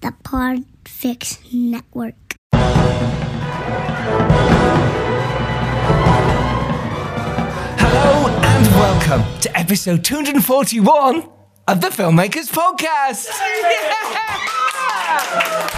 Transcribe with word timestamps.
the 0.00 0.12
Podfix 0.22 1.38
Network. 1.52 2.14
Hello 7.80 8.26
and 8.28 8.66
welcome 8.68 9.40
to 9.40 9.58
episode 9.58 10.02
241 10.04 11.28
of 11.68 11.80
the 11.80 11.88
Filmmakers 11.88 12.50
Podcast. 12.50 13.28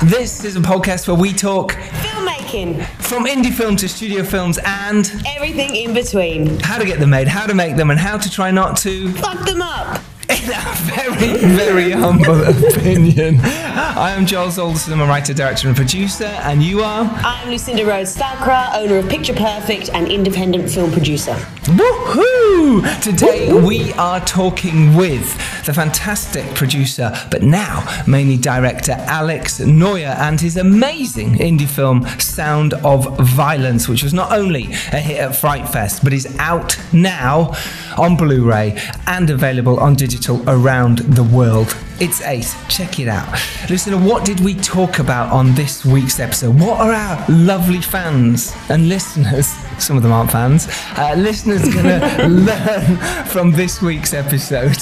This 0.05 0.45
is 0.45 0.57
a 0.57 0.61
podcast 0.61 1.07
where 1.09 1.17
we 1.17 1.33
talk 1.35 1.73
Filmmaking, 1.73 2.83
from 3.03 3.27
indie 3.27 3.53
film 3.53 3.77
to 3.77 3.87
studio 3.89 4.23
films 4.25 4.59
and 4.65 5.13
everything 5.27 5.75
in 5.77 5.93
between. 5.93 6.59
how 6.61 6.79
to 6.79 6.87
get 6.87 6.99
them 7.01 7.11
made, 7.11 7.29
how 7.29 7.47
to 7.47 7.53
make 7.53 7.77
them, 7.77 7.91
and 7.91 8.01
how 8.01 8.17
to 8.17 8.31
try 8.31 8.51
not 8.51 8.77
to, 8.79 9.13
Fuck 9.13 9.45
them 9.45 9.61
up. 9.61 10.01
very, 10.85 11.37
very 11.55 11.91
humble 11.91 12.43
opinion. 12.45 13.39
I 13.43 14.13
am 14.13 14.25
Giles 14.25 14.59
Alderson, 14.59 14.95
I'm 14.95 15.01
a 15.01 15.07
writer, 15.07 15.35
director, 15.35 15.69
and 15.69 15.77
producer, 15.77 16.25
and 16.25 16.63
you 16.63 16.81
are. 16.81 17.05
I'm 17.23 17.51
Lucinda 17.51 17.85
Rhodes 17.85 18.17
Thakrar, 18.17 18.75
owner 18.75 18.97
of 18.97 19.09
Picture 19.11 19.35
Perfect 19.35 19.91
and 19.93 20.09
independent 20.09 20.71
film 20.71 20.93
producer. 20.93 21.35
Woohoo! 21.65 23.03
Today 23.03 23.53
we 23.53 23.93
are 23.95 24.21
talking 24.21 24.97
with 24.97 25.31
the 25.65 25.73
fantastic 25.75 26.45
producer, 26.55 27.13
but 27.31 27.43
now 27.43 27.85
mainly 28.07 28.37
director 28.37 28.93
Alex 28.93 29.61
Noyer 29.61 30.17
and 30.19 30.41
his 30.41 30.57
amazing 30.57 31.35
indie 31.35 31.69
film 31.69 32.07
Sound 32.19 32.75
of 32.75 33.19
Violence, 33.19 33.89
which 33.89 34.03
was 34.03 34.15
not 34.15 34.33
only 34.33 34.65
a 34.93 35.01
hit 35.01 35.19
at 35.19 35.37
Fright 35.37 35.69
Fest, 35.69 36.03
but 36.05 36.13
is 36.13 36.37
out 36.39 36.79
now 36.93 37.55
on 37.97 38.17
Blu 38.17 38.49
ray 38.49 38.79
and 39.07 39.31
available 39.31 39.79
on 39.81 39.95
digital 39.95 40.43
around 40.49 40.99
the 40.99 41.23
world. 41.25 41.77
It's 42.01 42.23
ace. 42.23 42.55
Check 42.75 42.99
it 42.99 43.09
out. 43.09 43.29
Listen, 43.69 44.03
what 44.07 44.25
did 44.25 44.41
we 44.41 44.55
talk 44.55 45.01
about 45.01 45.31
on 45.31 45.55
this 45.55 45.85
week's 45.85 46.19
episode? 46.19 46.59
What 46.59 46.81
are 46.81 46.93
our 46.93 47.27
lovely 47.29 47.83
fans 47.83 48.57
and 48.71 48.89
listeners? 48.89 49.49
Some 49.79 49.99
of 49.99 50.03
them 50.03 50.11
aren't 50.11 50.31
fans. 50.31 50.67
Uh, 50.97 51.15
listeners 51.19 51.63
gonna 51.75 52.01
learn 52.29 52.97
from 53.27 53.53
this 53.53 53.83
week's 53.83 54.15
episode. 54.15 54.79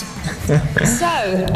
So, 0.87 1.47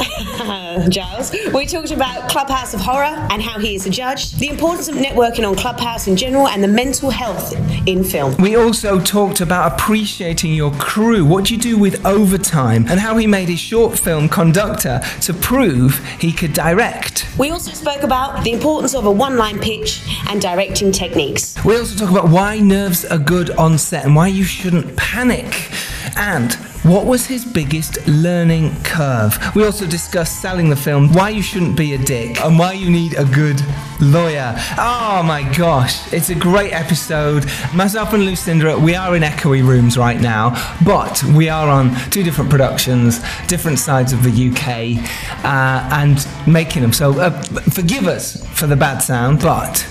Giles, 0.88 1.34
we 1.54 1.66
talked 1.66 1.92
about 1.92 2.28
Clubhouse 2.30 2.74
of 2.74 2.80
Horror 2.80 3.26
and 3.30 3.40
how 3.40 3.58
he 3.58 3.74
is 3.74 3.86
a 3.86 3.90
judge, 3.90 4.32
the 4.32 4.48
importance 4.48 4.88
of 4.88 4.96
networking 4.96 5.48
on 5.48 5.54
Clubhouse 5.54 6.08
in 6.08 6.16
general, 6.16 6.48
and 6.48 6.62
the 6.62 6.68
mental 6.68 7.10
health 7.10 7.54
in 7.86 8.04
film. 8.04 8.34
We 8.36 8.56
also 8.56 9.00
talked 9.00 9.40
about 9.40 9.72
appreciating 9.72 10.54
your 10.54 10.72
crew, 10.72 11.24
what 11.24 11.50
you 11.50 11.56
do 11.56 11.78
with 11.78 12.04
overtime, 12.04 12.86
and 12.88 13.00
how 13.00 13.16
he 13.16 13.26
made 13.26 13.48
his 13.48 13.60
short 13.60 13.98
film 13.98 14.28
Conductor 14.28 15.00
to 15.22 15.32
prove 15.52 15.98
he 16.18 16.32
could 16.32 16.54
direct. 16.54 17.26
We 17.38 17.50
also 17.50 17.72
spoke 17.72 18.04
about 18.04 18.42
the 18.42 18.52
importance 18.52 18.94
of 18.94 19.04
a 19.04 19.10
one 19.10 19.36
line 19.36 19.58
pitch 19.60 20.02
and 20.30 20.40
directing 20.40 20.90
techniques. 20.92 21.62
We 21.62 21.76
also 21.76 21.94
talk 21.94 22.10
about 22.10 22.30
why 22.30 22.58
nerves 22.58 23.04
are 23.04 23.18
good 23.18 23.50
on 23.50 23.76
set 23.76 24.06
and 24.06 24.16
why 24.16 24.28
you 24.28 24.44
shouldn't 24.44 24.96
panic. 24.96 25.70
And 26.16 26.56
what 26.82 27.06
was 27.06 27.26
his 27.26 27.44
biggest 27.44 28.04
learning 28.08 28.74
curve? 28.82 29.38
We 29.54 29.64
also 29.64 29.86
discussed 29.86 30.40
selling 30.40 30.68
the 30.68 30.76
film, 30.76 31.12
why 31.12 31.30
you 31.30 31.42
shouldn't 31.42 31.76
be 31.76 31.94
a 31.94 31.98
dick, 31.98 32.40
and 32.40 32.58
why 32.58 32.72
you 32.72 32.90
need 32.90 33.14
a 33.16 33.24
good 33.24 33.62
lawyer. 34.00 34.54
Oh 34.76 35.22
my 35.24 35.48
gosh, 35.56 36.12
it's 36.12 36.30
a 36.30 36.34
great 36.34 36.72
episode. 36.72 37.44
Myself 37.72 38.12
and 38.14 38.24
Lucinda, 38.24 38.76
we 38.76 38.96
are 38.96 39.14
in 39.14 39.22
echoey 39.22 39.64
rooms 39.64 39.96
right 39.96 40.20
now, 40.20 40.50
but 40.84 41.22
we 41.36 41.48
are 41.48 41.68
on 41.68 41.94
two 42.10 42.24
different 42.24 42.50
productions, 42.50 43.20
different 43.46 43.78
sides 43.78 44.12
of 44.12 44.24
the 44.24 44.50
UK, 44.50 44.98
uh, 45.44 45.88
and 45.92 46.26
making 46.52 46.82
them. 46.82 46.92
So 46.92 47.18
uh, 47.20 47.30
forgive 47.70 48.08
us 48.08 48.44
for 48.58 48.66
the 48.66 48.76
bad 48.76 48.98
sound, 48.98 49.40
but. 49.40 49.86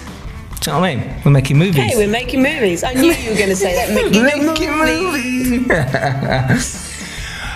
Do 0.61 0.69
you 0.69 0.75
know 0.75 0.81
what 0.81 0.89
I 0.91 0.95
mean? 0.95 1.21
We're 1.25 1.31
making 1.31 1.57
movies. 1.57 1.75
Hey, 1.75 1.95
we're 1.95 2.07
making 2.07 2.43
movies. 2.43 2.83
I 2.83 2.93
knew 2.93 3.11
you 3.11 3.31
were 3.31 3.35
going 3.37 3.49
to 3.49 3.55
say 3.55 3.73
that. 3.73 3.89
Making, 4.13 4.23
Making 4.45 4.77
movies. 5.67 6.87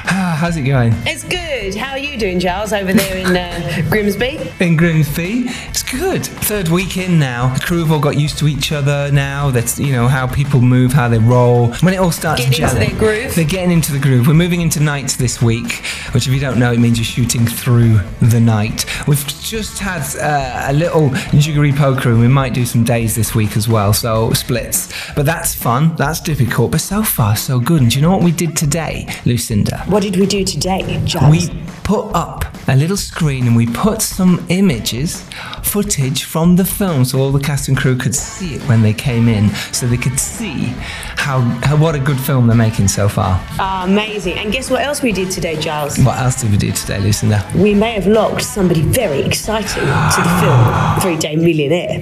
Ah, 0.08 0.38
How's 0.40 0.58
it 0.58 0.64
going? 0.64 0.94
It's 1.06 1.24
good. 1.24 1.76
How 1.76 1.92
are 1.92 1.98
you 1.98 2.18
doing, 2.18 2.40
Giles, 2.40 2.74
over 2.74 2.94
there 2.94 3.18
in 3.18 3.36
uh, 3.36 3.90
Grimsby? 3.90 4.40
In 4.60 4.76
Grimsby, 4.76 5.46
it's 5.70 5.82
good. 5.84 6.26
Third 6.26 6.68
week 6.68 6.98
in 6.98 7.18
now. 7.18 7.54
The 7.56 7.60
crew 7.62 7.80
have 7.80 7.92
all 7.92 8.00
got 8.00 8.18
used 8.18 8.38
to 8.40 8.48
each 8.48 8.72
other 8.72 9.10
now. 9.12 9.50
That's 9.50 9.80
you 9.80 9.94
know 9.94 10.08
how 10.08 10.28
people 10.28 10.62
move, 10.62 10.94
how 10.94 11.08
they 11.08 11.18
roll. 11.18 11.74
When 11.76 11.94
it 11.94 11.98
all 11.98 12.12
starts 12.12 12.46
Getting 12.46 12.64
into 12.64 12.76
their 12.76 13.00
groove. 13.00 13.34
They're 13.36 13.46
getting 13.46 13.72
into 13.72 13.92
the 13.94 14.00
groove. 14.00 14.28
We're 14.28 14.34
moving 14.34 14.62
into 14.62 14.80
nights 14.80 15.16
this 15.16 15.42
week, 15.42 15.84
which 16.14 16.28
if 16.28 16.34
you 16.34 16.40
don't 16.40 16.60
know, 16.60 16.72
it 16.72 16.80
means 16.80 16.98
you're 16.98 17.06
shooting 17.06 17.46
through 17.48 18.00
the 18.22 18.40
night. 18.40 18.86
We've 19.08 19.26
just 19.42 19.80
had 19.80 20.04
uh, 20.18 20.70
a 20.70 20.74
little 20.74 21.10
jiggery 21.40 21.72
poker, 21.72 22.10
and 22.10 22.20
we 22.20 22.28
might 22.28 22.54
do 22.54 22.66
some 22.66 22.84
days 22.84 23.16
this 23.16 23.34
week 23.34 23.58
as 23.58 23.68
well. 23.68 23.94
So 23.94 24.34
splits, 24.34 24.94
but 25.16 25.26
that's 25.26 25.56
fun. 25.56 25.96
That's 25.96 26.20
difficult, 26.20 26.72
but 26.72 26.82
so 26.82 27.02
far 27.04 27.36
so 27.36 27.60
good. 27.60 27.82
And 27.82 27.90
do 27.90 27.98
you 27.98 28.02
know 28.04 28.12
what 28.12 28.24
we 28.24 28.32
did 28.32 28.56
today, 28.56 29.08
Lucinda? 29.26 29.84
What 29.96 30.04
did 30.04 30.18
we 30.18 30.26
do 30.26 30.44
today, 30.44 31.02
Giles? 31.06 31.32
we 31.32 31.64
put 31.86 32.14
up 32.14 32.44
a 32.68 32.76
little 32.76 32.98
screen 32.98 33.48
and 33.48 33.56
we 33.56 33.66
put 33.66 34.02
some 34.02 34.46
images, 34.50 35.24
footage 35.64 36.26
from 36.26 36.58
the 36.58 36.66
film, 36.66 37.06
so 37.06 37.18
all 37.18 37.32
the 37.32 37.40
cast 37.40 37.70
and 37.70 37.78
crew 37.78 37.96
could 37.96 38.14
see 38.14 38.56
it 38.56 38.62
when 38.64 38.82
they 38.82 38.92
came 38.92 39.30
in, 39.30 39.50
so 39.72 39.88
they 39.88 39.96
could 39.96 40.20
see 40.20 40.74
how, 41.16 41.40
how 41.64 41.78
what 41.78 41.96
a 41.96 42.00
good 42.00 42.20
film 42.20 42.48
they're 42.48 42.58
making 42.58 42.90
so 42.90 43.08
far. 43.08 43.40
Ah, 43.58 43.86
amazing. 43.86 44.38
And 44.38 44.52
guess 44.52 44.70
what 44.70 44.82
else 44.82 45.02
we 45.02 45.14
did 45.14 45.32
today, 45.32 45.58
Giles? 45.58 45.98
What 46.00 46.18
else 46.18 46.42
did 46.42 46.52
we 46.52 46.58
do 46.58 46.74
today, 46.74 47.00
Lucinda? 47.00 47.50
We 47.56 47.74
may 47.74 47.94
have 47.94 48.06
locked 48.06 48.44
somebody 48.44 48.82
very 48.82 49.22
exciting 49.22 49.84
to 49.86 50.22
the 50.22 50.38
film 50.42 51.00
Three 51.00 51.16
Day 51.16 51.38
Millionaire. 51.38 52.02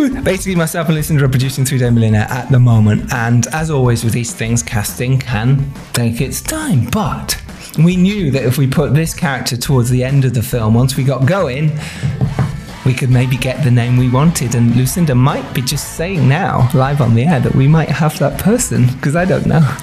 Woo! 0.00 0.22
Basically, 0.22 0.54
myself 0.54 0.86
and 0.88 0.96
Lucinda 0.96 1.24
are 1.24 1.28
producing 1.28 1.66
Three 1.66 1.76
Day 1.76 1.90
Millionaire 1.90 2.26
at 2.30 2.50
the 2.50 2.58
moment, 2.58 3.12
and 3.12 3.46
as 3.48 3.70
always 3.70 4.02
with 4.02 4.14
these 4.14 4.32
things, 4.32 4.62
casting 4.62 5.18
can 5.18 5.70
take 5.92 6.22
its 6.22 6.40
time, 6.40 6.86
but 6.90 7.38
we 7.78 7.96
knew 7.96 8.30
that 8.30 8.42
if 8.44 8.56
we 8.56 8.66
put 8.66 8.94
this 8.94 9.12
character 9.12 9.58
towards 9.58 9.90
the 9.90 10.02
end 10.02 10.24
of 10.24 10.32
the 10.32 10.42
film, 10.42 10.72
once 10.72 10.96
we 10.96 11.04
got 11.04 11.26
going, 11.26 11.78
we 12.86 12.94
could 12.94 13.10
maybe 13.10 13.36
get 13.36 13.62
the 13.62 13.70
name 13.70 13.98
we 13.98 14.08
wanted. 14.08 14.54
And 14.54 14.74
Lucinda 14.74 15.14
might 15.14 15.54
be 15.54 15.60
just 15.60 15.96
saying 15.96 16.26
now, 16.26 16.70
live 16.72 17.02
on 17.02 17.14
the 17.14 17.24
air, 17.24 17.40
that 17.40 17.54
we 17.54 17.68
might 17.68 17.90
have 17.90 18.18
that 18.20 18.40
person, 18.40 18.86
because 18.94 19.16
I 19.16 19.26
don't 19.26 19.46
know. 19.46 19.60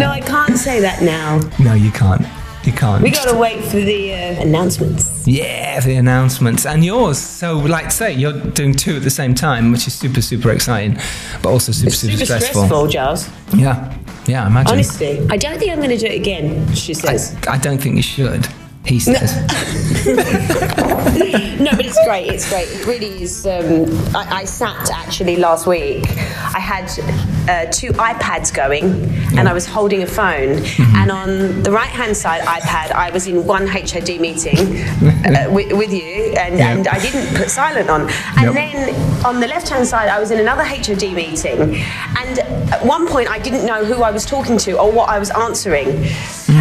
No, 0.00 0.08
I 0.08 0.22
can't 0.24 0.56
say 0.56 0.80
that 0.80 1.02
now. 1.02 1.40
No, 1.62 1.74
you 1.74 1.90
can't. 1.90 2.26
You 2.64 2.72
can't. 2.72 3.02
We 3.02 3.10
gotta 3.10 3.34
wait 3.36 3.64
for 3.64 3.76
the 3.78 4.12
uh, 4.12 4.42
announcements. 4.42 5.26
Yeah, 5.26 5.80
the 5.80 5.94
announcements 5.94 6.66
and 6.66 6.84
yours. 6.84 7.16
So, 7.18 7.56
like, 7.58 7.86
I 7.86 7.88
say 7.88 8.12
you're 8.12 8.34
doing 8.38 8.74
two 8.74 8.96
at 8.96 9.02
the 9.02 9.10
same 9.10 9.34
time, 9.34 9.72
which 9.72 9.86
is 9.86 9.94
super, 9.94 10.20
super 10.20 10.50
exciting, 10.50 10.98
but 11.42 11.50
also 11.50 11.72
super, 11.72 11.90
super, 11.90 12.12
Super 12.14 12.24
stressful. 12.26 12.64
stressful, 12.66 12.86
Giles. 12.88 13.28
Yeah, 13.54 13.96
yeah. 14.26 14.46
Imagine. 14.46 14.72
Honestly, 14.72 15.26
I 15.30 15.38
don't 15.38 15.58
think 15.58 15.72
I'm 15.72 15.80
gonna 15.80 15.96
do 15.96 16.04
it 16.06 16.14
again, 16.20 16.70
she 16.74 16.92
says. 16.92 17.34
I 17.48 17.56
don't 17.56 17.78
think 17.80 17.96
you 17.96 18.02
should. 18.02 18.46
He 18.84 19.00
says. 19.00 19.32
No, 21.60 21.70
but 21.76 21.79
it's 21.90 22.04
great. 22.06 22.28
It's 22.28 22.48
great. 22.48 22.68
It 22.68 22.86
really 22.86 23.22
is. 23.22 23.46
Um, 23.46 23.86
I, 24.14 24.40
I 24.40 24.44
sat 24.44 24.90
actually 24.92 25.36
last 25.36 25.66
week. 25.66 26.04
I 26.54 26.60
had 26.60 26.86
uh, 27.48 27.70
two 27.72 27.88
iPads 27.94 28.54
going, 28.54 28.84
and 29.36 29.48
I 29.48 29.52
was 29.52 29.66
holding 29.66 30.02
a 30.02 30.06
phone. 30.06 30.62
And 31.00 31.10
on 31.10 31.62
the 31.62 31.72
right-hand 31.72 32.16
side 32.16 32.42
iPad, 32.42 32.92
I 32.92 33.10
was 33.10 33.26
in 33.26 33.44
one 33.46 33.66
HOD 33.66 34.20
meeting 34.20 34.58
uh, 35.26 35.48
with, 35.50 35.72
with 35.72 35.92
you, 35.92 36.32
and, 36.38 36.56
Yeah. 36.58 36.72
and 36.72 36.86
I 36.88 36.98
didn't 37.00 37.34
put 37.36 37.50
silent 37.50 37.90
on. 37.90 38.02
And 38.38 38.46
Yep. 38.50 38.54
then 38.54 39.26
on 39.26 39.40
the 39.40 39.48
left-hand 39.48 39.86
side, 39.86 40.08
I 40.08 40.18
was 40.20 40.30
in 40.30 40.38
another 40.38 40.62
HOD 40.64 41.12
meeting, 41.12 41.60
and 42.20 42.38
at 42.72 42.84
one 42.84 43.08
point, 43.08 43.28
I 43.28 43.38
didn't 43.38 43.66
know 43.66 43.84
who 43.84 44.02
I 44.02 44.10
was 44.12 44.24
talking 44.24 44.56
to 44.58 44.78
or 44.78 44.90
what 44.92 45.08
I 45.08 45.18
was 45.18 45.30
answering. 45.30 45.88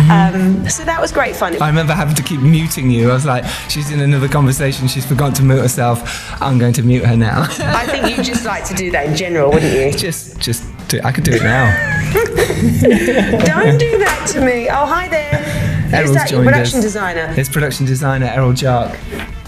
Um, 0.10 0.68
so 0.70 0.84
that 0.86 1.00
was 1.00 1.12
great 1.12 1.36
fun. 1.36 1.62
I 1.62 1.68
remember 1.68 1.94
having 1.94 2.16
to 2.16 2.24
keep 2.24 2.42
muting 2.42 2.90
you. 2.90 3.10
I 3.12 3.14
was 3.14 3.26
like, 3.26 3.46
she's 3.70 3.92
in 3.92 4.00
another 4.02 4.28
conversation. 4.28 4.88
She's 4.88 5.06
forgotten 5.06 5.19
to 5.36 5.44
mute 5.44 5.60
herself. 5.60 6.32
I'm 6.42 6.58
going 6.58 6.74
to 6.74 6.84
mute 6.84 7.06
her 7.06 7.18
now. 7.18 7.42
I 7.60 7.86
think 7.86 8.16
you'd 8.16 8.26
just 8.26 8.46
like 8.46 8.64
to 8.66 8.74
do 8.74 8.90
that 8.92 9.08
in 9.08 9.16
general, 9.16 9.52
wouldn't 9.52 9.74
you? 9.74 9.92
just, 9.92 10.40
just. 10.40 10.64
Do, 10.88 11.00
I 11.04 11.12
could 11.12 11.24
do 11.24 11.32
it 11.34 11.44
now. 11.44 11.66
Don't 12.14 13.78
do 13.78 14.00
that 14.00 14.28
to 14.32 14.42
me. 14.42 14.70
Oh, 14.70 14.86
hi 14.86 15.08
there. 15.08 15.38
Who's 15.84 15.94
Errol's 15.94 16.14
that? 16.14 16.32
Your 16.32 16.44
production 16.44 16.80
us. 16.80 16.86
designer. 16.86 17.34
It's 17.38 17.50
production 17.50 17.86
designer 17.86 18.26
Errol 18.26 18.54
Jark. 18.54 18.96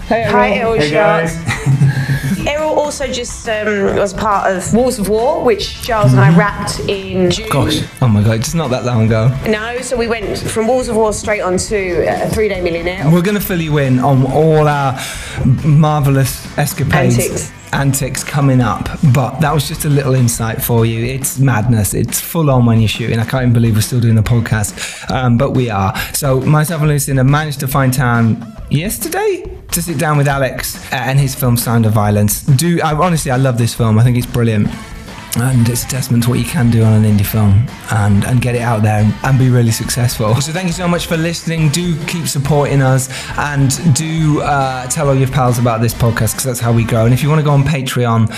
Hey, 0.06 0.22
Errol. 0.22 0.32
Hi, 0.32 0.50
Errol 0.50 0.74
Hey, 0.74 0.90
Sharp. 0.90 1.30
Errol, 2.46 2.78
also 2.78 3.06
just 3.06 3.48
um, 3.48 3.96
was 3.96 4.12
part 4.12 4.50
of 4.54 4.74
Walls 4.74 4.98
of 4.98 5.08
War, 5.08 5.44
which 5.44 5.82
Giles 5.82 6.12
and 6.12 6.20
I 6.20 6.36
wrapped 6.36 6.80
in 6.88 7.30
June. 7.30 7.48
Gosh, 7.50 7.80
oh 8.00 8.08
my 8.08 8.22
god, 8.22 8.40
it's 8.40 8.54
not 8.54 8.70
that 8.70 8.84
long 8.84 9.06
ago. 9.06 9.28
No, 9.46 9.80
so 9.80 9.96
we 9.96 10.08
went 10.08 10.38
from 10.38 10.66
Walls 10.66 10.88
of 10.88 10.96
War 10.96 11.12
straight 11.12 11.40
on 11.40 11.56
to 11.56 12.06
uh, 12.08 12.28
Three 12.30 12.48
Day 12.48 12.60
Millionaire. 12.60 13.10
We're 13.10 13.22
going 13.22 13.36
to 13.36 13.40
fill 13.40 13.60
you 13.60 13.78
in 13.78 13.98
on 14.00 14.26
all 14.26 14.66
our 14.66 14.98
marvelous 15.64 16.46
escapades. 16.58 17.18
Antics. 17.18 17.52
Antics 17.74 18.22
coming 18.22 18.60
up, 18.60 18.86
but 19.14 19.40
that 19.40 19.54
was 19.54 19.66
just 19.66 19.86
a 19.86 19.88
little 19.88 20.14
insight 20.14 20.62
for 20.62 20.84
you. 20.84 21.06
It's 21.06 21.38
madness. 21.38 21.94
It's 21.94 22.20
full 22.20 22.50
on 22.50 22.66
when 22.66 22.80
you're 22.80 22.88
shooting. 22.88 23.18
I 23.18 23.24
can't 23.24 23.44
even 23.44 23.54
believe 23.54 23.76
we're 23.76 23.80
still 23.80 24.00
doing 24.00 24.14
the 24.14 24.22
podcast, 24.22 25.10
um, 25.10 25.38
but 25.38 25.52
we 25.52 25.70
are. 25.70 25.96
So 26.12 26.40
myself 26.42 26.82
and 26.82 26.90
Lucinda 26.90 27.24
managed 27.24 27.60
to 27.60 27.68
find 27.68 27.90
time 27.94 28.44
yesterday 28.72 29.44
to 29.70 29.82
sit 29.82 29.98
down 29.98 30.16
with 30.16 30.28
Alex 30.28 30.76
uh, 30.92 30.96
and 30.96 31.18
his 31.18 31.34
film 31.34 31.56
Sound 31.56 31.86
of 31.86 31.92
Violence. 31.92 32.42
Do 32.42 32.80
I, 32.82 32.94
honestly, 32.94 33.30
I 33.30 33.36
love 33.36 33.58
this 33.58 33.74
film. 33.74 33.98
I 33.98 34.04
think 34.04 34.16
it's 34.16 34.26
brilliant. 34.26 34.68
And 35.34 35.66
it's 35.66 35.84
a 35.84 35.88
testament 35.88 36.24
to 36.24 36.30
what 36.30 36.38
you 36.38 36.44
can 36.44 36.70
do 36.70 36.82
on 36.82 36.92
an 36.92 37.10
indie 37.10 37.24
film 37.24 37.66
and, 37.90 38.22
and 38.26 38.42
get 38.42 38.54
it 38.54 38.60
out 38.60 38.82
there 38.82 39.02
and, 39.02 39.14
and 39.24 39.38
be 39.38 39.48
really 39.48 39.70
successful. 39.70 40.34
So, 40.42 40.52
thank 40.52 40.66
you 40.66 40.74
so 40.74 40.86
much 40.86 41.06
for 41.06 41.16
listening. 41.16 41.70
Do 41.70 41.98
keep 42.04 42.26
supporting 42.26 42.82
us 42.82 43.08
and 43.38 43.70
do 43.94 44.42
uh, 44.42 44.86
tell 44.88 45.08
all 45.08 45.14
your 45.14 45.28
pals 45.28 45.58
about 45.58 45.80
this 45.80 45.94
podcast 45.94 46.32
because 46.32 46.44
that's 46.44 46.60
how 46.60 46.70
we 46.70 46.84
grow. 46.84 47.06
And 47.06 47.14
if 47.14 47.22
you 47.22 47.30
want 47.30 47.38
to 47.38 47.46
go 47.46 47.52
on 47.52 47.62
Patreon, 47.62 48.28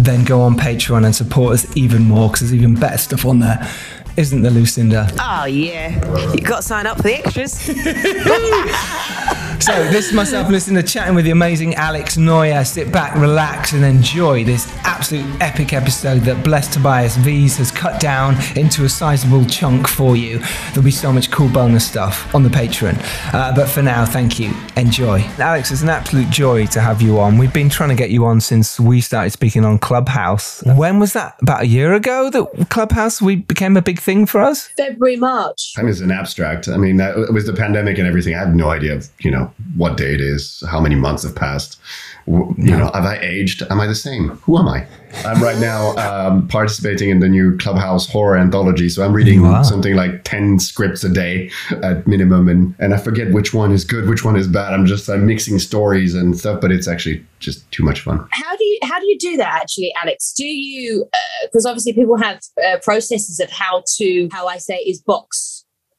then 0.00 0.24
go 0.24 0.42
on 0.42 0.54
Patreon 0.54 1.04
and 1.04 1.12
support 1.12 1.54
us 1.54 1.76
even 1.76 2.02
more 2.02 2.28
because 2.28 2.50
there's 2.50 2.54
even 2.54 2.76
better 2.76 2.98
stuff 2.98 3.24
on 3.24 3.40
there. 3.40 3.68
Isn't 4.16 4.42
there, 4.42 4.52
Lucinda? 4.52 5.08
Oh 5.18 5.46
yeah, 5.46 5.90
You've 6.32 6.44
got 6.44 6.58
to 6.58 6.62
sign 6.62 6.86
up 6.86 6.98
for 6.98 7.02
the 7.02 7.14
extras. 7.14 7.68
So 9.60 9.72
this 9.88 10.08
is 10.08 10.12
myself 10.12 10.50
listening 10.50 10.82
to 10.82 10.88
chatting 10.88 11.14
with 11.14 11.24
the 11.24 11.30
amazing 11.30 11.74
Alex 11.76 12.16
Noyer. 12.16 12.66
Sit 12.66 12.92
back, 12.92 13.14
relax, 13.16 13.72
and 13.72 13.84
enjoy 13.84 14.44
this 14.44 14.70
absolute 14.84 15.24
epic 15.40 15.72
episode 15.72 16.20
that 16.22 16.44
Blessed 16.44 16.74
Tobias 16.74 17.16
V's 17.16 17.56
has 17.56 17.70
cut 17.70 18.00
down 18.00 18.36
into 18.56 18.84
a 18.84 18.88
sizable 18.88 19.44
chunk 19.46 19.88
for 19.88 20.16
you. 20.16 20.40
There'll 20.68 20.82
be 20.82 20.90
so 20.90 21.12
much 21.12 21.30
cool 21.30 21.48
bonus 21.48 21.86
stuff 21.86 22.34
on 22.34 22.42
the 22.42 22.48
Patreon. 22.48 22.98
Uh, 23.32 23.54
but 23.54 23.66
for 23.68 23.82
now, 23.82 24.04
thank 24.04 24.38
you. 24.38 24.52
Enjoy. 24.76 25.20
Alex, 25.38 25.70
it's 25.70 25.82
an 25.82 25.88
absolute 25.88 26.28
joy 26.30 26.66
to 26.66 26.80
have 26.80 27.00
you 27.00 27.18
on. 27.18 27.38
We've 27.38 27.52
been 27.52 27.70
trying 27.70 27.90
to 27.90 27.94
get 27.94 28.10
you 28.10 28.26
on 28.26 28.40
since 28.40 28.78
we 28.78 29.00
started 29.00 29.30
speaking 29.30 29.64
on 29.64 29.78
Clubhouse. 29.78 30.62
When 30.64 30.98
was 30.98 31.14
that? 31.14 31.36
About 31.40 31.62
a 31.62 31.66
year 31.66 31.94
ago 31.94 32.28
that 32.30 32.68
Clubhouse 32.70 33.22
we 33.22 33.36
became 33.36 33.76
a 33.76 33.82
big 33.82 33.98
thing 33.98 34.26
for 34.26 34.40
us? 34.40 34.66
February, 34.76 35.16
March. 35.16 35.74
Time 35.74 35.88
is 35.88 36.00
an 36.00 36.10
abstract. 36.10 36.68
I 36.68 36.76
mean, 36.76 36.98
that, 36.98 37.16
with 37.32 37.46
the 37.46 37.54
pandemic 37.54 37.98
and 37.98 38.06
everything, 38.06 38.34
I 38.34 38.38
have 38.40 38.54
no 38.54 38.68
idea 38.68 38.94
of, 38.94 39.08
you 39.20 39.30
know, 39.30 39.43
what 39.76 39.96
day 39.96 40.14
it 40.14 40.20
is, 40.20 40.62
how 40.70 40.80
many 40.80 40.94
months 40.94 41.22
have 41.22 41.34
passed. 41.34 41.78
W- 42.26 42.54
You 42.58 42.76
know, 42.76 42.90
have 42.94 43.04
I 43.04 43.18
aged? 43.20 43.62
Am 43.70 43.80
I 43.80 43.86
the 43.86 43.94
same? 43.94 44.30
Who 44.44 44.58
am 44.58 44.66
I? 44.68 44.86
I'm 45.26 45.42
right 45.42 45.58
now 45.58 45.94
um, 46.06 46.48
participating 46.48 47.10
in 47.10 47.20
the 47.20 47.28
new 47.28 47.56
Clubhouse 47.58 48.08
horror 48.08 48.36
anthology. 48.36 48.88
So 48.88 49.04
I'm 49.04 49.12
reading 49.12 49.42
Wow. 49.42 49.62
something 49.62 49.94
like 49.94 50.24
10 50.24 50.58
scripts 50.58 51.04
a 51.04 51.08
day 51.08 51.50
at 51.82 52.06
minimum. 52.06 52.48
And, 52.48 52.74
and 52.78 52.94
I 52.94 52.96
forget 52.96 53.30
which 53.32 53.52
one 53.54 53.72
is 53.72 53.84
good, 53.84 54.08
which 54.08 54.24
one 54.24 54.36
is 54.36 54.48
bad. 54.48 54.72
I'm 54.72 54.86
just 54.86 55.08
I'm 55.08 55.26
mixing 55.26 55.58
stories 55.58 56.14
and 56.14 56.36
stuff, 56.38 56.60
but 56.60 56.72
it's 56.72 56.88
actually 56.88 57.24
just 57.40 57.70
too 57.70 57.84
much 57.84 58.00
fun. 58.00 58.26
How 58.30 58.56
do 58.56 58.64
you 58.64 58.78
how 58.82 58.98
do 58.98 59.06
you 59.06 59.18
do 59.18 59.36
that 59.36 59.60
actually, 59.62 59.92
Alex? 60.02 60.32
Do 60.32 60.44
you 60.46 61.04
because 61.44 61.66
obviously 61.66 61.92
people 61.92 62.16
have 62.16 62.40
uh, 62.66 62.78
processes 62.78 63.38
of 63.38 63.50
how 63.50 63.82
to 63.98 64.28
how 64.32 64.46
I 64.46 64.56
say 64.58 64.76
is 64.76 65.00
box 65.02 65.53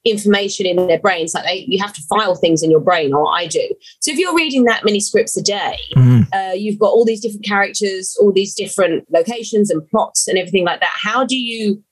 information 0.06 0.66
in 0.66 0.88
their 0.88 1.00
brains 1.00 1.34
like 1.34 1.44
they, 1.46 1.66
you 1.68 1.81
have 1.81 1.94
to 1.94 2.02
file 2.04 2.36
things 2.36 2.62
in 2.62 2.72
your 2.72 2.80
brain 2.80 3.13
or 3.13 3.28
i 3.34 3.48
do 3.48 3.68
so 4.00 4.12
if 4.12 4.18
you're 4.18 4.36
reading 4.36 4.63
that 4.63 4.86
many 4.86 5.00
scripts 5.00 5.36
a 5.36 5.42
day 5.42 5.78
uh, 6.34 6.52
you've 6.54 6.80
got 6.80 6.88
all 6.88 7.06
these 7.06 7.22
different 7.22 7.46
characters 7.46 8.16
all 8.22 8.31
these 8.31 8.54
different 8.54 9.06
locations 9.12 9.69
and 9.69 9.88
plots 9.90 10.28
and 10.28 10.38
everything 10.38 10.63
like 10.63 10.80
that 10.80 10.94
how 10.94 11.25
do 11.25 11.36
you 11.36 11.84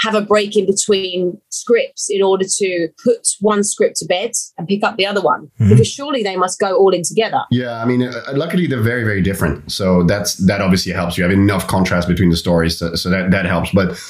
have 0.00 0.14
a 0.14 0.20
break 0.20 0.56
in 0.56 0.66
between 0.66 1.40
scripts 1.50 2.08
in 2.10 2.22
order 2.22 2.44
to 2.48 2.88
put 3.04 3.28
one 3.40 3.62
script 3.62 3.96
to 3.96 4.06
bed 4.06 4.32
and 4.58 4.66
pick 4.66 4.82
up 4.82 4.96
the 4.96 5.06
other 5.06 5.20
one 5.20 5.50
because 5.58 5.86
surely 5.86 6.22
they 6.22 6.34
must 6.36 6.58
go 6.58 6.76
all 6.76 6.92
in 6.92 7.02
together 7.02 7.42
Yeah, 7.50 7.80
I 7.80 7.84
mean, 7.84 8.02
uh, 8.02 8.12
luckily 8.32 8.66
they're 8.66 8.80
very, 8.80 9.04
very 9.04 9.22
different. 9.22 9.70
So 9.70 10.02
that's 10.02 10.34
that 10.46 10.60
obviously 10.60 10.92
helps. 10.92 11.16
You 11.16 11.24
have 11.24 11.32
enough 11.32 11.66
contrast 11.66 12.08
between 12.08 12.30
the 12.30 12.36
stories, 12.36 12.78
so, 12.78 12.94
so 12.94 13.10
that 13.10 13.30
that 13.30 13.44
helps. 13.44 13.70
But 13.72 14.00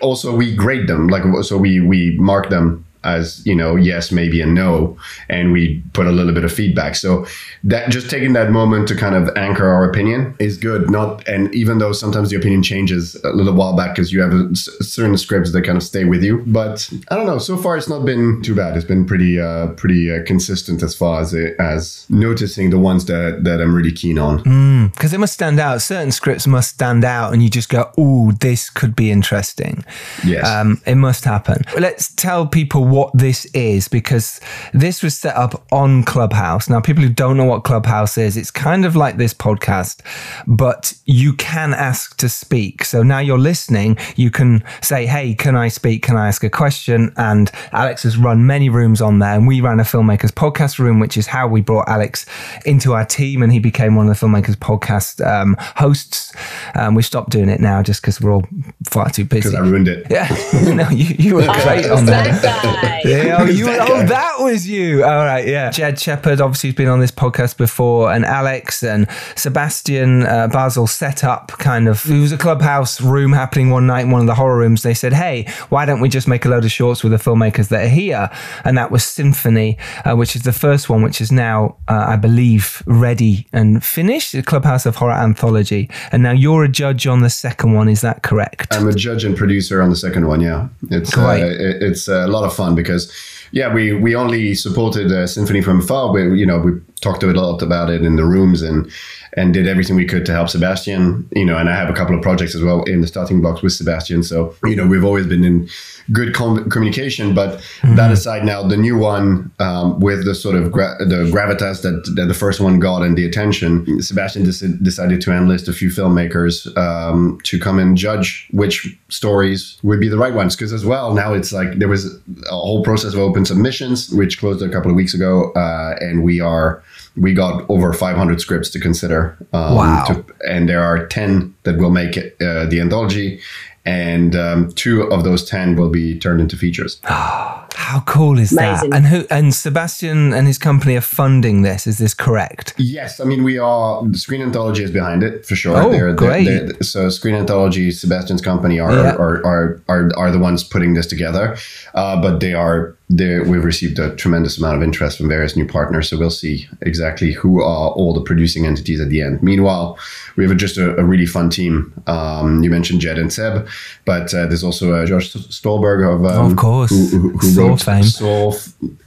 also 0.00 0.34
we 0.34 0.54
grade 0.54 0.88
them, 0.88 1.08
like 1.08 1.22
so 1.44 1.56
we 1.58 1.80
we 1.80 2.16
mark 2.18 2.50
them 2.50 2.85
as 3.06 3.44
you 3.46 3.54
know 3.54 3.76
yes 3.76 4.10
maybe 4.12 4.40
and 4.40 4.54
no 4.54 4.96
and 5.28 5.52
we 5.52 5.82
put 5.92 6.06
a 6.06 6.10
little 6.12 6.32
bit 6.32 6.44
of 6.44 6.52
feedback 6.52 6.94
so 6.94 7.26
that 7.64 7.90
just 7.90 8.10
taking 8.10 8.32
that 8.32 8.50
moment 8.50 8.88
to 8.88 8.94
kind 8.94 9.14
of 9.14 9.34
anchor 9.36 9.66
our 9.68 9.88
opinion 9.88 10.34
is 10.38 10.56
good 10.56 10.90
not 10.90 11.26
and 11.28 11.54
even 11.54 11.78
though 11.78 11.92
sometimes 11.92 12.30
the 12.30 12.36
opinion 12.36 12.62
changes 12.62 13.14
a 13.24 13.30
little 13.30 13.54
while 13.54 13.76
back 13.76 13.94
because 13.94 14.12
you 14.12 14.20
have 14.20 14.32
a, 14.32 14.54
certain 14.54 15.16
scripts 15.16 15.52
that 15.52 15.62
kind 15.62 15.76
of 15.76 15.82
stay 15.82 16.04
with 16.04 16.22
you 16.22 16.42
but 16.46 16.90
i 17.10 17.16
don't 17.16 17.26
know 17.26 17.38
so 17.38 17.56
far 17.56 17.76
it's 17.76 17.88
not 17.88 18.04
been 18.04 18.42
too 18.42 18.54
bad 18.54 18.76
it's 18.76 18.84
been 18.84 19.06
pretty 19.06 19.40
uh 19.40 19.68
pretty 19.68 20.12
uh, 20.12 20.22
consistent 20.24 20.82
as 20.82 20.94
far 20.94 21.20
as 21.20 21.32
it, 21.32 21.54
as 21.58 22.06
noticing 22.10 22.70
the 22.70 22.78
ones 22.78 23.06
that 23.06 23.44
that 23.44 23.60
i'm 23.60 23.74
really 23.74 23.92
keen 23.92 24.18
on 24.18 24.42
because 24.90 25.12
it 25.12 25.18
must 25.18 25.34
stand 25.34 25.60
out. 25.60 25.82
Certain 25.82 26.10
scripts 26.10 26.46
must 26.46 26.70
stand 26.70 27.04
out, 27.04 27.32
and 27.32 27.42
you 27.42 27.48
just 27.48 27.68
go, 27.68 27.90
"Oh, 27.96 28.32
this 28.32 28.70
could 28.70 28.96
be 28.96 29.10
interesting." 29.10 29.84
Yes. 30.24 30.46
um, 30.46 30.80
it 30.86 30.96
must 30.96 31.24
happen. 31.24 31.62
Let's 31.78 32.12
tell 32.14 32.46
people 32.46 32.86
what 32.96 33.10
this 33.12 33.44
is 33.46 33.88
because 33.88 34.40
this 34.72 35.02
was 35.02 35.14
set 35.16 35.36
up 35.36 35.66
on 35.70 36.02
Clubhouse. 36.02 36.70
Now, 36.70 36.80
people 36.80 37.02
who 37.02 37.10
don't 37.10 37.36
know 37.36 37.44
what 37.44 37.62
Clubhouse 37.62 38.16
is, 38.16 38.36
it's 38.38 38.50
kind 38.50 38.86
of 38.86 38.96
like 38.96 39.18
this 39.18 39.34
podcast, 39.34 40.00
but 40.46 40.94
you 41.04 41.34
can 41.34 41.74
ask 41.74 42.16
to 42.16 42.28
speak. 42.30 42.84
So 42.84 43.02
now 43.02 43.18
you're 43.18 43.38
listening, 43.38 43.98
you 44.16 44.30
can 44.30 44.64
say, 44.80 45.04
"Hey, 45.06 45.34
can 45.34 45.54
I 45.56 45.68
speak? 45.68 46.02
Can 46.02 46.16
I 46.16 46.28
ask 46.28 46.42
a 46.42 46.48
question?" 46.50 47.12
And 47.18 47.50
Alex 47.72 48.04
has 48.04 48.16
run 48.16 48.46
many 48.46 48.70
rooms 48.70 49.02
on 49.02 49.18
there, 49.18 49.34
and 49.34 49.46
we 49.46 49.60
ran 49.60 49.78
a 49.78 49.84
filmmakers 49.84 50.32
podcast 50.32 50.78
room, 50.78 50.98
which 50.98 51.16
is 51.18 51.26
how 51.26 51.46
we 51.46 51.60
brought 51.60 51.88
Alex 51.88 52.24
into 52.64 52.94
our 52.94 53.04
team, 53.04 53.42
and 53.42 53.52
he 53.52 53.58
became 53.58 53.94
one 53.94 54.08
of 54.08 54.18
the 54.18 54.26
filmmakers 54.26 54.56
podcast 54.56 55.24
um, 55.26 55.54
hosts. 55.58 56.34
Um, 56.74 56.94
we 56.94 57.02
stopped 57.02 57.30
doing 57.30 57.50
it 57.50 57.60
now 57.60 57.82
just 57.82 58.00
because 58.00 58.20
we're 58.22 58.32
all 58.32 58.46
far 58.84 59.10
too 59.10 59.24
busy. 59.24 59.50
because 59.50 59.54
i 59.54 59.60
ruined 59.60 59.88
it 59.88 60.06
Yeah, 60.10 60.28
no, 60.74 60.88
you, 60.90 61.14
you 61.18 61.34
were 61.34 61.42
great 61.64 61.90
on 61.90 62.06
that 62.06 62.85
that. 62.86 63.02
guy. 63.04 63.10
Yeah, 63.10 63.36
oh, 63.40 63.44
you, 63.44 63.64
That 63.66 63.88
oh, 63.90 64.06
that 64.06 64.34
was 64.40 64.68
you. 64.68 65.04
All 65.04 65.24
right, 65.24 65.46
yeah. 65.46 65.70
Jed 65.70 65.98
Shepherd 65.98 66.40
obviously 66.40 66.70
has 66.70 66.74
been 66.76 66.88
on 66.88 67.00
this 67.00 67.10
podcast 67.10 67.56
before, 67.56 68.12
and 68.12 68.24
Alex 68.24 68.82
and 68.82 69.06
Sebastian 69.34 70.24
uh, 70.26 70.48
Basel 70.48 70.86
set 70.86 71.24
up 71.24 71.48
kind 71.58 71.88
of. 71.88 72.04
It 72.10 72.20
was 72.20 72.32
a 72.32 72.36
clubhouse 72.38 73.00
room 73.00 73.32
happening 73.32 73.70
one 73.70 73.86
night 73.86 74.02
in 74.06 74.10
one 74.10 74.20
of 74.22 74.26
the 74.26 74.34
horror 74.34 74.58
rooms. 74.58 74.82
They 74.82 74.94
said, 74.94 75.12
"Hey, 75.12 75.46
why 75.68 75.84
don't 75.86 76.00
we 76.00 76.08
just 76.08 76.26
make 76.28 76.44
a 76.44 76.48
load 76.48 76.64
of 76.64 76.72
shorts 76.72 77.02
with 77.02 77.12
the 77.12 77.18
filmmakers 77.18 77.68
that 77.68 77.84
are 77.84 77.88
here?" 77.88 78.28
And 78.64 78.76
that 78.76 78.90
was 78.90 79.04
Symphony, 79.04 79.78
uh, 80.04 80.16
which 80.16 80.34
is 80.36 80.42
the 80.42 80.52
first 80.52 80.88
one, 80.88 81.02
which 81.02 81.20
is 81.20 81.30
now, 81.30 81.76
uh, 81.88 82.06
I 82.08 82.16
believe, 82.16 82.82
ready 82.86 83.46
and 83.52 83.84
finished. 83.84 84.32
The 84.32 84.42
Clubhouse 84.42 84.84
of 84.86 84.96
Horror 84.96 85.12
anthology, 85.12 85.88
and 86.10 86.22
now 86.22 86.32
you're 86.32 86.64
a 86.64 86.68
judge 86.68 87.06
on 87.06 87.20
the 87.20 87.30
second 87.30 87.72
one. 87.74 87.88
Is 87.88 88.00
that 88.00 88.22
correct? 88.22 88.74
I'm 88.74 88.88
a 88.88 88.92
judge 88.92 89.22
and 89.24 89.36
producer 89.36 89.80
on 89.80 89.90
the 89.90 89.96
second 89.96 90.26
one. 90.26 90.40
Yeah, 90.40 90.68
it's 90.90 91.16
uh, 91.16 91.24
Great. 91.24 91.42
it- 91.44 91.82
it's 91.86 92.08
a 92.08 92.26
lot 92.26 92.42
of 92.42 92.52
fun 92.54 92.65
because 92.74 93.12
yeah, 93.52 93.72
we 93.72 93.92
we 93.92 94.14
only 94.14 94.54
supported 94.54 95.12
uh, 95.12 95.26
Symphony 95.26 95.62
from 95.62 95.80
afar. 95.80 96.12
We 96.12 96.38
you 96.38 96.46
know 96.46 96.58
we 96.58 96.72
talked 97.00 97.22
a 97.22 97.26
lot 97.26 97.62
about 97.62 97.90
it 97.90 98.02
in 98.02 98.16
the 98.16 98.24
rooms 98.24 98.62
and 98.62 98.90
and 99.36 99.52
did 99.52 99.68
everything 99.68 99.96
we 99.96 100.06
could 100.06 100.24
to 100.26 100.32
help 100.32 100.48
Sebastian. 100.48 101.28
You 101.34 101.44
know, 101.44 101.58
and 101.58 101.68
I 101.68 101.76
have 101.76 101.90
a 101.90 101.92
couple 101.92 102.16
of 102.16 102.22
projects 102.22 102.54
as 102.54 102.62
well 102.62 102.82
in 102.84 103.00
the 103.00 103.06
starting 103.06 103.40
blocks 103.40 103.62
with 103.62 103.72
Sebastian. 103.72 104.22
So 104.22 104.54
you 104.64 104.76
know 104.76 104.86
we've 104.86 105.04
always 105.04 105.26
been 105.26 105.44
in 105.44 105.68
good 106.12 106.34
com- 106.34 106.68
communication. 106.70 107.34
But 107.34 107.60
that 107.94 108.10
aside, 108.10 108.44
now 108.44 108.62
the 108.62 108.76
new 108.76 108.96
one 108.96 109.50
um, 109.58 110.00
with 110.00 110.24
the 110.24 110.34
sort 110.34 110.56
of 110.56 110.72
gra- 110.72 110.96
the 110.98 111.30
gravitas 111.32 111.82
that 111.82 112.12
that 112.16 112.26
the 112.26 112.34
first 112.34 112.60
one 112.60 112.78
got 112.78 113.02
and 113.02 113.16
the 113.16 113.26
attention, 113.26 114.02
Sebastian 114.02 114.44
dec- 114.44 114.82
decided 114.82 115.20
to 115.22 115.32
enlist 115.32 115.68
a 115.68 115.72
few 115.72 115.88
filmmakers 115.88 116.76
um, 116.76 117.38
to 117.44 117.58
come 117.58 117.78
and 117.78 117.96
judge 117.96 118.48
which 118.52 118.96
stories 119.08 119.78
would 119.82 120.00
be 120.00 120.08
the 120.08 120.18
right 120.18 120.34
ones. 120.34 120.56
Because 120.56 120.72
as 120.72 120.84
well, 120.84 121.14
now 121.14 121.32
it's 121.32 121.52
like 121.52 121.78
there 121.78 121.88
was 121.88 122.14
a 122.48 122.54
whole 122.54 122.82
process 122.82 123.14
of 123.14 123.20
open 123.20 123.44
submissions, 123.44 124.10
which 124.10 124.38
closed 124.38 124.62
a 124.62 124.68
couple 124.68 124.90
of 124.90 124.96
weeks 124.96 125.14
ago, 125.14 125.52
uh, 125.52 125.96
and 126.00 126.22
we 126.22 126.40
are 126.40 126.82
we 127.16 127.32
got 127.34 127.64
over 127.68 127.92
500 127.92 128.40
scripts 128.40 128.70
to 128.70 128.80
consider. 128.80 129.36
Um, 129.52 129.74
Wow. 129.76 130.04
to- 130.08 130.24
and 130.48 130.68
there 130.68 130.82
are 130.82 131.06
10 131.06 131.54
that 131.64 131.78
will 131.78 131.90
make 131.90 132.16
it, 132.16 132.36
uh, 132.40 132.66
the 132.66 132.80
anthology. 132.80 133.40
And 133.84 134.34
um, 134.34 134.72
two 134.72 135.02
of 135.12 135.22
those 135.22 135.44
10 135.48 135.76
will 135.76 135.90
be 135.90 136.18
turned 136.18 136.40
into 136.40 136.56
features. 136.56 136.98
How 137.06 138.00
cool 138.06 138.38
is 138.38 138.52
Amazing. 138.52 138.90
that? 138.90 138.96
And 138.96 139.06
who 139.06 139.24
and 139.30 139.54
Sebastian 139.54 140.32
and 140.32 140.46
his 140.48 140.58
company 140.58 140.96
are 140.96 141.00
funding 141.00 141.62
this. 141.62 141.86
Is 141.86 141.98
this 141.98 142.14
correct? 142.14 142.74
Yes, 142.78 143.20
I 143.20 143.24
mean 143.24 143.44
we 143.44 143.58
are. 143.58 144.02
The 144.08 144.18
Screen 144.18 144.42
Anthology 144.42 144.82
is 144.82 144.90
behind 144.90 145.22
it 145.22 145.46
for 145.46 145.54
sure. 145.54 145.76
Oh, 145.76 145.90
They're- 145.90 146.06
they're- 146.06 146.14
great. 146.14 146.44
they're- 146.46 146.82
so 146.82 147.08
Screen 147.10 147.36
Anthology, 147.36 147.92
Sebastian's 147.92 148.40
company, 148.42 148.80
are 148.80 148.90
Yeah. 148.92 149.14
are, 149.16 149.46
are 149.46 149.80
are 149.88 150.10
are 150.16 150.30
the 150.32 150.38
ones 150.40 150.64
putting 150.64 150.94
this 150.94 151.06
together, 151.06 151.56
uh, 151.94 152.20
but 152.20 152.40
they 152.40 152.54
are 152.54 152.96
there 153.08 153.44
we've 153.44 153.64
received 153.64 154.00
a 154.00 154.14
tremendous 154.16 154.58
amount 154.58 154.76
of 154.76 154.82
interest 154.82 155.18
from 155.18 155.28
various 155.28 155.56
new 155.56 155.66
partners. 155.66 156.08
So 156.08 156.18
we'll 156.18 156.30
see 156.30 156.68
exactly 156.82 157.32
who 157.32 157.60
are 157.60 157.90
all 157.90 158.12
the 158.12 158.20
producing 158.20 158.66
entities 158.66 159.00
at 159.00 159.10
the 159.10 159.22
end. 159.22 159.42
Meanwhile, 159.42 159.96
we 160.34 160.46
have 160.46 160.56
just 160.56 160.76
a, 160.76 160.96
a 160.96 161.04
really 161.04 161.26
fun 161.26 161.48
team. 161.48 161.92
Um, 162.08 162.64
you 162.64 162.70
mentioned 162.70 163.00
Jed 163.00 163.18
and 163.18 163.32
Seb, 163.32 163.68
but 164.04 164.34
uh, 164.34 164.46
there's 164.46 164.64
also 164.64 164.92
uh, 164.92 165.06
Josh 165.06 165.32
Stolberg 165.32 166.02
of 166.02 166.26
um, 166.26 166.52
Of 166.52 166.56
course. 166.56 166.90
who, 166.90 167.30
who, 167.30 167.38
who 167.38 167.60
wrote 167.60 167.82
fame. 167.82 168.02
Saw 168.02 168.52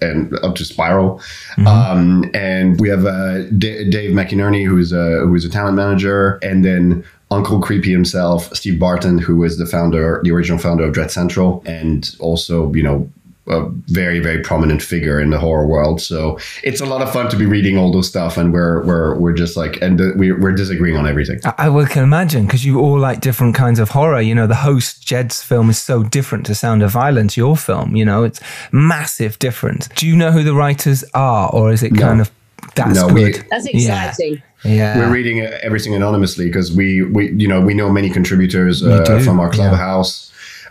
and 0.01 0.33
up 0.43 0.55
to 0.55 0.65
Spiral. 0.65 1.19
Mm-hmm. 1.57 1.67
Um, 1.67 2.31
and 2.33 2.79
we 2.79 2.87
have 2.89 3.05
uh, 3.05 3.43
D- 3.49 3.89
Dave 3.89 4.11
McInerney, 4.11 4.65
who's 4.65 4.93
a 4.93 5.19
who's 5.27 5.43
a 5.43 5.49
talent 5.49 5.75
manager, 5.75 6.39
and 6.41 6.63
then. 6.63 7.03
Uncle 7.31 7.61
Creepy 7.61 7.91
himself, 7.91 8.51
Steve 8.55 8.79
Barton, 8.79 9.19
who 9.19 9.35
was 9.35 9.59
the 9.59 9.67
founder, 9.67 10.19
the 10.23 10.31
original 10.31 10.57
founder 10.57 10.83
of 10.85 10.93
Dread 10.93 11.11
Central, 11.11 11.61
and 11.67 12.15
also, 12.19 12.73
you 12.73 12.81
know, 12.81 13.07
a 13.49 13.67
very, 13.87 14.19
very 14.19 14.41
prominent 14.41 14.81
figure 14.81 15.19
in 15.19 15.29
the 15.31 15.39
horror 15.39 15.65
world. 15.67 15.99
So 16.01 16.37
it's 16.63 16.81
a 16.81 16.85
lot 16.85 17.01
of 17.01 17.11
fun 17.11 17.29
to 17.29 17.35
be 17.37 17.45
reading 17.45 17.77
all 17.77 17.91
those 17.91 18.07
stuff, 18.07 18.37
and 18.37 18.53
we're 18.53 18.83
we're 18.85 19.15
we're 19.19 19.33
just 19.33 19.57
like, 19.57 19.81
and 19.81 19.99
the, 19.99 20.13
we 20.15 20.31
we're 20.31 20.53
disagreeing 20.53 20.97
on 20.97 21.07
everything. 21.07 21.39
I, 21.45 21.53
I 21.65 21.69
will- 21.69 21.87
can 21.89 22.03
imagine 22.03 22.45
because 22.45 22.63
you 22.65 22.79
all 22.79 22.99
like 22.99 23.19
different 23.21 23.55
kinds 23.55 23.79
of 23.79 23.89
horror. 23.89 24.21
You 24.21 24.35
know, 24.35 24.47
the 24.47 24.55
host 24.55 25.05
Jed's 25.07 25.41
film 25.41 25.69
is 25.69 25.79
so 25.79 26.03
different 26.03 26.45
to 26.45 26.53
Sound 26.55 26.83
of 26.83 26.91
Violence. 26.91 27.35
Your 27.37 27.57
film, 27.57 27.95
you 27.95 28.05
know, 28.05 28.23
it's 28.23 28.39
massive 28.71 29.39
difference. 29.39 29.87
Do 29.95 30.05
you 30.07 30.15
know 30.15 30.31
who 30.31 30.43
the 30.43 30.53
writers 30.53 31.03
are, 31.13 31.49
or 31.51 31.71
is 31.71 31.81
it 31.83 31.97
kind 31.97 32.21
of 32.21 32.29
that's 32.75 32.95
No, 32.95 33.07
we- 33.07 33.31
That's 33.49 33.67
Yeah. 33.73 34.09
exciting. 34.09 34.41
Yeah, 34.65 34.97
We're 34.99 35.09
reading 35.11 35.39
uh, 35.45 35.57
everything 35.63 35.95
anonymously 35.95 36.45
because 36.47 36.69
we, 36.73 37.01
we, 37.03 37.31
you 37.31 37.47
know, 37.47 37.61
we 37.61 37.73
know 37.73 37.89
many 37.89 38.09
contributors 38.09 38.83
uh, 38.83 39.19
from 39.23 39.39
our 39.39 39.49
yeah. 39.55 39.69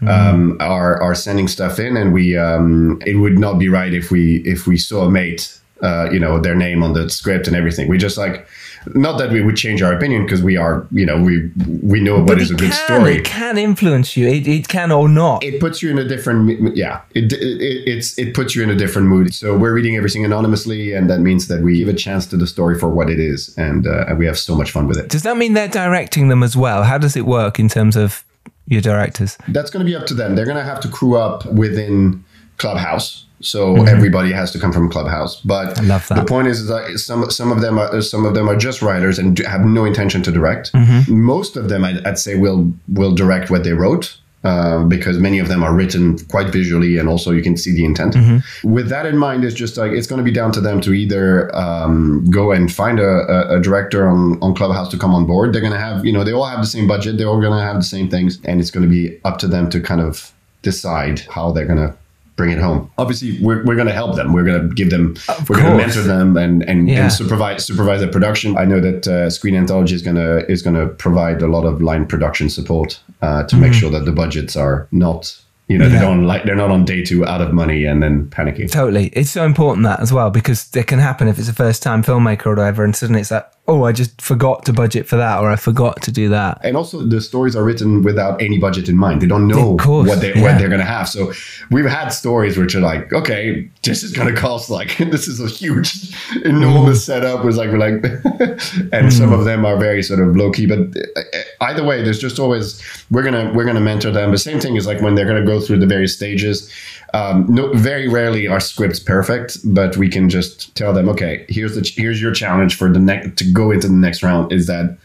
Mm-hmm. 0.00 0.08
um, 0.08 0.56
are 0.60 1.02
are 1.02 1.14
sending 1.14 1.48
stuff 1.48 1.78
in, 1.78 1.96
and 1.96 2.12
we, 2.12 2.36
um, 2.36 3.00
it 3.04 3.16
would 3.16 3.38
not 3.38 3.58
be 3.58 3.68
right 3.68 3.92
if 3.92 4.10
we 4.10 4.36
if 4.44 4.66
we 4.66 4.76
saw 4.76 5.04
a 5.06 5.10
mate, 5.10 5.58
uh, 5.82 6.08
you 6.12 6.20
know, 6.20 6.38
their 6.40 6.54
name 6.54 6.84
on 6.84 6.92
the 6.92 7.10
script 7.10 7.48
and 7.48 7.56
everything. 7.56 7.88
We 7.88 7.98
just 7.98 8.16
like, 8.16 8.46
not 8.94 9.18
that 9.18 9.32
we 9.32 9.42
would 9.42 9.56
change 9.56 9.82
our 9.82 9.92
opinion 9.92 10.22
because 10.24 10.40
we 10.40 10.56
are, 10.56 10.86
you 10.92 11.04
know, 11.04 11.20
we 11.20 11.50
we 11.82 11.98
know 12.00 12.18
what 12.18 12.28
but 12.28 12.40
is 12.40 12.50
a 12.52 12.54
good 12.54 12.72
story. 12.72 13.16
It 13.16 13.24
can 13.24 13.58
influence 13.58 14.16
you. 14.16 14.28
It, 14.28 14.46
it 14.46 14.68
can 14.68 14.92
or 14.92 15.08
not. 15.08 15.42
it 15.42 15.60
puts 15.60 15.82
you 15.82 15.90
in 15.90 15.98
a 15.98 16.04
different 16.04 16.76
yeah 16.76 17.00
it, 17.14 17.32
it 17.32 17.88
it's 17.88 18.18
it 18.18 18.34
puts 18.34 18.54
you 18.54 18.62
in 18.62 18.70
a 18.70 18.76
different 18.76 19.08
mood 19.08 19.34
so 19.34 19.56
we're 19.56 19.72
reading 19.72 19.96
everything 19.96 20.24
anonymously 20.24 20.92
and 20.92 21.08
that 21.10 21.20
means 21.20 21.48
that 21.48 21.60
we 21.62 21.78
give 21.78 21.88
a 21.88 21.94
chance 21.94 22.26
to 22.26 22.36
the 22.36 22.46
story 22.46 22.78
for 22.78 22.88
what 22.88 23.10
it 23.10 23.18
is 23.18 23.56
and 23.58 23.86
uh, 23.86 24.04
and 24.06 24.18
we 24.18 24.26
have 24.26 24.38
so 24.38 24.54
much 24.54 24.70
fun 24.70 24.86
with 24.86 24.98
it 24.98 25.08
Does 25.08 25.22
that 25.22 25.36
mean 25.36 25.54
they're 25.54 25.68
directing 25.68 26.28
them 26.28 26.42
as 26.42 26.56
well? 26.56 26.84
How 26.84 26.98
does 26.98 27.16
it 27.16 27.26
work 27.26 27.58
in 27.58 27.68
terms 27.68 27.96
of 27.96 28.24
your 28.68 28.80
directors? 28.80 29.36
that's 29.48 29.70
going 29.70 29.84
to 29.84 29.90
be 29.90 29.96
up 29.96 30.06
to 30.06 30.14
them 30.14 30.34
they're 30.34 30.44
going 30.52 30.56
to 30.64 30.70
have 30.72 30.80
to 30.80 30.88
crew 30.88 31.16
up 31.16 31.44
within 31.46 32.24
clubhouse 32.58 33.24
so 33.40 33.84
everybody 33.86 34.32
has 34.32 34.50
to 34.50 34.58
come 34.58 34.72
from 34.72 34.88
clubhouse 34.90 35.40
but 35.42 35.68
Mm-hmm. 35.76 35.84
I 35.84 35.88
love 35.94 36.08
that. 36.08 36.14
the 36.16 36.24
point 36.24 36.48
is 36.48 36.66
that 36.66 36.98
some 36.98 37.30
some 37.30 37.52
of 37.52 37.60
them 37.60 37.78
are 37.78 38.00
some 38.02 38.24
of 38.26 38.34
them 38.34 38.48
are 38.50 38.56
just 38.56 38.82
writers 38.82 39.16
and 39.18 39.38
have 39.54 39.64
no 39.64 39.84
intention 39.84 40.22
to 40.24 40.32
direct 40.32 40.72
Mm-hmm. 40.72 41.20
most 41.34 41.56
of 41.56 41.68
them 41.68 41.84
I'd, 41.84 42.04
I'd 42.06 42.18
say 42.18 42.34
will 42.36 42.72
will 42.88 43.14
direct 43.14 43.48
what 43.50 43.62
they 43.64 43.72
wrote 43.72 44.18
uh, 44.44 44.84
because 44.84 45.18
many 45.18 45.38
of 45.38 45.48
them 45.48 45.64
are 45.64 45.74
written 45.74 46.18
quite 46.26 46.48
visually 46.48 46.96
and 46.98 47.08
also 47.08 47.32
you 47.32 47.42
can 47.42 47.56
see 47.56 47.72
the 47.74 47.84
intent. 47.84 48.14
Mm-hmm. 48.14 48.72
with 48.72 48.88
that 48.88 49.06
in 49.06 49.18
mind 49.18 49.44
it's 49.44 49.54
just 49.54 49.76
like 49.76 49.92
it's 49.92 50.06
going 50.06 50.18
to 50.18 50.24
be 50.24 50.30
down 50.30 50.52
to 50.52 50.60
them 50.60 50.80
to 50.80 50.92
either 50.92 51.54
um, 51.54 52.24
go 52.30 52.52
and 52.52 52.72
find 52.72 53.00
a, 53.00 53.04
a, 53.04 53.56
a 53.56 53.60
director 53.60 54.08
on, 54.08 54.40
on 54.42 54.54
clubhouse 54.54 54.88
to 54.90 54.98
come 54.98 55.14
on 55.14 55.26
board. 55.26 55.52
They're 55.52 55.60
going 55.60 55.72
to 55.72 55.78
have 55.78 56.04
you 56.04 56.12
know 56.12 56.24
they 56.24 56.32
all 56.32 56.46
have 56.46 56.60
the 56.60 56.66
same 56.66 56.86
budget. 56.86 57.18
They're 57.18 57.28
all 57.28 57.40
going 57.40 57.58
to 57.58 57.64
have 57.64 57.76
the 57.76 57.82
same 57.82 58.08
things. 58.08 58.38
And 58.44 58.60
it's 58.60 58.70
going 58.70 58.88
to 58.88 58.90
be 58.90 59.20
up 59.24 59.38
to 59.38 59.48
them 59.48 59.70
to 59.70 59.80
kind 59.80 60.00
of 60.00 60.32
decide 60.62 61.20
how 61.20 61.52
they're 61.52 61.66
going 61.66 61.78
to 61.78 61.96
bring 62.38 62.50
it 62.50 62.58
home 62.58 62.90
obviously 62.96 63.38
we're, 63.42 63.62
we're 63.64 63.74
going 63.74 63.86
to 63.86 63.92
help 63.92 64.16
them 64.16 64.32
we're 64.32 64.44
going 64.44 64.66
to 64.68 64.74
give 64.74 64.88
them 64.88 65.14
we're 65.48 65.60
going 65.60 65.70
to 65.72 65.76
mentor 65.76 66.02
them 66.02 66.36
and 66.38 66.62
and, 66.62 66.88
Yeah. 66.88 67.02
and 67.02 67.12
supervise 67.12 67.66
supervise 67.66 68.00
the 68.00 68.08
production 68.08 68.56
i 68.56 68.64
know 68.64 68.80
that 68.80 69.06
uh, 69.06 69.28
screen 69.28 69.54
anthology 69.54 69.94
is 69.94 70.02
going 70.02 70.16
to 70.16 70.50
is 70.50 70.62
going 70.62 70.76
to 70.76 70.86
provide 70.94 71.42
a 71.42 71.48
lot 71.48 71.64
of 71.66 71.82
line 71.82 72.06
production 72.06 72.48
support 72.48 73.00
uh, 73.20 73.42
to 73.42 73.56
make 73.56 73.74
sure 73.74 73.90
that 73.90 74.04
the 74.06 74.12
budgets 74.12 74.56
are 74.56 74.86
not 74.92 75.36
you 75.66 75.76
know 75.76 75.86
they 75.88 75.96
Mm-hmm. 75.96 76.04
Don't 76.04 76.24
like 76.24 76.44
they're 76.44 76.54
not 76.64 76.70
on 76.70 76.84
day 76.86 77.02
two 77.04 77.26
out 77.26 77.42
of 77.42 77.52
money 77.52 77.84
and 77.84 78.02
then 78.02 78.26
panicking 78.30 78.70
Totally. 78.70 79.08
It's 79.08 79.30
so 79.30 79.44
important 79.44 79.84
that 79.84 80.00
as 80.00 80.10
well 80.12 80.30
because 80.30 80.74
it 80.74 80.86
can 80.86 80.98
happen 80.98 81.28
if 81.28 81.38
it's 81.38 81.48
a 81.48 81.52
first 81.52 81.82
time 81.82 82.02
filmmaker 82.02 82.46
or 82.46 82.54
whatever, 82.54 82.84
and 82.84 82.96
suddenly 82.96 83.20
it's 83.20 83.30
like, 83.30 83.46
oh, 83.68 83.84
I 83.84 83.92
just 83.92 84.20
forgot 84.20 84.64
to 84.64 84.72
budget 84.72 85.06
for 85.06 85.16
that 85.16 85.40
or 85.40 85.50
I 85.50 85.56
forgot 85.56 86.00
to 86.02 86.10
do 86.10 86.30
that. 86.30 86.58
and 86.64 86.76
also 86.76 87.02
the 87.02 87.20
stories 87.20 87.54
are 87.54 87.62
written 87.62 88.02
without 88.02 88.40
any 88.40 88.58
budget 88.58 88.88
in 88.88 88.96
mind. 88.96 89.20
They 89.20 89.26
don't 89.26 89.46
know 89.46 89.76
course, 89.76 90.08
what 90.08 90.20
they 90.20 90.34
yeah. 90.34 90.42
what 90.42 90.58
they're 90.58 90.70
gonna 90.70 90.84
have. 90.84 91.08
So 91.08 91.32
we've 91.70 91.84
had 91.84 92.08
stories 92.08 92.56
which 92.56 92.74
are 92.74 92.80
like, 92.80 93.12
okay, 93.12 93.68
this 93.82 94.02
is 94.02 94.12
gonna 94.12 94.34
cost 94.34 94.70
like 94.70 94.96
this 94.98 95.28
is 95.28 95.38
a 95.38 95.48
huge, 95.48 96.16
enormous 96.44 97.04
setup. 97.04 97.44
Was 97.44 97.58
like 97.58 97.70
we're 97.70 97.78
like, 97.78 98.02
and 98.92 99.12
some 99.12 99.32
of 99.32 99.44
them 99.44 99.64
are 99.66 99.76
very 99.76 100.02
sort 100.02 100.20
of 100.20 100.34
low 100.34 100.50
key. 100.50 100.66
But 100.66 100.78
uh, 100.78 101.22
either 101.60 101.84
way, 101.84 102.02
there's 102.02 102.18
just 102.18 102.38
always 102.38 102.82
we're 103.10 103.22
gonna 103.22 103.52
we're 103.54 103.66
gonna 103.66 103.80
mentor 103.80 104.10
them. 104.10 104.30
The 104.30 104.38
same 104.38 104.60
thing 104.60 104.76
is 104.76 104.86
like 104.86 105.02
when 105.02 105.14
they're 105.14 105.26
gonna 105.26 105.46
go 105.46 105.60
through 105.60 105.78
the 105.78 105.86
various 105.86 106.14
stages. 106.14 106.72
Um, 107.14 107.46
no, 107.48 107.72
very 107.72 108.06
rarely 108.06 108.46
are 108.46 108.60
scripts 108.60 109.00
perfect, 109.00 109.58
but 109.64 109.96
we 109.96 110.10
can 110.10 110.28
just 110.28 110.74
tell 110.74 110.92
them, 110.92 111.08
okay, 111.08 111.46
here's 111.48 111.74
the 111.74 111.80
here's 111.96 112.20
your 112.20 112.32
challenge 112.32 112.76
for 112.76 112.92
the 112.92 112.98
next 112.98 113.38
to 113.38 113.50
go 113.58 113.70
into 113.70 113.88
the 113.88 114.00
next 114.06 114.22
round. 114.22 114.52
Is 114.52 114.66
that 114.66 114.98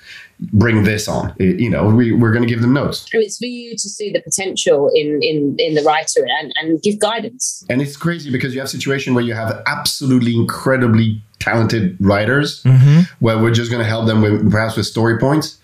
bring 0.52 0.84
this 0.84 1.08
on. 1.08 1.34
It- 1.40 1.60
you 1.60 1.70
know, 1.70 1.88
we, 1.88 2.12
we're 2.12 2.32
going 2.32 2.44
to 2.44 2.50
give 2.54 2.62
them 2.62 2.74
notes. 2.74 3.06
It's 3.14 3.38
for 3.38 3.46
you 3.46 3.72
to 3.72 3.90
see 3.90 4.12
the 4.12 4.22
potential 4.22 4.90
in 4.94 5.22
in 5.22 5.56
in 5.58 5.76
the 5.76 5.84
writer 5.84 6.26
and, 6.40 6.54
and 6.60 6.82
give 6.82 7.00
guidance. 7.00 7.66
And 7.70 7.82
it's 7.82 7.98
crazy 7.98 8.32
because 8.32 8.54
you 8.54 8.60
have 8.60 8.68
a 8.68 8.72
situation 8.80 9.14
where 9.14 9.24
you 9.24 9.34
have 9.34 9.62
absolutely 9.68 10.36
incredibly 10.36 11.22
talented 11.40 11.98
writers 12.00 12.64
mm-hmm. 12.64 13.02
where 13.20 13.38
we're 13.38 13.54
just 13.54 13.70
going 13.72 13.84
to 13.84 13.90
help 13.90 14.08
them 14.08 14.22
with 14.22 14.50
perhaps 14.52 14.78
with 14.78 14.86
story 14.86 15.18
points. 15.20 15.60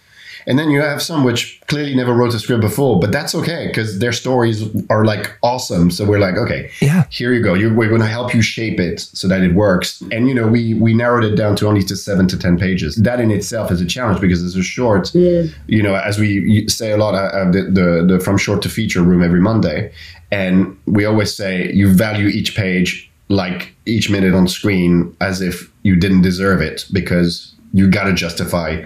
And 0.49 0.57
then 0.59 0.71
you 0.71 0.81
have 0.81 0.99
some 1.01 1.23
which 1.23 1.61
clearly 1.67 1.93
never 1.95 2.13
wrote 2.13 2.33
a 2.33 2.39
script 2.39 2.61
before, 2.61 2.99
but 2.99 3.11
that's 3.11 3.35
okay 3.35 3.67
because 3.67 3.99
their 3.99 4.11
stories 4.11 4.63
are 4.89 5.05
like 5.05 5.37
awesome. 5.43 5.91
So 5.91 6.03
we're 6.05 6.19
like, 6.19 6.35
okay, 6.37 6.71
Yeah. 6.81 7.03
here 7.11 7.31
you 7.33 7.43
go. 7.43 7.53
You're, 7.53 7.71
we're 7.73 7.87
going 7.89 8.01
to 8.01 8.07
help 8.07 8.33
you 8.33 8.41
shape 8.41 8.79
it 8.79 8.99
so 8.99 9.27
that 9.27 9.41
it 9.43 9.53
works. 9.53 10.01
And 10.11 10.27
you 10.27 10.33
know, 10.33 10.47
we 10.47 10.73
we 10.73 10.93
narrowed 10.95 11.23
it 11.23 11.35
down 11.35 11.55
to 11.57 11.67
only 11.67 11.83
to 11.83 11.95
seven 11.95 12.27
to 12.29 12.37
ten 12.37 12.57
pages. 12.57 12.95
That 12.95 13.19
in 13.19 13.29
itself 13.31 13.71
is 13.71 13.79
a 13.79 13.85
challenge 13.85 14.19
because 14.19 14.43
it's 14.43 14.55
a 14.55 14.63
short. 14.63 15.13
You 15.13 15.83
know, 15.83 15.93
as 15.95 16.17
we 16.19 16.67
say 16.67 16.91
a 16.91 16.97
lot, 16.97 17.13
uh, 17.13 17.27
uh, 17.39 17.51
the, 17.51 17.61
the 17.77 18.05
the 18.13 18.19
from 18.19 18.37
short 18.37 18.61
to 18.63 18.69
feature 18.69 19.03
room 19.03 19.21
every 19.23 19.41
Monday, 19.41 19.91
and 20.31 20.75
we 20.87 21.05
always 21.05 21.31
say 21.35 21.71
you 21.73 21.93
value 21.93 22.27
each 22.27 22.55
page 22.55 23.09
like 23.27 23.71
each 23.85 24.09
minute 24.09 24.33
on 24.33 24.47
screen 24.47 25.15
as 25.21 25.41
if 25.41 25.71
you 25.83 25.95
didn't 25.95 26.23
deserve 26.23 26.59
it 26.61 26.85
because 26.91 27.53
you 27.73 27.87
got 27.87 28.05
to 28.05 28.13
justify 28.13 28.83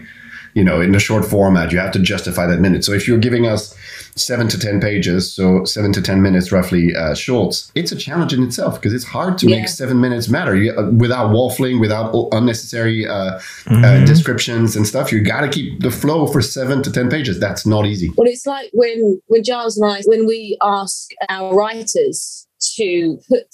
you 0.54 0.64
know, 0.64 0.82
in 0.82 0.94
a 0.96 1.00
short 1.00 1.26
format, 1.26 1.72
you 1.72 1.80
have 1.80 1.92
to 1.94 2.00
justify 2.00 2.46
that 2.48 2.60
minute. 2.60 2.84
So 2.86 2.92
if 2.94 3.08
you're 3.08 3.18
giving 3.18 3.48
us 3.48 3.76
seven 4.16 4.48
to 4.48 4.60
10 4.60 4.80
pages, 4.80 5.34
so 5.34 5.64
seven 5.66 5.92
to 5.94 6.02
10 6.02 6.22
minutes 6.22 6.52
roughly 6.52 6.96
uh, 6.96 7.16
shorts, 7.16 7.72
it's 7.74 7.92
a 7.92 7.96
challenge 7.96 8.34
in 8.34 8.44
itself 8.44 8.76
because 8.80 8.94
it's 8.94 9.04
hard 9.06 9.38
to 9.40 9.48
Yeah. 9.50 9.58
make 9.58 9.68
seven 9.68 10.00
minutes 10.00 10.30
matter 10.30 10.56
you, 10.56 10.72
uh, 10.78 10.92
without 10.92 11.32
waffling, 11.32 11.80
without 11.80 12.14
unnecessary 12.32 13.08
uh, 13.08 13.40
uh, 13.68 14.06
descriptions 14.06 14.76
and 14.76 14.86
stuff. 14.86 15.12
You 15.12 15.22
got 15.22 15.42
to 15.42 15.50
keep 15.50 15.80
the 15.82 15.90
flow 15.92 16.28
for 16.28 16.42
seven 16.42 16.84
to 16.84 16.92
10 16.92 17.10
pages. 17.10 17.40
That's 17.40 17.66
not 17.66 17.86
easy. 17.86 18.12
Well, 18.16 18.28
it's 18.28 18.46
like 18.46 18.70
when 18.74 19.20
when 19.28 19.44
Giles 19.44 19.78
and 19.78 19.90
I, 19.92 20.02
when 20.06 20.28
we 20.28 20.58
ask 20.62 21.10
our 21.30 21.56
writers 21.56 22.48
to 22.78 23.18
put 23.30 23.48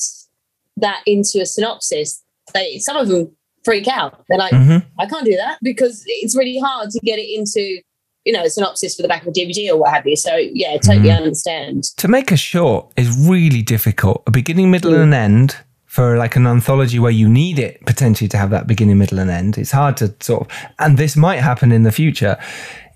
that 0.77 1.01
into 1.05 1.39
a 1.41 1.45
synopsis, 1.45 2.21
they 2.53 2.79
some 2.79 2.97
of 2.97 3.07
them 3.07 3.35
freak 3.63 3.87
out. 3.87 4.23
They're 4.29 4.37
like, 4.37 4.53
Mhm. 4.53 4.85
I 4.99 5.05
can't 5.05 5.25
do 5.25 5.35
that 5.35 5.57
because 5.61 6.03
it's 6.07 6.35
really 6.35 6.59
hard 6.59 6.89
to 6.91 6.99
get 7.03 7.19
it 7.19 7.27
into, 7.37 7.81
you 8.25 8.33
know, 8.33 8.43
a 8.43 8.49
synopsis 8.49 8.95
for 8.95 9.01
the 9.01 9.07
back 9.07 9.21
of 9.23 9.27
a 9.27 9.31
DVD 9.31 9.69
or 9.71 9.77
what 9.77 9.91
have 9.91 10.05
you. 10.07 10.15
So 10.15 10.35
yeah, 10.35 10.77
totally 10.77 11.11
understand. 11.11 11.83
To 11.97 12.07
make 12.07 12.31
a 12.31 12.37
short 12.37 12.91
is 12.95 13.15
really 13.27 13.61
difficult. 13.61 14.23
A 14.27 14.31
beginning, 14.31 14.71
middle, 14.71 14.93
and 14.93 15.03
an 15.03 15.13
end 15.13 15.55
for 15.85 16.17
like 16.17 16.35
an 16.35 16.45
anthology 16.45 16.99
where 16.99 17.11
you 17.11 17.27
need 17.27 17.57
it 17.57 17.83
potentially 17.85 18.27
to 18.29 18.37
have 18.37 18.51
that 18.51 18.67
beginning, 18.67 18.97
middle, 18.99 19.17
and 19.19 19.31
end. 19.31 19.57
It's 19.57 19.71
hard 19.71 19.97
to 19.97 20.13
sort 20.19 20.41
of, 20.41 20.47
and 20.77 20.97
this 20.97 21.15
might 21.15 21.39
happen 21.39 21.71
in 21.71 21.83
the 21.83 21.91
future. 21.91 22.37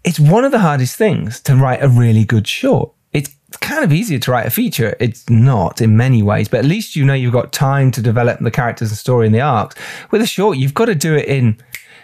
It's 0.04 0.20
one 0.20 0.46
of 0.46 0.52
the 0.52 0.60
hardest 0.60 0.96
things 0.96 1.40
to 1.42 1.56
write 1.56 1.82
a 1.82 1.88
really 1.90 2.24
good 2.24 2.48
short. 2.48 2.92
It's 3.12 3.30
kind 3.58 3.84
of 3.84 3.92
easier 3.94 4.20
to 4.20 4.32
write 4.32 4.46
a 4.46 4.50
feature. 4.52 4.96
It's 5.00 5.30
not 5.30 5.82
in 5.82 5.98
many 5.98 6.22
ways, 6.24 6.48
but 6.48 6.60
at 6.60 6.66
least 6.66 6.96
you 6.96 7.06
know 7.06 7.14
you've 7.14 7.34
got 7.34 7.52
time 7.54 7.92
to 7.92 8.02
develop 8.02 8.40
the 8.40 8.52
characters 8.52 8.90
and 8.90 8.98
story 8.98 9.26
and 9.26 9.36
the 9.36 9.42
arcs. 9.42 9.76
With 10.12 10.22
a 10.22 10.28
short, 10.28 10.58
you've 10.58 10.74
got 10.74 10.86
to 10.86 10.96
do 10.96 11.16
it 11.16 11.26
in. 11.26 11.58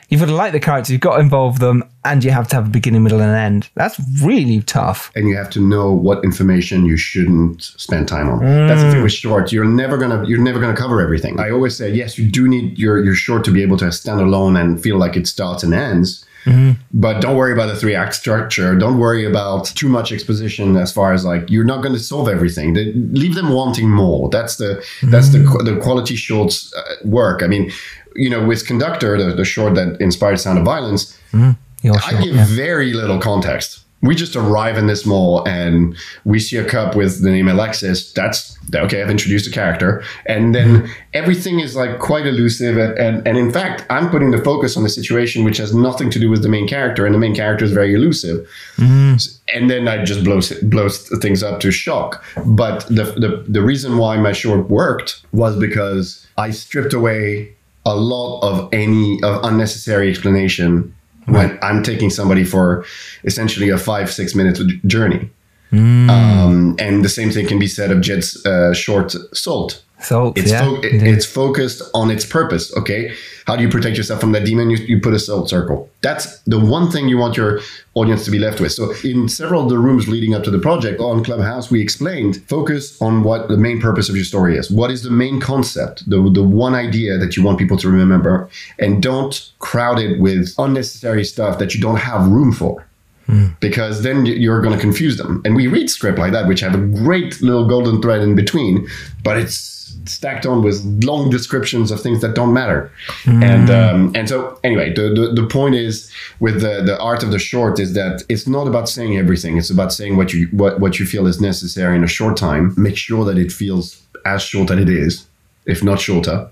You've 0.10 0.22
got 0.22 0.26
to 0.28 0.34
like 0.34 0.54
the 0.54 0.60
characters, 0.60 0.90
you've 0.90 1.02
got 1.02 1.18
to 1.18 1.22
involve 1.22 1.60
them, 1.60 1.84
and 2.04 2.24
you 2.24 2.32
have 2.32 2.48
to 2.48 2.56
have 2.56 2.66
a 2.66 2.70
beginning, 2.72 3.04
middle, 3.04 3.22
and 3.22 3.36
end. 3.36 3.70
That's 3.76 4.00
really 4.24 4.62
tough. 4.64 5.12
and 5.16 5.30
you 5.30 5.38
have 5.38 5.52
to 5.52 5.60
know 5.62 5.92
what 5.92 6.24
information 6.24 6.84
you 6.84 6.98
shouldn't 6.98 7.62
spend 7.62 8.08
time 8.08 8.28
on. 8.28 8.40
That's 8.44 8.82
the 8.82 8.92
thing 8.92 9.04
with 9.04 9.12
short. 9.14 9.52
You're 9.52 9.66
never 9.66 9.98
gonna 9.98 10.26
you're 10.28 10.42
never 10.42 10.60
gonna 10.60 10.76
cover 10.76 11.00
everything. 11.00 11.40
I 11.40 11.52
always 11.52 11.76
say 11.78 11.92
yes, 11.92 12.18
you 12.18 12.28
do 12.28 12.48
need 12.48 12.80
your 12.80 13.04
your 13.06 13.14
short 13.14 13.44
to 13.46 13.52
be 13.52 13.62
able 13.62 13.78
to 13.78 13.92
stand 13.92 14.20
alone 14.20 14.56
and 14.58 14.82
feel 14.82 14.98
like 14.98 15.16
it 15.16 15.28
starts 15.28 15.62
and 15.62 15.76
ends. 15.76 16.26
Mm-hmm. 16.46 16.82
But 16.94 17.22
don't 17.22 17.36
worry 17.36 17.54
about 17.54 17.68
the 17.68 17.76
three 17.76 17.96
act 17.96 18.16
structure. 18.16 18.76
Don't 18.76 18.98
worry 18.98 19.26
about 19.26 19.66
too 19.66 19.90
much 19.90 20.12
exposition 20.12 20.78
as 20.78 20.92
far 20.92 21.14
as 21.14 21.26
like 21.26 21.50
you're 21.50 21.66
not 21.66 21.82
going 21.82 21.94
to 21.94 22.00
solve 22.00 22.30
everything. 22.30 22.74
They, 22.74 22.94
leave 22.94 23.36
them 23.36 23.50
wanting 23.50 23.90
more. 23.90 24.30
That's 24.30 24.56
the 24.56 24.84
that's 25.04 25.30
the 25.30 25.40
mm-hmm. 25.40 25.66
the 25.66 25.82
quality 25.82 26.16
shorts 26.16 26.74
uh, 26.74 26.96
work. 27.04 27.44
I 27.44 27.48
mean, 27.48 27.72
you 28.16 28.30
know, 28.30 28.46
with 28.46 28.66
Conductor, 28.66 29.18
the, 29.18 29.36
the 29.36 29.46
short 29.46 29.76
that 29.76 30.00
inspired 30.00 30.40
Sound 30.40 30.60
of 30.60 30.66
Violence, 30.66 31.18
mm-hmm. 31.32 31.52
Your 31.82 31.96
I 31.96 32.22
give 32.22 32.36
yeah. 32.36 32.46
very 32.46 32.94
little 32.94 33.20
context. 33.20 33.86
We 34.02 34.16
just 34.16 34.36
arrive 34.36 34.78
in 34.78 34.88
this 34.88 35.06
mall 35.06 35.46
and 35.48 35.96
we 36.24 36.40
see 36.40 36.58
a 36.58 36.64
cup 36.64 36.96
with 36.96 37.22
the 37.22 37.30
name 37.30 37.48
Alexis. 37.50 38.14
That's 38.14 38.58
okay. 38.74 39.02
I've 39.02 39.10
introduced 39.10 39.48
a 39.48 39.52
character, 39.52 40.04
and 40.26 40.56
then 40.56 40.90
everything 41.14 41.60
is 41.60 41.76
like 41.76 42.00
quite 42.00 42.26
elusive. 42.26 42.78
And, 42.78 42.98
and 42.98 43.28
and 43.28 43.38
in 43.38 43.52
fact, 43.52 43.86
I'm 43.90 44.10
putting 44.10 44.32
the 44.32 44.38
focus 44.38 44.78
on 44.78 44.84
the 44.84 44.90
situation 44.90 45.44
which 45.44 45.58
has 45.58 45.74
nothing 45.74 46.10
to 46.12 46.20
do 46.20 46.30
with 46.30 46.44
the 46.44 46.50
main 46.50 46.68
character, 46.68 47.06
and 47.06 47.14
the 47.14 47.20
main 47.20 47.36
character 47.36 47.66
is 47.66 47.72
very 47.72 47.94
elusive. 47.94 48.48
Mm-hmm. 48.78 49.58
And 49.58 49.70
then 49.70 49.88
I 49.88 50.04
just 50.04 50.24
blows 50.24 50.52
blows 50.62 51.10
things 51.20 51.44
up 51.44 51.60
to 51.62 51.72
shock. 51.72 52.24
But 52.46 52.86
the 52.88 53.04
the 53.04 53.46
the 53.48 53.62
reason 53.62 53.98
why 53.98 54.18
my 54.18 54.32
short 54.32 54.70
worked 54.70 55.24
was 55.32 55.58
because 55.58 56.26
I 56.38 56.52
stripped 56.52 56.94
away 56.94 57.56
a 57.86 57.96
lot 57.96 58.42
of 58.42 58.70
any 58.74 59.22
of 59.24 59.44
unnecessary 59.44 60.10
explanation 60.10 60.94
when 61.32 61.58
I'm 61.62 61.84
taking 61.84 62.10
somebody 62.10 62.44
for 62.44 62.86
essentially 63.24 63.70
a 63.70 63.78
five 63.78 64.12
six 64.12 64.36
minutes 64.36 64.62
journey. 64.88 65.30
Um, 65.72 66.76
and 66.80 67.06
the 67.06 67.10
same 67.10 67.30
thing 67.32 67.48
can 67.48 67.60
be 67.60 67.68
said 67.68 67.92
of 67.92 68.02
Jed's 68.02 68.44
uh, 68.46 68.74
short 68.74 69.14
Salt. 69.34 69.84
Salt, 70.02 70.38
It's 70.38 70.50
yeah. 70.52 70.62
fo- 70.66 70.82
it- 70.82 71.04
it's 71.04 71.26
focused 71.26 71.82
on 71.94 72.10
its 72.10 72.26
purpose. 72.26 72.76
Okay, 72.78 73.14
how 73.50 73.56
do 73.56 73.64
you 73.64 73.70
protect 73.70 73.98
yourself 73.98 74.20
from 74.22 74.32
that 74.34 74.46
demon? 74.46 74.70
You, 74.70 74.78
you 74.78 75.02
put 75.02 75.16
a 75.16 75.18
salt 75.18 75.50
circle. 75.50 75.90
That's 76.02 76.38
the 76.42 76.60
one 76.60 76.92
thing 76.92 77.10
you 77.10 77.18
want 77.18 77.36
your 77.36 77.62
audience 77.96 78.24
to 78.26 78.30
be 78.30 78.38
left 78.38 78.62
with. 78.62 78.72
So 78.74 78.94
in 79.04 79.28
several 79.28 79.64
of 79.64 79.70
the 79.70 79.80
rooms 79.80 80.08
leading 80.08 80.36
up 80.36 80.44
to 80.44 80.52
the 80.52 80.60
project 80.60 81.02
on 81.02 81.24
Clubhouse, 81.24 81.72
we 81.72 81.82
explained 81.82 82.44
focus 82.44 83.02
on 83.02 83.24
what 83.24 83.48
the 83.48 83.58
main 83.58 83.82
purpose 83.82 84.08
of 84.08 84.16
your 84.16 84.24
story 84.24 84.56
is. 84.56 84.70
What 84.70 84.92
is 84.92 85.02
the 85.02 85.10
main 85.10 85.40
concept? 85.40 86.08
The 86.08 86.18
the 86.32 86.44
one 86.44 86.76
idea 86.76 87.18
that 87.18 87.36
you 87.36 87.42
want 87.42 87.58
people 87.58 87.78
to 87.78 87.90
remember, 87.90 88.48
and 88.78 89.02
don't 89.02 89.52
crowd 89.58 89.98
it 89.98 90.20
with 90.20 90.54
unnecessary 90.60 91.26
stuff 91.26 91.58
that 91.58 91.74
you 91.74 91.82
don't 91.82 92.02
have 92.10 92.28
room 92.28 92.52
for 92.52 92.86
hmm. 93.26 93.48
because 93.60 94.04
then 94.04 94.28
you're 94.28 94.62
going 94.62 94.76
to 94.76 94.82
confuse 94.88 95.18
them. 95.18 95.42
And 95.44 95.56
we 95.56 95.66
read 95.66 95.90
script 95.90 96.20
like 96.20 96.34
that, 96.34 96.48
which 96.48 96.60
have 96.60 96.76
a 96.76 96.86
great 97.04 97.42
little 97.42 97.68
golden 97.68 98.00
thread 98.00 98.22
in 98.22 98.36
between, 98.36 98.88
but 99.24 99.38
it's 99.38 99.79
stacked 100.10 100.46
on 100.46 100.64
with 100.64 100.84
long 101.04 101.30
descriptions 101.30 101.92
of 101.92 102.02
things 102.02 102.22
that 102.22 102.36
don't 102.36 102.54
matter. 102.54 102.92
And 103.26 103.70
um, 103.70 104.12
and 104.16 104.28
so 104.28 104.60
anyway, 104.64 104.94
the, 104.94 105.10
the 105.10 105.42
the 105.42 105.48
point 105.48 105.76
is 105.76 106.12
with 106.40 106.62
the 106.62 106.82
the 106.84 107.00
art 107.00 107.24
of 107.24 107.32
the 107.32 107.40
short 107.40 107.80
is 107.80 107.94
that 107.94 108.24
it's 108.30 108.48
not 108.48 108.68
about 108.68 108.90
saying 108.90 109.18
everything. 109.18 109.58
It's 109.58 109.70
about 109.70 109.94
saying 109.94 110.18
what 110.18 110.34
you 110.34 110.48
what 110.52 110.80
what 110.80 111.00
you 111.00 111.06
feel 111.06 111.28
is 111.28 111.40
necessary 111.40 111.96
in 111.96 112.04
a 112.04 112.08
short 112.08 112.38
time. 112.38 112.74
Make 112.78 112.98
sure 112.98 113.26
that 113.26 113.38
it 113.38 113.52
feels 113.52 114.02
as 114.26 114.42
short 114.42 114.72
as 114.72 114.80
it 114.80 114.90
is, 114.90 115.26
if 115.66 115.84
not 115.84 116.00
shorter, 116.00 116.50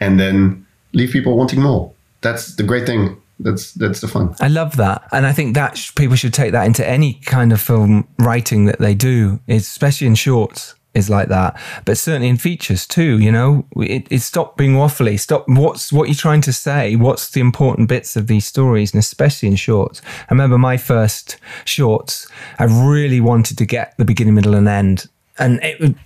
and 0.00 0.20
then 0.20 0.66
leave 0.92 1.10
people 1.10 1.36
wanting 1.36 1.60
more. 1.62 1.92
That's 2.20 2.56
the 2.56 2.62
great 2.62 2.86
thing. 2.86 3.16
That's 3.38 3.72
that's 3.72 4.00
the 4.00 4.08
fun. 4.08 4.34
I 4.40 4.48
love 4.48 4.76
that, 4.76 5.08
and 5.12 5.24
I 5.24 5.32
think 5.32 5.54
that 5.54 5.78
sh- 5.78 5.94
people 5.94 6.16
should 6.16 6.34
take 6.34 6.52
that 6.52 6.66
into 6.66 6.86
any 6.86 7.14
kind 7.14 7.52
of 7.52 7.60
film 7.60 8.06
writing 8.18 8.66
that 8.66 8.78
they 8.78 8.94
do, 8.94 9.40
especially 9.48 10.06
in 10.06 10.14
shorts. 10.14 10.74
Is 10.92 11.08
like 11.08 11.28
that, 11.28 11.56
but 11.84 11.96
certainly 11.96 12.28
in 12.28 12.36
features 12.36 12.84
too. 12.84 13.20
You 13.20 13.30
know, 13.30 13.64
it, 13.76 14.08
it 14.10 14.20
stop 14.22 14.56
being 14.56 14.72
waffly. 14.72 15.20
Stop. 15.20 15.44
What's 15.48 15.92
what 15.92 16.08
you're 16.08 16.16
trying 16.16 16.40
to 16.42 16.52
say? 16.52 16.96
What's 16.96 17.30
the 17.30 17.40
important 17.40 17.88
bits 17.88 18.16
of 18.16 18.26
these 18.26 18.44
stories, 18.44 18.92
and 18.92 18.98
especially 18.98 19.48
in 19.48 19.54
shorts. 19.54 20.02
I 20.04 20.34
remember 20.34 20.58
my 20.58 20.76
first 20.76 21.36
shorts. 21.64 22.28
I 22.58 22.64
really 22.64 23.20
wanted 23.20 23.56
to 23.58 23.66
get 23.66 23.96
the 23.98 24.04
beginning, 24.04 24.34
middle, 24.34 24.54
and 24.56 24.68
end 24.68 25.06
and 25.40 25.58
it 25.62 25.96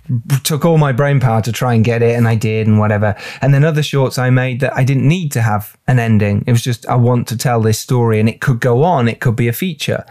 took 0.43 0.65
all 0.65 0.77
my 0.77 0.91
brain 0.91 1.19
power 1.19 1.41
to 1.41 1.51
try 1.51 1.73
and 1.73 1.83
get 1.83 2.01
it 2.01 2.15
and 2.15 2.27
i 2.27 2.33
did 2.33 2.65
and 2.65 2.79
whatever 2.79 3.15
and 3.41 3.53
then 3.53 3.63
other 3.63 3.83
shorts 3.83 4.17
i 4.17 4.29
made 4.29 4.61
that 4.61 4.75
i 4.75 4.83
didn't 4.83 5.07
need 5.07 5.31
to 5.31 5.41
have 5.41 5.77
an 5.87 5.99
ending 5.99 6.43
it 6.47 6.51
was 6.51 6.61
just 6.61 6.87
i 6.87 6.95
want 6.95 7.27
to 7.27 7.37
tell 7.37 7.61
this 7.61 7.79
story 7.79 8.19
and 8.19 8.29
it 8.29 8.41
could 8.41 8.59
go 8.59 8.83
on 8.83 9.07
it 9.07 9.19
could 9.19 9.35
be 9.35 9.47
a 9.47 9.53
feature 9.53 10.05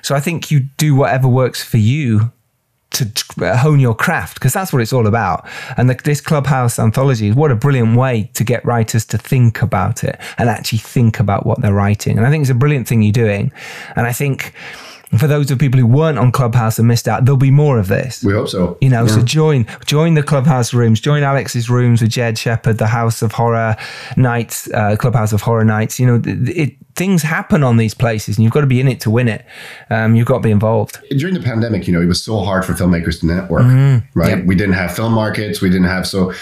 so 0.00 0.14
i 0.14 0.20
think 0.20 0.50
you 0.50 0.60
do 0.76 0.94
whatever 0.94 1.28
works 1.28 1.62
for 1.62 1.78
you 1.78 2.32
to 2.90 3.10
uh, 3.44 3.56
hone 3.56 3.80
your 3.80 3.94
craft 3.94 4.34
because 4.34 4.52
that's 4.52 4.72
what 4.72 4.82
it's 4.82 4.92
all 4.92 5.06
about. 5.06 5.46
And 5.76 5.90
the, 5.90 5.94
this 6.04 6.20
clubhouse 6.20 6.78
anthology 6.78 7.28
is 7.28 7.34
what 7.34 7.50
a 7.50 7.56
brilliant 7.56 7.96
way 7.96 8.30
to 8.34 8.44
get 8.44 8.64
writers 8.64 9.04
to 9.06 9.18
think 9.18 9.62
about 9.62 10.04
it 10.04 10.18
and 10.38 10.48
actually 10.48 10.78
think 10.78 11.20
about 11.20 11.46
what 11.46 11.60
they're 11.60 11.74
writing. 11.74 12.16
And 12.16 12.26
i 12.26 12.30
think 12.30 12.42
it's 12.42 12.50
a 12.50 12.54
brilliant 12.54 12.88
thing 12.88 13.02
you're 13.02 13.12
doing. 13.12 13.52
And 13.96 14.06
i 14.06 14.12
think 14.12 14.54
for 15.16 15.26
those 15.26 15.50
of 15.50 15.58
people 15.58 15.80
who 15.80 15.86
weren't 15.86 16.18
on 16.18 16.30
clubhouse 16.30 16.78
and 16.78 16.86
missed 16.86 17.08
out 17.08 17.24
there'll 17.24 17.38
be 17.38 17.50
more 17.50 17.78
of 17.78 17.88
this 17.88 18.22
We 18.22 18.34
hope 18.34 18.48
so. 18.48 18.76
you 18.80 18.90
know, 18.90 19.06
so 19.06 19.22
join 19.22 19.66
join 19.86 20.14
the 20.14 20.22
clubhouse 20.22 20.74
rooms, 20.74 21.00
join 21.00 21.22
Alex's 21.22 21.70
rooms 21.70 22.02
with 22.02 22.10
Jed 22.10 22.36
Shepherd, 22.36 22.78
the 22.78 22.88
House 22.88 23.22
of 23.22 23.32
Horror 23.32 23.76
Nights, 24.16 24.68
uh, 24.72 24.96
Clubhouse 24.96 25.32
of 25.32 25.40
Horror 25.42 25.64
Nights. 25.64 25.98
You 25.98 26.06
know, 26.06 26.20
th- 26.20 26.56
it, 26.56 26.76
things 26.94 27.22
happen 27.22 27.62
on 27.62 27.76
these 27.76 27.94
places, 27.94 28.36
and 28.36 28.44
you've 28.44 28.52
got 28.52 28.62
to 28.62 28.66
be 28.66 28.80
in 28.80 28.88
it 28.88 29.00
to 29.00 29.10
win 29.10 29.28
it. 29.28 29.46
Um, 29.88 30.14
you've 30.16 30.26
got 30.26 30.38
to 30.38 30.40
be 30.42 30.50
involved. 30.50 30.98
during 31.16 31.34
the 31.34 31.40
pandemic, 31.40 31.86
you 31.86 31.92
know, 31.94 32.02
it 32.02 32.06
was 32.06 32.22
so 32.22 32.40
hard 32.40 32.64
for 32.64 32.72
filmmakers 32.74 33.20
to 33.20 33.26
network, 33.26 33.62
right? 34.14 34.38
Yep. 34.38 34.44
We 34.46 34.56
didn't 34.56 34.74
have 34.74 34.94
film 34.94 35.12
markets. 35.14 35.60
We 35.62 35.70
didn't 35.70 35.86
have 35.86 36.06
so, 36.06 36.32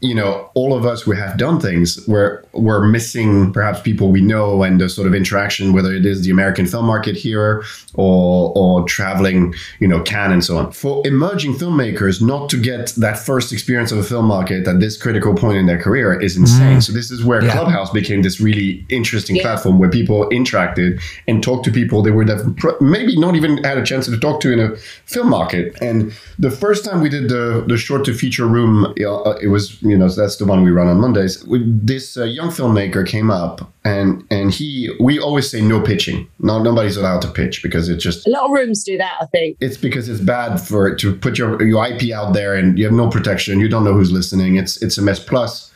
you 0.00 0.14
know, 0.14 0.50
all 0.54 0.72
of 0.74 0.86
us 0.86 1.02
who 1.02 1.12
have 1.12 1.36
done 1.36 1.60
things 1.60 2.02
where 2.06 2.42
we're 2.52 2.84
missing 2.86 3.52
perhaps 3.52 3.80
people 3.80 4.10
we 4.10 4.20
know 4.22 4.62
and 4.62 4.80
the 4.80 4.88
sort 4.88 5.06
of 5.06 5.14
interaction, 5.14 5.72
whether 5.72 5.92
it 5.92 6.06
is 6.06 6.24
the 6.24 6.30
American 6.30 6.66
film 6.66 6.86
market 6.86 7.16
here 7.16 7.62
or 7.94 8.52
or 8.56 8.84
traveling, 8.84 9.54
you 9.78 9.86
know, 9.88 10.00
Cannes 10.02 10.32
and 10.32 10.44
so 10.44 10.56
on. 10.58 10.72
For 10.72 11.06
emerging 11.06 11.54
filmmakers, 11.54 12.22
not 12.22 12.48
to 12.50 12.56
get 12.56 12.88
that 12.96 13.18
first 13.18 13.52
experience 13.52 13.92
of 13.92 13.98
a 13.98 14.02
film 14.02 14.24
market 14.26 14.66
at 14.66 14.80
this 14.80 14.96
critical 14.96 15.34
point 15.34 15.58
in 15.58 15.66
their 15.66 15.78
career 15.78 16.18
is 16.20 16.36
insane. 16.36 16.80
So 16.80 16.92
this 16.92 17.10
is 17.10 17.22
where 17.24 17.42
Yeah. 17.44 17.52
Clubhouse 17.52 17.90
became 17.90 18.22
this 18.22 18.40
really 18.40 18.84
interesting 18.88 19.36
Yeah. 19.36 19.42
platform 19.42 19.78
where 19.78 19.90
people 19.90 20.26
interacted 20.30 21.00
and 21.28 21.42
talked 21.42 21.64
to 21.66 21.70
people 21.70 22.02
they 22.02 22.10
would 22.10 22.28
have 22.28 22.56
pr- 22.56 22.78
maybe 22.80 23.16
not 23.18 23.34
even 23.36 23.62
had 23.64 23.76
a 23.78 23.82
chance 23.84 24.06
to 24.06 24.16
talk 24.18 24.40
to 24.40 24.50
in 24.52 24.60
a 24.60 24.76
film 25.04 25.28
market. 25.28 25.76
And 25.82 26.12
the 26.38 26.50
first 26.50 26.84
time 26.86 27.00
we 27.02 27.08
did 27.10 27.28
the 27.28 27.64
the 27.66 27.76
short 27.76 28.04
to 28.06 28.14
feature 28.14 28.46
room, 28.46 28.84
uh, 28.86 29.34
it 29.42 29.48
was 29.48 29.76
you 29.90 29.98
know 29.98 30.08
so 30.08 30.20
that's 30.20 30.36
the 30.36 30.44
one 30.46 30.62
we 30.64 30.70
run 30.70 30.88
on 30.88 30.98
Mondays. 31.00 31.42
with- 31.44 31.86
This 31.86 32.16
uh, 32.16 32.24
young 32.24 32.50
filmmaker 32.50 33.02
came 33.06 33.30
up 33.30 33.56
and 33.84 34.08
and 34.30 34.46
he 34.58 34.68
we 35.00 35.18
always 35.18 35.46
say 35.50 35.60
no 35.60 35.78
pitching. 35.80 36.18
No, 36.38 36.62
nobody's 36.62 36.96
allowed 36.96 37.22
to 37.22 37.30
pitch 37.40 37.62
because 37.62 37.88
it's 37.92 38.02
just 38.08 38.26
A 38.26 38.30
lot 38.30 38.44
of 38.46 38.50
rooms 38.58 38.84
do 38.84 38.96
that, 38.98 39.14
I 39.20 39.26
think. 39.26 39.56
it's 39.60 39.76
because 39.86 40.08
it's 40.08 40.20
bad 40.36 40.58
for 40.68 40.94
to 41.02 41.06
put 41.24 41.38
your 41.38 41.50
your 41.70 41.80
IP 41.90 42.02
out 42.18 42.32
there 42.34 42.52
and 42.58 42.78
you 42.78 42.84
have 42.88 42.94
no 43.04 43.08
protection. 43.16 43.60
You 43.60 43.68
don't 43.68 43.84
know 43.84 43.94
who's 43.98 44.12
listening. 44.20 44.56
It's 44.62 44.74
it's 44.84 44.96
a 44.98 45.02
mess. 45.02 45.18
Plus, 45.32 45.70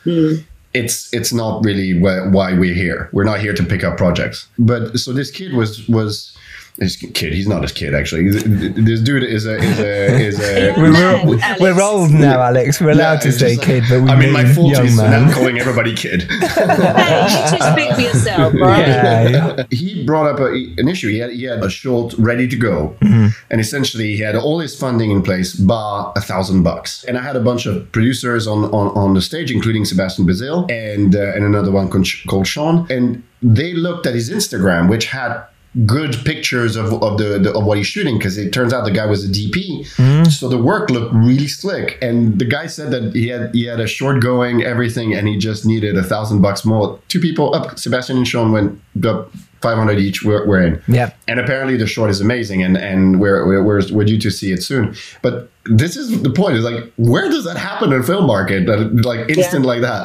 it's 0.73 1.13
it's 1.13 1.31
not 1.33 1.63
really 1.63 1.91
wh- 1.99 2.25
why 2.33 2.53
we're 2.61 2.73
here. 2.85 3.09
We're 3.13 3.23
not 3.31 3.39
here 3.39 3.53
to 3.53 3.63
pick 3.63 3.83
up 3.83 3.97
projects. 3.97 4.47
But 4.59 4.97
so 4.99 5.13
this 5.13 5.31
kid 5.31 5.53
was 5.53 5.87
was. 5.87 6.31
This 6.77 6.97
kid, 6.97 7.31
he's 7.31 7.47
not 7.47 7.61
his 7.61 7.71
kid 7.71 7.95
actually. 7.95 8.29
This 8.29 8.99
dude 8.99 9.23
is 9.23 9.45
a 9.45 9.55
is 9.55 9.79
a 9.79 10.05
is 10.27 10.39
a. 10.41 10.73
We're- 10.77 10.91
Man, 10.91 11.39
Alex. 11.41 11.61
we're 11.61 11.81
old 11.81 12.11
now,Alex. 12.11 12.81
We're 12.81 12.89
allowed 12.91 13.13
Yeah, 13.13 13.19
to 13.19 13.31
say 13.31 13.55
like- 13.55 13.65
kid, 13.65 13.83
but 13.89 14.01
we 14.01 14.09
I'm 14.09 14.21
in 14.21 14.33
my 14.33 14.43
mean 14.43 14.53
forties, 14.53 14.97
young 14.97 15.05
and 15.05 15.15
I'm 15.15 15.31
calling 15.31 15.57
everybody 15.57 15.95
kid. 15.95 16.23
Hey, 16.31 17.21
you 17.21 17.29
just 17.29 17.71
speak 17.71 17.93
for 17.95 18.01
yourself, 18.01 18.53
right? 18.59 18.87
Yeah, 18.87 19.29
yeah. 19.29 19.63
he 19.71 20.05
brought 20.05 20.27
up 20.27 20.39
a, 20.39 20.51
an 20.77 20.87
issue. 20.89 21.09
He 21.09 21.19
had 21.19 21.31
he 21.31 21.43
had 21.43 21.63
a 21.63 21.69
short 21.69 22.13
ready 22.17 22.45
to 22.47 22.55
go, 22.57 22.95
and 23.01 23.61
essentially 23.61 24.15
he 24.15 24.19
had 24.21 24.35
all 24.35 24.59
his 24.59 24.77
funding 24.77 25.11
in 25.11 25.21
place, 25.21 25.55
bar 25.55 26.11
a 26.17 26.21
thousand 26.21 26.63
bucks. 26.63 27.05
And 27.05 27.17
I 27.17 27.21
had 27.21 27.35
a 27.37 27.41
bunch 27.41 27.65
of 27.65 27.89
producers 27.93 28.47
on 28.47 28.65
on, 28.65 28.87
on 28.97 29.13
the 29.13 29.21
stage, 29.21 29.49
including 29.49 29.85
Sebastian 29.85 30.25
Bazil 30.25 30.69
and 30.69 31.15
uh, 31.15 31.33
and 31.35 31.45
another 31.45 31.71
one 31.71 31.89
called, 31.89 32.07
called 32.27 32.47
Sean, 32.47 32.85
and 32.89 33.23
they 33.41 33.73
looked 33.73 34.05
at 34.07 34.13
his 34.13 34.29
Instagram, 34.29 34.89
which 34.89 35.05
had 35.05 35.41
good 35.85 36.15
pictures 36.23 36.77
of, 36.77 36.93
of 37.03 37.17
the, 37.17 37.37
the 37.39 37.51
of 37.53 37.65
what 37.65 37.77
he's 37.77 37.87
shooting 37.87 38.17
because 38.17 38.37
it 38.37 38.53
turns 38.53 38.71
out 38.71 38.85
the 38.85 38.91
guy 38.91 39.05
was 39.05 39.25
a 39.25 39.27
DP 39.27 39.85
mm-hmm. 39.95 40.23
so 40.29 40.47
the 40.47 40.57
work 40.57 40.89
looked 40.89 41.13
really 41.13 41.47
slick. 41.47 41.97
And 42.01 42.39
the 42.39 42.45
guy 42.45 42.67
said 42.67 42.91
that 42.91 43.13
he 43.13 43.27
had 43.27 43.53
he 43.53 43.65
had 43.65 43.79
a 43.79 43.87
short 43.87 44.21
going 44.21 44.63
everything 44.63 45.13
and 45.13 45.27
he 45.27 45.37
just 45.37 45.65
needed 45.65 45.97
a 45.97 46.03
thousand 46.03 46.41
bucks 46.41 46.63
more. 46.63 46.99
Two 47.09 47.19
people 47.19 47.53
up 47.53 47.77
Sebastian 47.77 48.17
and 48.17 48.27
Sean 48.27 48.51
went 48.53 48.79
up 49.05 49.31
500 49.65 49.99
each 50.07 50.17
we're, 50.27 50.43
we're 50.49 50.63
in 50.67 50.73
Yeah. 50.97 51.09
and 51.29 51.37
apparently 51.43 51.75
the 51.83 51.87
short 51.95 52.09
is 52.15 52.19
amazing 52.27 52.59
and 52.65 52.75
and 52.91 53.19
we're, 53.21 53.41
we're 53.47 53.63
we're 53.67 53.81
we're 53.95 54.05
due 54.13 54.19
to 54.27 54.29
see 54.39 54.49
it 54.55 54.61
soon 54.71 54.83
but 55.25 55.33
this 55.81 55.93
is 56.01 56.05
the 56.27 56.33
point 56.41 56.53
is 56.59 56.63
like 56.71 56.81
where 57.11 57.27
does 57.35 57.43
that 57.49 57.57
happen 57.69 57.87
in 57.97 58.01
film 58.11 58.25
market 58.35 58.61
that 58.69 58.79
like 59.11 59.21
instant 59.35 59.63
like 59.71 59.81
that 59.89 60.03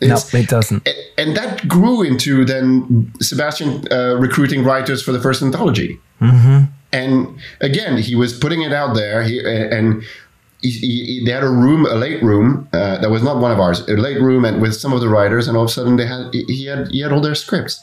No, 0.00 0.06
It's- 0.14 0.34
it 0.42 0.48
doesn't. 0.56 0.80
and 1.22 1.30
that 1.40 1.52
grew 1.76 1.98
into 2.10 2.32
then 2.52 2.66
Sebastian 3.30 3.70
uh, 3.98 4.14
recruiting 4.26 4.60
writers 4.70 5.00
for 5.06 5.12
the 5.16 5.22
first 5.26 5.40
anthology. 5.48 5.90
And 6.92 7.16
again, 7.60 7.94
he 8.08 8.14
was 8.22 8.30
putting 8.44 8.62
it 8.62 8.72
out 8.80 8.94
there. 9.00 9.22
He 9.28 9.34
and 9.76 10.02
he, 10.62 10.70
he, 10.70 10.90
he- 11.08 11.22
they 11.24 11.32
had 11.38 11.44
a 11.52 11.54
room, 11.64 11.80
a 11.86 11.94
late 12.06 12.22
room 12.30 12.48
uh, 12.72 12.96
that 13.02 13.10
was 13.16 13.22
not 13.28 13.36
one 13.44 13.52
of 13.56 13.60
ours, 13.64 13.78
a 13.88 13.96
late 14.08 14.20
room, 14.28 14.42
and 14.48 14.60
with 14.64 14.74
some 14.74 14.92
of 14.96 15.00
the 15.04 15.08
writers. 15.16 15.44
And 15.48 15.56
all 15.56 15.64
of 15.64 15.70
a 15.70 15.72
sudden, 15.78 15.96
they 16.00 16.06
had 16.14 16.24
he 16.32 16.66
had 16.70 16.88
he 16.94 17.00
had 17.04 17.12
all 17.12 17.20
their 17.28 17.34
scripts. 17.44 17.74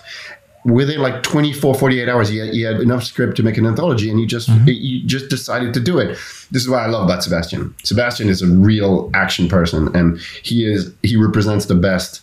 Within 0.65 0.99
like 0.99 1.21
24 1.23 1.75
48 1.75 2.09
hours 2.09 2.27
he 2.27 2.37
had, 2.37 2.53
he 2.53 2.61
had 2.63 2.81
enough 2.81 3.03
script 3.03 3.37
to 3.37 3.43
make 3.43 3.57
an 3.57 3.65
anthology 3.65 4.09
and 4.09 4.19
he 4.19 4.25
just 4.25 4.49
he 4.65 5.03
just 5.05 5.29
decided 5.29 5.73
to 5.73 5.79
do 5.79 5.99
it. 5.99 6.17
This 6.51 6.63
is 6.63 6.69
what 6.69 6.79
i 6.79 6.87
love 6.87 7.05
about 7.05 7.23
sebastian. 7.23 7.73
Sebastian 7.83 8.29
is 8.29 8.41
a 8.41 8.47
real 8.47 9.09
action 9.13 9.47
person 9.47 9.95
and 9.95 10.19
he 10.43 10.65
is 10.65 10.91
he 11.03 11.15
represents 11.15 11.67
the 11.67 11.75
best 11.75 12.21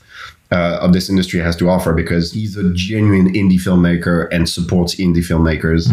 uh, 0.50 0.78
of 0.82 0.92
this 0.92 1.08
industry 1.08 1.40
has 1.40 1.56
to 1.56 1.70
offer 1.70 1.94
because 1.94 2.32
he's 2.32 2.58
a 2.58 2.72
genuine 2.74 3.32
indie 3.32 3.58
filmmaker 3.58 4.28
and 4.30 4.46
supports 4.48 4.94
indie 4.96 5.24
filmmakers 5.24 5.88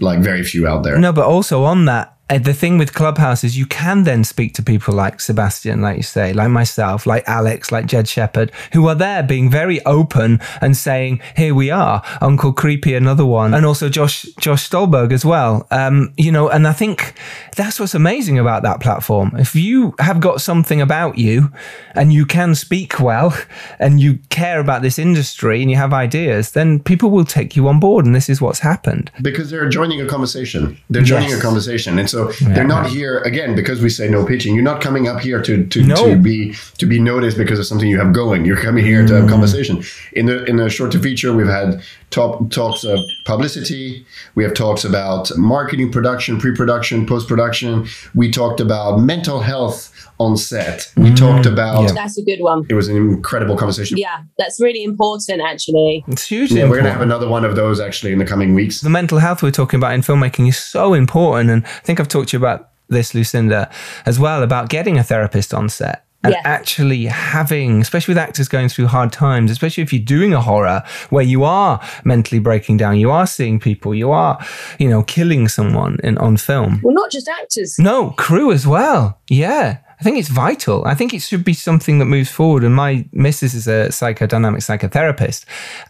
like 0.00 0.18
very 0.18 0.42
few 0.42 0.66
out 0.66 0.82
there. 0.82 0.98
No, 0.98 1.12
but 1.12 1.26
also 1.26 1.62
on 1.62 1.84
that, 1.84 2.16
the 2.38 2.54
thing 2.54 2.78
with 2.78 2.94
Clubhouse 2.94 3.42
is 3.44 3.58
you 3.58 3.66
can 3.66 4.04
then 4.04 4.24
speak 4.24 4.54
to 4.54 4.62
people 4.62 4.94
like 4.94 5.20
Sebastian, 5.20 5.80
like 5.82 5.96
you 5.96 6.02
say, 6.02 6.32
like 6.32 6.50
myself, 6.50 7.06
like 7.06 7.24
Alex, 7.28 7.72
like 7.72 7.86
Jed 7.86 8.08
Shepherd, 8.08 8.52
who 8.72 8.86
are 8.88 8.94
there 8.94 9.22
being 9.22 9.50
very 9.50 9.84
open 9.84 10.40
and 10.60 10.76
saying, 10.76 11.20
"Here 11.36 11.54
we 11.54 11.70
are." 11.70 12.02
Uncle 12.20 12.52
Creepy, 12.52 12.94
another 12.94 13.24
one, 13.26 13.54
and 13.54 13.66
also 13.66 13.88
Josh 13.88 14.22
Josh 14.40 14.64
Stolberg 14.68 15.12
as 15.12 15.24
well. 15.24 15.66
Um, 15.70 16.12
you 16.16 16.30
know, 16.30 16.48
and 16.48 16.66
I 16.68 16.72
think 16.72 17.14
that's 17.56 17.80
what's 17.80 17.94
amazing 17.94 18.38
about 18.38 18.62
that 18.62 18.80
platform. 18.80 19.32
If 19.36 19.54
you 19.54 19.94
have 19.98 20.20
got 20.20 20.40
something 20.40 20.80
about 20.80 21.18
you, 21.18 21.50
and 21.94 22.12
you 22.12 22.26
can 22.26 22.54
speak 22.54 23.00
well, 23.00 23.36
and 23.78 24.00
you 24.00 24.18
care 24.30 24.60
about 24.60 24.82
this 24.82 24.98
industry, 24.98 25.62
and 25.62 25.70
you 25.70 25.76
have 25.76 25.92
ideas, 25.92 26.52
then 26.52 26.78
people 26.80 27.10
will 27.10 27.24
take 27.24 27.56
you 27.56 27.66
on 27.68 27.80
board, 27.80 28.06
and 28.06 28.14
this 28.14 28.28
is 28.28 28.40
what's 28.40 28.60
happened. 28.60 29.10
because 29.22 29.50
they're 29.50 29.68
joining 29.68 30.00
a 30.00 30.06
conversation. 30.06 30.76
They're 30.90 31.02
joining 31.02 31.30
Yes. 31.30 31.38
a 31.38 31.42
conversation, 31.42 31.98
and 31.98 32.08
so 32.08 32.19
they're 32.40 32.66
not 32.66 32.86
here 32.88 33.18
again 33.20 33.54
because 33.54 33.80
we 33.80 33.90
say 33.90 34.08
no 34.08 34.24
pitching. 34.24 34.54
You're 34.54 34.64
not 34.64 34.80
coming 34.80 35.08
up 35.08 35.20
here 35.20 35.40
to 35.42 35.66
to, 35.66 35.82
No. 35.82 35.96
to 35.96 36.16
be 36.16 36.54
to 36.78 36.86
be 36.86 36.98
noticed 36.98 37.36
because 37.36 37.58
of 37.58 37.66
something 37.66 37.88
you 37.88 37.98
have 37.98 38.12
going. 38.12 38.44
You're 38.44 38.60
coming 38.60 38.84
here 38.84 39.06
to 39.06 39.14
have 39.14 39.24
mm. 39.24 39.28
conversation. 39.28 39.82
In 40.12 40.26
the 40.26 40.44
in 40.44 40.56
the 40.56 40.68
short 40.70 40.92
to 40.92 40.98
feature, 40.98 41.32
we've 41.32 41.46
had 41.46 41.82
top 42.10 42.50
talks 42.50 42.84
of 42.84 42.98
publicity. 43.24 44.04
We 44.34 44.44
have 44.44 44.54
talks 44.54 44.84
about 44.84 45.30
marketing, 45.36 45.92
production, 45.92 46.38
pre-production, 46.38 47.06
post-production. 47.06 47.86
We 48.14 48.30
talked 48.30 48.60
about 48.60 49.00
mental 49.00 49.40
health 49.40 50.09
on 50.20 50.36
set. 50.36 50.92
We 50.96 51.10
mm. 51.10 51.16
talked 51.16 51.46
about. 51.46 51.82
yeah. 51.82 51.92
That's 51.92 52.18
a 52.18 52.22
good 52.22 52.40
one. 52.40 52.66
It 52.68 52.74
was 52.74 52.88
an 52.88 52.96
incredible 52.96 53.56
conversation. 53.56 53.96
Yeah, 53.96 54.22
that's 54.38 54.60
really 54.60 54.84
important, 54.84 55.40
actually. 55.40 56.04
It's 56.06 56.26
hugely 56.26 56.60
Yeah, 56.60 56.68
we're 56.68 56.76
gonna 56.76 56.92
have 56.92 57.00
another 57.00 57.26
one 57.26 57.44
of 57.44 57.56
those 57.56 57.80
actually 57.80 58.12
in 58.12 58.18
the 58.18 58.26
coming 58.26 58.54
weeks. 58.54 58.82
the 58.82 58.90
mental 58.90 59.18
health 59.18 59.42
we're 59.42 59.50
talking 59.50 59.78
about 59.78 59.94
in 59.94 60.02
filmmaking 60.02 60.46
is 60.48 60.58
so 60.58 60.92
important. 60.94 61.50
And 61.50 61.64
I 61.64 61.80
think 61.80 61.98
I've 61.98 62.08
talked 62.08 62.28
to 62.28 62.36
you 62.36 62.38
about 62.38 62.68
this, 62.88 63.14
Lucinda, 63.14 63.70
as 64.04 64.18
well, 64.18 64.42
about 64.42 64.68
getting 64.68 64.98
a 64.98 65.02
therapist 65.02 65.54
on 65.54 65.68
set. 65.70 66.04
And 66.22 66.34
Yeah. 66.34 66.42
actually 66.44 67.06
having, 67.06 67.80
especially 67.80 68.12
with 68.12 68.18
actors 68.18 68.46
going 68.46 68.68
through 68.68 68.88
hard 68.88 69.10
times, 69.10 69.50
especially 69.50 69.82
if 69.82 69.90
you're 69.90 70.02
doing 70.04 70.34
a 70.34 70.42
horror 70.42 70.82
where 71.08 71.24
you 71.24 71.44
are 71.44 71.80
mentally 72.04 72.40
breaking 72.40 72.76
down, 72.76 72.98
you 72.98 73.10
are 73.10 73.26
seeing 73.26 73.58
people, 73.58 73.94
you 73.94 74.10
are, 74.10 74.38
you 74.78 74.90
know, 74.90 75.02
killing 75.02 75.48
someone 75.48 75.96
in, 76.04 76.18
on 76.18 76.36
film. 76.36 76.80
Well, 76.82 76.94
not 76.94 77.10
just 77.10 77.26
actors. 77.26 77.78
No, 77.78 78.10
crew 78.18 78.52
as 78.52 78.66
well. 78.66 79.18
Yeah. 79.30 79.78
I 80.00 80.02
think 80.02 80.16
it's 80.16 80.28
vital. 80.28 80.82
I 80.86 80.94
think 80.94 81.12
it 81.12 81.20
should 81.20 81.44
be 81.44 81.52
something 81.52 81.98
that 81.98 82.06
moves 82.06 82.30
forward. 82.30 82.64
And 82.64 82.74
my 82.74 83.04
missus 83.12 83.52
is 83.52 83.68
a 83.68 83.88
psychodynamic 83.88 84.58
psychotherapist. 84.58 85.44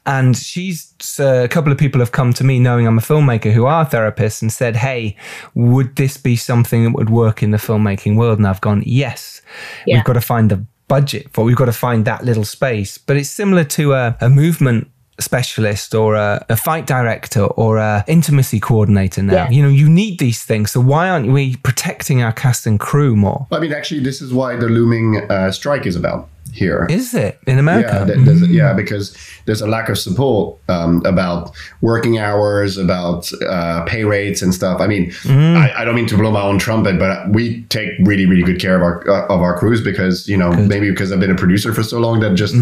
And 0.05 0.37
she's 0.37 0.93
uh, 1.21 1.43
a 1.45 1.49
couple 1.49 1.71
of 1.71 1.79
people 1.79 2.01
have 2.01 2.11
come 2.11 2.33
to 2.35 2.45
me 2.45 2.59
knowing 2.59 2.89
I'm 2.89 2.99
a 2.99 3.03
filmmaker 3.03 3.53
who 3.53 3.67
are 3.67 3.87
therapists 3.87 4.43
and 4.43 4.53
said, 4.53 4.75
Hey, 4.75 5.17
would 5.55 5.95
this 5.95 6.17
be 6.17 6.35
something 6.35 6.85
that 6.85 6.95
would 6.95 7.11
work 7.11 7.41
in 7.41 7.53
the 7.53 7.59
filmmaking 7.59 8.17
world? 8.17 8.39
And 8.39 8.49
I've 8.49 8.61
gone, 8.61 8.83
Yes. 8.85 9.43
Yeah. 9.87 9.97
We've 9.97 10.05
got 10.05 10.15
to 10.15 10.21
find 10.21 10.51
the 10.51 10.65
budget 10.89 11.29
for 11.33 11.45
we've 11.45 11.57
got 11.57 11.67
to 11.67 11.73
find 11.73 12.05
that 12.05 12.25
little 12.25 12.45
space. 12.45 12.99
But 12.99 13.17
it's 13.17 13.31
similar 13.31 13.63
to 13.65 13.93
a, 13.93 14.17
a 14.21 14.29
movement 14.29 14.91
specialist 15.21 15.95
or 15.95 16.15
a, 16.15 16.45
a 16.49 16.57
fight 16.57 16.87
director 16.87 17.45
or 17.45 17.79
a 17.79 18.05
intimacy 18.07 18.61
coordinator 18.61 19.23
now. 19.23 19.35
Yeah. 19.35 19.51
You 19.51 19.63
know, 19.63 19.69
you 19.69 19.89
need 19.89 20.19
these 20.19 20.45
things. 20.45 20.71
So 20.71 20.81
why 20.81 21.09
aren't 21.09 21.33
we 21.33 21.57
protecting 21.57 22.23
our 22.23 22.33
cast 22.33 22.67
and 22.67 22.79
crew 22.79 23.17
more? 23.17 23.47
I 23.53 23.59
mean, 23.59 23.73
actually, 23.73 24.01
this 24.01 24.21
is 24.23 24.33
why 24.33 24.57
the 24.57 24.69
looming 24.69 25.19
uh, 25.31 25.51
strike 25.53 25.87
is 25.87 25.97
about 25.97 26.29
here. 26.53 26.87
Is 26.91 27.15
it 27.15 27.39
in 27.47 27.59
America? 27.59 28.07
Yeah, 28.09 28.25
there's, 28.25 28.49
yeah, 28.49 28.73
because 28.73 29.17
there's 29.47 29.61
a 29.61 29.67
lack 29.67 29.89
of 29.89 29.99
support 29.99 30.59
um, 30.69 31.03
about 31.05 31.53
working 31.81 32.19
hours, 32.19 32.77
about 32.77 33.31
uh, 33.49 33.85
pay 33.85 34.05
rates 34.05 34.43
and 34.43 34.55
stuff. 34.55 34.81
I 34.81 34.87
mean, 34.87 35.13
I, 35.27 35.73
I 35.79 35.85
don't 35.85 35.95
mean 35.95 36.07
to 36.07 36.17
blow 36.17 36.31
my 36.31 36.43
own 36.43 36.59
trumpet, 36.59 36.99
but 36.99 37.31
we 37.31 37.63
take 37.65 37.91
really, 38.01 38.27
really 38.27 38.43
good 38.43 38.61
care 38.61 38.77
of 38.77 38.83
our 38.83 39.09
uh, 39.09 39.27
of 39.27 39.41
our 39.41 39.59
crews 39.59 39.83
because 39.83 40.29
you 40.29 40.37
know 40.37 40.53
maybe 40.53 40.91
because 40.91 41.13
I've 41.13 41.21
been 41.21 41.31
a 41.31 41.37
producer 41.37 41.73
for 41.73 41.83
so 41.83 41.99
long 41.99 42.21
that 42.21 42.35
just 42.35 42.55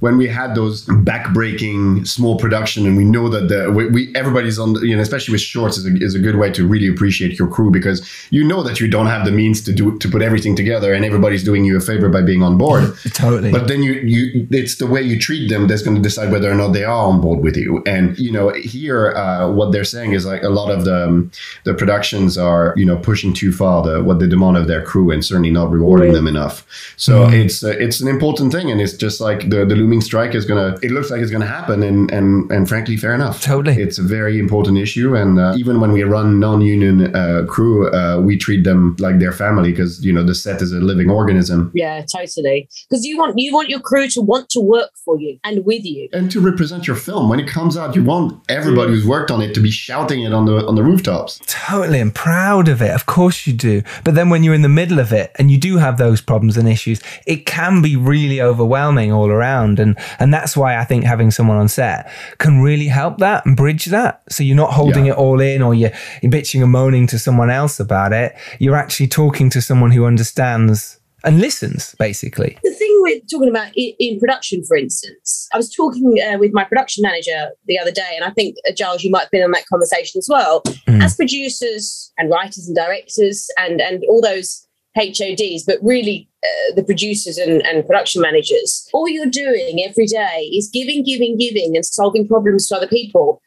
when 0.00 0.16
we 0.16 0.26
had 0.28 0.54
those 0.54 0.84
backbreaking 0.86 2.06
small 2.06 2.38
production 2.38 2.86
and 2.86 2.96
we 2.96 3.04
know 3.04 3.28
that 3.28 3.48
the 3.48 3.70
we, 3.70 3.86
we 3.88 4.16
everybody's 4.16 4.58
on 4.58 4.74
the, 4.74 4.80
you 4.80 4.94
know 4.94 5.02
especially 5.02 5.32
with 5.32 5.40
shorts 5.40 5.76
is 5.76 5.86
a, 5.86 5.96
is 6.02 6.14
a 6.14 6.18
good 6.18 6.36
way 6.36 6.50
to 6.50 6.66
really 6.66 6.86
appreciate 6.86 7.38
your 7.38 7.48
crew 7.48 7.70
because 7.70 8.06
you 8.30 8.44
know 8.46 8.62
that 8.62 8.80
you 8.80 8.88
don't 8.88 9.06
have 9.06 9.24
the 9.24 9.32
means 9.32 9.62
to 9.62 9.72
do 9.72 9.98
to 9.98 10.08
put 10.08 10.22
everything 10.22 10.54
together 10.56 10.92
and 10.92 11.04
everybody's 11.04 11.44
doing 11.44 11.64
you 11.64 11.76
a 11.76 11.80
favor 11.80 12.08
by 12.08 12.22
being 12.22 12.42
on 12.42 12.56
board. 12.58 12.94
Totally. 13.30 13.52
But 13.52 13.68
then 13.68 13.82
you 13.82 13.92
you 13.92 14.46
it's 14.50 14.76
the 14.76 14.86
way 14.86 15.02
you 15.02 15.18
treat 15.18 15.48
them 15.48 15.68
that's 15.68 15.82
going 15.82 15.96
to 15.96 16.02
decide 16.02 16.30
whether 16.30 16.50
or 16.50 16.54
not 16.54 16.72
they 16.72 16.84
are 16.84 17.04
on 17.06 17.20
board 17.20 17.40
with 17.40 17.56
you. 17.56 17.82
And 17.86 18.18
you 18.18 18.32
know 18.32 18.50
here 18.50 19.12
uh, 19.12 19.50
what 19.50 19.72
they're 19.72 19.84
saying 19.84 20.12
is 20.12 20.26
like 20.26 20.42
a 20.42 20.48
lot 20.48 20.70
of 20.70 20.84
the 20.84 21.06
um, 21.06 21.30
the 21.64 21.74
productions 21.74 22.36
are 22.36 22.74
you 22.76 22.84
know 22.84 22.96
pushing 22.96 23.32
too 23.32 23.52
far 23.52 23.82
the 23.82 24.02
what 24.02 24.18
they 24.18 24.28
demand 24.28 24.56
of 24.56 24.66
their 24.66 24.82
crew 24.82 25.10
and 25.10 25.24
certainly 25.24 25.50
not 25.50 25.70
rewarding 25.70 26.12
them 26.12 26.26
enough. 26.26 26.66
So 26.96 27.28
it's 27.28 27.62
uh, 27.64 27.76
it's 27.78 28.00
an 28.00 28.08
important 28.08 28.52
thing 28.52 28.70
and 28.70 28.80
it's 28.80 28.94
just 28.94 29.20
like 29.20 29.50
the 29.50 29.64
the 29.64 29.76
looming 29.76 30.00
strike 30.00 30.34
is 30.34 30.44
gonna 30.44 30.76
it 30.82 30.90
looks 30.90 31.10
like 31.10 31.20
it's 31.20 31.30
gonna 31.30 31.46
happen 31.46 31.82
and 31.82 32.10
and 32.10 32.50
and 32.50 32.68
frankly 32.68 32.96
fair 32.96 33.14
enough. 33.14 33.42
Totally. 33.42 33.80
it's 33.80 33.98
a 33.98 34.02
very 34.02 34.38
important 34.38 34.78
issue 34.78 35.16
and 35.16 35.38
uh, 35.38 35.54
even 35.56 35.80
when 35.80 35.92
we 35.92 36.02
run 36.02 36.38
non-union 36.40 37.14
uh, 37.14 37.44
crew 37.48 37.90
uh, 37.92 38.20
we 38.20 38.36
treat 38.36 38.64
them 38.64 38.96
like 38.98 39.18
their 39.18 39.32
family 39.32 39.70
because 39.70 40.04
you 40.04 40.12
know 40.12 40.22
the 40.22 40.34
set 40.34 40.62
is 40.62 40.72
a 40.72 40.80
living 40.80 41.10
organism 41.10 41.70
Yeah, 41.74 42.02
totally. 42.02 42.68
Because 42.88 43.04
you 43.04 43.18
want 43.20 43.34
you 43.36 43.52
want 43.52 43.68
your 43.68 43.80
crew 43.80 44.08
to 44.08 44.20
want 44.20 44.48
to 44.50 44.60
work 44.60 44.90
for 45.04 45.18
you 45.20 45.38
and 45.44 45.64
with 45.64 45.84
you. 45.84 46.08
and 46.12 46.30
to 46.30 46.40
represent 46.40 46.86
your 46.86 46.96
film 46.96 47.28
when 47.28 47.38
it 47.38 47.48
comes 47.48 47.76
out 47.76 47.94
you 47.94 48.02
want 48.02 48.26
everybody 48.48 48.90
who's 48.92 49.06
worked 49.06 49.30
on 49.30 49.40
it 49.42 49.54
to 49.54 49.60
be 49.60 49.70
shouting 49.70 50.22
it 50.22 50.32
on 50.32 50.44
the 50.46 50.56
on 50.66 50.74
the 50.74 50.82
rooftops 50.82 51.40
Totally, 51.46 52.00
and 52.00 52.12
proud 52.14 52.68
of 52.68 52.82
it. 52.82 52.90
Of 52.90 53.06
course 53.06 53.46
you 53.46 53.52
do. 53.52 53.82
But 54.04 54.14
then 54.14 54.28
when 54.30 54.42
you're 54.42 54.54
in 54.54 54.62
the 54.62 54.68
middle 54.68 54.98
of 54.98 55.12
it 55.12 55.30
and 55.38 55.50
you 55.50 55.58
do 55.58 55.76
have 55.76 55.98
those 55.98 56.20
problems 56.20 56.56
and 56.56 56.68
issues, 56.68 57.00
it 57.26 57.46
can 57.46 57.80
be 57.82 57.94
really 57.96 58.40
overwhelming 58.40 59.12
all 59.12 59.30
around. 59.30 59.78
And 59.78 59.96
and 60.18 60.32
that's 60.34 60.56
why 60.56 60.76
I 60.78 60.84
think 60.84 61.04
having 61.04 61.30
someone 61.30 61.56
on 61.58 61.68
set 61.68 62.10
can 62.38 62.60
really 62.60 62.86
help 62.88 63.18
that 63.18 63.44
and 63.46 63.56
bridge 63.56 63.86
that. 63.86 64.22
So 64.30 64.42
you're 64.42 64.56
not 64.56 64.72
holding 64.72 65.06
Yeah. 65.06 65.12
it 65.12 65.18
all 65.18 65.40
in 65.40 65.62
or 65.62 65.74
you're, 65.74 65.92
you're 66.22 66.32
bitching 66.32 66.62
and 66.62 66.72
moaning 66.72 67.06
to 67.08 67.18
someone 67.18 67.50
else 67.50 67.78
about 67.80 68.12
it. 68.12 68.34
You're 68.58 68.76
actually 68.76 69.08
talking 69.08 69.50
to 69.50 69.60
someone 69.60 69.90
who 69.92 70.04
understands 70.06 70.99
and 71.24 71.40
listens, 71.40 71.94
basically. 71.98 72.58
The 72.62 72.72
thing 72.72 72.98
we're 73.02 73.20
talking 73.30 73.48
about 73.48 73.72
in, 73.76 73.92
in 73.98 74.18
production, 74.18 74.64
for 74.64 74.76
instance, 74.76 75.48
I 75.52 75.56
was 75.56 75.72
talking 75.74 76.20
uh, 76.20 76.38
with 76.38 76.52
my 76.52 76.64
production 76.64 77.02
manager 77.02 77.50
the 77.66 77.78
other 77.78 77.90
day, 77.90 78.12
and 78.14 78.24
I 78.24 78.30
think 78.30 78.56
uh, 78.68 78.72
Giles, 78.72 79.02
you 79.02 79.10
might 79.10 79.22
have 79.22 79.30
been 79.30 79.42
on 79.42 79.50
that 79.52 79.66
conversation 79.66 80.18
as 80.18 80.28
well. 80.30 80.62
As 80.86 81.16
producers 81.16 82.12
and 82.18 82.30
writers 82.30 82.66
and 82.66 82.76
directors 82.76 83.48
and 83.56 83.80
and 83.80 84.02
all 84.08 84.20
those 84.20 84.66
HODs, 84.96 85.64
but 85.64 85.78
really 85.82 86.28
uh, 86.44 86.74
the 86.74 86.82
producers 86.82 87.38
and, 87.38 87.64
and 87.66 87.86
production 87.86 88.20
managers, 88.20 88.88
all 88.92 89.08
you're 89.08 89.26
doing 89.26 89.84
every 89.88 90.06
day 90.06 90.50
is 90.52 90.68
giving, 90.72 91.04
giving, 91.04 91.38
giving, 91.38 91.76
and 91.76 91.86
solving 91.86 92.26
problems 92.26 92.66
to 92.68 92.76
other 92.76 92.88
people. 92.88 93.40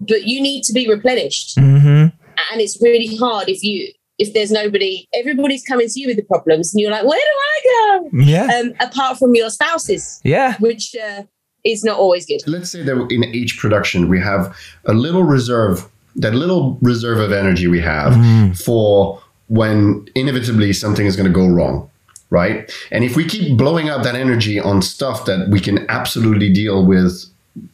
But 0.00 0.24
you 0.24 0.40
need 0.40 0.62
to 0.64 0.72
be 0.72 0.88
replenished, 0.88 1.58
hmm 1.58 2.06
and 2.50 2.60
it's 2.60 2.80
really 2.82 3.16
hard 3.16 3.48
if 3.48 3.62
you 3.62 3.92
if 4.18 4.32
there's 4.32 4.50
nobody. 4.50 5.08
Everybody's 5.14 5.64
coming 5.64 5.88
to 5.88 6.00
you 6.00 6.08
with 6.08 6.16
the 6.16 6.22
problems, 6.24 6.72
and 6.72 6.80
you're 6.80 6.90
like, 6.90 7.04
where 7.04 7.20
do 7.20 7.24
I 7.24 8.00
go? 8.00 8.10
Yeah. 8.20 8.60
um, 8.60 8.72
apart 8.80 9.18
from 9.18 9.34
your 9.34 9.50
spouses, 9.50 10.20
yeah. 10.24 10.56
which 10.58 10.94
uh, 10.94 11.22
is 11.64 11.82
not 11.82 11.98
always 11.98 12.26
good. 12.26 12.40
let's 12.46 12.70
say 12.70 12.82
that 12.82 12.94
in 13.10 13.24
each 13.24 13.58
production 13.58 14.08
we 14.08 14.20
have 14.20 14.54
a 14.84 14.92
little 14.92 15.22
reserve 15.24 15.88
that 16.16 16.34
little 16.34 16.78
reserve 16.82 17.18
of 17.18 17.32
energy 17.32 17.66
we 17.66 17.80
have 17.80 18.56
for 18.56 19.20
when 19.48 20.06
inevitably 20.14 20.72
something 20.72 21.06
is 21.06 21.16
going 21.16 21.26
to 21.26 21.32
go 21.32 21.48
wrong 21.48 21.90
right 22.30 22.70
and 22.90 23.02
if 23.02 23.16
we 23.16 23.24
keep 23.24 23.56
blowing 23.56 23.88
up 23.88 24.02
that 24.02 24.14
energy 24.14 24.60
on 24.60 24.82
stuff 24.82 25.24
that 25.24 25.48
we 25.48 25.58
can 25.58 25.86
absolutely 25.90 26.52
deal 26.52 26.84
with 26.86 27.24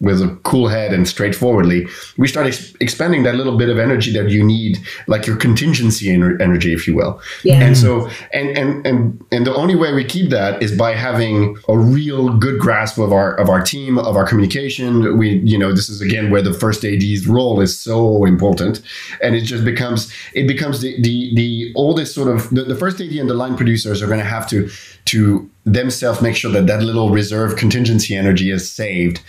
with 0.00 0.20
a 0.20 0.28
cool 0.42 0.68
head 0.68 0.92
and 0.92 1.08
straightforwardly, 1.08 1.86
we 2.18 2.28
start 2.28 2.46
ex- 2.46 2.74
expending 2.80 3.22
that 3.22 3.34
little 3.34 3.56
bit 3.56 3.68
of 3.68 3.78
energy 3.78 4.12
that 4.12 4.30
you 4.30 4.44
need, 4.44 4.78
like 5.06 5.26
your 5.26 5.36
contingency 5.36 6.08
ener- 6.08 6.40
energy, 6.40 6.72
if 6.72 6.86
you 6.86 6.94
will. 6.94 7.20
Yeah. 7.44 7.62
And 7.62 7.76
so, 7.76 8.08
and 8.32 8.56
and 8.56 8.86
and 8.86 9.24
and 9.32 9.46
the 9.46 9.54
only 9.54 9.76
way 9.76 9.92
we 9.94 10.04
keep 10.04 10.30
that 10.30 10.62
is 10.62 10.76
by 10.76 10.94
having 10.94 11.56
a 11.68 11.78
real 11.78 12.36
good 12.36 12.60
grasp 12.60 12.98
of 12.98 13.12
our 13.12 13.34
of 13.36 13.48
our 13.48 13.62
team, 13.62 13.98
of 13.98 14.16
our 14.16 14.26
communication. 14.26 15.16
We, 15.16 15.38
you 15.38 15.58
know, 15.58 15.72
this 15.72 15.88
is 15.88 16.00
again 16.00 16.30
where 16.30 16.42
the 16.42 16.54
first 16.54 16.84
AD's 16.84 17.26
role 17.26 17.60
is 17.60 17.78
so 17.78 18.24
important, 18.24 18.82
and 19.22 19.34
it 19.34 19.42
just 19.42 19.64
becomes 19.64 20.12
it 20.34 20.46
becomes 20.46 20.80
the 20.80 21.00
the 21.00 21.34
the 21.34 21.94
this 21.96 22.14
sort 22.14 22.28
of 22.28 22.50
the, 22.50 22.64
the 22.64 22.76
first 22.76 23.00
AD 23.00 23.10
and 23.10 23.28
the 23.28 23.34
line 23.34 23.56
producers 23.56 24.02
are 24.02 24.06
going 24.06 24.18
to 24.18 24.24
have 24.24 24.48
to 24.48 24.70
to 25.06 25.50
themselves 25.66 26.22
make 26.22 26.34
sure 26.34 26.50
that 26.50 26.66
that 26.66 26.82
little 26.82 27.10
reserve 27.10 27.56
contingency 27.56 28.16
energy 28.16 28.50
is 28.50 28.70
saved 28.70 29.20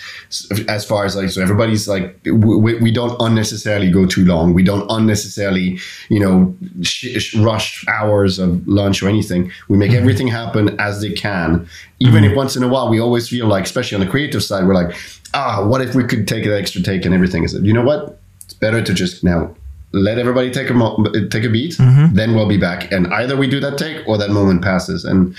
as 0.69 0.85
far 0.85 1.03
as 1.03 1.15
like 1.15 1.29
so 1.29 1.41
everybody's 1.41 1.89
like 1.89 2.17
we, 2.23 2.75
we 2.75 2.89
don't 2.89 3.21
unnecessarily 3.21 3.91
go 3.91 4.05
too 4.05 4.23
long. 4.23 4.53
We 4.53 4.63
don't 4.63 4.89
unnecessarily 4.89 5.77
you 6.09 6.19
know 6.19 6.55
sh- 6.81 7.19
sh- 7.21 7.35
rush 7.35 7.85
hours 7.87 8.39
of 8.39 8.65
lunch 8.65 9.03
or 9.03 9.09
anything. 9.09 9.51
We 9.67 9.77
make 9.77 9.91
mm-hmm. 9.91 9.99
everything 9.99 10.27
happen 10.27 10.79
as 10.79 11.01
they 11.01 11.11
can. 11.11 11.67
Even 11.99 12.23
if 12.23 12.29
mm-hmm. 12.29 12.37
once 12.37 12.55
in 12.55 12.63
a 12.63 12.67
while 12.67 12.89
we 12.89 12.99
always 12.99 13.27
feel 13.27 13.47
like 13.47 13.65
especially 13.65 13.95
on 13.95 14.01
the 14.01 14.09
creative 14.09 14.41
side 14.41 14.65
we're 14.65 14.73
like 14.73 14.95
ah 15.33 15.65
what 15.65 15.81
if 15.81 15.95
we 15.95 16.03
could 16.05 16.27
take 16.27 16.45
an 16.45 16.53
extra 16.53 16.81
take 16.81 17.03
and 17.03 17.13
everything? 17.13 17.43
Is 17.43 17.53
you 17.55 17.73
know 17.73 17.83
what? 17.83 18.19
It's 18.45 18.53
better 18.53 18.81
to 18.81 18.93
just 18.93 19.21
now 19.21 19.53
let 19.93 20.17
everybody 20.17 20.49
take 20.49 20.69
a 20.69 20.73
mo- 20.73 21.03
take 21.29 21.43
a 21.43 21.49
beat 21.49 21.73
mm-hmm. 21.73 22.15
then 22.15 22.35
we'll 22.35 22.47
be 22.47 22.57
back. 22.57 22.89
And 22.89 23.13
either 23.13 23.35
we 23.35 23.47
do 23.47 23.59
that 23.59 23.77
take 23.77 24.07
or 24.07 24.17
that 24.17 24.29
moment 24.29 24.61
passes. 24.63 25.03
And 25.03 25.35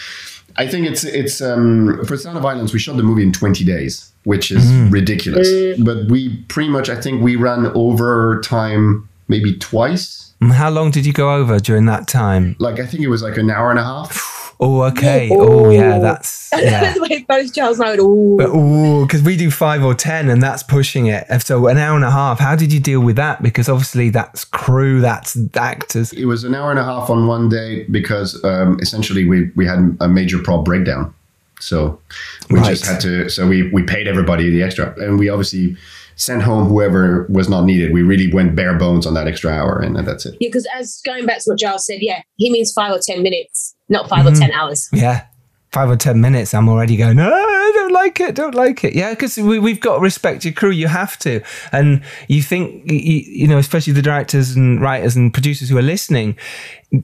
I 0.56 0.66
think 0.66 0.86
it's 0.86 1.04
it's 1.04 1.40
um, 1.40 2.04
for 2.04 2.16
Sound 2.16 2.36
of 2.36 2.42
Violence. 2.42 2.72
We 2.72 2.78
shot 2.78 2.96
the 2.96 3.02
movie 3.02 3.22
in 3.22 3.32
20 3.32 3.64
days, 3.64 4.12
which 4.24 4.50
is 4.50 4.64
mm. 4.64 4.92
ridiculous. 4.92 5.48
Mm. 5.48 5.84
But 5.84 6.10
we 6.10 6.36
pretty 6.48 6.70
much, 6.70 6.88
I 6.88 7.00
think, 7.00 7.22
we 7.22 7.36
ran 7.36 7.66
over 7.74 8.40
time 8.42 9.08
maybe 9.28 9.56
twice. 9.58 10.32
Mm, 10.42 10.52
how 10.52 10.70
long 10.70 10.90
did 10.90 11.06
you 11.06 11.12
go 11.12 11.34
over 11.34 11.58
during 11.58 11.86
that 11.86 12.08
time? 12.08 12.56
Like 12.58 12.80
I 12.80 12.86
think 12.86 13.02
it 13.02 13.08
was 13.08 13.22
like 13.22 13.36
an 13.36 13.50
hour 13.50 13.70
and 13.70 13.78
a 13.78 13.84
half. 13.84 14.28
Oh, 14.64 14.82
okay. 14.84 15.28
Oh, 15.32 15.70
yeah, 15.70 15.98
that's 15.98 16.48
yeah. 16.56 16.94
the 16.94 17.00
way 17.02 17.24
both 17.28 17.52
Giles 17.52 17.80
and 17.80 17.88
I 17.88 17.90
would 17.90 17.98
all. 18.00 18.38
Oh, 18.40 19.04
because 19.04 19.20
we 19.20 19.36
do 19.36 19.50
five 19.50 19.82
or 19.82 19.92
ten, 19.92 20.28
and 20.28 20.40
that's 20.40 20.62
pushing 20.62 21.06
it. 21.06 21.26
So 21.42 21.66
an 21.66 21.78
hour 21.78 21.96
and 21.96 22.04
a 22.04 22.12
half. 22.12 22.38
How 22.38 22.54
did 22.54 22.72
you 22.72 22.78
deal 22.78 23.00
with 23.00 23.16
that? 23.16 23.42
Because 23.42 23.68
obviously 23.68 24.10
that's 24.10 24.44
crew, 24.44 25.00
that's 25.00 25.36
actors. 25.56 26.12
It 26.12 26.26
was 26.26 26.44
an 26.44 26.54
hour 26.54 26.70
and 26.70 26.78
a 26.78 26.84
half 26.84 27.10
on 27.10 27.26
one 27.26 27.48
day 27.48 27.82
because 27.90 28.42
um, 28.44 28.78
essentially 28.80 29.24
we 29.28 29.50
we 29.56 29.66
had 29.66 29.96
a 30.00 30.06
major 30.06 30.38
prop 30.38 30.64
breakdown. 30.64 31.12
So 31.58 32.00
we 32.48 32.60
just 32.60 32.86
had 32.86 33.00
to. 33.00 33.28
So 33.30 33.48
we 33.48 33.68
we 33.70 33.82
paid 33.82 34.06
everybody 34.06 34.48
the 34.48 34.62
extra, 34.62 34.94
and 35.00 35.18
we 35.18 35.28
obviously 35.28 35.76
sent 36.16 36.42
home 36.42 36.68
whoever 36.68 37.26
was 37.28 37.48
not 37.48 37.64
needed. 37.64 37.92
We 37.92 38.02
really 38.02 38.32
went 38.32 38.54
bare 38.54 38.74
bones 38.74 39.06
on 39.06 39.14
that 39.14 39.26
extra 39.26 39.50
hour, 39.50 39.80
and 39.80 39.96
that's 39.96 40.26
it. 40.26 40.36
Yeah, 40.40 40.48
because 40.48 40.66
as 40.74 41.00
going 41.04 41.26
back 41.26 41.38
to 41.38 41.50
what 41.50 41.58
Giles 41.58 41.86
said, 41.86 41.98
yeah, 42.00 42.22
he 42.36 42.50
means 42.50 42.72
five 42.72 42.92
or 42.92 43.00
10 43.04 43.22
minutes, 43.22 43.74
not 43.92 44.08
5 44.08 44.26
or 44.26 44.30
mm-hmm. 44.30 44.40
10 44.40 44.50
hours. 44.52 44.88
Yeah. 44.92 45.26
Five 45.70 45.88
or 45.88 45.96
ten 45.96 46.20
minutes, 46.20 46.52
I'm 46.52 46.68
already 46.68 46.98
going, 46.98 47.16
don't 47.16 47.81
like 48.02 48.20
it, 48.20 48.34
don't 48.34 48.54
like 48.54 48.84
it. 48.84 48.94
Yeah, 48.94 49.10
because 49.10 49.36
we, 49.36 49.58
we've 49.58 49.80
got 49.80 49.96
to 49.96 50.00
respect 50.00 50.44
your 50.44 50.54
crew. 50.54 50.70
You 50.70 50.88
have 50.88 51.18
to. 51.20 51.40
And 51.70 52.02
you 52.28 52.42
think, 52.42 52.90
you, 52.90 52.98
you 52.98 53.46
know, 53.46 53.58
especially 53.58 53.92
the 53.92 54.02
directors 54.02 54.56
and 54.56 54.80
writers 54.80 55.16
and 55.16 55.32
producers 55.32 55.68
who 55.68 55.78
are 55.78 55.82
listening, 55.82 56.36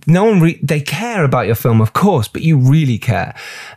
no 0.06 0.24
one, 0.24 0.40
re- 0.40 0.60
they 0.62 0.80
care 0.80 1.24
about 1.24 1.46
your 1.46 1.54
film, 1.54 1.80
of 1.80 1.92
course, 1.92 2.28
but 2.28 2.42
you 2.42 2.58
really 2.58 2.98
care. 2.98 3.34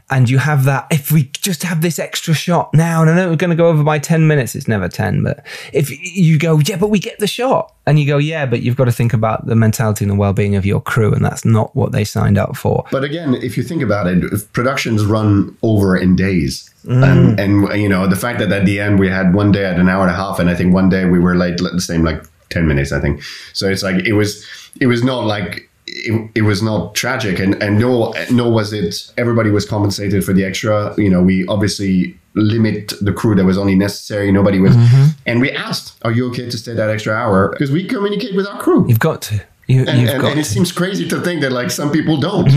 And 0.10 0.30
you 0.30 0.40
have 0.40 0.66
that, 0.66 0.88
if 0.92 1.12
we 1.12 1.24
just 1.24 1.64
have 1.64 1.82
this 1.82 2.00
extra 2.00 2.34
shot 2.34 2.74
now, 2.74 3.02
and 3.02 3.10
I 3.10 3.16
know 3.16 3.30
we're 3.30 3.38
going 3.38 3.52
to 3.52 3.56
go 3.56 3.68
over 3.68 3.84
by 3.84 3.98
10 3.98 4.28
minutes, 4.28 4.54
it's 4.54 4.68
never 4.68 4.90
10, 4.90 5.24
but 5.24 5.46
if 5.72 5.90
you 5.90 6.38
go, 6.38 6.60
yeah, 6.60 6.76
but 6.76 6.90
we 6.90 7.00
get 7.00 7.20
the 7.20 7.28
shot. 7.28 7.74
And 7.88 7.98
you 7.98 8.06
go, 8.06 8.18
yeah, 8.18 8.46
but 8.46 8.62
you've 8.62 8.76
got 8.76 8.86
to 8.86 8.92
think 8.92 9.12
about 9.12 9.48
the 9.48 9.56
mentality 9.56 10.06
and 10.06 10.12
the 10.12 10.16
well 10.16 10.34
being 10.34 10.56
of 10.56 10.66
your 10.66 10.82
crew. 10.82 11.12
And 11.14 11.26
that's 11.26 11.44
not 11.44 11.76
what 11.76 11.92
they 11.92 12.04
signed 12.04 12.38
up 12.38 12.56
for. 12.56 12.86
But 12.92 13.04
again, 13.04 13.34
if 13.34 13.58
you 13.58 13.64
think 13.64 13.82
about 13.82 14.06
it, 14.06 14.24
if 14.26 14.52
productions 14.54 15.04
run 15.04 15.58
over 15.64 15.98
in 15.98 16.16
days. 16.16 16.72
And, 16.84 17.38
mm. 17.38 17.39
and 17.39 17.82
you 17.82 17.88
know 17.88 18.08
the 18.08 18.15
fact 18.15 18.39
that 18.39 18.52
at 18.52 18.65
the 18.65 18.80
end 18.80 19.00
we 19.00 19.08
had 19.08 19.34
one 19.34 19.52
day 19.52 19.65
at 19.65 19.80
an 19.80 19.88
hour 19.88 20.02
and 20.02 20.12
a 20.12 20.15
half, 20.15 20.39
and 20.39 20.50
I 20.50 20.56
think 20.56 20.74
one 20.74 20.89
day 20.89 21.06
we 21.06 21.20
were 21.20 21.36
late 21.36 21.58
the 21.58 21.80
same 21.82 22.04
like 22.04 22.24
ten 22.50 22.67
minutes, 22.67 22.91
I 22.91 23.00
think. 23.00 23.22
So 23.54 23.70
it's 23.70 23.84
like 23.84 24.06
it 24.06 24.13
was 24.13 24.46
it 24.80 24.88
was 24.88 25.04
not 25.04 25.26
like 25.26 25.70
it, 25.88 26.32
it 26.36 26.41
was 26.41 26.63
not 26.63 26.96
tragic, 26.96 27.39
and 27.39 27.62
and 27.62 27.80
no 27.80 28.13
nor 28.32 28.52
was 28.52 28.74
it 28.74 29.12
everybody 29.17 29.50
was 29.50 29.65
compensated 29.65 30.24
for 30.24 30.34
the 30.34 30.44
extra. 30.44 30.94
You 30.98 31.10
know, 31.10 31.22
we 31.22 31.46
obviously 31.48 32.17
limit 32.34 32.94
the 33.02 33.12
crew 33.12 33.36
that 33.36 33.46
was 33.46 33.58
only 33.58 33.76
necessary. 33.76 34.32
Nobody 34.32 34.60
was, 34.60 34.76
mm-hmm. 34.76 35.08
and 35.26 35.41
we 35.41 35.52
asked, 35.52 35.98
"Are 36.04 36.12
you 36.12 36.30
okay 36.30 36.50
to 36.50 36.58
stay 36.58 36.74
that 36.74 36.89
extra 36.89 37.13
hour?" 37.13 37.50
Because 37.50 37.72
we 37.72 37.84
communicate 37.86 38.36
with 38.36 38.48
our 38.48 38.60
crew. 38.60 38.88
You've 38.88 39.00
got 39.00 39.22
to. 39.24 39.44
You, 39.72 39.86
And, 39.88 40.10
and, 40.10 40.24
and 40.24 40.40
it 40.40 40.46
seems 40.46 40.72
crazy 40.72 41.08
to 41.08 41.22
think 41.22 41.42
that 41.42 41.52
like 41.52 41.72
some 41.72 41.92
people 41.92 42.18
don't. 42.18 42.50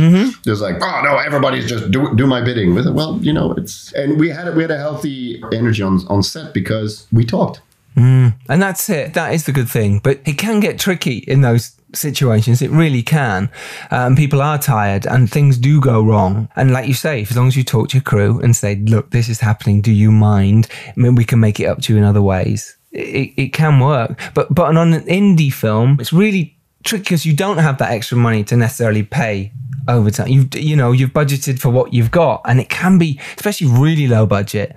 There's 0.44 0.60
like, 0.60 0.76
oh 0.80 1.02
no, 1.04 1.16
everybody's 1.18 1.68
just 1.68 1.90
do, 1.90 2.14
do 2.14 2.26
my 2.26 2.40
bidding. 2.42 2.74
With 2.74 2.88
well, 2.88 3.18
you 3.22 3.32
know, 3.32 3.52
it's 3.52 3.92
and 3.92 4.18
we 4.18 4.30
had 4.30 4.54
we 4.56 4.62
had 4.62 4.70
a 4.70 4.78
healthy 4.78 5.42
energy 5.52 5.82
on 5.82 6.00
on 6.08 6.22
set 6.22 6.52
because 6.52 7.06
we 7.12 7.24
talked. 7.24 7.60
And 8.48 8.60
that's 8.60 8.90
it. 8.90 9.14
That 9.14 9.34
is 9.34 9.44
the 9.44 9.52
good 9.52 9.68
thing. 9.68 10.00
But 10.02 10.20
it 10.26 10.36
can 10.36 10.60
get 10.60 10.78
tricky 10.78 11.18
in 11.18 11.42
those 11.42 11.76
situations. 11.94 12.60
It 12.60 12.70
really 12.70 13.02
can. 13.02 13.50
Um, 13.90 14.16
people 14.16 14.42
are 14.42 14.58
tired 14.58 15.06
and 15.06 15.30
things 15.30 15.58
do 15.58 15.80
go 15.80 16.02
wrong. 16.02 16.48
And 16.56 16.72
like 16.72 16.88
you 16.88 16.94
say, 16.94 17.22
as 17.22 17.36
long 17.36 17.46
as 17.46 17.56
you 17.56 17.62
talk 17.64 17.90
to 17.90 17.98
your 17.98 18.02
crew 18.02 18.40
and 18.40 18.56
say, 18.56 18.76
look, 18.76 19.10
this 19.10 19.28
is 19.28 19.40
happening. 19.40 19.80
Do 19.80 19.92
you 19.92 20.10
mind? 20.10 20.68
I 20.88 20.92
mean, 20.96 21.14
we 21.14 21.24
can 21.24 21.40
make 21.40 21.60
it 21.60 21.66
up 21.66 21.82
to 21.82 21.92
you 21.92 21.98
in 21.98 22.04
other 22.04 22.22
ways. 22.22 22.76
It, 22.90 23.32
it 23.36 23.52
can 23.52 23.80
work. 23.80 24.18
But, 24.34 24.52
but 24.54 24.76
on 24.76 24.92
an 24.92 25.04
indie 25.06 25.52
film, 25.52 25.98
it's 26.00 26.12
really 26.12 26.53
tricky 26.84 27.02
because 27.02 27.26
you 27.26 27.34
don't 27.34 27.58
have 27.58 27.78
that 27.78 27.90
extra 27.90 28.16
money 28.16 28.44
to 28.44 28.56
necessarily 28.56 29.02
pay 29.02 29.52
overtime. 29.88 30.28
You 30.28 30.48
you 30.54 30.76
know 30.76 30.92
you've 30.92 31.10
budgeted 31.12 31.58
for 31.58 31.70
what 31.70 31.92
you've 31.92 32.10
got, 32.10 32.42
and 32.44 32.60
it 32.60 32.68
can 32.68 32.98
be 32.98 33.20
especially 33.36 33.66
really 33.66 34.06
low 34.06 34.26
budget. 34.26 34.76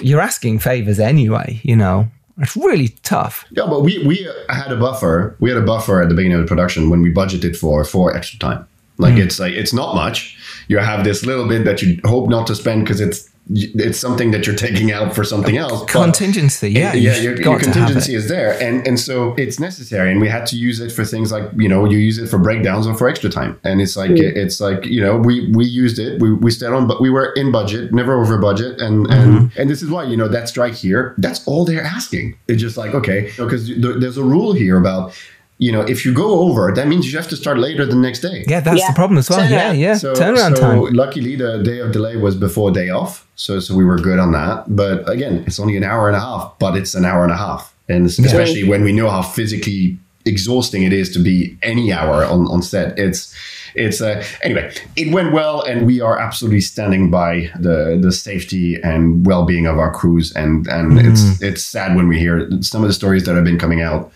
You're 0.00 0.20
asking 0.20 0.60
favors 0.60 1.00
anyway. 1.00 1.60
You 1.62 1.76
know 1.76 2.10
it's 2.40 2.56
really 2.56 2.88
tough. 3.02 3.44
Yeah, 3.50 3.66
but 3.66 3.82
we 3.82 4.04
we 4.06 4.28
had 4.48 4.70
a 4.70 4.76
buffer. 4.76 5.36
We 5.40 5.50
had 5.50 5.58
a 5.58 5.64
buffer 5.66 6.00
at 6.00 6.08
the 6.08 6.14
beginning 6.14 6.38
of 6.38 6.42
the 6.42 6.46
production 6.46 6.88
when 6.90 7.02
we 7.02 7.12
budgeted 7.12 7.56
for 7.56 7.84
for 7.84 8.16
extra 8.16 8.38
time. 8.38 8.66
Like 8.98 9.14
hmm. 9.14 9.20
it's 9.20 9.40
like 9.40 9.52
it's 9.52 9.72
not 9.72 9.94
much. 9.94 10.36
You 10.68 10.78
have 10.78 11.04
this 11.04 11.24
little 11.24 11.48
bit 11.48 11.64
that 11.64 11.82
you 11.82 12.00
hope 12.04 12.28
not 12.28 12.46
to 12.48 12.54
spend 12.54 12.84
because 12.84 13.00
it's 13.00 13.28
it's 13.50 13.98
something 13.98 14.30
that 14.32 14.46
you're 14.46 14.56
taking 14.56 14.92
out 14.92 15.14
for 15.14 15.24
something 15.24 15.56
else. 15.56 15.90
Contingency, 15.90 16.70
yeah, 16.70 16.92
yeah, 16.92 17.14
you've 17.14 17.22
your, 17.22 17.42
your 17.42 17.58
contingency 17.58 18.14
is 18.14 18.28
there, 18.28 18.60
and 18.62 18.86
and 18.86 19.00
so 19.00 19.34
it's 19.36 19.58
necessary, 19.58 20.10
and 20.10 20.20
we 20.20 20.28
had 20.28 20.46
to 20.46 20.56
use 20.56 20.80
it 20.80 20.92
for 20.92 21.04
things 21.04 21.32
like 21.32 21.50
you 21.56 21.68
know 21.68 21.84
you 21.86 21.98
use 21.98 22.18
it 22.18 22.28
for 22.28 22.38
breakdowns 22.38 22.86
or 22.86 22.94
for 22.94 23.08
extra 23.08 23.30
time, 23.30 23.58
and 23.64 23.80
it's 23.80 23.96
like 23.96 24.10
it's 24.12 24.60
like 24.60 24.84
you 24.84 25.00
know 25.00 25.16
we 25.16 25.50
we 25.52 25.64
used 25.64 25.98
it, 25.98 26.20
we 26.20 26.32
we 26.32 26.50
stayed 26.50 26.72
on, 26.72 26.86
but 26.86 27.00
we 27.00 27.10
were 27.10 27.32
in 27.36 27.50
budget, 27.50 27.92
never 27.92 28.20
over 28.20 28.38
budget, 28.38 28.80
and 28.80 29.06
and 29.06 29.28
Mm-hmm. 29.28 29.60
and 29.60 29.68
this 29.70 29.82
is 29.82 29.90
why 29.90 30.04
you 30.04 30.16
know 30.16 30.28
that 30.28 30.48
strike 30.48 30.74
here, 30.74 31.14
that's 31.18 31.46
all 31.46 31.64
they're 31.64 31.82
asking. 31.84 32.36
It's 32.48 32.60
just 32.60 32.76
like 32.76 32.94
okay, 32.94 33.30
because 33.36 33.68
there's 33.78 34.16
a 34.16 34.24
rule 34.24 34.52
here 34.52 34.78
about. 34.78 35.12
You 35.60 35.72
know, 35.72 35.80
if 35.80 36.04
you 36.04 36.12
go 36.14 36.38
over, 36.40 36.72
that 36.72 36.86
means 36.86 37.10
you 37.10 37.18
have 37.18 37.28
to 37.28 37.36
start 37.36 37.58
later 37.58 37.84
the 37.84 37.96
next 37.96 38.20
day. 38.20 38.44
Yeah, 38.46 38.60
that's 38.60 38.78
Yeah. 38.80 38.88
the 38.88 38.94
problem 38.94 39.18
as 39.18 39.28
well. 39.28 39.40
Yeah, 39.40 39.72
Turnaround. 39.72 39.78
yeah. 39.80 39.96
So, 39.96 40.14
Turnaround 40.14 40.56
so 40.56 40.60
time. 40.60 40.92
luckily 40.92 41.34
the 41.36 41.62
day 41.62 41.80
of 41.80 41.90
delay 41.92 42.16
was 42.16 42.36
before 42.36 42.70
day 42.70 42.90
off. 42.90 43.26
So 43.34 43.58
so 43.60 43.74
we 43.74 43.84
were 43.84 43.98
good 43.98 44.18
on 44.20 44.30
that. 44.32 44.64
But 44.68 45.08
again, 45.08 45.42
it's 45.46 45.58
only 45.58 45.76
an 45.76 45.84
hour 45.84 46.06
and 46.08 46.16
a 46.16 46.20
half, 46.20 46.54
but 46.58 46.76
it's 46.76 46.94
an 46.94 47.04
hour 47.04 47.22
and 47.24 47.32
a 47.32 47.36
half. 47.36 47.74
And 47.88 48.06
especially 48.06 48.64
when 48.64 48.84
we 48.84 48.92
know 48.92 49.08
how 49.10 49.22
physically 49.22 49.98
exhausting 50.24 50.82
it 50.82 50.92
is 50.92 51.10
to 51.14 51.18
be 51.18 51.56
any 51.62 51.92
hour 51.92 52.24
on, 52.24 52.46
on 52.48 52.62
set. 52.62 52.98
It's 52.98 53.34
it's 53.74 54.00
uh, 54.00 54.22
anyway, 54.42 54.70
it 54.96 55.12
went 55.12 55.32
well 55.32 55.62
and 55.62 55.86
we 55.86 56.00
are 56.00 56.18
absolutely 56.18 56.60
standing 56.60 57.10
by 57.10 57.50
the 57.58 57.98
the 58.00 58.12
safety 58.12 58.76
and 58.82 59.26
well-being 59.26 59.66
of 59.66 59.78
our 59.78 59.90
crews 59.92 60.32
and 60.36 60.66
and 60.68 60.98
it's 61.00 61.40
it's 61.42 61.64
sad 61.64 61.96
when 61.96 62.06
we 62.08 62.18
hear 62.18 62.48
some 62.60 62.82
of 62.82 62.88
the 62.88 62.94
stories 62.94 63.24
that 63.24 63.34
have 63.34 63.44
been 63.44 63.58
coming 63.58 63.80
out 63.82 64.12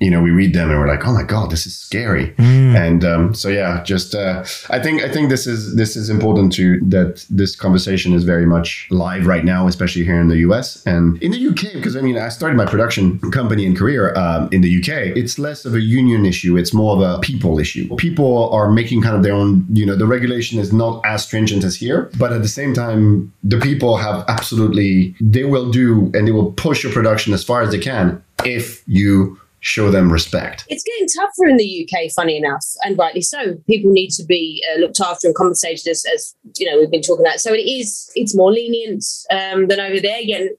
you 0.00 0.10
know, 0.10 0.20
we 0.20 0.30
read 0.30 0.54
them 0.54 0.70
and 0.70 0.78
we're 0.78 0.88
like, 0.88 1.06
oh 1.06 1.12
my 1.12 1.22
god, 1.22 1.50
this 1.50 1.66
is 1.66 1.76
scary. 1.76 2.34
And 2.38 3.04
um, 3.04 3.34
so 3.34 3.48
yeah, 3.48 3.82
just 3.84 4.14
uh, 4.14 4.44
I 4.70 4.80
think 4.80 5.02
I 5.02 5.08
think 5.08 5.30
this 5.30 5.46
is 5.46 5.76
this 5.76 5.96
is 5.96 6.10
important 6.10 6.52
to 6.54 6.80
that 6.80 7.24
this 7.30 7.54
conversation 7.54 8.12
is 8.12 8.24
very 8.24 8.46
much 8.46 8.88
live 8.90 9.26
right 9.26 9.44
now, 9.44 9.66
especially 9.66 10.04
here 10.04 10.20
in 10.20 10.28
the 10.28 10.38
US 10.38 10.84
and 10.86 11.22
in 11.22 11.30
the 11.30 11.48
UK. 11.48 11.74
Because 11.74 11.96
I 11.96 12.00
mean, 12.00 12.18
I 12.18 12.28
started 12.28 12.56
my 12.56 12.66
production 12.66 13.18
company 13.30 13.64
and 13.66 13.76
career 13.76 14.14
um, 14.16 14.48
in 14.52 14.60
the 14.60 14.78
UK. 14.78 15.16
It's 15.16 15.38
less 15.38 15.64
of 15.64 15.74
a 15.74 15.80
union 15.80 16.26
issue; 16.26 16.56
it's 16.56 16.74
more 16.74 16.96
of 16.96 17.00
a 17.00 17.20
people 17.20 17.58
issue. 17.58 17.94
People 17.96 18.50
are 18.50 18.70
making 18.70 19.02
kind 19.02 19.16
of 19.16 19.22
their 19.22 19.34
own. 19.34 19.64
You 19.72 19.86
know, 19.86 19.96
the 19.96 20.06
regulation 20.06 20.58
is 20.58 20.72
not 20.72 21.00
as 21.04 21.24
stringent 21.24 21.64
as 21.64 21.76
here, 21.76 22.10
but 22.18 22.32
at 22.32 22.42
the 22.42 22.48
same 22.48 22.74
time, 22.74 23.32
the 23.42 23.60
people 23.60 23.96
have 23.96 24.24
absolutely 24.28 25.14
they 25.20 25.44
will 25.44 25.70
do 25.70 26.10
and 26.14 26.26
they 26.26 26.32
will 26.32 26.52
push 26.52 26.82
your 26.82 26.92
production 26.92 27.32
as 27.32 27.44
far 27.44 27.62
as 27.62 27.70
they 27.70 27.78
can 27.78 28.22
if 28.44 28.82
you 28.86 29.38
show 29.64 29.90
them 29.90 30.12
respect. 30.12 30.64
It's 30.68 30.84
getting 30.84 31.08
tougher 31.08 31.48
in 31.48 31.56
the 31.56 31.88
UK, 31.88 32.10
funny 32.12 32.36
enough, 32.36 32.64
and 32.84 32.98
rightly 32.98 33.22
so. 33.22 33.54
People 33.66 33.90
need 33.90 34.10
to 34.10 34.24
be 34.24 34.62
uh, 34.70 34.78
looked 34.78 35.00
after 35.00 35.26
and 35.26 35.34
compensated, 35.34 35.88
as, 35.88 36.04
as 36.14 36.34
you 36.58 36.70
know 36.70 36.78
we've 36.78 36.90
been 36.90 37.02
talking 37.02 37.24
about. 37.24 37.40
So 37.40 37.52
it 37.52 37.66
is, 37.66 38.10
it's 38.14 38.36
more 38.36 38.52
lenient 38.52 39.04
um, 39.30 39.68
than 39.68 39.80
over 39.80 40.00
there. 40.00 40.20
Again, 40.20 40.50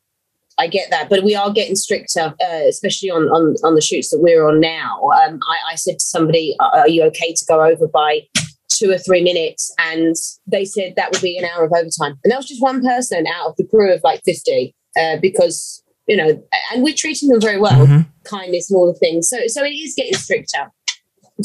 I 0.57 0.67
get 0.67 0.89
that, 0.89 1.09
but 1.09 1.23
we 1.23 1.35
are 1.35 1.51
getting 1.51 1.75
stricter, 1.75 2.33
uh, 2.41 2.65
especially 2.67 3.11
on, 3.11 3.23
on 3.23 3.55
on 3.63 3.75
the 3.75 3.81
shoots 3.81 4.09
that 4.09 4.21
we're 4.21 4.47
on 4.47 4.59
now. 4.59 5.09
Um, 5.23 5.39
I, 5.47 5.73
I 5.73 5.75
said 5.75 5.99
to 5.99 6.05
somebody, 6.05 6.55
"Are 6.59 6.89
you 6.89 7.03
okay 7.03 7.33
to 7.33 7.45
go 7.47 7.63
over 7.63 7.87
by?" 7.87 8.21
Two 8.67 8.91
or 8.91 8.97
three 8.97 9.23
minutes, 9.23 9.73
and 9.79 10.15
they 10.47 10.65
said 10.65 10.95
that 10.97 11.11
would 11.11 11.21
be 11.21 11.37
an 11.37 11.45
hour 11.45 11.63
of 11.63 11.71
overtime, 11.71 12.19
and 12.23 12.31
that 12.31 12.35
was 12.35 12.47
just 12.47 12.61
one 12.61 12.81
person 12.81 13.25
out 13.25 13.47
of 13.47 13.55
the 13.57 13.63
crew 13.63 13.93
of 13.93 14.01
like 14.03 14.21
fifty, 14.25 14.75
uh, 14.99 15.15
because 15.21 15.81
you 16.07 16.15
know, 16.17 16.43
and 16.73 16.83
we're 16.83 16.93
treating 16.95 17.29
them 17.29 17.41
very 17.41 17.59
well 17.59 17.85
Mhm. 17.87 18.05
kindness 18.23 18.69
and 18.69 18.77
all 18.77 18.87
the 18.91 18.97
things. 18.99 19.29
So 19.29 19.37
so 19.47 19.63
it 19.63 19.71
is 19.71 19.93
getting 19.95 20.13
stricter. 20.15 20.71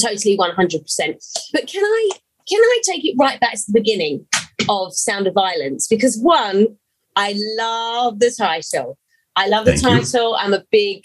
Totally 0.00 0.36
one 0.36 0.54
hundred 0.54 0.82
percent. 0.82 1.22
But 1.52 1.66
can 1.66 1.82
I 1.84 2.10
can 2.48 2.60
I 2.60 2.80
take 2.84 3.04
it 3.04 3.14
right 3.18 3.40
back 3.40 3.52
to 3.54 3.62
the 3.68 3.80
beginning? 3.80 4.26
of 4.68 4.92
Sound 4.94 5.26
of 5.26 5.32
Violence 5.32 5.86
because 5.88 6.18
one, 6.20 6.76
I 7.16 7.34
love 7.56 8.18
the 8.20 8.30
title. 8.30 8.98
I 9.34 9.46
love 9.48 9.64
the 9.64 9.72
Thank 9.72 9.84
you. 9.84 10.02
title. 10.02 10.36
I'm 10.38 10.52
a 10.52 10.62
big 10.70 11.02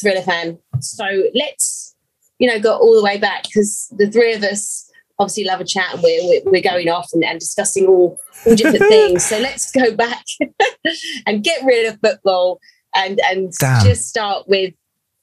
thriller 0.00 0.20
fan. 0.20 0.58
So 0.80 1.04
let's, 1.32 1.94
you 2.40 2.48
know, 2.48 2.58
go 2.58 2.76
all 2.76 2.96
the 2.96 3.02
way 3.04 3.16
back 3.16 3.44
because 3.44 3.86
the 3.96 4.10
three 4.10 4.34
of 4.34 4.42
us 4.42 4.90
obviously 5.20 5.44
love 5.44 5.60
a 5.60 5.64
chat 5.64 5.94
and 5.94 6.02
we're, 6.02 6.22
we're, 6.24 6.50
we're 6.50 6.60
going 6.60 6.88
off 6.88 7.06
and, 7.12 7.24
and 7.24 7.38
discussing 7.38 7.86
all, 7.86 8.18
all 8.44 8.56
different 8.56 8.78
things. 8.88 9.24
So 9.24 9.38
let's 9.38 9.70
go 9.70 9.94
back 9.94 10.24
and 11.26 11.44
get 11.44 11.64
rid 11.64 11.86
of 11.86 12.00
football 12.00 12.58
and, 12.94 13.20
and 13.30 13.52
Damn. 13.58 13.84
just 13.84 14.08
start 14.08 14.48
with 14.48 14.74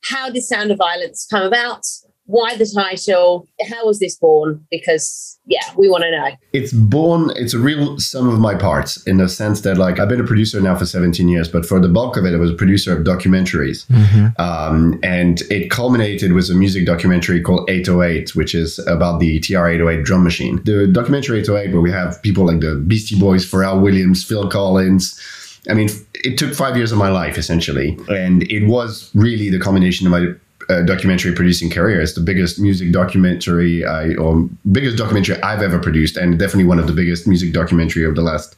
how 0.04 0.30
did 0.30 0.43
Sound 0.43 0.71
of 0.71 0.78
Violence 0.78 1.28
come 1.30 1.43
about? 1.43 1.86
Why 2.28 2.56
the 2.56 2.65
title? 2.65 3.47
How 3.69 3.86
was 3.86 3.99
this 3.99 4.15
born? 4.15 4.65
Because, 4.71 5.39
yeah, 5.45 5.62
we 5.78 5.88
want 5.89 6.04
to 6.06 6.12
know. 6.12 6.30
it's 6.54 6.73
born 6.73 7.30
it's 7.36 7.54
a 7.54 7.60
real 7.60 7.99
sum 7.99 8.28
of 8.28 8.39
my 8.39 8.56
parts 8.56 8.97
in 9.06 9.17
the 9.17 9.28
sense 9.30 9.62
that 9.62 9.78
like 9.78 9.99
i've 9.99 10.08
been 10.10 10.21
a 10.21 10.23
producer 10.25 10.60
now 10.62 10.75
for 10.75 10.86
17 10.86 11.28
years 11.30 11.47
but 11.49 11.65
for 11.65 11.80
the 11.80 11.88
bulk 11.89 12.15
of 12.17 12.25
it 12.25 12.34
i 12.34 12.38
was 12.38 12.49
a 12.49 12.54
producer 12.56 12.97
of 12.97 13.04
documentaries 13.06 13.86
um, 14.39 14.97
and 15.04 15.41
it 15.51 15.69
culminated 15.69 16.32
with 16.34 16.49
a 16.49 16.54
music 16.56 16.86
documentary 16.86 17.41
called 17.41 17.69
808 17.69 18.36
which 18.36 18.56
is 18.56 18.80
about 18.88 19.19
the 19.19 19.39
tr-808 19.41 20.04
drum 20.04 20.23
machine 20.23 20.63
the 20.63 20.88
documentary 20.88 21.39
808 21.41 21.73
where 21.73 21.82
we 21.82 21.91
have 21.91 22.21
people 22.23 22.45
like 22.45 22.62
the 22.62 22.75
beastie 22.75 23.19
boys 23.19 23.45
pharrell 23.49 23.82
williams 23.82 24.23
phil 24.23 24.49
collins 24.49 25.19
I 25.69 25.73
mean, 25.73 25.89
it 26.13 26.38
took 26.38 26.54
five 26.54 26.78
years 26.78 26.91
of 26.91 26.97
my 26.97 27.10
life 27.10 27.38
essentially, 27.38 27.97
and 28.10 28.43
it 28.51 28.67
was 28.67 29.10
really 29.15 29.49
the 29.49 29.60
combination 29.60 30.06
of 30.08 30.12
my 30.12 30.28
uh, 30.69 30.82
documentary 30.84 31.34
producing 31.34 31.69
career. 31.69 32.01
It's 32.01 32.13
the 32.13 32.21
biggest 32.21 32.60
music 32.60 32.91
documentary 32.91 33.86
I, 33.86 34.13
or 34.15 34.47
biggest 34.71 34.97
documentary 34.97 35.41
I've 35.43 35.62
ever 35.62 35.80
produced, 35.80 36.17
and 36.17 36.38
definitely 36.39 36.65
one 36.65 36.80
of 36.80 36.88
the 36.88 36.93
biggest 36.93 37.28
music 37.28 37.54
documentary 37.54 38.04
of 38.06 38.15
the 38.15 38.21
last 38.21 38.56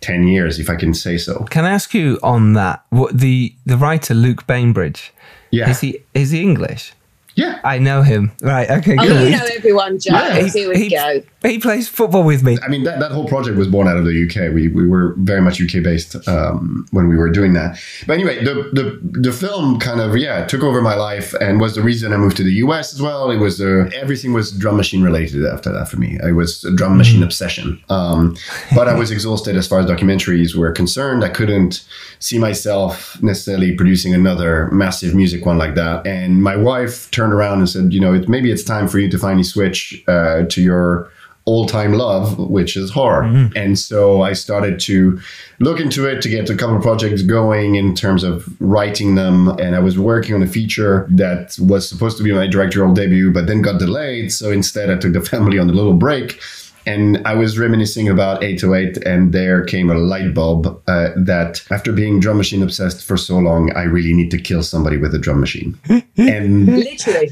ten 0.00 0.26
years, 0.28 0.58
if 0.58 0.68
I 0.70 0.76
can 0.76 0.94
say 0.94 1.18
so. 1.18 1.44
Can 1.50 1.64
I 1.64 1.70
ask 1.70 1.94
you 1.94 2.18
on 2.22 2.52
that? 2.54 2.84
What 2.90 3.18
the 3.18 3.54
the 3.66 3.76
writer 3.76 4.14
Luke 4.14 4.46
Bainbridge? 4.46 5.12
Yeah, 5.50 5.70
Is 5.70 5.80
he 5.80 6.02
is 6.14 6.30
he 6.30 6.42
English? 6.42 6.92
yeah. 7.34 7.60
I 7.62 7.78
know 7.78 8.02
him. 8.02 8.32
Right. 8.42 8.68
Okay. 8.68 8.96
Oh, 8.98 9.06
good. 9.06 9.30
you 9.32 9.38
know 9.38 9.46
everyone, 9.54 9.98
Joe. 10.00 10.12
Yeah, 10.12 10.42
Here 10.42 10.68
we 10.68 10.76
he, 10.76 10.90
go. 10.90 11.22
He 11.42 11.58
plays 11.58 11.88
football 11.88 12.24
with 12.24 12.42
me. 12.42 12.58
I 12.64 12.68
mean, 12.68 12.82
that, 12.82 12.98
that 12.98 13.12
whole 13.12 13.28
project 13.28 13.56
was 13.56 13.68
born 13.68 13.86
out 13.86 13.96
of 13.96 14.04
the 14.04 14.24
UK. 14.24 14.52
We, 14.52 14.66
we 14.68 14.86
were 14.86 15.14
very 15.18 15.40
much 15.40 15.62
UK 15.62 15.84
based 15.84 16.16
um, 16.26 16.86
when 16.90 17.08
we 17.08 17.16
were 17.16 17.30
doing 17.30 17.52
that. 17.52 17.78
But 18.08 18.14
anyway, 18.14 18.44
the, 18.44 18.54
the 18.72 18.98
the 19.20 19.32
film 19.32 19.78
kind 19.78 20.00
of 20.00 20.16
yeah 20.16 20.44
took 20.46 20.64
over 20.64 20.82
my 20.82 20.96
life 20.96 21.34
and 21.40 21.60
was 21.60 21.76
the 21.76 21.82
reason 21.82 22.12
I 22.12 22.16
moved 22.16 22.36
to 22.38 22.42
the 22.42 22.54
US 22.54 22.92
as 22.92 23.00
well. 23.00 23.30
It 23.30 23.38
was 23.38 23.60
uh, 23.60 23.88
everything 23.94 24.32
was 24.32 24.50
drum 24.50 24.76
machine 24.76 25.02
related 25.02 25.46
after 25.46 25.70
that 25.72 25.88
for 25.88 25.96
me. 25.96 26.18
It 26.24 26.32
was 26.32 26.64
a 26.64 26.74
drum 26.74 26.96
machine 26.96 27.22
obsession. 27.22 27.80
Um, 27.88 28.36
but 28.74 28.88
I 28.88 28.94
was 28.94 29.10
exhausted 29.18 29.54
as 29.54 29.68
far 29.68 29.78
as 29.78 29.86
documentaries 29.86 30.56
were 30.56 30.72
concerned. 30.72 31.22
I 31.22 31.28
couldn't 31.28 31.86
see 32.18 32.38
myself 32.38 33.20
necessarily 33.22 33.76
producing 33.76 34.12
another 34.12 34.70
massive 34.72 35.14
music 35.14 35.46
one 35.46 35.56
like 35.56 35.76
that. 35.76 36.04
And 36.04 36.42
my 36.42 36.56
wife 36.56 37.08
turned 37.12 37.32
around 37.32 37.58
and 37.58 37.68
said, 37.68 37.92
you 37.92 38.00
know, 38.00 38.14
it, 38.14 38.28
maybe 38.28 38.50
it's 38.50 38.64
time 38.64 38.88
for 38.88 38.98
you 38.98 39.08
to 39.08 39.18
finally 39.18 39.44
switch 39.44 40.02
uh, 40.08 40.42
to 40.46 40.60
your 40.60 41.10
all-time 41.48 41.92
love, 41.94 42.38
which 42.38 42.76
is 42.76 42.90
horror. 42.90 43.24
And 43.56 43.78
so 43.78 44.22
I 44.30 44.34
started 44.34 44.78
to 44.80 45.18
look 45.60 45.80
into 45.80 46.06
it 46.06 46.20
to 46.22 46.28
get 46.28 46.50
a 46.50 46.56
couple 46.56 46.76
of 46.76 46.82
projects 46.82 47.22
going 47.22 47.74
in 47.76 47.94
terms 47.94 48.22
of 48.22 48.46
writing 48.60 49.14
them. 49.14 49.48
And 49.58 49.74
I 49.74 49.80
was 49.88 49.98
working 49.98 50.34
on 50.34 50.42
a 50.42 50.46
feature 50.46 51.06
that 51.10 51.56
was 51.58 51.88
supposed 51.88 52.16
to 52.18 52.22
be 52.22 52.32
my 52.32 52.46
directorial 52.46 52.92
debut, 52.94 53.32
but 53.32 53.46
then 53.46 53.62
got 53.62 53.78
delayed. 53.78 54.30
So 54.32 54.50
instead, 54.50 54.90
I 54.90 54.96
took 54.98 55.14
the 55.14 55.20
family 55.34 55.58
on 55.58 55.70
a 55.70 55.72
little 55.72 55.94
break. 55.94 56.40
And 56.86 57.20
I 57.26 57.34
was 57.34 57.58
reminiscing 57.58 58.08
about 58.08 58.42
808, 58.42 58.96
and 59.04 59.32
there 59.32 59.62
came 59.64 59.90
a 59.90 59.94
light 59.94 60.32
bulb 60.32 60.66
uh, 60.86 61.10
that 61.16 61.62
after 61.70 61.92
being 61.92 62.18
drum 62.18 62.38
machine 62.38 62.62
obsessed 62.62 63.04
for 63.04 63.18
so 63.18 63.38
long, 63.38 63.70
I 63.76 63.82
really 63.82 64.14
need 64.14 64.30
to 64.30 64.38
kill 64.38 64.62
somebody 64.62 64.96
with 64.96 65.14
a 65.14 65.18
drum 65.18 65.38
machine. 65.40 65.76
and 66.16 66.66
Literally. 66.66 67.30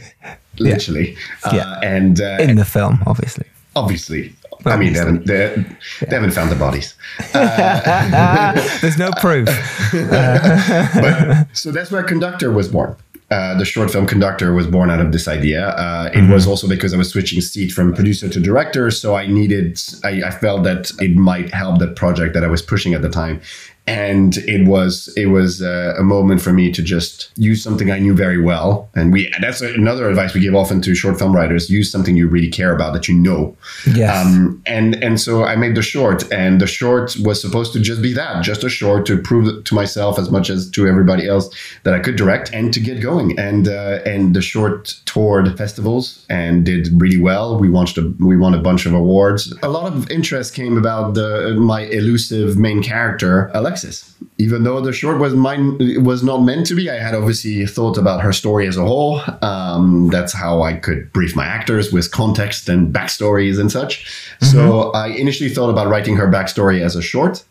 literally. 0.59 1.17
Uh, 1.45 1.53
Yeah. 1.55 1.81
And 1.97 2.21
uh, 2.21 2.37
in 2.41 2.57
the 2.57 2.67
film, 2.67 3.03
obviously. 3.07 3.47
Obviously. 3.77 4.35
I 4.65 4.77
mean, 4.77 4.95
they 4.95 4.99
haven't, 4.99 5.27
they, 5.27 5.65
they 6.01 6.17
haven't 6.17 6.33
found 6.33 6.51
the 6.51 6.57
bodies. 6.57 6.95
There's 8.81 8.99
no 8.99 9.11
proof. 9.21 9.49
But 9.93 11.47
so 11.53 11.71
that's 11.71 11.91
where 11.93 12.03
Conductor 12.03 12.51
was 12.51 12.69
born. 12.69 12.97
Uh, 13.31 13.59
the 13.59 13.65
short 13.65 13.91
film 13.91 14.07
Conductor 14.07 14.53
was 14.53 14.69
born 14.69 14.89
out 14.89 15.01
of 15.01 15.11
this 15.11 15.27
idea. 15.27 15.69
Uh, 15.71 16.11
it 16.15 16.31
was 16.31 16.47
also 16.47 16.69
because 16.69 16.95
I 16.95 16.97
was 16.97 17.11
switching 17.11 17.41
seat 17.41 17.73
from 17.73 17.93
producer 17.93 18.29
to 18.29 18.41
director, 18.41 18.91
so 18.91 19.17
I 19.17 19.27
needed, 19.27 19.81
I, 20.05 20.23
I 20.23 20.31
felt 20.31 20.63
that 20.63 20.93
it 21.01 21.17
might 21.17 21.53
help 21.53 21.81
that 21.81 21.97
project 21.97 22.35
that 22.35 22.45
I 22.45 22.47
was 22.47 22.63
pushing 22.63 22.95
at 22.95 23.03
the 23.03 23.11
time. 23.11 23.41
And 23.87 24.37
it 24.39 24.67
was 24.67 25.13
it 25.17 25.27
was 25.27 25.63
uh, 25.63 25.95
a 25.97 26.03
moment 26.03 26.43
for 26.43 26.53
me 26.53 26.73
to 26.73 26.83
just 26.83 27.31
use 27.37 27.63
something 27.63 27.91
I 27.91 28.01
knew 28.01 28.15
very 28.15 28.41
well, 28.43 28.89
and 28.95 29.13
we 29.13 29.33
that's 29.41 29.61
another 29.61 30.09
advice 30.09 30.35
we 30.35 30.41
give 30.41 30.55
often 30.55 30.81
to 30.83 30.95
short 30.95 31.19
film 31.19 31.35
writers: 31.35 31.71
use 31.71 31.91
something 31.91 32.17
you 32.17 32.27
really 32.27 32.51
care 32.51 32.75
about 32.75 32.93
that 32.95 33.07
you 33.07 33.15
know. 33.15 33.57
Yes. 33.95 34.27
Um, 34.27 34.63
and 34.67 35.03
and 35.05 35.21
so 35.21 35.45
I 35.45 35.55
made 35.55 35.77
the 35.77 35.83
short, 35.83 36.31
and 36.33 36.61
the 36.61 36.67
short 36.67 37.17
was 37.23 37.41
supposed 37.41 37.73
to 37.75 37.81
just 37.81 38.03
be 38.03 38.13
that, 38.15 38.43
just 38.43 38.65
a 38.65 38.69
short 38.69 39.07
to 39.07 39.19
prove 39.19 39.65
to 39.65 39.75
myself 39.75 40.19
as 40.19 40.31
much 40.31 40.51
as 40.51 40.69
to 40.71 40.87
everybody 40.89 41.29
else 41.29 41.49
that 41.85 41.95
I 41.95 42.01
could 42.01 42.17
direct 42.17 42.53
and 42.53 42.75
to 42.75 42.81
get 42.81 43.01
going. 43.01 43.39
And 43.39 43.69
uh, 43.69 44.01
and 44.05 44.35
the 44.35 44.43
short 44.43 44.95
toured 45.05 45.57
festivals 45.57 46.25
and 46.29 46.65
did 46.65 46.89
really 47.01 47.19
well. 47.19 47.59
We 47.59 47.69
launched 47.69 47.99
a 47.99 48.13
we 48.19 48.37
won 48.37 48.55
a 48.55 48.61
bunch 48.61 48.87
of 48.87 48.95
awards. 48.95 49.53
A 49.63 49.69
lot 49.69 49.93
of 49.93 50.11
interest 50.11 50.55
came 50.55 50.77
about 50.77 51.15
the 51.15 51.55
my 51.59 51.83
elusive 51.83 52.57
main 52.57 52.83
character 52.83 53.51
Alexis. 53.77 54.15
Even 54.39 54.65
though 54.65 54.81
the 54.81 54.93
short 54.93 55.19
was 55.19 55.35
mine 55.35 55.79
was 56.03 56.23
not 56.23 56.39
meant 56.39 56.67
to 56.67 56.75
be, 56.75 56.91
I 56.91 56.97
had 56.97 57.15
obviously 57.15 57.67
thought 57.67 57.99
about 57.99 58.23
her 58.23 58.33
story 58.33 58.67
as 58.67 58.77
a 58.77 58.85
whole. 58.85 59.21
Um, 59.43 60.09
that's 60.09 60.33
how 60.33 60.63
I 60.63 60.75
could 60.75 61.13
brief 61.13 61.37
my 61.37 61.45
actors 61.45 61.93
with 61.93 62.11
context 62.11 62.69
and 62.69 62.95
backstories 62.95 63.59
and 63.61 63.71
such. 63.71 64.07
So 64.41 64.93
I 64.93 65.09
initially 65.09 65.51
thought 65.51 65.71
about 65.71 65.89
writing 65.89 66.17
her 66.17 66.29
backstory 66.29 66.81
as 66.81 66.97
a 66.97 67.03
short. 67.03 67.45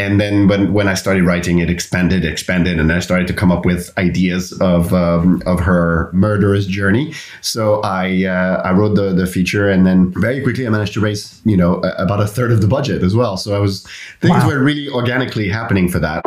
And 0.00 0.18
then 0.18 0.48
when, 0.48 0.72
when 0.72 0.88
I 0.88 0.94
started 0.94 1.24
writing, 1.24 1.58
it 1.58 1.68
expanded, 1.68 2.24
expanded, 2.24 2.80
and 2.80 2.90
I 2.90 3.00
started 3.00 3.26
to 3.28 3.34
come 3.34 3.52
up 3.52 3.64
with 3.66 3.82
ideas 3.98 4.52
of 4.60 4.94
um, 4.94 5.42
of 5.44 5.60
her 5.60 6.10
murderous 6.14 6.64
journey. 6.66 7.12
So 7.42 7.80
I 7.82 8.24
uh, 8.24 8.62
I 8.68 8.72
wrote 8.72 8.94
the 8.94 9.12
the 9.20 9.26
feature, 9.26 9.68
and 9.68 9.84
then 9.86 10.10
very 10.16 10.40
quickly 10.42 10.66
I 10.66 10.70
managed 10.70 10.94
to 10.94 11.00
raise 11.00 11.42
you 11.44 11.56
know 11.56 11.72
a- 11.84 12.02
about 12.04 12.20
a 12.20 12.26
third 12.26 12.50
of 12.50 12.60
the 12.62 12.66
budget 12.76 13.02
as 13.02 13.14
well. 13.14 13.36
So 13.36 13.54
I 13.54 13.58
was 13.58 13.86
things 14.20 14.42
Wow. 14.42 14.48
were 14.48 14.60
really 14.70 14.88
organically 14.88 15.48
happening 15.50 15.86
for 15.90 15.98
that. 16.00 16.20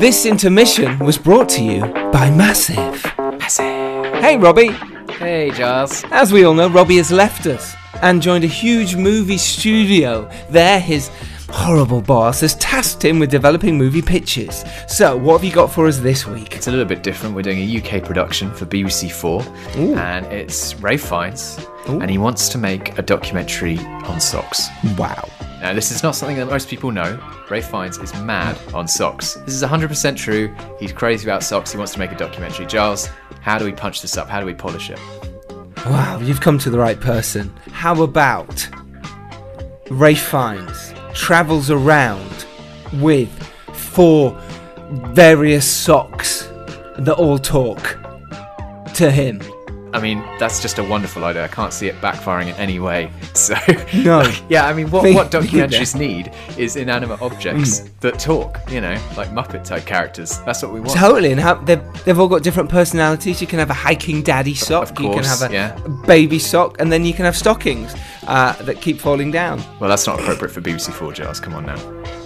This 0.00 0.24
intermission 0.26 0.98
was 1.00 1.18
brought 1.18 1.48
to 1.50 1.62
you 1.62 1.80
by 2.12 2.30
Massive. 2.30 3.04
Massive. 3.38 4.14
Hey, 4.24 4.36
Robbie. 4.38 4.72
Hey, 5.18 5.50
Giles. 5.50 6.04
As 6.10 6.32
we 6.32 6.44
all 6.44 6.54
know, 6.54 6.68
Robbie 6.68 6.96
has 6.98 7.10
left 7.10 7.46
us 7.46 7.74
and 8.02 8.20
joined 8.22 8.44
a 8.44 8.52
huge 8.64 8.96
movie 8.96 9.38
studio. 9.38 10.28
There, 10.50 10.80
his 10.80 11.10
horrible 11.48 12.00
boss 12.00 12.40
has 12.40 12.54
tasked 12.56 13.04
him 13.04 13.18
with 13.18 13.30
developing 13.30 13.76
movie 13.78 14.02
pitches. 14.02 14.64
So, 14.88 15.16
what 15.16 15.34
have 15.38 15.44
you 15.44 15.52
got 15.52 15.72
for 15.72 15.86
us 15.86 15.98
this 15.98 16.26
week? 16.26 16.54
It's 16.54 16.66
a 16.66 16.70
little 16.70 16.86
bit 16.86 17.02
different. 17.02 17.34
We're 17.34 17.42
doing 17.42 17.58
a 17.58 17.78
UK 17.78 18.02
production 18.04 18.52
for 18.52 18.66
BBC 18.66 19.10
Four, 19.10 19.42
and 19.76 20.26
it's 20.26 20.74
Ray 20.76 20.96
Fiennes, 20.96 21.58
and 21.86 22.10
he 22.10 22.18
wants 22.18 22.48
to 22.50 22.58
make 22.58 22.98
a 22.98 23.02
documentary 23.02 23.78
on 23.78 24.20
socks. 24.20 24.68
Wow. 24.98 25.28
Now, 25.60 25.72
this 25.72 25.90
is 25.90 26.02
not 26.02 26.14
something 26.14 26.36
that 26.36 26.46
most 26.46 26.68
people 26.68 26.90
know. 26.90 27.18
Ray 27.50 27.62
Fiennes 27.62 27.98
is 27.98 28.12
mad 28.20 28.58
on 28.74 28.86
socks. 28.86 29.34
This 29.46 29.54
is 29.54 29.62
100% 29.62 30.16
true. 30.16 30.54
He's 30.78 30.92
crazy 30.92 31.26
about 31.26 31.42
socks. 31.42 31.72
He 31.72 31.78
wants 31.78 31.92
to 31.94 31.98
make 31.98 32.12
a 32.12 32.16
documentary. 32.16 32.66
Giles, 32.66 33.08
how 33.40 33.58
do 33.58 33.64
we 33.64 33.72
punch 33.72 34.02
this 34.02 34.16
up? 34.16 34.28
How 34.28 34.40
do 34.40 34.46
we 34.46 34.54
polish 34.54 34.90
it? 34.90 35.00
Wow, 35.86 36.18
you've 36.20 36.40
come 36.40 36.58
to 36.58 36.70
the 36.70 36.78
right 36.78 37.00
person. 37.00 37.52
How 37.70 38.02
about 38.02 38.68
Ray 39.88 40.14
Fiennes 40.14 40.92
travels 41.16 41.70
around 41.70 42.46
with 42.94 43.30
four 43.72 44.38
various 45.12 45.68
socks 45.68 46.48
that 46.98 47.14
all 47.14 47.38
talk 47.38 47.98
to 48.94 49.10
him? 49.10 49.40
I 49.92 50.00
mean, 50.00 50.22
that's 50.38 50.60
just 50.60 50.78
a 50.78 50.84
wonderful 50.84 51.24
idea. 51.24 51.44
I 51.44 51.48
can't 51.48 51.72
see 51.72 51.88
it 51.88 51.94
backfiring 52.02 52.48
in 52.48 52.54
any 52.56 52.78
way. 52.78 53.10
So, 53.36 53.54
No. 53.94 54.22
yeah, 54.48 54.66
I 54.66 54.72
mean, 54.72 54.90
what, 54.90 55.12
what 55.14 55.30
documentaries 55.30 55.94
need 55.94 56.32
is 56.56 56.76
inanimate 56.76 57.20
objects 57.20 57.80
mm. 57.80 57.95
That 58.00 58.18
talk, 58.18 58.60
you 58.70 58.80
know, 58.80 58.92
like 59.16 59.28
Muppet 59.30 59.64
type 59.64 59.86
characters. 59.86 60.38
That's 60.40 60.62
what 60.62 60.72
we 60.72 60.80
want. 60.80 60.92
Totally, 60.92 61.32
and 61.32 61.40
how 61.40 61.54
they've, 61.54 61.82
they've 62.04 62.18
all 62.18 62.28
got 62.28 62.42
different 62.42 62.68
personalities. 62.68 63.40
You 63.40 63.46
can 63.46 63.58
have 63.58 63.70
a 63.70 63.74
hiking 63.74 64.22
daddy 64.22 64.54
sock, 64.54 64.90
Of 64.90 65.00
you 65.00 65.10
can 65.10 65.24
have 65.24 65.42
a 65.42 65.52
yeah. 65.52 65.78
baby 66.06 66.38
sock, 66.38 66.80
and 66.80 66.92
then 66.92 67.04
you 67.04 67.14
can 67.14 67.24
have 67.24 67.36
stockings 67.36 67.94
uh, 68.26 68.52
that 68.62 68.80
keep 68.82 68.98
falling 69.00 69.30
down. 69.30 69.62
Well, 69.80 69.88
that's 69.88 70.06
not 70.06 70.20
appropriate 70.20 70.50
for 70.52 70.60
BBC 70.60 70.92
Four 70.92 71.12
jars. 71.12 71.40
Come 71.40 71.54
on 71.54 71.64
now. 71.66 71.76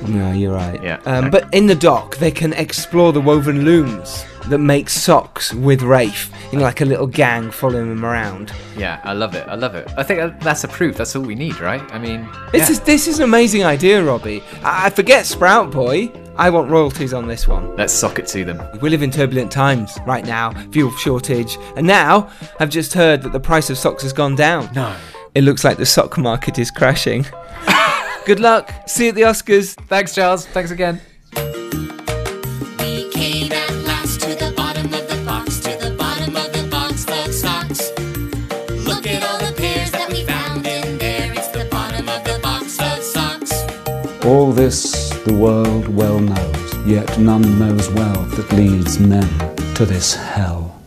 No, 0.08 0.32
you're 0.32 0.54
right. 0.54 0.82
Yeah, 0.82 1.00
Um, 1.04 1.26
no. 1.26 1.30
But 1.30 1.52
in 1.54 1.66
the 1.66 1.74
dock, 1.74 2.16
they 2.16 2.30
can 2.30 2.52
explore 2.54 3.12
the 3.12 3.20
woven 3.20 3.64
looms 3.64 4.24
that 4.48 4.58
make 4.58 4.88
socks 4.88 5.52
with 5.52 5.82
Rafe. 5.82 6.32
Know, 6.52 6.60
like 6.62 6.80
a 6.80 6.84
little 6.84 7.06
gang 7.06 7.52
following 7.52 7.90
them 7.90 8.04
around. 8.04 8.52
Yeah, 8.76 9.00
I 9.04 9.12
love 9.12 9.36
it. 9.36 9.46
I 9.46 9.54
love 9.54 9.76
it. 9.76 9.86
I 9.96 10.02
think 10.02 10.40
that's 10.40 10.64
a 10.64 10.68
proof. 10.68 10.96
That's 10.96 11.14
all 11.14 11.22
we 11.22 11.36
need, 11.36 11.60
right? 11.60 11.80
I 11.92 11.98
mean, 11.98 12.28
This 12.50 12.62
yeah. 12.68 12.70
is 12.72 12.80
this 12.80 13.06
is 13.06 13.18
an 13.18 13.24
amazing 13.24 13.62
idea, 13.62 14.02
Robbie. 14.02 14.42
I, 14.64 14.86
I 14.86 14.90
forget 14.90 15.26
Sprout 15.26 15.59
Boy. 15.66 16.10
I 16.36 16.48
want 16.48 16.70
royalties 16.70 17.12
on 17.12 17.28
this 17.28 17.46
one. 17.46 17.76
let's 17.76 17.92
sock 17.92 18.18
it 18.18 18.26
to 18.28 18.44
them. 18.44 18.62
We 18.80 18.88
live 18.88 19.02
in 19.02 19.10
turbulent 19.10 19.52
times 19.52 19.98
right 20.06 20.24
now, 20.24 20.52
fuel 20.70 20.90
shortage, 20.92 21.58
and 21.76 21.86
now 21.86 22.30
I've 22.58 22.70
just 22.70 22.94
heard 22.94 23.22
that 23.22 23.32
the 23.32 23.40
price 23.40 23.68
of 23.68 23.76
socks 23.76 24.02
has 24.04 24.12
gone 24.12 24.36
down. 24.36 24.70
No. 24.74 24.96
It 25.34 25.44
looks 25.44 25.62
like 25.64 25.76
the 25.76 25.86
sock 25.86 26.16
market 26.18 26.58
is 26.58 26.70
crashing. 26.70 27.26
Good 28.26 28.40
luck. 28.40 28.72
See 28.86 29.04
you 29.04 29.08
at 29.10 29.14
the 29.16 29.22
Oscars. 29.22 29.74
Thanks, 29.86 30.14
Charles. 30.14 30.46
Thanks 30.46 30.70
again. 30.70 31.00
We 32.78 33.10
came 33.10 33.52
at 33.52 33.70
last 33.84 34.20
to 34.22 34.34
the 34.34 34.52
bottom 34.56 34.86
of 34.86 35.08
the 35.08 35.22
box, 35.26 35.58
to 35.60 35.76
the 35.76 35.94
bottom 35.98 36.36
of 36.36 36.52
the 36.52 36.66
box 36.70 37.04
of 37.08 37.34
socks. 37.34 37.90
Look 38.86 39.06
at 39.06 39.22
all 39.22 39.38
the 39.38 39.52
pairs 39.56 39.90
that 39.92 40.08
we 40.10 40.24
found 40.24 40.66
in 40.66 40.98
there. 40.98 41.32
It's 41.34 41.48
the 41.48 41.66
bottom 41.70 42.08
of 42.08 42.24
the 42.24 42.38
box 42.42 42.80
of 42.80 43.02
socks. 43.02 44.24
All 44.24 44.52
this 44.52 45.09
the 45.24 45.34
world 45.34 45.88
well 45.88 46.18
knows, 46.18 46.86
yet 46.86 47.18
none 47.18 47.58
knows 47.58 47.90
well 47.90 48.22
that 48.22 48.52
leads 48.52 48.98
men 48.98 49.28
to 49.74 49.84
this 49.84 50.14
hell. 50.14 50.80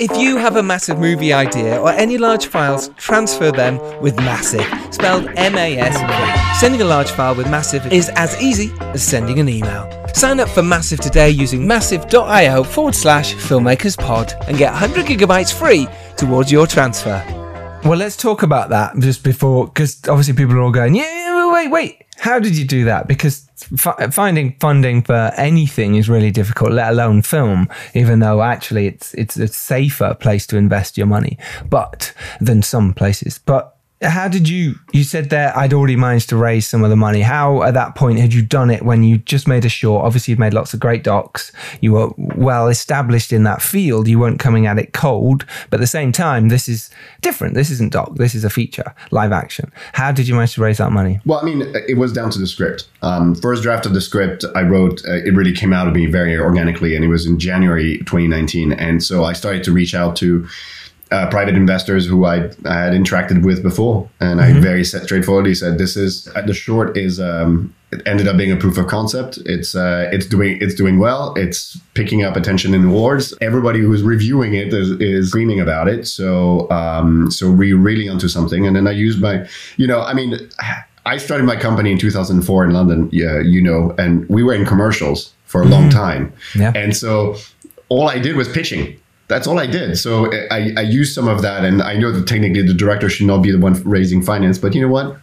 If 0.00 0.16
you 0.16 0.36
have 0.36 0.54
a 0.56 0.62
massive 0.62 0.98
movie 0.98 1.32
idea 1.32 1.80
or 1.80 1.90
any 1.90 2.18
large 2.18 2.46
files, 2.46 2.88
transfer 2.96 3.50
them 3.50 3.78
with 4.00 4.16
Massive, 4.18 4.64
spelled 4.94 5.26
M-A-S-V. 5.34 6.58
Sending 6.60 6.80
a 6.80 6.84
large 6.84 7.10
file 7.10 7.34
with 7.34 7.50
Massive 7.50 7.92
is 7.92 8.08
as 8.10 8.40
easy 8.40 8.70
as 8.80 9.02
sending 9.02 9.40
an 9.40 9.48
email. 9.48 9.90
Sign 10.14 10.38
up 10.38 10.48
for 10.50 10.62
Massive 10.62 11.00
today 11.00 11.30
using 11.30 11.66
massive.io 11.66 12.62
forward 12.62 12.94
slash 12.94 13.34
filmmakerspod 13.34 14.48
and 14.48 14.56
get 14.56 14.72
100 14.72 15.04
gigabytes 15.04 15.52
free 15.52 15.88
towards 16.16 16.52
your 16.52 16.68
transfer. 16.68 17.37
Well, 17.84 17.96
let's 17.96 18.16
talk 18.16 18.42
about 18.42 18.68
that 18.68 18.98
just 18.98 19.24
before, 19.24 19.66
because 19.66 19.98
obviously 20.08 20.34
people 20.34 20.56
are 20.56 20.60
all 20.60 20.70
going, 20.70 20.94
yeah, 20.94 21.50
wait, 21.52 21.68
wait. 21.70 22.04
How 22.18 22.38
did 22.38 22.54
you 22.56 22.66
do 22.66 22.84
that? 22.84 23.08
Because 23.08 23.48
f- 23.72 24.12
finding 24.12 24.56
funding 24.60 25.02
for 25.02 25.32
anything 25.36 25.94
is 25.94 26.08
really 26.08 26.30
difficult, 26.30 26.72
let 26.72 26.90
alone 26.90 27.22
film. 27.22 27.68
Even 27.94 28.18
though 28.18 28.42
actually 28.42 28.88
it's 28.88 29.14
it's 29.14 29.36
a 29.36 29.48
safer 29.48 30.14
place 30.14 30.46
to 30.48 30.58
invest 30.58 30.98
your 30.98 31.06
money, 31.06 31.38
but 31.70 32.12
than 32.40 32.60
some 32.60 32.92
places. 32.92 33.38
But 33.38 33.77
how 34.02 34.28
did 34.28 34.48
you? 34.48 34.76
You 34.92 35.02
said 35.02 35.30
there 35.30 35.56
I'd 35.56 35.72
already 35.72 35.96
managed 35.96 36.28
to 36.28 36.36
raise 36.36 36.68
some 36.68 36.84
of 36.84 36.90
the 36.90 36.96
money. 36.96 37.20
How 37.20 37.62
at 37.62 37.74
that 37.74 37.96
point 37.96 38.18
had 38.20 38.32
you 38.32 38.42
done 38.42 38.70
it 38.70 38.82
when 38.82 39.02
you 39.02 39.18
just 39.18 39.48
made 39.48 39.64
a 39.64 39.68
short? 39.68 40.04
Obviously, 40.04 40.32
you've 40.32 40.38
made 40.38 40.54
lots 40.54 40.72
of 40.72 40.80
great 40.80 41.02
docs. 41.02 41.50
You 41.80 41.92
were 41.92 42.10
well 42.16 42.68
established 42.68 43.32
in 43.32 43.42
that 43.44 43.60
field. 43.60 44.06
You 44.06 44.20
weren't 44.20 44.38
coming 44.38 44.66
at 44.66 44.78
it 44.78 44.92
cold, 44.92 45.44
but 45.70 45.78
at 45.78 45.80
the 45.80 45.86
same 45.88 46.12
time, 46.12 46.48
this 46.48 46.68
is 46.68 46.90
different. 47.22 47.54
This 47.54 47.70
isn't 47.70 47.92
doc. 47.92 48.14
This 48.14 48.34
is 48.34 48.44
a 48.44 48.50
feature, 48.50 48.94
live 49.10 49.32
action. 49.32 49.72
How 49.94 50.12
did 50.12 50.28
you 50.28 50.34
manage 50.34 50.54
to 50.54 50.62
raise 50.62 50.78
that 50.78 50.92
money? 50.92 51.20
Well, 51.24 51.40
I 51.40 51.44
mean, 51.44 51.62
it 51.88 51.98
was 51.98 52.12
down 52.12 52.30
to 52.30 52.38
the 52.38 52.46
script. 52.46 52.88
Um, 53.02 53.34
first 53.34 53.62
draft 53.64 53.84
of 53.84 53.94
the 53.94 54.00
script 54.00 54.44
I 54.54 54.62
wrote, 54.62 55.02
uh, 55.08 55.14
it 55.24 55.34
really 55.34 55.52
came 55.52 55.72
out 55.72 55.88
of 55.88 55.94
me 55.94 56.06
very 56.06 56.38
organically, 56.38 56.94
and 56.94 57.04
it 57.04 57.08
was 57.08 57.26
in 57.26 57.38
January 57.38 57.98
2019. 57.98 58.72
And 58.72 59.02
so 59.02 59.24
I 59.24 59.32
started 59.32 59.64
to 59.64 59.72
reach 59.72 59.94
out 59.94 60.14
to 60.16 60.46
uh, 61.10 61.28
private 61.30 61.54
investors 61.54 62.06
who 62.06 62.24
I, 62.24 62.50
I 62.66 62.74
had 62.74 62.92
interacted 62.92 63.44
with 63.44 63.62
before, 63.62 64.08
and 64.20 64.40
I 64.40 64.52
very 64.60 64.84
straightforwardly 64.84 65.54
said, 65.54 65.78
"This 65.78 65.96
is 65.96 66.28
uh, 66.34 66.42
the 66.42 66.54
short 66.54 66.96
is." 66.96 67.20
Um, 67.20 67.74
it 67.90 68.02
ended 68.06 68.28
up 68.28 68.36
being 68.36 68.52
a 68.52 68.56
proof 68.56 68.76
of 68.76 68.86
concept. 68.86 69.38
It's 69.46 69.74
uh, 69.74 70.10
it's 70.12 70.26
doing 70.26 70.58
it's 70.60 70.74
doing 70.74 70.98
well. 70.98 71.32
It's 71.36 71.78
picking 71.94 72.22
up 72.22 72.36
attention 72.36 72.74
in 72.74 72.84
awards. 72.84 73.32
Everybody 73.40 73.80
who's 73.80 74.02
reviewing 74.02 74.52
it 74.52 74.74
is, 74.74 74.90
is 75.00 75.30
screaming 75.30 75.58
about 75.58 75.88
it. 75.88 76.06
So 76.06 76.70
um, 76.70 77.30
so 77.30 77.50
we 77.50 77.72
really 77.72 78.08
onto 78.08 78.28
something. 78.28 78.66
And 78.66 78.76
then 78.76 78.86
I 78.86 78.90
used 78.90 79.22
my, 79.22 79.48
you 79.78 79.86
know, 79.86 80.02
I 80.02 80.12
mean, 80.12 80.38
I 81.06 81.16
started 81.16 81.44
my 81.44 81.56
company 81.56 81.90
in 81.90 81.98
2004 81.98 82.64
in 82.66 82.72
London. 82.72 83.08
Yeah, 83.10 83.40
you 83.40 83.62
know, 83.62 83.94
and 83.96 84.28
we 84.28 84.42
were 84.42 84.52
in 84.52 84.66
commercials 84.66 85.32
for 85.46 85.62
a 85.62 85.66
long 85.66 85.88
time. 85.88 86.30
Yeah. 86.54 86.72
And 86.74 86.94
so 86.94 87.36
all 87.88 88.08
I 88.08 88.18
did 88.18 88.36
was 88.36 88.48
pitching. 88.48 89.00
That's 89.28 89.46
all 89.46 89.58
I 89.58 89.66
did. 89.66 89.98
So 89.98 90.32
I, 90.50 90.72
I 90.76 90.80
used 90.80 91.14
some 91.14 91.28
of 91.28 91.42
that, 91.42 91.64
and 91.64 91.82
I 91.82 91.96
know 91.96 92.12
that 92.12 92.26
technically 92.26 92.62
the 92.62 92.74
director 92.74 93.08
should 93.08 93.26
not 93.26 93.42
be 93.42 93.50
the 93.50 93.58
one 93.58 93.74
raising 93.84 94.22
finance, 94.22 94.58
but 94.58 94.74
you 94.74 94.80
know 94.80 94.88
what? 94.88 95.18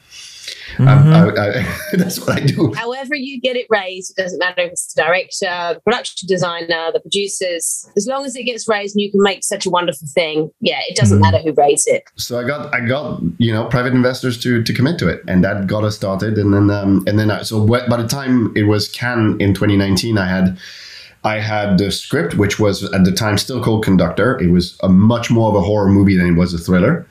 Um, 0.80 0.88
I, 0.88 1.30
I, 1.30 1.78
that's 1.94 2.20
what 2.20 2.32
I 2.32 2.42
do. 2.42 2.74
However, 2.74 3.16
you 3.16 3.40
get 3.40 3.56
it 3.56 3.68
raised, 3.70 4.12
it 4.12 4.22
doesn't 4.22 4.40
matter 4.40 4.62
if 4.62 4.74
it's 4.74 4.94
the 4.94 5.02
director, 5.02 5.74
the 5.76 5.82
production 5.84 6.28
designer, 6.28 6.92
the 6.94 7.00
producers. 7.00 7.90
As 7.96 8.08
long 8.08 8.26
as 8.26 8.36
it 8.36 8.44
gets 8.44 8.68
raised 8.68 8.96
and 8.96 9.02
you 9.02 9.12
can 9.12 9.22
make 9.22 9.44
such 9.44 9.66
a 9.66 9.70
wonderful 9.70 10.08
thing, 10.14 10.52
yeah, 10.62 10.80
it 10.88 10.96
doesn't 10.96 11.20
matter 11.20 11.40
who 11.40 11.54
raised 11.54 11.88
it. 11.88 12.04
So 12.16 12.40
I 12.40 12.44
got 12.44 12.74
I 12.74 12.86
got 12.86 13.22
you 13.38 13.54
know 13.54 13.66
private 13.66 13.94
investors 13.94 14.42
to 14.44 14.64
to 14.64 14.74
commit 14.74 15.00
to 15.00 15.08
it, 15.08 15.22
and 15.28 15.44
that 15.44 15.68
got 15.68 15.84
us 15.84 15.96
started. 15.96 16.38
And 16.38 16.54
then 16.54 16.70
um, 16.70 17.04
and 17.08 17.18
then 17.18 17.32
I, 17.32 17.44
so 17.44 17.66
wh- 17.66 17.90
by 17.90 18.02
the 18.02 18.08
time 18.08 18.52
it 18.56 18.64
was 18.64 18.88
Cannes 18.90 19.40
in 19.40 19.54
2019, 19.54 20.18
I 20.18 20.28
had. 20.28 20.58
I 21.26 21.40
had 21.40 21.80
the 21.80 21.92
script, 21.92 22.36
which 22.36 22.60
was 22.60 22.84
at 22.94 23.04
the 23.04 23.12
time 23.12 23.38
still 23.40 23.62
called 23.62 23.84
Conductor. 23.84 24.40
It 24.40 24.52
was 24.52 24.78
a 24.84 24.90
much 24.90 25.32
more 25.32 25.50
of 25.50 25.56
a 25.56 25.62
horror 25.62 25.90
movie 25.90 26.16
than 26.16 26.28
it 26.28 26.38
was 26.38 26.54
a 26.54 26.60
thriller. 26.60 27.06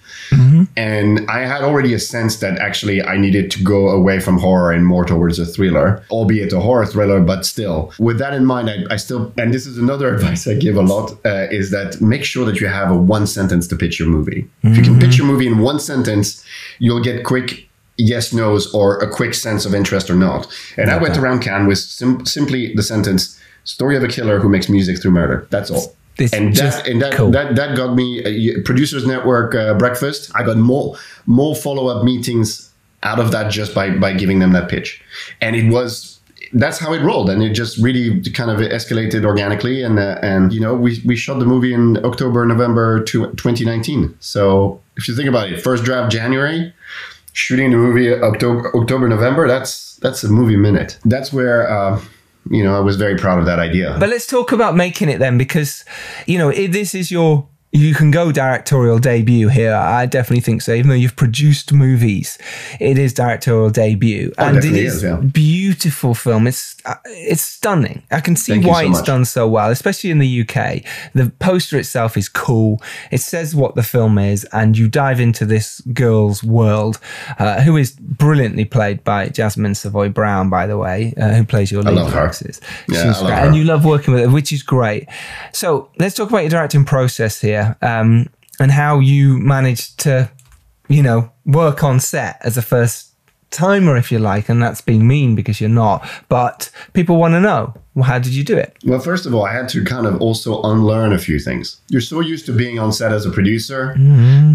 And 0.77 1.29
I 1.29 1.41
had 1.41 1.63
already 1.63 1.93
a 1.95 1.99
sense 1.99 2.37
that 2.37 2.59
actually 2.59 3.03
I 3.03 3.17
needed 3.17 3.51
to 3.53 3.63
go 3.63 3.89
away 3.91 4.21
from 4.21 4.39
horror 4.39 4.73
and 4.73 4.87
more 4.87 5.05
towards 5.05 5.39
a 5.39 5.47
thriller, 5.47 6.05
albeit 6.11 6.53
a 6.53 6.61
horror 6.61 6.87
thriller, 6.87 7.21
but 7.21 7.45
still. 7.45 7.93
With 7.99 8.19
that 8.19 8.33
in 8.35 8.45
mind, 8.47 8.71
I, 8.71 8.95
I 8.95 8.97
still, 8.97 9.33
and 9.37 9.53
this 9.53 9.67
is 9.67 9.79
another 9.79 10.15
advice 10.15 10.47
I 10.47 10.55
give 10.55 10.77
a 10.77 10.83
lot, 10.83 11.13
uh, 11.25 11.49
is 11.51 11.71
that 11.73 12.01
make 12.01 12.25
sure 12.25 12.47
that 12.47 12.61
you 12.61 12.69
have 12.69 12.91
a 12.91 12.97
one 12.97 13.27
sentence 13.27 13.67
to 13.69 13.77
pitch 13.77 13.99
your 13.99 14.09
movie. 14.09 14.49
If 14.63 14.77
you 14.77 14.83
can 14.83 14.99
pitch 14.99 15.19
your 15.19 15.27
movie 15.27 15.47
in 15.47 15.59
one 15.59 15.81
sentence, 15.81 16.45
you'll 16.79 17.03
get 17.03 17.25
quick 17.25 17.69
yes 17.97 18.33
nos 18.33 18.73
or 18.75 18.99
a 18.99 19.09
quick 19.09 19.35
sense 19.35 19.65
of 19.67 19.75
interest 19.75 20.11
or 20.11 20.17
not. 20.17 20.47
And 20.77 20.91
I 20.91 20.97
went 20.97 21.17
around 21.17 21.41
Cannes 21.41 21.67
with 21.67 21.79
sim- 21.79 22.27
simply 22.27 22.75
the 22.75 22.83
sentence 22.83 23.41
story 23.65 23.97
of 23.97 24.05
a 24.05 24.09
killer 24.09 24.39
who 24.39 24.49
makes 24.49 24.69
music 24.69 25.01
through 25.01 25.13
murder. 25.13 25.47
That's 25.51 25.71
all. 25.71 25.95
This 26.17 26.33
and 26.33 26.55
just 26.55 26.85
that, 26.85 26.91
and 26.91 27.03
that, 27.03 27.13
cool. 27.15 27.31
that 27.33 27.57
that 27.57 27.77
got 27.77 27.95
me 27.95 28.21
a 28.25 28.63
producers 28.63 29.05
network 29.05 29.55
uh, 29.55 29.75
breakfast. 29.75 30.31
I 30.35 30.45
got 30.45 30.57
more 30.57 30.97
more 31.27 31.57
follow 31.57 31.89
up 31.89 32.05
meetings 32.05 32.71
out 33.03 33.19
of 33.19 33.33
that 33.33 33.51
just 33.51 33.75
by 33.75 33.91
by 33.91 34.13
giving 34.13 34.39
them 34.39 34.53
that 34.53 34.69
pitch, 34.69 35.03
and 35.41 35.57
it 35.57 35.73
was 35.73 36.21
that's 36.53 36.79
how 36.79 36.93
it 36.93 37.03
rolled, 37.03 37.31
and 37.31 37.43
it 37.43 37.53
just 37.53 37.79
really 37.79 38.23
kind 38.31 38.49
of 38.49 38.59
escalated 38.59 39.25
organically, 39.25 39.83
and 39.83 39.99
uh, 39.99 40.19
and 40.23 40.53
you 40.53 40.61
know 40.61 40.75
we 40.75 41.03
we 41.05 41.17
shot 41.17 41.41
the 41.41 41.47
movie 41.47 41.75
in 41.75 42.03
October 42.05 42.47
November 42.47 43.03
to 43.05 43.27
2019. 43.33 44.17
So 44.21 44.81
if 44.97 45.09
you 45.09 45.17
think 45.17 45.29
about 45.29 45.51
it, 45.51 45.61
first 45.61 45.83
draft 45.83 46.13
January, 46.13 46.73
shooting 47.33 47.73
the 47.73 47.77
movie 47.77 48.13
October 48.15 48.71
October 48.77 49.09
November. 49.09 49.49
That's 49.49 49.97
that's 49.97 50.23
a 50.23 50.29
movie 50.29 50.57
minute. 50.57 50.99
That's 51.05 51.33
where. 51.33 51.69
Uh, 51.69 52.01
you 52.51 52.63
know, 52.63 52.77
I 52.77 52.81
was 52.81 52.97
very 52.97 53.17
proud 53.17 53.39
of 53.39 53.47
that 53.47 53.59
idea. 53.59 53.97
But 53.99 54.09
let's 54.09 54.27
talk 54.27 54.53
about 54.53 54.77
making 54.77 55.09
it 55.09 55.19
then, 55.19 55.39
because 55.39 55.85
you 56.27 56.39
know 56.39 56.51
this 56.53 56.95
is 56.95 57.11
your 57.11 57.49
you 57.77 57.93
can 57.93 58.13
go 58.13 58.31
directorial 58.31 59.01
debut 59.01 59.49
here. 59.49 59.75
I 59.75 60.07
definitely 60.07 60.43
think 60.43 60.63
so. 60.63 60.73
Even 60.73 60.91
though 60.91 60.95
you've 60.95 61.17
produced 61.17 61.73
movies, 61.73 62.39
it 62.79 62.97
is 62.99 63.13
directorial 63.13 63.69
debut, 63.71 64.33
Oh, 64.39 64.45
and 64.47 64.59
it 64.59 64.65
is 64.65 64.97
is, 64.99 65.03
yeah. 65.03 65.17
beautiful 65.17 66.15
film. 66.15 66.47
It's 66.47 66.77
uh, 66.85 66.95
it's 67.07 67.43
stunning. 67.43 68.05
I 68.13 68.21
can 68.21 68.37
see 68.37 68.53
Thank 68.53 68.67
why 68.67 68.85
so 68.85 68.91
it's 68.91 68.99
much. 69.01 69.07
done 69.07 69.25
so 69.25 69.49
well, 69.49 69.71
especially 69.71 70.11
in 70.13 70.21
the 70.21 70.43
UK. 70.43 70.83
The 71.15 71.33
poster 71.41 71.77
itself 71.77 72.17
is 72.17 72.29
cool. 72.29 72.81
It 73.11 73.19
says 73.19 73.57
what 73.57 73.75
the 73.75 73.83
film 73.83 74.19
is, 74.19 74.45
and 74.53 74.79
you 74.79 74.89
dive 74.89 75.19
into 75.19 75.45
this 75.45 75.81
girl's 75.93 76.45
world, 76.45 77.01
uh, 77.41 77.63
who 77.63 77.77
is 77.77 77.91
brilliantly 77.91 78.67
played 78.67 79.03
by 79.03 79.29
Jasmin 79.31 79.75
Savoy 79.75 80.11
Brown, 80.11 80.49
by 80.49 80.69
the 80.69 80.79
way, 80.79 81.13
uh, 81.21 81.31
who 81.35 81.45
plays 81.45 81.73
your 81.73 81.83
lead 81.83 81.95
love 81.97 82.13
her. 82.13 82.31
Yeah, 82.89 83.01
I 83.03 83.07
love 83.07 83.21
her. 83.31 83.33
and 83.33 83.57
you 83.57 83.65
love 83.65 83.85
working 83.85 84.15
with 84.15 84.23
her, 84.23 84.31
which 84.31 84.53
is 84.53 84.63
great. 84.63 85.09
So 85.53 85.91
let's 85.99 86.15
talk 86.15 86.29
about 86.29 86.43
your 86.43 86.51
directing 86.51 86.85
process 86.85 87.41
here 87.41 87.64
um, 87.83 88.29
and 88.61 88.71
how 88.71 88.99
you 88.99 89.39
managed 89.39 89.99
to, 90.01 90.31
you 90.89 91.03
know, 91.03 91.31
work 91.45 91.83
on 91.83 92.01
set 92.01 92.39
as 92.43 92.57
a 92.57 92.63
first 92.63 93.11
timer, 93.51 93.97
if 93.97 94.11
you 94.11 94.19
like. 94.19 94.49
And 94.49 94.63
that's 94.63 94.81
being 94.81 95.07
mean 95.07 95.35
because 95.35 95.61
you're 95.61 95.71
not. 95.71 96.09
But 96.29 96.71
people 96.93 97.17
want 97.17 97.35
to 97.35 97.41
know 97.41 97.75
well, 97.95 98.05
how 98.05 98.19
did 98.19 98.35
you 98.35 98.43
do 98.43 98.57
it? 98.57 98.77
Well, 98.85 98.99
first 98.99 99.25
of 99.25 99.35
all, 99.35 99.45
I 99.45 99.53
had 99.53 99.69
to 99.71 99.85
kind 99.85 100.07
of 100.07 100.21
also 100.21 100.61
unlearn 100.63 101.13
a 101.13 101.19
few 101.19 101.39
things. 101.39 101.81
You're 101.89 102.01
so 102.01 102.21
used 102.21 102.45
to 102.47 102.53
being 102.53 102.79
on 102.79 102.93
set 102.93 103.13
as 103.13 103.25
a 103.25 103.31
producer 103.31 103.95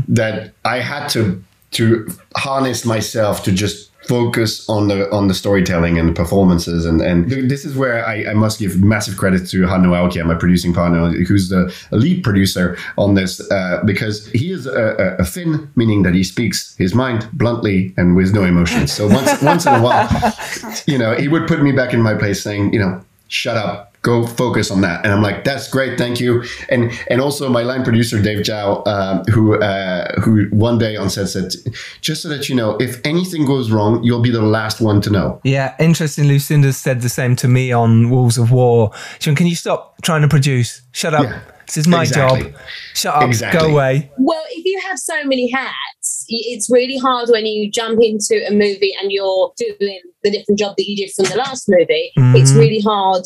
that 0.10 0.53
I 0.66 0.80
had 0.80 1.07
to 1.10 1.43
to 1.72 2.10
harness 2.36 2.84
myself 2.84 3.43
to 3.43 3.51
just 3.51 3.89
focus 4.10 4.68
on 4.68 4.88
the 4.88 4.99
on 5.12 5.28
the 5.28 5.36
storytelling 5.36 5.99
and 5.99 6.10
the 6.10 6.14
performances 6.14 6.84
and 6.84 6.99
and 6.99 7.30
this 7.30 7.64
is 7.64 7.76
where 7.76 8.03
I, 8.03 8.32
I 8.32 8.34
must 8.34 8.57
give 8.57 8.84
massive 8.84 9.18
credit 9.18 9.47
to 9.49 9.57
Hannu 9.72 9.91
Aukia, 9.99 10.26
my 10.26 10.34
producing 10.34 10.74
partner, 10.74 11.12
who's 11.30 11.49
the 11.49 11.72
lead 11.91 12.24
producer 12.24 12.76
on 12.97 13.14
this 13.14 13.39
uh, 13.51 13.84
because 13.86 14.28
he 14.32 14.51
is 14.51 14.66
a, 14.66 14.95
a, 15.05 15.24
a 15.24 15.26
Finn, 15.26 15.70
meaning 15.76 16.01
that 16.03 16.16
he 16.16 16.24
speaks 16.24 16.76
his 16.78 16.95
mind 16.95 17.30
bluntly 17.34 17.93
and 17.97 18.16
with 18.16 18.34
no 18.34 18.43
emotions. 18.43 18.91
So 18.91 19.07
once 19.07 19.41
once 19.43 19.68
in 19.68 19.76
a 19.76 19.82
while, 19.82 20.10
you 20.88 20.97
know, 20.97 21.14
he 21.14 21.28
would 21.28 21.47
put 21.47 21.62
me 21.62 21.72
back 21.72 21.93
in 21.93 22.01
my 22.01 22.16
place, 22.16 22.41
saying, 22.41 22.74
you 22.74 22.80
know, 22.80 22.99
shut 23.28 23.57
up 23.57 23.89
go 24.10 24.28
focus 24.43 24.72
on 24.72 24.82
that 24.82 25.03
and 25.03 25.14
i'm 25.14 25.22
like 25.22 25.43
that's 25.43 25.68
great 25.70 25.97
thank 25.97 26.20
you 26.20 26.43
and 26.70 26.91
and 27.12 27.22
also 27.22 27.49
my 27.49 27.64
line 27.64 27.84
producer 27.84 28.22
dave 28.22 28.39
Zhao, 28.39 28.70
um, 28.88 29.16
who 29.34 29.43
uh, 29.60 30.20
who 30.22 30.32
one 30.51 30.78
day 30.78 30.95
on 30.95 31.10
set 31.10 31.28
said 31.28 31.53
just 32.01 32.22
so 32.22 32.30
that 32.30 32.49
you 32.49 32.55
know 32.55 32.78
if 32.88 32.99
anything 33.05 33.45
goes 33.45 33.72
wrong 33.72 34.03
you'll 34.03 34.22
be 34.30 34.32
the 34.32 34.41
last 34.41 34.82
one 34.82 35.01
to 35.01 35.10
know 35.10 35.39
Yeah, 35.43 35.76
interesting. 35.80 36.28
Lucinda 36.28 36.74
said 36.74 37.01
the 37.01 37.10
same 37.10 37.36
to 37.38 37.47
me 37.47 37.72
on 37.72 38.10
Wolves 38.10 38.38
of 38.38 38.51
War. 38.51 38.91
She 39.20 39.30
went, 39.30 39.38
Can 39.38 39.47
you 39.47 39.55
stop 39.55 40.01
trying 40.01 40.22
to 40.22 40.28
produce? 40.28 40.82
Shut 40.91 41.14
up. 41.14 41.24
Yeah, 41.24 41.41
this 41.66 41.78
is 41.78 41.88
my 41.88 42.03
exactly. 42.03 42.51
job. 42.51 42.62
Shut 42.93 43.16
up. 43.16 43.24
Exactly. 43.24 43.60
Go 43.60 43.74
away. 43.74 44.12
Well, 44.18 44.43
if 44.51 44.66
you 44.66 44.80
have 44.88 44.97
so 44.97 45.24
many 45.24 45.49
hats, 45.51 46.26
it's 46.28 46.70
really 46.70 46.97
hard 46.97 47.30
when 47.30 47.45
you 47.45 47.72
jump 47.72 47.99
into 48.01 48.45
a 48.47 48.51
movie 48.51 48.93
and 49.01 49.12
you're 49.12 49.53
doing 49.57 50.01
the 50.24 50.32
different 50.32 50.60
job 50.60 50.76
that 50.78 50.88
you 50.88 50.95
did 50.95 51.12
from 51.14 51.26
the 51.26 51.38
last 51.38 51.68
movie. 51.70 52.12
It's 52.16 52.53
really 52.53 52.82
hard 52.82 53.24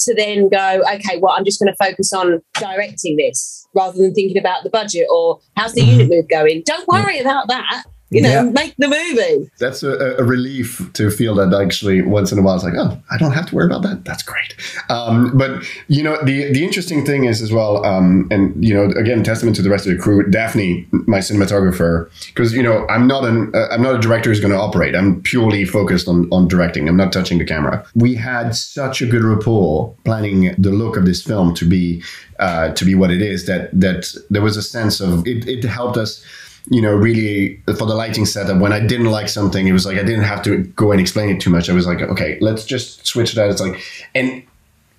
to 0.00 0.14
then 0.14 0.48
go, 0.48 0.82
okay, 0.94 1.18
well, 1.18 1.34
I'm 1.36 1.44
just 1.44 1.60
going 1.60 1.72
to 1.72 1.84
focus 1.84 2.12
on 2.12 2.40
directing 2.54 3.16
this 3.16 3.66
rather 3.74 3.98
than 3.98 4.14
thinking 4.14 4.38
about 4.38 4.64
the 4.64 4.70
budget 4.70 5.06
or 5.10 5.40
how's 5.56 5.74
the 5.74 5.82
mm-hmm. 5.82 5.90
unit 6.00 6.08
move 6.08 6.28
going. 6.28 6.62
Don't 6.64 6.86
worry 6.88 7.18
about 7.18 7.48
that. 7.48 7.84
You 8.12 8.22
know, 8.22 8.28
Yeah. 8.28 8.42
make 8.42 8.74
the 8.76 8.88
movie. 8.88 9.50
that's 9.58 9.82
a, 9.84 10.16
a 10.18 10.24
relief 10.24 10.68
to 10.94 11.10
feel 11.10 11.34
that 11.36 11.52
actually 11.54 12.02
once 12.02 12.32
in 12.32 12.38
a 12.38 12.42
while 12.42 12.56
it's 12.56 12.64
like 12.64 12.74
oh 12.76 12.92
i 13.10 13.16
don't 13.18 13.32
have 13.32 13.46
to 13.46 13.54
worry 13.54 13.66
about 13.66 13.82
that. 13.82 14.04
That's 14.04 14.22
great. 14.22 14.54
Um, 14.88 15.36
but 15.38 15.50
you 15.88 16.02
know 16.02 16.16
the 16.24 16.52
the 16.52 16.64
interesting 16.64 17.04
thing 17.06 17.24
is 17.24 17.40
as 17.40 17.52
well 17.52 17.84
um, 17.84 18.26
and 18.30 18.42
you 18.68 18.74
know 18.74 18.84
again 19.02 19.22
testament 19.22 19.54
to 19.56 19.62
the 19.62 19.70
rest 19.70 19.86
of 19.86 19.92
the 19.96 19.98
crew 20.02 20.28
daphne 20.28 20.86
my 21.14 21.18
cinematographer 21.18 22.08
because 22.28 22.52
you 22.52 22.62
know 22.62 22.86
i'm 22.88 23.06
not 23.06 23.24
an 23.24 23.38
uh, 23.54 23.68
i'm 23.70 23.82
not 23.82 23.94
a 23.94 23.98
director 23.98 24.28
who's 24.30 24.40
going 24.40 24.52
to 24.52 24.58
operate. 24.58 24.94
I'm 24.96 25.22
purely 25.22 25.64
focused 25.64 26.06
on 26.08 26.28
on 26.32 26.48
directing. 26.48 26.88
I'm 26.88 26.96
not 26.96 27.12
touching 27.12 27.38
the 27.38 27.44
camera. 27.44 27.86
We 27.94 28.14
had 28.16 28.54
such 28.56 29.02
a 29.02 29.06
good 29.06 29.22
rapport 29.22 29.94
planning 30.04 30.54
the 30.58 30.70
look 30.82 30.96
of 30.96 31.04
this 31.04 31.22
film 31.22 31.54
to 31.60 31.64
be 31.64 32.02
uh, 32.40 32.66
to 32.78 32.84
be 32.84 32.94
what 33.00 33.10
it 33.10 33.22
is 33.22 33.46
that 33.46 33.70
that 33.84 34.00
there 34.30 34.42
was 34.42 34.56
a 34.56 34.62
sense 34.62 35.00
of 35.00 35.26
it, 35.26 35.46
it 35.54 35.62
helped 35.64 35.96
us 35.96 36.24
you 36.68 36.82
know, 36.82 36.92
really 36.92 37.60
for 37.66 37.86
the 37.86 37.94
lighting 37.94 38.26
setup, 38.26 38.60
when 38.60 38.72
I 38.72 38.80
didn't 38.80 39.10
like 39.10 39.28
something, 39.28 39.66
it 39.66 39.72
was 39.72 39.86
like 39.86 39.98
I 39.98 40.02
didn't 40.02 40.24
have 40.24 40.42
to 40.42 40.58
go 40.58 40.92
and 40.92 41.00
explain 41.00 41.30
it 41.30 41.40
too 41.40 41.50
much. 41.50 41.70
I 41.70 41.72
was 41.72 41.86
like, 41.86 42.00
okay, 42.00 42.38
let's 42.40 42.64
just 42.64 43.06
switch 43.06 43.32
that. 43.34 43.50
It's 43.50 43.60
like, 43.60 43.80
and 44.14 44.42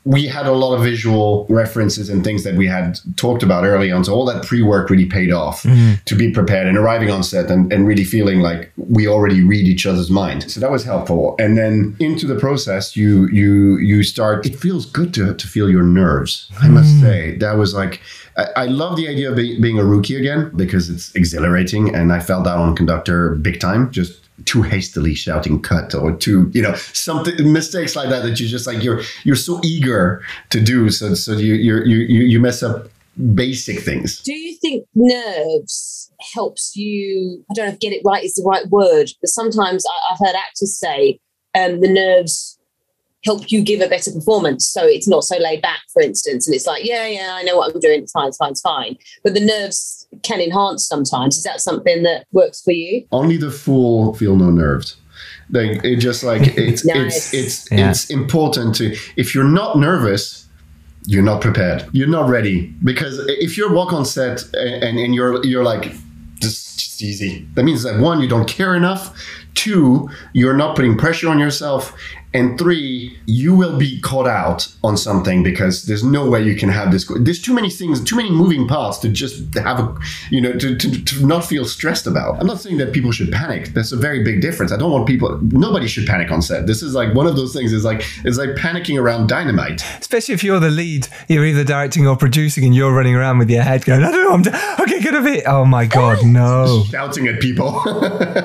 we 0.04 0.26
had 0.26 0.48
a 0.48 0.52
lot 0.52 0.76
of 0.76 0.82
visual 0.84 1.46
references 1.48 2.10
and 2.10 2.24
things 2.24 2.44
that 2.44 2.56
we 2.56 2.66
had 2.66 3.00
talked 3.18 3.44
about 3.44 3.66
early 3.66 3.92
on. 3.92 4.04
So 4.04 4.14
all 4.14 4.26
that 4.26 4.44
pre-work 4.44 4.90
really 4.90 5.06
paid 5.06 5.32
off 5.32 5.62
mm-hmm. 5.62 6.04
to 6.06 6.16
be 6.16 6.32
prepared 6.32 6.66
and 6.68 6.76
arriving 6.76 7.12
on 7.12 7.22
set 7.24 7.52
and, 7.52 7.72
and 7.72 7.86
really 7.86 8.04
feeling 8.04 8.40
like 8.40 8.72
we 8.78 9.08
already 9.08 9.44
read 9.44 9.68
each 9.68 9.86
other's 9.86 10.10
mind. 10.10 10.50
So 10.52 10.60
that 10.60 10.72
was 10.72 10.84
helpful. 10.84 11.36
And 11.38 11.56
then 11.56 11.96
into 12.00 12.26
the 12.26 12.36
process, 12.36 12.96
you 12.96 13.28
you 13.30 13.78
you 13.78 14.02
start. 14.02 14.46
It 14.46 14.56
feels 14.56 14.86
good 14.88 15.14
to 15.14 15.36
to 15.36 15.48
feel 15.48 15.70
your 15.70 15.84
nerves. 15.84 16.52
I 16.60 16.68
must 16.68 16.96
mm. 16.96 17.02
say 17.02 17.38
that 17.38 17.58
was 17.58 17.74
like. 17.74 18.02
I, 18.38 18.46
I 18.56 18.66
love 18.68 18.96
the 18.96 19.10
idea 19.10 19.30
of 19.30 19.36
be, 19.36 19.60
being 19.60 19.78
a 19.78 19.84
rookie 19.84 20.16
again 20.16 20.52
because 20.56 20.90
it's 20.90 21.14
exhilarating, 21.16 21.94
and 21.94 22.14
I 22.14 22.22
fell 22.22 22.42
down 22.42 22.60
on 22.60 22.76
conductor 22.78 23.36
big 23.36 23.60
time. 23.60 23.92
Just 23.92 24.21
too 24.46 24.62
hastily 24.62 25.14
shouting 25.14 25.62
cut 25.62 25.94
or 25.94 26.12
too 26.16 26.50
you 26.54 26.62
know 26.62 26.74
something 26.76 27.52
mistakes 27.52 27.96
like 27.96 28.10
that 28.10 28.24
that 28.24 28.40
you 28.40 28.48
just 28.48 28.68
like 28.68 28.84
you're 28.84 29.02
you're 29.24 29.36
so 29.36 29.60
eager 29.64 30.24
to 30.50 30.62
do 30.62 30.90
so 30.90 31.14
so 31.14 31.34
you 31.34 31.56
you 31.56 31.84
you 31.84 32.22
you 32.24 32.40
mess 32.40 32.64
up 32.64 32.88
basic 33.36 33.80
things 33.80 34.22
Do 34.22 34.34
you 34.34 34.56
think 34.58 34.86
nerves 34.96 36.12
helps 36.34 36.76
you? 36.76 37.44
I 37.50 37.54
don't 37.54 37.68
know 37.68 37.74
if 37.74 37.80
get 37.80 37.94
it 37.94 38.02
right 38.06 38.24
is 38.24 38.36
the 38.36 38.44
right 38.44 38.68
word, 38.70 39.10
but 39.20 39.30
sometimes 39.30 39.84
I, 39.86 40.14
I've 40.14 40.20
heard 40.20 40.36
actors 40.36 40.78
say 40.78 41.20
um, 41.56 41.82
the 41.82 41.92
nerves 41.92 42.58
help 43.24 43.52
you 43.52 43.62
give 43.62 43.82
a 43.82 43.88
better 43.88 44.12
performance. 44.12 44.68
So 44.68 44.86
it's 44.86 45.08
not 45.08 45.24
so 45.24 45.38
laid 45.38 45.62
back, 45.62 45.82
for 45.94 46.02
instance. 46.02 46.48
And 46.48 46.56
it's 46.56 46.66
like, 46.66 46.84
yeah, 46.86 47.06
yeah, 47.06 47.34
I 47.36 47.44
know 47.44 47.58
what 47.58 47.74
I'm 47.74 47.80
doing. 47.80 48.02
It's 48.02 48.12
fine, 48.12 48.30
it's 48.30 48.38
fine, 48.38 48.52
it's 48.52 48.62
fine. 48.62 48.98
But 49.24 49.34
the 49.34 49.46
nerves 49.46 50.01
can 50.24 50.40
enhance 50.42 50.86
sometimes. 50.88 51.38
Is 51.38 51.44
that 51.44 51.62
something 51.62 52.04
that 52.04 52.26
works 52.32 52.62
for 52.62 52.72
you? 52.72 53.06
only 53.12 53.38
the 53.38 53.52
fool 53.52 54.14
feel 54.14 54.36
no 54.36 54.50
nerves 54.50 54.96
like 55.50 55.84
it 55.84 55.98
just 55.98 56.24
like 56.24 56.42
it's 56.58 56.86
Nice. 56.86 57.34
it's 57.34 57.34
it's 57.34 57.72
Yeah. 57.72 57.90
it's 57.90 58.10
important 58.10 58.76
to 58.76 58.96
if 59.18 59.36
you're 59.36 59.44
not 59.62 59.78
nervous 59.78 60.48
you're 61.06 61.24
not 61.24 61.42
prepared 61.42 61.88
you're 61.92 62.08
not 62.08 62.30
ready 62.30 62.68
because 62.84 63.20
if 63.28 63.58
you 63.58 63.72
walk 63.74 63.92
on 63.92 64.06
set 64.06 64.44
and, 64.54 64.98
and 65.00 65.14
you're 65.16 65.44
you're 65.46 65.64
like 65.64 65.92
just, 66.40 66.80
just 66.80 67.02
easy 67.02 67.46
that 67.56 67.64
means 67.64 67.84
that 67.84 68.00
one 68.00 68.22
you 68.22 68.28
don't 68.30 68.48
care 68.48 68.76
enough 68.76 69.04
two 69.56 70.10
you're 70.34 70.56
not 70.56 70.76
putting 70.76 70.98
pressure 70.98 71.28
on 71.30 71.38
yourself 71.40 71.94
and 72.34 72.58
three 72.58 73.18
you 73.26 73.56
will 73.56 73.78
be 73.78 74.00
caught 74.02 74.28
out 74.28 74.68
on 74.84 74.96
something 74.98 75.44
because 75.44 75.84
there's 75.86 76.04
no 76.04 76.30
way 76.30 76.42
you 76.42 76.56
can 76.56 76.70
have 76.70 76.92
this. 76.92 77.10
There's 77.20 77.42
too 77.42 77.54
many 77.54 77.70
things 77.70 78.04
too 78.04 78.16
many 78.16 78.32
moving 78.32 78.68
parts 78.68 78.98
to 79.00 79.10
just 79.10 79.54
have 79.56 79.80
a 79.80 79.96
you 80.30 80.42
know 80.42 80.54
to, 80.54 80.76
to, 80.76 81.04
to 81.06 81.26
not 81.26 81.46
feel 81.46 81.66
stressed 81.66 82.08
about. 82.08 82.40
I'm 82.40 82.48
not 82.48 82.62
saying 82.62 82.78
that 82.78 82.94
people 82.94 83.12
should 83.12 83.32
panic. 83.32 83.70
That's 83.70 83.92
a 83.92 83.98
very 83.98 84.24
big 84.24 84.42
difference. 84.42 84.72
I 84.72 84.78
don't 84.78 84.92
want 84.92 85.08
people 85.08 85.40
nobody 85.42 85.88
should 85.88 86.08
panic 86.08 86.32
on 86.32 86.42
set. 86.42 86.68
This 86.68 86.82
is 86.82 86.94
like 86.94 87.14
one 87.14 87.28
of 87.28 87.36
those 87.36 87.54
things. 87.54 87.74
Is 87.74 87.84
like 87.86 88.04
it's 88.24 88.38
like 88.38 88.52
panicking 88.52 89.00
around 89.00 89.28
dynamite. 89.28 89.84
Especially 90.00 90.34
if 90.34 90.44
you're 90.44 90.60
the 90.60 90.70
lead, 90.72 91.08
you're 91.28 91.46
either 91.46 91.64
directing 91.64 92.08
or 92.08 92.16
producing 92.16 92.64
and 92.66 92.76
you're 92.76 92.94
running 92.94 93.16
around 93.16 93.38
with 93.40 93.50
your 93.50 93.64
head 93.64 93.84
going, 93.86 94.04
I 94.04 94.12
don't 94.12 94.24
know, 94.24 94.34
I'm 94.34 94.42
d- 94.42 94.84
okay, 94.84 95.02
good 95.02 95.16
of 95.16 95.26
it. 95.26 95.44
Oh 95.46 95.66
my 95.66 95.86
God, 95.86 96.26
no. 96.26 96.84
shouting 96.90 97.28
at 97.28 97.40
people. 97.40 97.82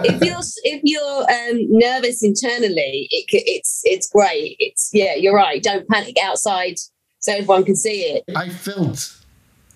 If 0.07 0.23
you're 0.23 0.41
if 0.65 0.81
you're 0.85 1.21
um, 1.23 1.79
nervous 1.79 2.23
internally, 2.23 3.09
it, 3.11 3.31
c- 3.31 3.43
it's 3.85 4.09
great. 4.09 4.57
It's 4.59 4.91
yeah, 4.93 5.15
you're 5.15 5.35
right. 5.35 5.63
Don't 5.63 5.89
panic 5.89 6.17
outside 6.23 6.77
so 7.19 7.33
everyone 7.33 7.65
can 7.65 7.77
see 7.77 8.03
it. 8.03 8.25
I 8.37 8.49
felt 8.49 9.17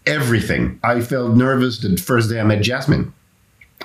everything. 0.06 0.80
I 0.82 1.00
felt 1.00 1.36
nervous 1.36 1.78
the 1.78 1.96
first 1.96 2.30
day 2.30 2.40
I 2.40 2.44
met 2.44 2.62
Jasmin. 2.62 3.12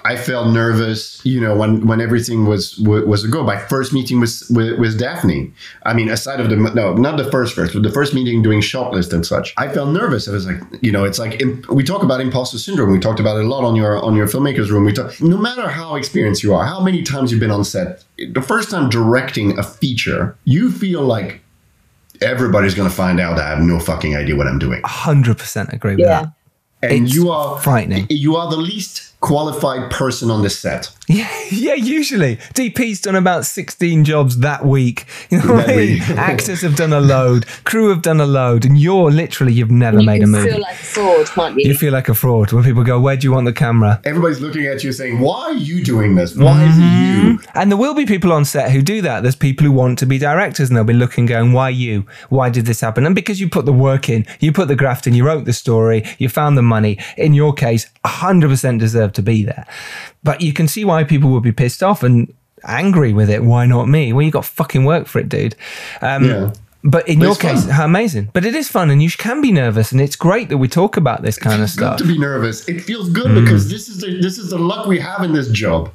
I 0.06 0.16
felt 0.16 0.54
nervous, 0.54 1.20
you 1.26 1.42
know, 1.42 1.56
when, 1.56 1.88
when 1.88 2.00
everything 2.00 2.46
was 2.46 2.78
wa- 2.80 3.02
was 3.02 3.24
a 3.24 3.28
go. 3.28 3.44
My 3.44 3.58
first 3.58 3.92
meeting 3.92 4.20
was 4.20 4.48
with, 4.52 4.78
with 4.80 5.00
Daphne. 5.00 5.52
I 5.84 5.94
mean, 5.94 6.10
aside 6.10 6.40
of 6.40 6.50
the 6.52 6.56
no, 6.56 6.94
not 6.94 7.18
the 7.18 7.30
first 7.32 7.56
first, 7.56 7.74
but 7.74 7.82
the 7.84 7.92
first 7.92 8.14
meeting 8.14 8.44
doing 8.44 8.62
shortlist 8.62 9.12
and 9.14 9.26
such. 9.26 9.54
I 9.58 9.68
felt 9.68 9.90
nervous. 9.90 10.28
I 10.28 10.32
was 10.34 10.46
like, 10.46 10.62
you 10.82 10.92
know, 10.92 11.04
it's 11.06 11.18
like 11.18 11.42
imp- 11.42 11.68
we 11.70 11.84
talk 11.84 12.04
about 12.04 12.22
imposter 12.22 12.60
syndrome. 12.60 12.92
We 12.92 13.00
talked 13.00 13.20
about 13.20 13.38
it 13.40 13.46
a 13.46 13.48
lot 13.48 13.64
on 13.64 13.76
your 13.76 13.98
on 14.04 14.16
your 14.16 14.28
filmmakers 14.28 14.70
room. 14.70 14.86
We 14.86 14.94
talk. 14.94 15.20
No 15.22 15.38
matter 15.38 15.68
how 15.68 15.96
experienced 15.96 16.44
you 16.44 16.54
are, 16.54 16.66
how 16.66 16.80
many 16.82 17.02
times 17.04 17.32
you've 17.32 17.40
been 17.42 17.52
on 17.60 17.64
set, 17.66 18.04
the 18.34 18.42
first 18.44 18.70
time 18.70 18.90
directing 18.90 19.58
a 19.58 19.64
feature, 19.64 20.38
you 20.46 20.72
feel 20.72 21.02
like 21.02 21.42
everybody's 22.22 22.76
going 22.76 22.90
to 22.90 22.96
find 22.96 23.20
out 23.20 23.40
I 23.40 23.50
have 23.50 23.60
no 23.60 23.80
fucking 23.80 24.16
idea 24.16 24.36
what 24.36 24.48
I'm 24.48 24.60
doing. 24.60 24.82
100% 24.84 25.74
agree 25.74 25.96
with 25.96 26.00
Yeah. 26.00 26.22
that. 26.82 26.92
and 26.92 27.06
It's 27.06 27.16
you 27.16 27.32
are 27.32 27.60
frightening. 27.60 28.06
You 28.10 28.36
are 28.36 28.50
the 28.50 28.58
least 28.58 29.15
qualified 29.26 29.90
person 29.90 30.30
on 30.30 30.44
the 30.44 30.50
set. 30.50 30.92
Yeah, 31.08 31.30
yeah, 31.52 31.76
usually. 31.76 32.38
DP's 32.56 33.00
done 33.00 33.16
about 33.16 33.46
16 33.46 34.06
jobs 34.06 34.40
that 34.40 34.66
week. 34.66 35.06
You 35.30 35.38
know 35.40 35.54
what 35.54 35.68
That 35.68 35.76
I 35.76 35.78
mean? 35.78 36.02
Actors 36.18 36.62
have 36.62 36.76
done 36.76 36.94
a 36.94 37.00
load, 37.00 37.46
crew 37.64 37.90
have 37.90 38.02
done 38.02 38.20
a 38.20 38.26
load, 38.26 38.66
and 38.66 38.76
you're 38.76 39.12
literally, 39.12 39.54
you've 39.54 39.70
never 39.70 40.00
You 40.00 40.06
made 40.06 40.18
a 40.18 40.20
can 40.22 40.32
movie. 40.32 40.50
feel 40.50 40.62
like 40.62 40.80
a 40.80 40.84
fraud, 40.84 41.28
can't 41.28 41.60
you? 41.60 41.68
you 41.68 41.76
feel 41.76 41.94
like 41.94 42.10
a 42.10 42.16
fraud 42.16 42.52
when 42.52 42.64
people 42.64 42.84
go, 42.84 43.00
Where 43.00 43.16
do 43.18 43.28
you 43.28 43.34
want 43.34 43.46
the 43.46 43.54
camera? 43.54 44.02
Everybody's 44.04 44.42
looking 44.42 44.66
at 44.66 44.84
you 44.84 44.92
saying, 44.92 45.20
"Why 45.20 45.42
are 45.42 45.54
you 45.54 45.84
doing 45.84 46.16
this? 46.16 46.36
Why 46.36 46.64
is 46.64 46.78
it 46.78 46.82
mm-hmm. 46.82 47.28
you?" 47.28 47.40
And 47.54 47.72
there 47.72 47.78
will 47.78 47.94
be 47.94 48.06
people 48.06 48.32
on 48.32 48.46
set 48.46 48.72
who 48.72 48.82
do 48.82 49.02
that. 49.04 49.22
There's 49.22 49.36
people 49.36 49.66
who 49.66 49.72
want 49.72 50.00
to 50.00 50.06
be 50.06 50.18
directors 50.18 50.70
and 50.70 50.78
they'll 50.78 50.84
be 50.84 50.94
looking, 50.94 51.26
going, 51.26 51.54
Why 51.54 51.70
you? 51.70 52.06
Why 52.30 52.50
did 52.50 52.66
this 52.66 52.82
happen? 52.82 53.06
And 53.06 53.16
because 53.16 53.40
you 53.40 53.50
put 53.50 53.66
the 53.66 53.74
work 53.74 54.10
in, 54.10 54.26
you 54.40 54.52
put 54.52 54.68
the 54.68 54.76
graft 54.76 55.08
in, 55.08 55.14
you 55.14 55.26
wrote 55.26 55.46
the 55.46 55.54
story, 55.54 56.04
you 56.18 56.30
found 56.30 56.58
the 56.58 56.62
money, 56.62 56.98
in 57.18 57.34
your 57.34 57.54
case, 57.54 57.88
100% 58.06 58.80
deserve 58.80 59.14
to 59.16 59.22
be 59.22 59.44
there. 59.44 59.66
But 60.24 60.42
you 60.42 60.54
can 60.54 60.68
see 60.68 60.86
why 60.86 61.04
people 61.04 61.30
would 61.32 61.44
be 61.44 61.52
pissed 61.52 61.82
off 61.84 62.04
and 62.04 62.34
angry 62.64 63.14
with 63.14 63.30
it. 63.30 63.44
Why 63.44 63.66
not 63.66 63.88
me? 63.88 64.14
Well, 64.14 64.24
you 64.24 64.32
got 64.32 64.46
fucking 64.46 64.86
work 64.86 65.08
for 65.08 65.20
it, 65.20 65.30
dude. 65.30 65.56
Um, 66.02 66.24
Yeah. 66.24 66.54
But 66.88 67.08
in 67.08 67.18
But 67.18 67.26
your 67.26 67.36
case, 67.36 67.62
fun. 67.64 67.72
how 67.72 67.86
amazing. 67.86 68.30
But 68.32 68.46
it 68.46 68.54
is 68.54 68.70
fun 68.70 68.92
and 68.92 69.02
you 69.02 69.10
can 69.10 69.42
be 69.42 69.52
nervous 69.52 69.92
and 69.92 70.00
it's 70.00 70.16
great 70.16 70.50
that 70.50 70.60
we 70.60 70.68
talk 70.68 70.98
about 70.98 71.24
this 71.24 71.36
kind 71.40 71.56
of 71.56 71.62
It's 71.68 71.76
good 71.76 71.86
stuff. 71.86 71.98
to 71.98 72.04
be 72.06 72.16
nervous. 72.16 72.68
It 72.70 72.82
feels 72.82 73.10
good 73.10 73.34
because 73.44 73.70
this 73.72 73.90
is 73.90 74.02
the 74.02 74.22
this 74.22 74.38
is 74.38 74.52
the 74.52 74.60
luck 74.60 74.86
we 74.86 75.00
have 75.00 75.24
in 75.24 75.34
this 75.34 75.48
job. 75.50 75.90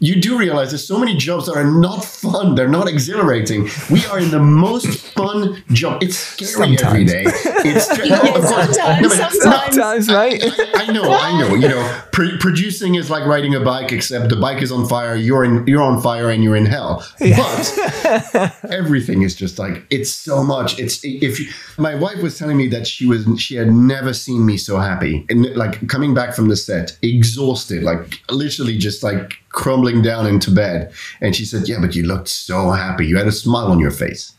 You 0.00 0.20
do 0.20 0.38
realize 0.38 0.70
there's 0.70 0.86
so 0.86 0.98
many 0.98 1.16
jobs 1.16 1.46
that 1.46 1.54
are 1.56 1.68
not 1.68 2.04
fun. 2.04 2.54
They're 2.54 2.68
not 2.68 2.86
exhilarating. 2.88 3.68
We 3.90 4.04
are 4.06 4.18
in 4.20 4.30
the 4.30 4.38
most 4.38 4.86
fun 5.14 5.62
job. 5.72 6.02
It's 6.02 6.16
scary 6.16 6.76
every 6.76 7.06
Sometimes. 7.06 7.10
day. 7.12 7.24
It's 7.26 7.98
Yeah, 8.08 8.20
of 8.20 8.44
course. 8.44 8.76
sometimes, 8.76 9.02
No, 9.02 9.08
sometimes. 9.08 9.74
Sometimes, 9.74 10.08
right? 10.12 10.40
I, 10.42 10.84
I 10.88 10.92
know, 10.92 11.10
I 11.10 11.38
know. 11.40 11.54
You 11.56 11.68
know, 11.68 12.00
pr- 12.12 12.36
producing 12.38 12.94
is 12.94 13.10
like 13.10 13.24
riding 13.26 13.54
a 13.54 13.60
bike, 13.60 13.90
except 13.92 14.28
the 14.28 14.36
bike 14.36 14.62
is 14.62 14.70
on 14.70 14.86
fire. 14.88 15.16
You're 15.16 15.44
in, 15.44 15.66
you're 15.66 15.82
on 15.82 16.00
fire, 16.00 16.30
and 16.30 16.44
you're 16.44 16.56
in 16.56 16.66
hell. 16.66 17.04
But 17.18 18.54
everything 18.70 19.22
is 19.22 19.34
just 19.34 19.58
like 19.58 19.84
it's 19.90 20.10
so 20.10 20.42
much. 20.44 20.78
It's 20.78 21.00
if 21.04 21.40
you, 21.40 21.48
my 21.76 21.94
wife 21.94 22.22
was 22.22 22.38
telling 22.38 22.56
me 22.56 22.68
that 22.68 22.86
she 22.86 23.06
was 23.06 23.26
she 23.40 23.56
had 23.56 23.72
never 23.72 24.12
seen 24.14 24.46
me 24.46 24.56
so 24.56 24.78
happy, 24.78 25.26
and 25.28 25.44
like 25.56 25.88
coming 25.88 26.14
back 26.14 26.34
from 26.34 26.48
the 26.48 26.56
set, 26.56 26.96
exhausted, 27.02 27.82
like 27.82 28.20
literally 28.30 28.76
just 28.78 29.02
like 29.02 29.34
crumbling 29.50 29.87
down 29.96 30.26
into 30.26 30.50
bed, 30.50 30.92
and 31.20 31.34
she 31.34 31.44
said, 31.44 31.68
"Yeah, 31.68 31.80
but 31.80 31.94
you 31.94 32.04
looked 32.04 32.28
so 32.28 32.70
happy. 32.70 33.06
You 33.06 33.16
had 33.16 33.26
a 33.26 33.32
smile 33.32 33.70
on 33.72 33.80
your 33.80 33.90
face." 33.90 34.32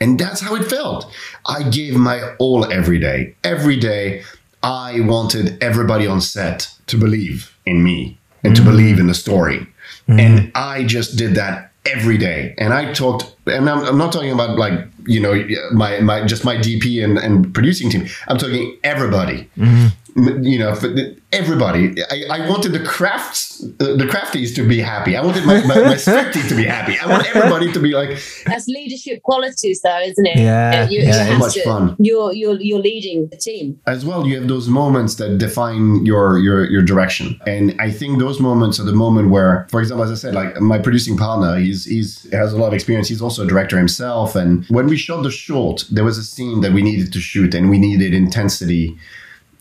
And 0.00 0.18
that's 0.18 0.40
how 0.40 0.54
it 0.54 0.64
felt. 0.64 1.10
I 1.46 1.62
gave 1.62 1.96
my 1.96 2.34
all 2.38 2.70
every 2.70 2.98
day. 2.98 3.34
Every 3.44 3.76
day, 3.78 4.22
I 4.62 5.00
wanted 5.00 5.62
everybody 5.62 6.06
on 6.06 6.20
set 6.20 6.68
to 6.88 6.96
believe 6.96 7.56
in 7.64 7.82
me 7.82 8.18
and 8.42 8.56
to 8.56 8.62
mm. 8.62 8.66
believe 8.66 8.98
in 8.98 9.06
the 9.06 9.14
story. 9.14 9.66
Mm-hmm. 10.08 10.20
And 10.20 10.52
I 10.54 10.84
just 10.84 11.16
did 11.16 11.34
that 11.36 11.72
every 11.86 12.18
day. 12.18 12.54
And 12.58 12.72
I 12.72 12.92
talked, 12.92 13.34
and 13.46 13.68
I'm, 13.68 13.84
I'm 13.84 13.98
not 13.98 14.12
talking 14.12 14.32
about 14.32 14.58
like, 14.58 14.86
you 15.06 15.20
know, 15.20 15.34
my, 15.72 16.00
my 16.00 16.24
just 16.24 16.44
my 16.44 16.56
DP 16.56 17.04
and, 17.04 17.18
and 17.18 17.52
producing 17.54 17.90
team. 17.90 18.06
I'm 18.28 18.38
talking 18.38 18.76
everybody. 18.84 19.50
M- 19.58 19.92
You 20.16 20.58
know, 20.60 20.74
for 20.76 20.94
everybody. 21.32 22.00
I, 22.10 22.24
I 22.30 22.48
wanted 22.48 22.70
the 22.72 22.84
crafts, 22.84 23.58
the, 23.58 23.96
the 23.96 24.04
crafties 24.04 24.54
to 24.54 24.66
be 24.66 24.78
happy. 24.80 25.16
I 25.16 25.24
wanted 25.24 25.44
my, 25.44 25.60
my, 25.66 25.74
my 25.80 25.96
script 26.06 26.34
to 26.48 26.54
be 26.54 26.64
happy. 26.64 26.96
I 26.98 27.06
want 27.08 27.26
everybody 27.34 27.72
to 27.72 27.80
be 27.80 27.90
like, 27.92 28.10
That's 28.46 28.68
leadership 28.68 29.22
qualities, 29.24 29.80
though, 29.82 29.98
isn't 30.00 30.24
it? 30.26 30.38
Yeah, 30.38 30.84
Uh, 30.86 30.88
you, 30.88 31.00
yeah, 31.00 31.06
you 31.06 31.12
so 31.14 31.18
have 31.24 31.38
much 31.40 31.54
to- 31.54 31.64
fun. 31.64 31.96
You're 31.98 32.32
you're 32.32 32.60
you're 32.60 32.78
leading 32.78 33.26
the 33.28 33.36
team. 33.36 33.80
as 33.86 34.04
well 34.04 34.24
you 34.26 34.38
have 34.38 34.46
those 34.48 34.68
moments 34.68 35.16
that 35.16 35.38
define 35.38 36.06
your 36.06 36.38
your 36.38 36.64
your 36.70 36.82
direction 36.82 37.26
and 37.46 37.74
i 37.80 37.90
think 37.90 38.18
those 38.18 38.38
moments 38.40 38.78
are 38.80 38.84
the 38.84 38.98
moment 39.06 39.30
where 39.30 39.66
for 39.70 39.80
example 39.80 40.04
as 40.04 40.10
i 40.10 40.14
said 40.14 40.34
like 40.34 40.50
my 40.60 40.78
producing 40.78 41.16
partner 41.16 41.56
he's 41.56 41.84
he's 41.84 42.10
has 42.32 42.52
a 42.52 42.56
lot 42.62 42.68
of 42.68 42.74
experience 42.74 43.06
he's 43.08 43.22
also 43.22 43.42
a 43.44 43.46
director 43.46 43.76
himself 43.78 44.34
and 44.36 44.64
when 44.78 44.86
we 44.86 44.96
shot 44.96 45.22
the 45.22 45.30
short 45.30 45.84
there 45.90 46.04
was 46.04 46.16
a 46.18 46.24
scene 46.24 46.60
that 46.60 46.72
we 46.72 46.82
needed 46.82 47.12
to 47.12 47.20
shoot 47.20 47.54
and 47.54 47.68
we 47.70 47.78
needed 47.78 48.12
intensity 48.14 48.96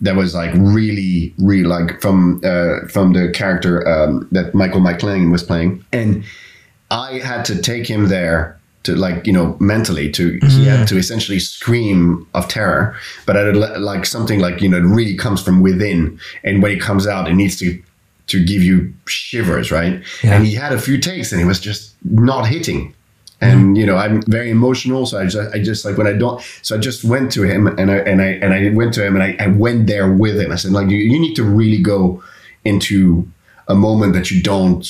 that 0.04 0.16
was 0.16 0.36
like 0.36 0.51
really 0.56 1.34
really 1.39 1.64
like 1.64 1.99
from 1.99 2.39
uh, 2.43 2.88
from 2.88 3.14
the 3.14 3.32
character 3.34 3.88
um, 3.88 4.28
that 4.32 4.54
michael 4.54 4.80
mclean 4.80 5.32
was 5.32 5.41
playing 5.41 5.84
and 5.91 6.24
I 6.93 7.20
had 7.20 7.43
to 7.45 7.60
take 7.60 7.88
him 7.88 8.08
there 8.08 8.60
to 8.84 8.95
like 8.95 9.26
you 9.26 9.34
know 9.34 9.58
mentally 9.60 10.12
to 10.12 10.39
he 10.43 10.66
had 10.66 10.88
to 10.89 10.97
essentially 10.97 11.39
scream 11.39 12.28
of 12.34 12.47
terror, 12.47 12.95
but 13.26 13.36
a, 13.36 13.51
like 13.80 14.06
something 14.06 14.39
like 14.39 14.62
you 14.62 14.70
know 14.70 14.78
it 14.78 14.82
really 14.82 15.16
comes 15.16 15.41
from 15.41 15.62
within, 15.62 16.20
and 16.43 16.62
when 16.62 16.72
it 16.72 16.80
comes 16.80 17.08
out, 17.08 17.28
it 17.28 17.34
needs 17.34 17.58
to 17.58 17.82
to 18.28 18.45
give 18.45 18.62
you 18.62 18.93
shivers, 19.08 19.72
right? 19.72 20.01
Yeah. 20.24 20.36
And 20.36 20.45
he 20.45 20.54
had 20.54 20.72
a 20.72 20.80
few 20.80 20.97
takes, 20.97 21.32
and 21.32 21.41
he 21.41 21.47
was 21.47 21.60
just 21.60 21.95
not 22.04 22.47
hitting. 22.47 22.93
And 23.44 23.60
mm-hmm. 23.60 23.76
you 23.76 23.86
know, 23.86 23.98
I'm 23.98 24.22
very 24.24 24.50
emotional, 24.50 25.06
so 25.06 25.20
I 25.20 25.26
just, 25.26 25.54
I 25.54 25.60
just 25.62 25.84
like 25.86 25.98
when 25.98 26.08
I 26.08 26.14
don't. 26.14 26.41
So 26.62 26.78
I 26.78 26.80
just 26.80 27.04
went 27.04 27.32
to 27.34 27.44
him, 27.44 27.68
and 27.68 27.91
I 27.91 27.98
and 27.98 28.22
I 28.22 28.28
and 28.44 28.54
I 28.54 28.70
went 28.70 28.94
to 28.96 29.06
him, 29.06 29.16
and 29.16 29.24
I, 29.24 29.36
I 29.39 29.48
went 29.48 29.88
there 29.88 30.12
with 30.12 30.39
him. 30.39 30.52
I 30.52 30.56
said, 30.56 30.72
like, 30.72 30.89
you, 30.89 30.98
you 30.98 31.20
need 31.20 31.36
to 31.36 31.44
really 31.44 31.82
go 31.82 32.24
into 32.64 33.28
a 33.68 33.76
moment 33.76 34.14
that 34.14 34.32
you 34.32 34.41
don't 34.41 34.88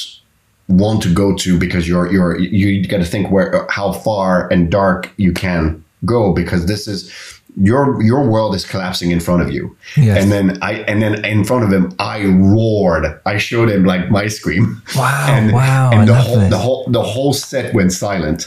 want 0.68 1.02
to 1.04 1.14
go 1.14 1.36
to 1.36 1.58
because 1.58 1.88
you're 1.88 2.12
you're 2.12 2.38
you 2.40 2.88
got 2.88 2.98
to 2.98 3.06
think 3.06 3.32
where 3.32 3.66
how 3.70 3.92
far 3.92 4.48
and 4.52 4.72
dark 4.72 5.12
you 5.18 5.34
can 5.34 5.84
go 6.06 6.34
because 6.34 6.66
this 6.66 6.88
is 6.88 7.12
your 7.56 8.02
your 8.02 8.28
world 8.28 8.56
is 8.56 8.66
collapsing 8.66 9.12
in 9.12 9.20
front 9.20 9.42
of 9.42 9.52
you. 9.52 9.76
Yes. 9.96 10.22
and 10.22 10.32
then 10.32 10.58
i 10.62 10.74
and 10.88 11.02
then 11.02 11.24
in 11.26 11.44
front 11.44 11.64
of 11.64 11.72
him 11.72 11.94
i 12.00 12.26
roared. 12.26 13.20
I 13.26 13.38
showed 13.38 13.70
him 13.70 13.86
like 13.86 14.10
my 14.10 14.28
scream. 14.28 14.82
Wow, 14.96 15.26
and, 15.30 15.54
wow, 15.54 15.92
and 15.92 16.08
the 16.08 16.16
whole 16.16 16.50
the 16.50 16.58
whole 16.58 16.86
the 16.88 17.02
whole 17.04 17.34
set 17.34 17.74
went 17.74 17.92
silent. 17.92 18.42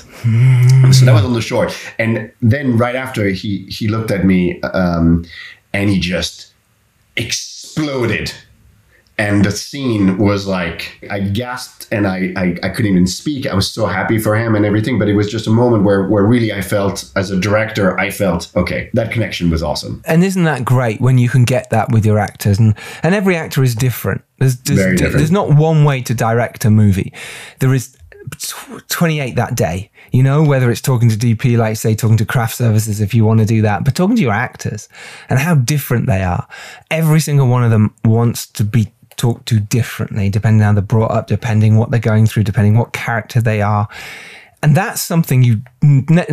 So 0.93 1.05
that 1.05 1.13
was 1.15 1.25
on 1.25 1.33
the 1.35 1.41
short. 1.43 1.77
And 1.99 2.31
then 2.41 2.77
right 2.77 2.97
after 2.97 3.29
he 3.29 3.67
he 3.67 3.89
looked 3.89 4.11
at 4.11 4.25
me 4.25 4.61
um 4.63 5.25
and 5.73 5.91
he 5.91 6.01
just 6.01 6.53
exploded 7.17 8.33
and 9.19 9.45
the 9.45 9.51
scene 9.51 10.19
was 10.19 10.47
like 10.47 10.99
I 11.11 11.21
gasped 11.21 11.89
and 11.91 12.07
I, 12.07 12.33
I 12.37 12.57
I 12.63 12.69
couldn't 12.69 12.91
even 12.91 13.07
speak. 13.07 13.47
I 13.47 13.55
was 13.55 13.71
so 13.71 13.87
happy 13.87 14.19
for 14.19 14.37
him 14.37 14.55
and 14.55 14.65
everything, 14.65 14.99
but 14.99 15.09
it 15.09 15.15
was 15.15 15.31
just 15.31 15.47
a 15.47 15.51
moment 15.51 15.85
where 15.85 16.07
where 16.09 16.25
really 16.25 16.53
I 16.53 16.61
felt 16.61 17.11
as 17.17 17.31
a 17.31 17.39
director, 17.39 17.99
I 17.99 18.11
felt 18.11 18.51
okay, 18.55 18.91
that 18.95 19.13
connection 19.13 19.51
was 19.51 19.63
awesome. 19.63 20.03
And 20.05 20.23
isn't 20.23 20.45
that 20.45 20.65
great 20.65 21.01
when 21.01 21.19
you 21.19 21.29
can 21.29 21.45
get 21.45 21.71
that 21.71 21.91
with 21.91 22.05
your 22.05 22.19
actors? 22.19 22.59
And 22.59 22.75
and 23.03 23.15
every 23.15 23.37
actor 23.37 23.63
is 23.63 23.75
different. 23.75 24.23
There's 24.39 24.57
there's, 24.59 24.79
Very 24.79 24.97
different. 24.97 25.19
there's 25.19 25.31
not 25.31 25.55
one 25.55 25.85
way 25.85 26.03
to 26.03 26.15
direct 26.15 26.65
a 26.65 26.71
movie. 26.71 27.13
There 27.61 27.73
is 27.73 27.97
28 28.89 29.37
that 29.37 29.55
day. 29.55 29.91
You 30.13 30.23
know, 30.23 30.43
whether 30.43 30.71
it's 30.71 30.81
talking 30.81 31.09
to 31.09 31.17
DP, 31.17 31.59
like 31.59 31.77
say 31.77 31.95
talking 31.95 32.17
to 32.19 32.27
craft 32.27 32.57
services, 32.57 33.01
if 33.01 33.15
you 33.15 33.25
want 33.25 33.41
to 33.41 33.47
do 33.47 33.63
that, 33.63 33.85
but 33.85 33.95
talking 33.95 34.17
to 34.17 34.23
your 34.23 34.33
actors 34.33 34.89
and 35.29 35.39
how 35.39 35.55
different 35.55 36.07
they 36.07 36.23
are. 36.23 36.47
Every 36.91 37.21
single 37.21 37.49
one 37.49 37.65
of 37.65 37.71
them 37.71 37.95
wants 38.05 38.47
to 38.49 38.65
be 38.65 38.93
talked 39.17 39.47
to 39.47 39.61
differently, 39.61 40.29
depending 40.31 40.63
on 40.63 40.67
how 40.67 40.81
they're 40.81 40.83
brought 40.83 41.11
up, 41.11 41.27
depending 41.27 41.77
what 41.77 41.91
they're 41.91 42.01
going 42.01 42.27
through, 42.27 42.45
depending 42.45 42.77
what 42.77 42.93
character 42.93 43.41
they 43.41 43.63
are. 43.63 43.89
And 44.63 44.75
that's 44.75 45.03
something 45.03 45.43
you 45.43 45.61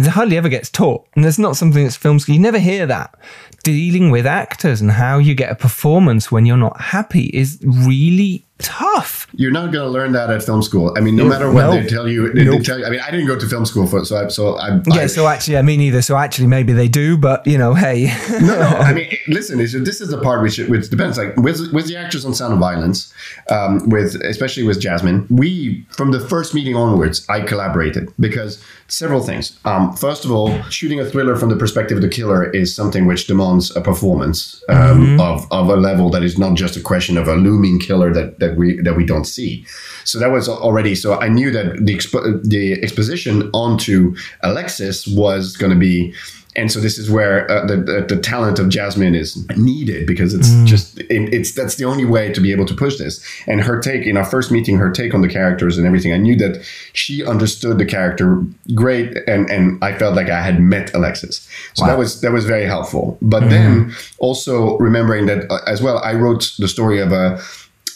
hardly 0.10 0.38
ever 0.38 0.50
gets 0.50 0.70
taught. 0.70 1.06
And 1.16 1.24
there's 1.24 1.40
not 1.40 1.58
something 1.58 1.84
that's 1.84 1.96
film 1.96 2.20
school. 2.20 2.36
You 2.36 2.42
never 2.42 2.60
hear 2.60 2.86
that. 2.86 3.16
Dealing 3.64 4.12
with 4.12 4.26
actors 4.26 4.82
and 4.82 4.92
how 4.92 5.18
you 5.20 5.36
get 5.36 5.52
a 5.52 5.56
performance 5.56 6.32
when 6.32 6.46
you're 6.46 6.58
not 6.58 6.80
happy 6.80 7.26
is 7.34 7.60
really 7.64 8.46
tough. 8.64 9.28
You're 9.36 9.52
not 9.52 9.72
going 9.72 9.86
to 9.86 9.90
learn 9.90 10.12
that 10.14 10.30
at 10.32 10.42
film 10.44 10.62
school. 10.64 10.94
I 10.98 11.02
mean, 11.02 11.16
no 11.16 11.26
matter 11.26 11.52
what 11.52 11.62
No. 11.64 11.72
they 11.72 11.86
tell 11.86 12.08
you, 12.08 12.32
they, 12.34 12.46
they 12.46 12.60
tell 12.60 12.80
you. 12.80 12.86
I 12.86 12.90
mean, 12.90 13.00
I 13.02 13.12
didn't 13.12 13.28
go 13.28 13.38
to 13.38 13.48
film 13.48 13.66
school 13.66 13.86
for 13.86 14.04
so 14.06 14.16
I 14.18 14.28
so 14.30 14.56
I 14.58 14.80
Yeah, 14.88 15.04
I, 15.04 15.08
so 15.08 15.28
actually, 15.28 15.54
yeah, 15.56 15.62
me 15.62 15.78
neither. 15.78 16.02
So 16.02 16.18
actually, 16.18 16.48
maybe 16.48 16.74
they 16.74 16.88
do, 16.88 17.18
but 17.18 17.46
you 17.46 17.58
know, 17.58 17.74
hey. 17.74 18.12
no, 18.32 18.40
no. 18.40 18.62
I 18.62 18.94
mean, 18.98 19.12
listen. 19.28 19.58
This 19.60 19.74
is 20.02 20.10
the 20.10 20.20
part 20.22 20.42
which 20.42 20.58
which 20.58 20.90
depends. 20.90 21.18
Like 21.18 21.36
with 21.38 21.72
with 21.74 21.88
the 21.88 21.98
actors 21.98 22.26
on 22.26 22.34
Sound 22.34 22.54
of 22.54 22.60
Violence, 22.60 23.14
um, 23.50 23.88
with 23.90 24.16
especially 24.24 24.64
with 24.64 24.80
Jasmin, 24.80 25.28
we 25.30 25.86
from 25.90 26.12
the 26.12 26.20
first 26.20 26.54
meeting 26.54 26.76
onwards, 26.76 27.26
I 27.30 27.42
collaborated 27.42 28.10
because 28.20 28.64
several 28.88 29.22
things. 29.22 29.58
Um, 29.66 29.96
first 29.96 30.26
of 30.26 30.32
all, 30.32 30.62
shooting 30.70 31.00
a 31.00 31.06
thriller 31.06 31.36
from 31.36 31.50
the 31.50 31.56
perspective 31.56 31.98
of 31.98 32.02
the 32.04 32.10
killer 32.10 32.50
is 32.52 32.76
something 32.76 33.06
which 33.06 33.28
demands 33.28 33.76
a 33.76 33.82
performance 33.82 34.62
um, 34.70 35.20
of 35.20 35.46
of 35.52 35.70
a 35.70 35.76
level 35.76 36.10
that 36.12 36.24
is 36.24 36.38
not 36.38 36.56
just 36.56 36.78
a 36.78 36.82
question 36.82 37.18
of 37.18 37.28
a 37.28 37.36
looming 37.36 37.80
killer 37.80 38.14
that 38.14 38.40
that 38.40 38.53
we 38.58 38.82
that 38.82 38.96
we 38.96 39.06
don't 39.06 39.26
see. 39.26 39.66
So 40.04 40.20
that 40.20 40.32
was 40.32 40.50
already. 40.50 40.96
So 40.96 41.20
I 41.20 41.30
knew 41.30 41.52
that 41.52 41.86
the 41.86 41.96
expo- 41.96 42.44
the 42.44 42.74
exposition 42.84 43.50
onto 43.54 44.16
Alexis 44.42 45.08
was 45.08 45.56
going 45.58 45.72
to 45.72 45.80
be 45.80 46.14
and 46.56 46.72
so 46.72 46.80
this 46.80 46.98
is 46.98 47.10
where 47.10 47.50
uh, 47.50 47.66
the, 47.66 47.78
the 47.78 48.16
the 48.16 48.22
talent 48.22 48.60
of 48.60 48.70
Jasmin 48.70 49.16
is 49.16 49.48
needed 49.58 50.06
because 50.06 50.34
it's 50.34 50.50
just 50.70 51.00
it, 51.00 51.34
it's 51.34 51.54
that's 51.54 51.76
the 51.76 51.86
only 51.86 52.06
way 52.06 52.32
to 52.32 52.40
be 52.40 52.52
able 52.52 52.66
to 52.66 52.76
push 52.76 52.98
this. 52.98 53.26
And 53.48 53.62
her 53.62 53.80
take 53.80 54.06
in 54.06 54.18
our 54.18 54.26
first 54.26 54.52
meeting, 54.52 54.78
her 54.78 54.92
take 54.92 55.14
on 55.14 55.22
the 55.22 55.28
characters 55.28 55.78
and 55.78 55.88
everything, 55.88 56.14
I 56.14 56.18
knew 56.18 56.36
that 56.38 56.64
she 56.94 57.26
understood 57.26 57.80
the 57.80 57.86
character 57.86 58.44
great, 58.76 59.18
and 59.28 59.50
and 59.50 59.84
I 59.84 59.98
felt 59.98 60.16
like 60.16 60.30
I 60.30 60.42
had 60.42 60.60
met 60.60 60.94
Alexis. 60.94 61.48
So 61.74 61.86
that 61.86 61.98
was 61.98 62.22
that 62.22 62.32
was 62.32 62.46
very 62.46 62.66
helpful. 62.66 63.18
But 63.22 63.50
then 63.50 63.94
also 64.20 64.78
remembering 64.78 65.26
that 65.28 65.50
uh, 65.52 65.60
as 65.66 65.82
well, 65.82 65.98
I 66.00 66.14
wrote 66.14 66.54
the 66.60 66.68
story 66.68 67.00
of 67.00 67.12
a 67.12 67.42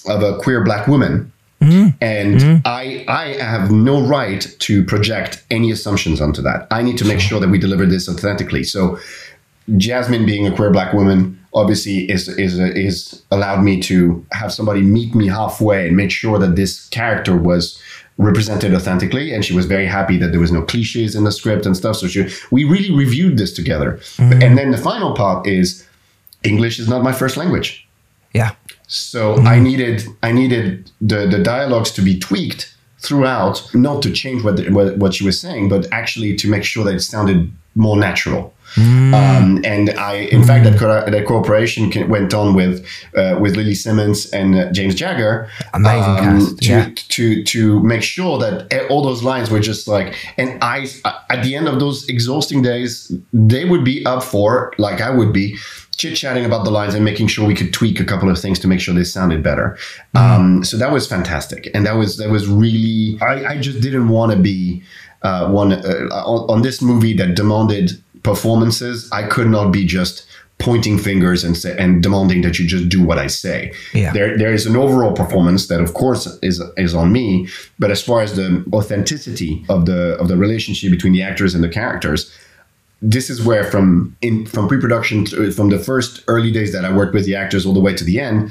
of 0.08 0.24
a 0.24 0.38
queer 0.40 0.64
black 0.64 0.88
woman. 0.88 1.32
Mm-hmm. 1.62 1.98
And 2.02 2.40
mm-hmm. 2.40 2.58
I 2.66 3.04
I 3.08 3.34
have 3.44 3.72
no 3.72 4.06
right 4.06 4.48
to 4.60 4.84
project 4.86 5.44
any 5.50 5.72
assumptions 5.72 6.22
onto 6.22 6.42
that. 6.44 6.68
I 6.70 6.82
need 6.82 6.98
to 7.00 7.06
make 7.06 7.20
sure. 7.20 7.40
that 7.40 7.50
we 7.50 7.58
deliver 7.58 7.86
this 7.86 8.08
authentically. 8.08 8.64
So 8.64 9.00
Jasmin 9.76 10.26
being 10.26 10.48
a 10.48 10.56
queer 10.56 10.72
black 10.72 10.94
woman 10.94 11.40
obviously 11.54 12.10
is 12.12 12.28
is 12.28 12.60
is 12.60 13.24
allowed 13.32 13.64
me 13.64 13.82
to 13.82 14.26
have 14.32 14.54
somebody 14.54 14.82
meet 14.82 15.16
me 15.16 15.28
halfway 15.28 15.88
and 15.88 15.98
make 15.98 16.12
sure 16.12 16.38
that 16.38 16.56
this 16.56 16.88
character 16.90 17.36
was 17.36 17.82
represented 18.20 18.74
authentically. 18.74 19.34
And 19.34 19.44
she 19.44 19.54
was 19.54 19.66
very 19.66 19.86
happy 19.86 20.18
that 20.18 20.32
there 20.32 20.40
was 20.40 20.52
no 20.52 20.62
cliches 20.62 21.16
in 21.16 21.24
the 21.24 21.32
script 21.32 21.66
and 21.66 21.78
stuff. 21.78 21.98
So 21.98 22.08
she, 22.08 22.28
we 22.52 22.64
really 22.64 22.92
reviewed 22.92 23.38
this 23.38 23.54
together. 23.54 23.94
Mm-hmm. 24.18 24.42
And 24.42 24.58
then 24.58 24.72
the 24.72 24.78
final 24.78 25.14
part 25.16 25.48
is 25.48 25.88
english 26.44 26.80
is 26.80 26.88
not 26.88 27.04
my 27.04 27.12
first 27.12 27.38
language 27.38 27.87
so 28.88 29.36
I 29.36 29.58
hmm. 29.58 29.64
needed 29.64 30.04
I 30.24 30.32
needed 30.32 30.92
the 31.02 31.28
the 31.28 31.40
dialogues 31.44 31.92
to 31.92 32.02
be 32.02 32.18
tweaked 32.18 32.74
throughout, 33.00 33.70
not 33.76 34.02
to 34.02 34.12
change 34.12 34.44
what, 34.44 34.58
the, 34.58 34.70
what 34.70 34.98
what 34.98 35.14
she 35.14 35.24
was 35.24 35.40
saying, 35.40 35.70
but 35.70 35.88
actually 35.92 36.36
to 36.38 36.50
make 36.50 36.64
sure 36.64 36.84
that 36.86 36.96
it 36.96 37.02
sounded 37.02 37.52
more 37.76 37.98
natural. 37.98 38.54
Um, 38.78 39.62
and 39.64 39.90
I, 39.92 40.28
in 40.32 40.44
fact, 40.44 40.64
that, 40.66 40.78
co- 40.78 41.10
that 41.10 41.26
cooperation 41.26 41.90
can, 41.90 42.10
went 42.10 42.34
on 42.34 42.54
with 42.54 42.86
uh, 43.16 43.38
with 43.40 43.56
Lili 43.56 43.76
Simmons 43.76 44.30
and 44.32 44.56
uh, 44.56 44.72
James 44.72 44.96
Jagger. 44.96 45.50
um, 45.74 45.86
Amazing 45.86 46.16
cast, 46.18 46.60
to, 46.60 46.70
yeah. 46.70 46.90
to 47.10 47.44
to 47.44 47.84
make 47.84 48.04
sure 48.04 48.38
that 48.40 48.88
all 48.90 49.02
those 49.02 49.24
lines 49.24 49.50
were 49.50 49.60
just 49.60 49.88
like, 49.88 50.16
and 50.38 50.62
I 50.62 50.88
at 51.30 51.44
the 51.44 51.56
end 51.56 51.68
of 51.68 51.80
those 51.80 52.08
exhausting 52.10 52.62
days, 52.62 53.12
they 53.34 53.66
would 53.66 53.84
be 53.84 54.06
up 54.06 54.24
for 54.24 54.74
like 54.78 55.02
I 55.02 55.10
would 55.10 55.34
be 55.34 55.58
chit 55.98 56.16
chatting 56.16 56.46
about 56.46 56.64
the 56.64 56.72
lines 56.72 56.94
and 56.94 57.04
making 57.04 57.28
sure 57.28 57.46
we 57.48 57.56
could 57.56 57.74
tweak 57.74 58.00
a 58.00 58.06
couple 58.06 58.30
of 58.30 58.40
things 58.40 58.60
to 58.60 58.68
make 58.68 58.80
sure 58.80 58.94
they 58.94 59.04
sounded 59.04 59.42
better. 59.42 59.78
Um, 60.16 60.64
so 60.64 60.78
that 60.78 60.92
was 60.92 61.08
fantastic, 61.08 61.70
and 61.74 61.86
that 61.86 61.94
was 61.94 62.18
that 62.18 62.30
was 62.30 62.48
really 62.48 63.18
I, 63.22 63.54
I 63.54 63.58
just 63.58 63.82
didn't 63.82 64.10
want 64.10 64.32
to 64.32 64.38
be 64.38 64.84
uh, 65.24 65.50
one 65.50 65.74
uh, 65.74 66.10
on, 66.12 66.50
on 66.50 66.62
this 66.62 66.82
movie 66.82 67.14
that 67.14 67.36
demanded 67.36 67.92
performances. 68.28 69.10
I 69.12 69.24
could 69.34 69.50
not 69.58 69.72
be 69.72 69.86
just 69.86 70.26
pointing 70.60 70.98
fingers 70.98 71.44
and 71.44 71.56
say, 71.56 71.76
and 71.78 72.02
demanding 72.02 72.42
that 72.42 72.58
you 72.58 72.66
just 72.68 72.90
do 72.90 73.04
what 73.04 73.20
I 73.20 73.28
say. 73.28 73.72
Yeah. 73.94 74.12
There 74.12 74.38
there 74.38 74.54
is 74.54 74.66
an 74.66 74.76
overall 74.76 75.14
performance 75.14 75.68
that 75.68 75.82
of 75.82 75.94
course 75.94 76.26
is 76.42 76.62
is 76.76 76.94
on 76.94 77.12
me, 77.12 77.48
but 77.80 77.90
as 77.92 78.02
far 78.02 78.22
as 78.22 78.32
the 78.36 78.64
authenticity 78.74 79.64
of 79.70 79.86
the 79.86 80.02
of 80.22 80.28
the 80.28 80.38
relationship 80.38 80.90
between 80.92 81.14
the 81.14 81.24
actors 81.30 81.56
and 81.56 81.64
the 81.64 81.70
characters, 81.70 82.32
this 83.16 83.30
is 83.30 83.38
where 83.48 83.64
from 83.72 84.16
in 84.22 84.46
from 84.46 84.68
pre-production 84.68 85.26
to, 85.26 85.52
from 85.52 85.70
the 85.70 85.80
first 85.80 86.24
early 86.28 86.52
days 86.52 86.72
that 86.72 86.84
I 86.86 86.92
worked 87.00 87.14
with 87.14 87.26
the 87.26 87.36
actors 87.36 87.66
all 87.66 87.74
the 87.74 87.86
way 87.88 87.94
to 87.96 88.04
the 88.04 88.20
end, 88.20 88.50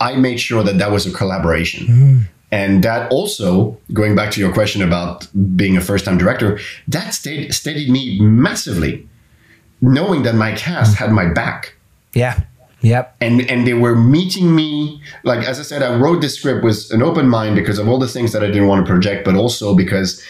I 0.00 0.16
made 0.16 0.38
sure 0.38 0.62
that 0.62 0.78
that 0.78 0.90
was 0.90 1.06
a 1.06 1.12
collaboration. 1.12 1.86
Mm-hmm. 1.86 2.18
And 2.52 2.84
that 2.84 3.10
also, 3.10 3.76
going 3.92 4.14
back 4.14 4.30
to 4.34 4.40
your 4.40 4.52
question 4.52 4.82
about 4.82 5.26
being 5.56 5.76
a 5.76 5.80
first-time 5.80 6.16
director, 6.16 6.60
that 6.86 7.12
stayed, 7.12 7.52
steadied 7.52 7.90
me 7.90 8.20
massively, 8.20 9.08
knowing 9.80 10.22
that 10.22 10.34
my 10.34 10.52
cast 10.54 10.96
had 10.96 11.12
my 11.12 11.26
back 11.26 11.74
Yeah. 12.14 12.40
Yep. 12.82 13.16
and 13.20 13.40
and 13.50 13.66
they 13.66 13.74
were 13.74 13.96
meeting 13.96 14.54
me 14.54 15.00
like 15.24 15.42
as 15.48 15.58
i 15.58 15.62
said 15.62 15.82
i 15.82 15.96
wrote 15.96 16.20
this 16.20 16.34
script 16.38 16.62
with 16.62 16.86
an 16.92 17.02
open 17.02 17.26
mind 17.28 17.56
because 17.56 17.78
of 17.80 17.88
all 17.88 17.98
the 17.98 18.06
things 18.06 18.32
that 18.32 18.42
i 18.44 18.46
didn't 18.46 18.68
want 18.68 18.84
to 18.86 18.90
project 18.92 19.24
but 19.24 19.34
also 19.34 19.74
because 19.74 20.22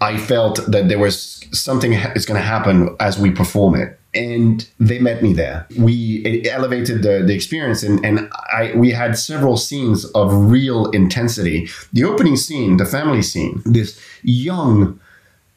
i 0.00 0.16
felt 0.16 0.56
that 0.70 0.88
there 0.88 0.98
was 0.98 1.44
something 1.52 1.92
is 2.14 2.24
going 2.24 2.40
to 2.40 2.46
happen 2.46 2.94
as 3.00 3.18
we 3.18 3.30
perform 3.30 3.74
it 3.74 3.98
and 4.14 4.68
they 4.80 4.98
met 5.00 5.22
me 5.22 5.32
there 5.34 5.66
we 5.76 6.48
elevated 6.48 7.02
the, 7.02 7.22
the 7.26 7.34
experience 7.34 7.82
and, 7.82 8.02
and 8.06 8.16
i 8.60 8.72
we 8.76 8.90
had 8.92 9.18
several 9.18 9.56
scenes 9.56 10.04
of 10.14 10.32
real 10.32 10.86
intensity 10.92 11.68
the 11.92 12.04
opening 12.04 12.36
scene 12.36 12.76
the 12.78 12.86
family 12.86 13.22
scene 13.22 13.60
this 13.66 14.00
young 14.22 14.98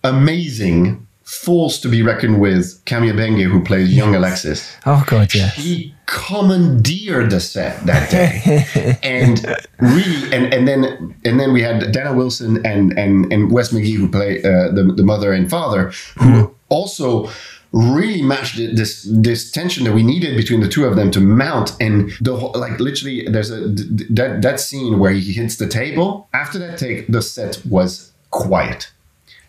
amazing 0.03 1.05
force 1.23 1.79
to 1.79 1.87
be 1.87 2.01
reckoned 2.01 2.41
with 2.41 2.81
Camille 2.85 3.15
Benge, 3.15 3.43
who 3.43 3.63
plays 3.63 3.95
young 3.95 4.15
Alexis. 4.15 4.75
Oh 4.85 5.03
god, 5.07 5.33
yeah. 5.33 5.49
he 5.49 5.93
commandeered 6.05 7.29
the 7.29 7.39
set 7.39 7.85
that 7.85 8.09
day. 8.09 8.97
And 9.03 9.45
really 9.79 10.33
and, 10.33 10.53
and 10.53 10.67
then 10.67 11.15
and 11.23 11.39
then 11.39 11.53
we 11.53 11.61
had 11.61 11.91
Dana 11.91 12.13
Wilson 12.13 12.65
and 12.65 12.97
and 12.97 13.31
and 13.31 13.51
Wes 13.51 13.71
McGee 13.71 13.95
who 13.95 14.09
play 14.09 14.39
uh, 14.39 14.71
the, 14.71 14.93
the 14.95 15.03
mother 15.03 15.31
and 15.31 15.49
father 15.49 15.91
who 16.17 16.53
also 16.69 17.29
really 17.71 18.21
matched 18.21 18.57
this 18.57 19.07
this 19.09 19.51
tension 19.51 19.85
that 19.85 19.93
we 19.93 20.03
needed 20.03 20.35
between 20.35 20.59
the 20.59 20.67
two 20.67 20.85
of 20.85 20.95
them 20.95 21.11
to 21.11 21.19
mount. 21.19 21.75
And 21.79 22.11
the 22.19 22.35
whole, 22.35 22.51
like 22.55 22.79
literally 22.79 23.25
there's 23.27 23.51
a 23.51 23.67
that 24.09 24.41
that 24.41 24.59
scene 24.59 24.99
where 24.99 25.13
he 25.13 25.31
hits 25.31 25.55
the 25.55 25.67
table. 25.67 26.29
After 26.33 26.59
that 26.59 26.77
take 26.77 27.07
the 27.07 27.21
set 27.21 27.61
was 27.65 28.11
quiet 28.31 28.91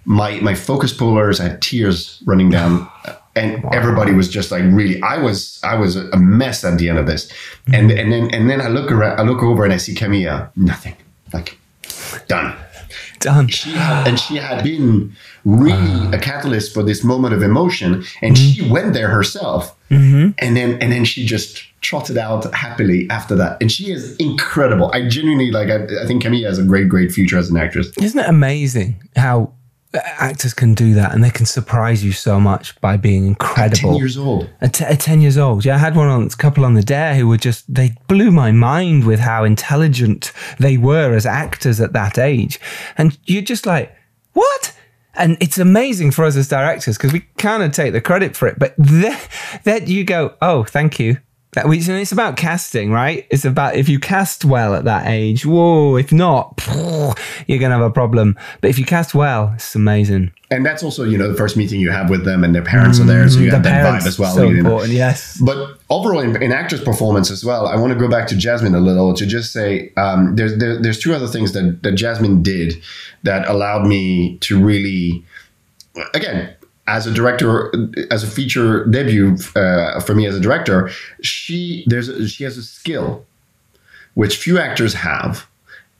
my 0.05 0.40
my 0.40 0.55
focus 0.55 0.92
pullers 0.92 1.40
I 1.40 1.44
had 1.44 1.62
tears 1.62 2.22
running 2.26 2.50
down 2.50 2.88
uh, 3.05 3.14
and 3.34 3.64
everybody 3.72 4.12
was 4.12 4.28
just 4.28 4.50
like 4.50 4.62
really 4.64 5.00
I 5.03 5.18
was 5.18 5.61
I 5.62 5.76
was 5.76 5.96
a 5.96 6.16
mess 6.16 6.64
at 6.64 6.78
the 6.78 6.88
end 6.88 6.98
of 6.98 7.07
this. 7.07 7.30
Mm-hmm. 7.32 7.74
And 7.74 7.90
and 7.90 8.12
then 8.12 8.34
and 8.34 8.50
then 8.50 8.61
I 8.61 8.68
look 8.68 8.90
around 8.90 9.18
I 9.18 9.22
look 9.22 9.42
over 9.42 9.64
and 9.64 9.72
I 9.72 9.76
see 9.78 9.94
Camilla 9.94 10.50
nothing 10.57 10.96
like 11.32 11.59
done. 12.28 12.57
Done. 13.20 13.46
she 13.48 13.70
had, 13.70 14.09
and 14.09 14.18
she 14.18 14.36
had 14.36 14.64
been 14.64 15.14
really 15.44 16.14
a 16.14 16.18
catalyst 16.18 16.74
for 16.74 16.82
this 16.82 17.05
moment 17.05 17.32
of 17.32 17.42
emotion 17.42 18.05
and 18.20 18.36
she 18.36 18.61
mm-hmm. 18.61 18.72
went 18.72 18.94
there 18.94 19.09
herself. 19.09 19.76
Mm-hmm. 19.90 20.30
And 20.38 20.57
then 20.57 20.82
and 20.82 20.92
then 20.92 21.05
she 21.05 21.24
just 21.24 21.62
trotted 21.80 22.18
out 22.18 22.53
happily 22.53 23.09
after 23.11 23.34
that. 23.36 23.61
And 23.61 23.70
she 23.70 23.92
is 23.92 24.16
incredible. 24.16 24.90
I 24.92 25.09
genuinely 25.09 25.50
like 25.50 25.68
I, 25.68 26.03
I 26.03 26.07
think 26.07 26.22
Camilla 26.22 26.48
has 26.48 26.59
a 26.59 26.64
great 26.64 26.88
great 26.88 27.12
future 27.12 27.38
as 27.38 27.48
an 27.48 27.57
actress. 27.57 27.96
Isn't 27.96 28.18
it 28.18 28.28
amazing 28.28 29.09
how 29.16 29.44
uh, 29.44 29.61
actors 29.95 30.55
can 30.55 30.74
do 30.74 30.95
that 30.95 31.12
and 31.12 31.22
they 31.22 31.30
can 31.30 31.47
surprise 31.47 32.05
you 32.05 32.12
so 32.12 32.40
much 32.40 32.80
by 32.80 32.97
being 32.97 33.26
incredible? 33.26 33.90
10 33.90 33.95
years 33.97 34.16
old 34.16 34.51
At, 34.61 34.74
t- 34.74 34.84
at 34.84 35.01
10 35.01 35.20
years 35.20 35.38
old. 35.38 35.64
Yeah, 35.64 35.74
I 35.74 35.78
had 35.78 35.97
one 35.97 36.09
on, 36.09 36.22
a 36.24 36.30
couple 36.30 36.64
on 36.64 36.74
the 36.74 36.82
Dare 36.82 37.14
who 37.14 37.28
were 37.28 37.36
just, 37.36 37.72
they 37.72 37.95
blew 38.09 38.30
my 38.30 38.53
mind 38.53 39.05
with 39.05 39.20
how 39.20 39.45
intelligent 39.45 40.32
they 40.59 40.76
were 40.76 41.14
as 41.14 41.26
actors 41.26 41.80
at 41.80 41.93
that 41.93 42.18
age. 42.18 42.59
And 42.97 43.18
you're 43.24 43.43
just 43.43 43.66
like, 43.66 43.95
what? 44.32 44.74
And 45.14 45.36
it's 45.40 45.59
amazing 45.59 46.12
for 46.12 46.24
us 46.24 46.36
as 46.36 46.49
directors 46.49 46.97
because 46.97 47.12
we 47.12 47.20
kind 47.36 47.62
of 47.62 47.72
take 47.72 47.93
the 47.93 48.01
credit 48.01 48.34
for 48.34 48.49
it. 48.49 48.59
But 48.59 48.74
then 49.64 49.86
you 49.86 50.05
go, 50.05 50.34
oh, 50.40 50.64
thank 50.64 50.99
you. 50.99 51.18
That 51.55 51.68
we, 51.68 51.76
and 51.80 51.90
it's 52.00 52.12
about 52.12 52.38
casting, 52.38 52.90
right? 52.92 53.26
It's 53.30 53.44
about 53.44 53.76
if 53.76 53.86
you 53.86 53.98
cast 53.98 54.42
well 54.42 54.74
at 54.74 54.84
that 54.84 55.07
age, 55.07 55.44
whoa, 55.44 55.96
if 55.96 56.11
not, 56.11 56.59
you're 57.46 57.59
going 57.59 57.70
to 57.70 57.76
have 57.76 57.82
a 57.82 57.90
problem. 57.90 58.38
But 58.62 58.70
if 58.70 58.78
you 58.78 58.86
cast 58.86 59.14
well, 59.14 59.53
it's 59.55 59.74
amazing. 59.74 60.32
and 60.50 60.64
that's 60.64 60.82
also 60.82 61.05
you 61.05 61.18
know 61.18 61.28
the 61.30 61.36
first 61.36 61.59
meeting 61.59 61.78
you 61.78 61.90
have 61.90 62.09
with 62.09 62.24
them 62.24 62.42
and 62.42 62.55
their 62.55 62.62
parents 62.64 62.98
are 63.00 63.05
there 63.05 63.28
so 63.28 63.38
you 63.38 63.50
Mm, 63.50 63.62
the 63.62 63.68
have 63.70 63.84
that 63.84 64.03
vibe 64.03 64.07
as 64.07 64.18
well 64.18 64.34
so 64.34 64.44
you 64.48 64.55
know. 64.55 64.59
important, 64.70 64.92
yes. 64.92 65.38
but 65.44 65.78
overall 65.90 66.20
in, 66.20 66.42
in 66.42 66.53
actors 66.53 66.82
performance 66.82 67.30
as 67.30 67.42
well 67.44 67.66
i 67.66 67.74
want 67.76 67.90
to 67.92 67.98
go 67.98 68.07
back 68.09 68.26
to 68.28 68.36
jasmin 68.36 68.74
a 68.74 68.80
little 68.80 69.14
to 69.14 69.24
just 69.26 69.50
say 69.53 69.90
um, 69.96 70.36
there's 70.36 70.57
there, 70.59 70.80
there's 70.82 70.98
two 70.98 71.14
other 71.14 71.26
things 71.26 71.53
that, 71.53 71.82
that 71.82 71.92
jasmin 71.92 72.42
did 72.42 72.74
that 73.22 73.48
allowed 73.48 73.86
me 73.86 74.36
to 74.38 74.62
really 74.62 75.24
again 76.14 76.55
as 76.87 77.07
a 77.07 77.12
director 77.12 77.72
as 78.11 78.24
a 78.24 78.26
feature 78.26 78.85
debut 78.87 79.37
uh, 79.57 80.01
for 80.01 80.14
me 80.14 80.26
as 80.26 80.37
a 80.37 80.41
director 80.41 80.91
she 81.22 81.85
there's 81.87 82.09
a, 82.09 82.26
she 82.28 82.45
has 82.45 82.59
a 82.59 82.62
skill 82.62 83.24
which 84.14 84.37
few 84.37 84.59
actors 84.59 84.95
have 84.95 85.47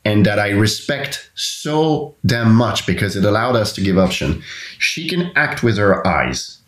and 0.05 0.27
that 0.27 0.39
I 0.39 0.51
respect 0.51 1.31
so 1.35 2.15
damn 2.27 2.55
much 2.55 2.87
because 2.87 3.17
it 3.17 3.25
allowed 3.25 3.57
us 3.57 3.73
to 3.75 3.81
give 3.81 3.99
option. 3.99 4.43
She 4.79 5.09
can 5.09 5.31
act 5.37 5.63
with 5.63 5.77
her 5.79 6.07
eyes. 6.07 6.59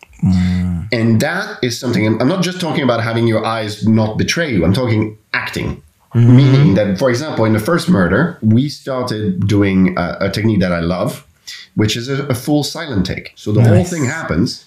And 0.93 1.19
that 1.19 1.61
is 1.61 1.77
something, 1.77 2.05
I'm 2.21 2.27
not 2.27 2.41
just 2.43 2.61
talking 2.61 2.83
about 2.83 3.03
having 3.03 3.27
your 3.27 3.45
eyes 3.45 3.85
not 3.85 4.17
betray 4.17 4.51
you, 4.51 4.63
I'm 4.63 4.73
talking 4.73 5.17
acting. 5.33 5.81
Meaning 6.13 6.75
that, 6.75 6.97
for 6.97 7.09
example, 7.09 7.43
in 7.43 7.51
the 7.51 7.59
first 7.59 7.89
murder, 7.89 8.37
we 8.41 8.69
started 8.69 9.45
doing 9.47 9.97
a, 9.97 10.17
a 10.21 10.29
technique 10.29 10.61
that 10.61 10.71
I 10.71 10.79
love, 10.79 11.27
which 11.75 11.95
is 11.97 12.09
a, 12.09 12.25
a 12.27 12.35
full 12.35 12.63
silent 12.63 13.05
take. 13.05 13.33
So 13.35 13.51
the 13.51 13.61
whole 13.63 13.83
thing 13.83 14.05
happens, 14.05 14.65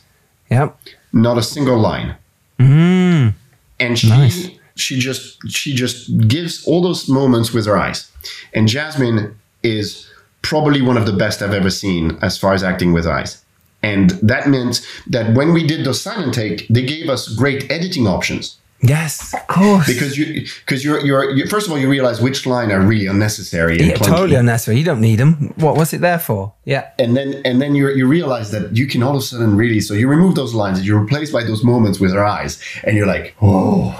Yep. 0.50 0.76
not 1.12 1.36
a 1.38 1.42
single 1.42 1.78
line. 1.78 2.14
Mm. 2.58 3.34
and 3.78 3.98
she 3.98 4.08
Nice. 4.08 4.48
she 4.74 4.98
just 4.98 5.38
she 5.48 5.74
just 5.74 6.10
gives 6.26 6.64
all 6.66 6.82
those 6.82 7.08
moments 7.08 7.52
with 7.52 7.66
her 7.66 7.76
eyes 7.78 8.10
and 8.52 8.66
jasmin 8.66 9.36
is 9.62 10.10
probably 10.42 10.82
one 10.82 10.96
of 10.96 11.06
the 11.06 11.12
best 11.12 11.40
i've 11.40 11.54
ever 11.54 11.70
seen 11.70 12.18
as 12.20 12.36
far 12.36 12.54
as 12.54 12.64
acting 12.64 12.92
with 12.92 13.06
eyes 13.06 13.44
and 13.84 14.10
that 14.30 14.48
meant 14.48 14.84
that 15.06 15.34
when 15.36 15.52
we 15.52 15.64
did 15.68 15.84
the 15.86 15.94
silent 15.94 16.34
take 16.34 16.66
they 16.68 16.82
gave 16.84 17.08
us 17.08 17.28
great 17.28 17.70
editing 17.70 18.08
options 18.08 18.56
Yes, 18.80 19.34
of 19.34 19.46
course. 19.48 19.86
because 19.86 20.16
you 20.16 20.46
because 20.64 20.84
you're, 20.84 21.04
you're 21.04 21.30
you 21.30 21.46
first 21.48 21.66
of 21.66 21.72
all 21.72 21.78
you 21.78 21.88
realize 21.90 22.20
which 22.20 22.46
line 22.46 22.70
are 22.70 22.80
really 22.80 23.06
unnecessary 23.06 23.76
and 23.78 23.86
yeah, 23.88 23.94
clunky. 23.94 24.06
totally 24.06 24.36
unnecessary. 24.36 24.78
You 24.78 24.84
don't 24.84 25.00
need 25.00 25.16
them. 25.18 25.52
What? 25.56 25.76
was 25.76 25.92
it 25.92 26.00
there 26.00 26.18
for? 26.20 26.54
Yeah. 26.64 26.90
and 26.98 27.16
then 27.16 27.42
and 27.44 27.60
then 27.60 27.74
you 27.74 27.88
you 27.90 28.06
realize 28.06 28.50
that 28.52 28.76
you 28.76 28.86
can 28.86 29.02
all 29.02 29.16
of 29.16 29.22
a 29.22 29.24
sudden 29.24 29.56
really 29.56 29.80
so 29.80 29.94
you 29.94 30.06
remove 30.08 30.34
those 30.36 30.54
lines 30.54 30.78
and 30.78 30.86
you 30.86 30.96
replace 30.96 31.32
by 31.32 31.42
those 31.42 31.64
moments 31.64 31.98
with 31.98 32.12
her 32.12 32.24
eyes 32.24 32.60
and 32.84 32.96
you're 32.96 33.06
like 33.06 33.34
oh 33.42 33.92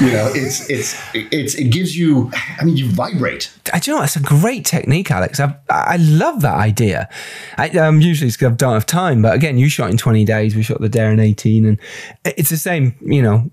you 0.00 0.12
know 0.12 0.30
it's 0.34 0.70
it's 0.70 0.94
it's 1.14 1.54
it 1.56 1.64
gives 1.64 1.96
you 1.98 2.30
i 2.60 2.64
mean 2.64 2.76
you 2.76 2.88
vibrate 2.90 3.50
I 3.72 3.78
do 3.78 3.90
you 3.90 3.94
know 3.96 4.00
what? 4.02 4.04
It's 4.06 4.16
a 4.16 4.20
great 4.20 4.64
technique, 4.66 5.10
Alex. 5.10 5.40
I 5.40 5.54
I 5.70 5.96
love 5.96 6.42
that 6.42 6.54
idea. 6.56 7.08
I, 7.56 7.70
um, 7.70 8.00
usually 8.02 8.28
it's 8.28 8.36
'cause 8.36 8.52
I 8.52 8.54
don't 8.54 8.74
have 8.74 8.84
time, 8.84 9.22
but 9.22 9.34
again, 9.34 9.56
you 9.56 9.68
shot 9.70 9.88
in 9.90 9.96
twenty 9.96 10.24
days. 10.26 10.54
We 10.54 10.62
shot 10.62 10.80
the 10.80 10.88
Dare 10.90 11.10
in 11.12 11.20
eighteen, 11.20 11.64
and 11.64 11.78
it's 12.24 12.50
the 12.50 12.58
same. 12.58 12.94
You 13.00 13.22
know, 13.22 13.50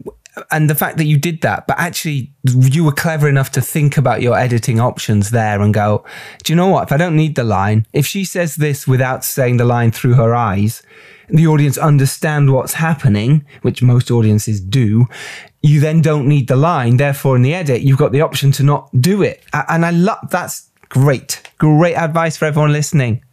and 0.52 0.70
the 0.70 0.76
fact 0.76 0.98
that 0.98 1.06
you 1.06 1.18
did 1.18 1.42
that, 1.42 1.68
but 1.68 1.80
actually 1.80 2.34
you 2.46 2.84
were 2.84 2.92
clever 2.92 3.28
enough 3.28 3.52
to 3.52 3.62
think 3.62 3.98
about 3.98 4.22
your 4.22 4.38
editing 4.38 4.80
options 4.80 5.32
there 5.32 5.62
and 5.62 5.74
go, 5.74 6.04
do 6.44 6.54
you 6.54 6.58
know 6.58 6.68
what? 6.68 6.84
If 6.84 6.92
I 6.92 6.98
don't 6.98 7.16
need 7.16 7.36
the 7.36 7.44
line, 7.44 7.86
if 7.94 8.06
she 8.06 8.26
says 8.26 8.56
this 8.56 8.88
without 8.88 9.24
saying 9.24 9.58
the 9.58 9.66
line 9.66 9.92
through 9.92 10.14
her 10.14 10.36
eyes, 10.36 10.84
the 11.30 11.48
audience 11.48 11.78
understand 11.78 12.54
what's 12.54 12.74
happening, 12.74 13.46
which 13.62 13.82
most 13.82 14.10
audiences 14.10 14.60
do. 14.60 15.08
You 15.62 15.80
then 15.80 16.02
don't 16.02 16.28
need 16.28 16.48
the 16.48 16.56
line. 16.56 16.98
Therefore, 16.98 17.36
in 17.36 17.42
the 17.42 17.54
edit, 17.54 17.82
you've 17.82 18.00
got 18.00 18.12
the 18.12 18.22
option 18.22 18.52
to 18.54 18.64
not 18.64 18.90
do 19.00 19.22
it. 19.22 19.44
And 19.54 19.86
I 19.86 19.92
love 19.92 20.30
that's 20.30 20.70
great, 20.90 21.42
great 21.58 21.96
advice 21.96 22.36
for 22.38 22.46
everyone 22.46 22.72
listening. 22.72 23.24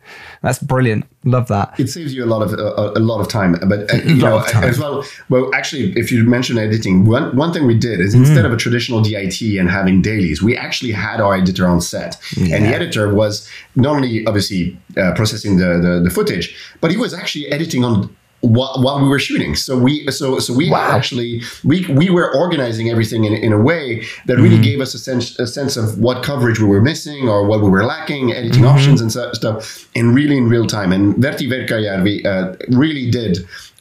That's 0.42 0.58
brilliant. 0.58 1.04
Love 1.24 1.48
that. 1.48 1.74
it 1.80 1.88
saves 1.88 2.14
you 2.14 2.24
a 2.24 2.30
lot 2.34 2.42
of 2.42 2.52
uh, 2.52 2.92
a 2.94 3.00
lot 3.00 3.20
of 3.20 3.26
time 3.28 3.52
but 3.68 3.92
uh, 3.92 3.96
you 4.04 4.14
know 4.16 4.40
time. 4.42 4.62
as 4.64 4.78
well 4.78 5.02
well 5.28 5.50
actually 5.54 5.92
if 5.98 6.12
you 6.12 6.22
mention 6.22 6.56
editing 6.56 7.04
one 7.04 7.34
one 7.36 7.52
thing 7.52 7.66
we 7.66 7.76
did 7.76 7.98
is 8.00 8.14
instead 8.14 8.44
Mm. 8.44 8.48
of 8.48 8.52
a 8.52 8.56
traditional 8.56 9.00
DIT 9.02 9.40
and 9.60 9.68
having 9.70 10.02
dailies 10.02 10.40
we 10.40 10.56
actually 10.56 10.92
had 10.92 11.20
our 11.20 11.34
editor 11.34 11.66
on 11.66 11.80
set 11.80 12.12
and 12.36 12.62
the 12.64 12.72
editor 12.80 13.12
was 13.12 13.48
not 13.74 13.96
only 13.96 14.24
obviously 14.26 14.78
uh, 14.96 15.12
processing 15.14 15.56
the, 15.56 15.70
the 15.84 15.92
the 16.04 16.10
footage 16.10 16.46
but 16.80 16.90
he 16.92 16.96
was 16.96 17.12
actually 17.12 17.44
editing 17.56 17.82
on 17.84 17.94
while, 18.40 18.76
while 18.82 19.00
we 19.02 19.08
were 19.08 19.18
shooting 19.18 19.56
so 19.56 19.76
we 19.78 20.06
so 20.10 20.38
so 20.38 20.52
we 20.54 20.70
Wow. 20.70 20.90
actually 20.96 21.42
we 21.64 21.86
we 21.86 22.10
were 22.10 22.32
organizing 22.36 22.90
everything 22.90 23.24
in, 23.24 23.32
in 23.32 23.52
a 23.52 23.58
way 23.60 24.04
that 24.26 24.36
really 24.36 24.60
gave 24.60 24.80
us 24.80 24.94
a 24.94 24.98
sense 24.98 25.38
a 25.38 25.46
sense 25.46 25.76
of 25.76 25.98
what 25.98 26.22
coverage 26.22 26.58
we 26.60 26.66
were 26.66 26.82
missing 26.82 27.28
or 27.28 27.46
what 27.46 27.60
we 27.62 27.68
were 27.70 27.84
lacking 27.84 28.32
editing 28.32 28.62
Mm-hmm. 28.62 28.76
options 28.76 29.00
and 29.00 29.10
so- 29.10 29.32
stuff 29.32 29.88
in 29.94 30.14
really 30.14 30.36
in 30.36 30.48
real 30.48 30.66
time 30.66 30.92
and 30.92 31.14
Verti 31.16 31.46
Verkajärvi 31.48 32.24
uh, 32.26 32.54
really 32.68 33.10
did 33.10 33.38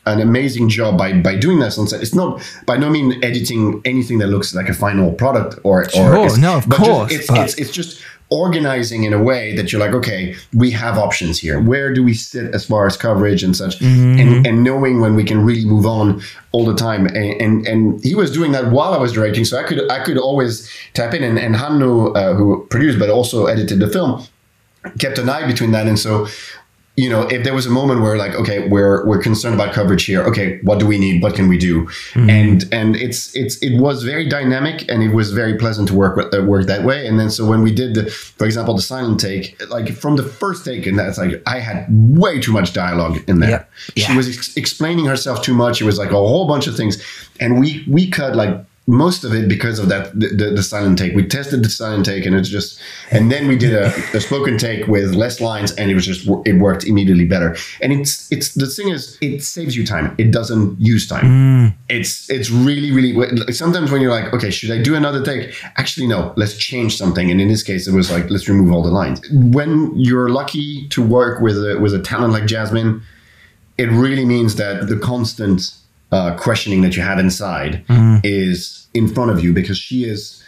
an 0.07 0.21
amazing 0.21 0.69
job 0.69 0.97
by 0.97 1.13
by 1.13 1.35
doing 1.35 1.59
this 1.59 1.77
on 1.79 1.87
set. 1.87 1.99
It's 2.01 2.13
not 2.13 2.39
by 2.67 2.77
no 2.77 2.89
means 2.91 3.15
editing 3.23 3.81
anything 3.85 4.19
that 4.19 4.27
looks 4.27 4.53
like 4.53 4.69
a 4.69 4.73
final 4.73 5.11
product 5.11 5.59
or 5.63 5.89
Sure, 5.89 6.15
or 6.17 6.25
it's- 6.25 6.37
no, 6.37 6.57
of 6.57 6.67
but 6.69 6.77
just- 6.77 6.89
course, 6.89 7.11
it's, 7.11 7.27
but- 7.27 7.39
it's 7.43 7.55
it's 7.55 7.71
just 7.71 8.01
organizing 8.29 9.03
in 9.03 9.13
a 9.13 9.21
way 9.21 9.55
that 9.55 9.71
you're 9.71 9.79
like 9.79 9.93
okay 9.93 10.35
we 10.53 10.71
have 10.71 10.97
options 10.97 11.39
here. 11.39 11.59
Where 11.59 11.93
do 11.93 12.03
we 12.03 12.13
sit 12.13 12.53
as 12.53 12.65
far 12.65 12.87
as 12.87 12.97
coverage 12.97 13.43
and 13.43 13.55
such? 13.55 13.79
Mm-hmm. 13.79 14.19
and 14.19 14.47
and 14.47 14.63
knowing 14.63 14.99
when 14.99 15.15
we 15.15 15.23
can 15.23 15.45
really 15.45 15.65
move 15.65 15.85
on 15.85 16.21
all 16.51 16.65
the 16.65 16.75
time. 16.75 17.05
And 17.07 17.41
and, 17.41 17.67
and 17.67 18.03
he 18.03 18.15
was 18.15 18.31
doing 18.31 18.51
that 18.53 18.71
while 18.71 18.93
I 18.93 18.97
was 18.97 19.13
directing. 19.13 19.45
So 19.45 19.57
I 19.57 19.63
could 19.63 19.89
I 19.91 20.03
could 20.03 20.17
always 20.17 20.69
tap 20.93 21.13
in. 21.13 21.23
And, 21.23 21.37
and 21.37 21.55
Hannu 21.55 22.15
uh, 22.15 22.33
who 22.33 22.65
produced 22.69 22.99
but 22.99 23.09
also 23.09 23.45
edited 23.45 23.79
the 23.79 23.89
film 23.89 24.25
kept 24.99 25.17
an 25.17 25.29
eye 25.29 25.47
between 25.47 25.71
that. 25.71 25.87
And 25.87 25.97
so 25.97 26.27
you 26.95 27.09
know 27.09 27.23
if 27.23 27.43
there 27.43 27.53
was 27.53 27.65
a 27.65 27.69
moment 27.69 28.01
where 28.01 28.17
like 28.17 28.33
okay 28.35 28.67
we're 28.67 29.05
we're 29.05 29.21
concerned 29.21 29.55
about 29.55 29.73
coverage 29.73 30.05
here 30.05 30.21
okay 30.23 30.59
what 30.63 30.79
do 30.79 30.87
we 30.87 30.97
need? 30.97 31.21
What 31.21 31.35
can 31.35 31.47
we 31.47 31.57
do? 31.57 31.87
And 32.15 32.65
and 32.71 32.95
it's 32.95 33.35
it's 33.35 33.57
it 33.61 33.79
was 33.79 34.03
very 34.03 34.27
dynamic 34.27 34.85
and 34.89 35.03
it 35.03 35.13
was 35.13 35.31
very 35.31 35.57
pleasant 35.57 35.87
to 35.89 35.93
work 35.93 36.15
with 36.15 36.33
uh, 36.33 36.43
work 36.43 36.65
that 36.67 36.83
way. 36.83 37.07
And 37.07 37.19
then 37.19 37.29
so 37.29 37.45
when 37.45 37.61
we 37.61 37.71
did 37.71 37.95
the 37.95 38.09
for 38.09 38.45
example 38.45 38.75
the 38.75 38.81
silent 38.81 39.19
take 39.19 39.61
like 39.69 39.89
from 39.93 40.15
the 40.15 40.23
first 40.23 40.65
take 40.65 40.85
and 40.85 40.97
that's 40.97 41.17
like 41.17 41.41
i 41.45 41.59
had 41.59 41.85
way 41.89 42.39
too 42.39 42.51
much 42.51 42.73
dialogue 42.73 43.17
in 43.27 43.39
there. 43.39 43.49
Yep. 43.49 43.71
she 43.97 44.15
was 44.15 44.27
ex- 44.37 44.57
explaining 44.57 45.05
herself 45.05 45.41
too 45.41 45.53
much. 45.53 45.81
It 45.81 45.85
was 45.85 45.97
like 45.97 46.11
a 46.11 46.15
whole 46.15 46.47
bunch 46.47 46.67
of 46.67 46.75
things. 46.75 47.01
And 47.39 47.59
we 47.59 47.85
we 47.87 48.09
cut 48.09 48.35
like 48.35 48.55
most 48.87 49.23
of 49.23 49.33
it 49.33 49.49
because 49.49 49.79
of 49.79 49.89
that 49.89 50.13
the, 50.19 50.27
the, 50.27 50.51
the 50.51 50.63
silent 50.63 50.97
take. 50.97 51.15
We 51.15 51.25
tested 51.25 51.63
the 51.63 51.69
silent 51.69 52.05
take 52.05 52.25
and 52.25 52.35
it's 52.35 52.49
just 52.49 52.79
and 53.11 53.31
then 53.31 53.47
we 53.47 53.57
did 53.57 53.73
a, 53.73 53.87
a 54.15 54.21
spoken 54.21 54.57
take 54.57 54.87
with 54.87 55.15
less 55.15 55.41
lines 55.41 55.71
and 55.73 55.89
it 55.89 55.95
was 55.95 56.05
just 56.05 56.27
it 56.45 56.59
worked 56.59 56.85
immediately 56.85 57.25
better. 57.25 57.55
And 57.81 57.91
it's 57.91 58.31
it's 58.31 58.53
the 58.53 58.67
thing 58.67 58.89
is 58.89 59.17
it 59.21 59.43
saves 59.43 59.75
you 59.75 59.85
time. 59.85 60.13
It 60.17 60.31
doesn't 60.31 60.79
use 60.79 61.07
time. 61.07 61.25
Mm. 61.25 61.75
It's 61.89 62.29
it's 62.29 62.51
really 62.51 62.91
really 62.91 63.51
sometimes 63.53 63.91
when 63.91 64.01
you're 64.01 64.11
like 64.11 64.33
okay 64.33 64.51
should 64.51 64.71
i 64.71 64.81
do 64.81 64.95
another 64.95 65.23
take? 65.23 65.55
Actually 65.77 66.07
no. 66.07 66.33
Let's 66.35 66.55
change 66.55 66.95
something. 66.95 67.31
And 67.31 67.41
in 67.41 67.47
this 67.47 67.63
case 67.63 67.87
it 67.87 67.93
was 67.93 68.11
like 68.11 68.29
let's 68.29 68.47
remove 68.47 68.71
all 68.71 68.83
the 68.83 68.91
lines. 68.91 69.19
When 69.31 69.95
you're 69.95 70.29
lucky 70.29 70.87
to 70.89 71.03
work 71.03 71.41
with 71.41 71.57
a 71.57 71.79
with 71.79 71.93
a 71.93 72.01
talent 72.01 72.33
like 72.33 72.45
jasmin 72.45 73.01
it 73.77 73.89
really 73.89 74.25
means 74.25 74.55
that 74.55 74.87
the 74.87 74.97
constant 74.97 75.71
uh, 76.11 76.35
questioning 76.35 76.81
that 76.81 76.95
you 76.95 77.01
have 77.01 77.19
inside 77.19 77.83
is 78.23 78.87
in 78.93 79.07
front 79.07 79.31
of 79.31 79.43
you 79.43 79.53
because 79.53 79.77
she 79.77 80.05
is 80.05 80.43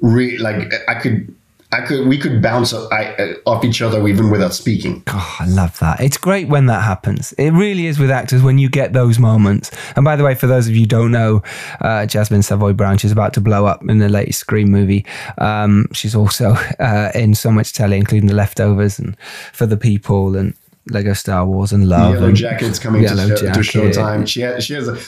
re- 0.00 0.38
like 0.38 0.72
I 0.88 0.94
could 0.94 1.34
I 1.70 1.82
could 1.82 2.06
we 2.06 2.16
could 2.16 2.40
bounce 2.40 2.72
off, 2.72 2.90
I, 2.90 3.12
uh, 3.14 3.34
off 3.44 3.62
each 3.62 3.82
other 3.82 4.06
even 4.08 4.30
without 4.30 4.54
speaking. 4.54 5.02
Oh, 5.08 5.36
I 5.40 5.46
love 5.46 5.78
that. 5.80 6.00
It's 6.00 6.16
great 6.16 6.48
when 6.48 6.64
that 6.66 6.82
happens. 6.82 7.32
It 7.34 7.50
really 7.50 7.86
is 7.86 7.98
with 7.98 8.10
actors 8.10 8.42
when 8.42 8.56
you 8.56 8.70
get 8.70 8.94
those 8.94 9.18
moments. 9.18 9.70
And 9.94 10.02
by 10.02 10.16
the 10.16 10.24
way, 10.24 10.34
for 10.34 10.46
those 10.46 10.66
of 10.66 10.74
you 10.74 10.82
who 10.82 10.86
don't 10.86 11.10
know, 11.10 11.42
uh, 11.82 12.06
Jasmin 12.06 12.42
Savoy 12.42 12.72
Brown, 12.72 12.96
she's 12.96 13.12
about 13.12 13.34
to 13.34 13.42
blow 13.42 13.66
up 13.66 13.82
in 13.86 13.98
the 13.98 14.08
latest 14.08 14.38
Scream 14.38 14.70
movie. 14.70 15.04
Um, 15.36 15.88
she's 15.92 16.14
also 16.14 16.52
uh, 16.78 17.10
in 17.14 17.34
so 17.34 17.50
much 17.50 17.74
telly, 17.74 17.98
including 17.98 18.28
The 18.28 18.34
Leftovers 18.34 18.98
and 18.98 19.14
For 19.52 19.66
the 19.66 19.76
People 19.76 20.36
and 20.36 20.54
Lego 20.90 21.12
Star 21.12 21.46
Wars 21.46 21.72
and 21.72 21.88
Love. 21.88 22.14
Yellow 22.14 22.28
and 22.28 22.36
Jacket's 22.36 22.78
coming 22.78 23.02
to, 23.02 23.08
Yellow 23.08 23.28
show, 23.36 23.52
to. 23.52 23.60
Showtime. 23.60 24.26
She 24.26 24.40
has, 24.42 24.64
she 24.64 24.74
has 24.74 24.88
a. 24.88 24.98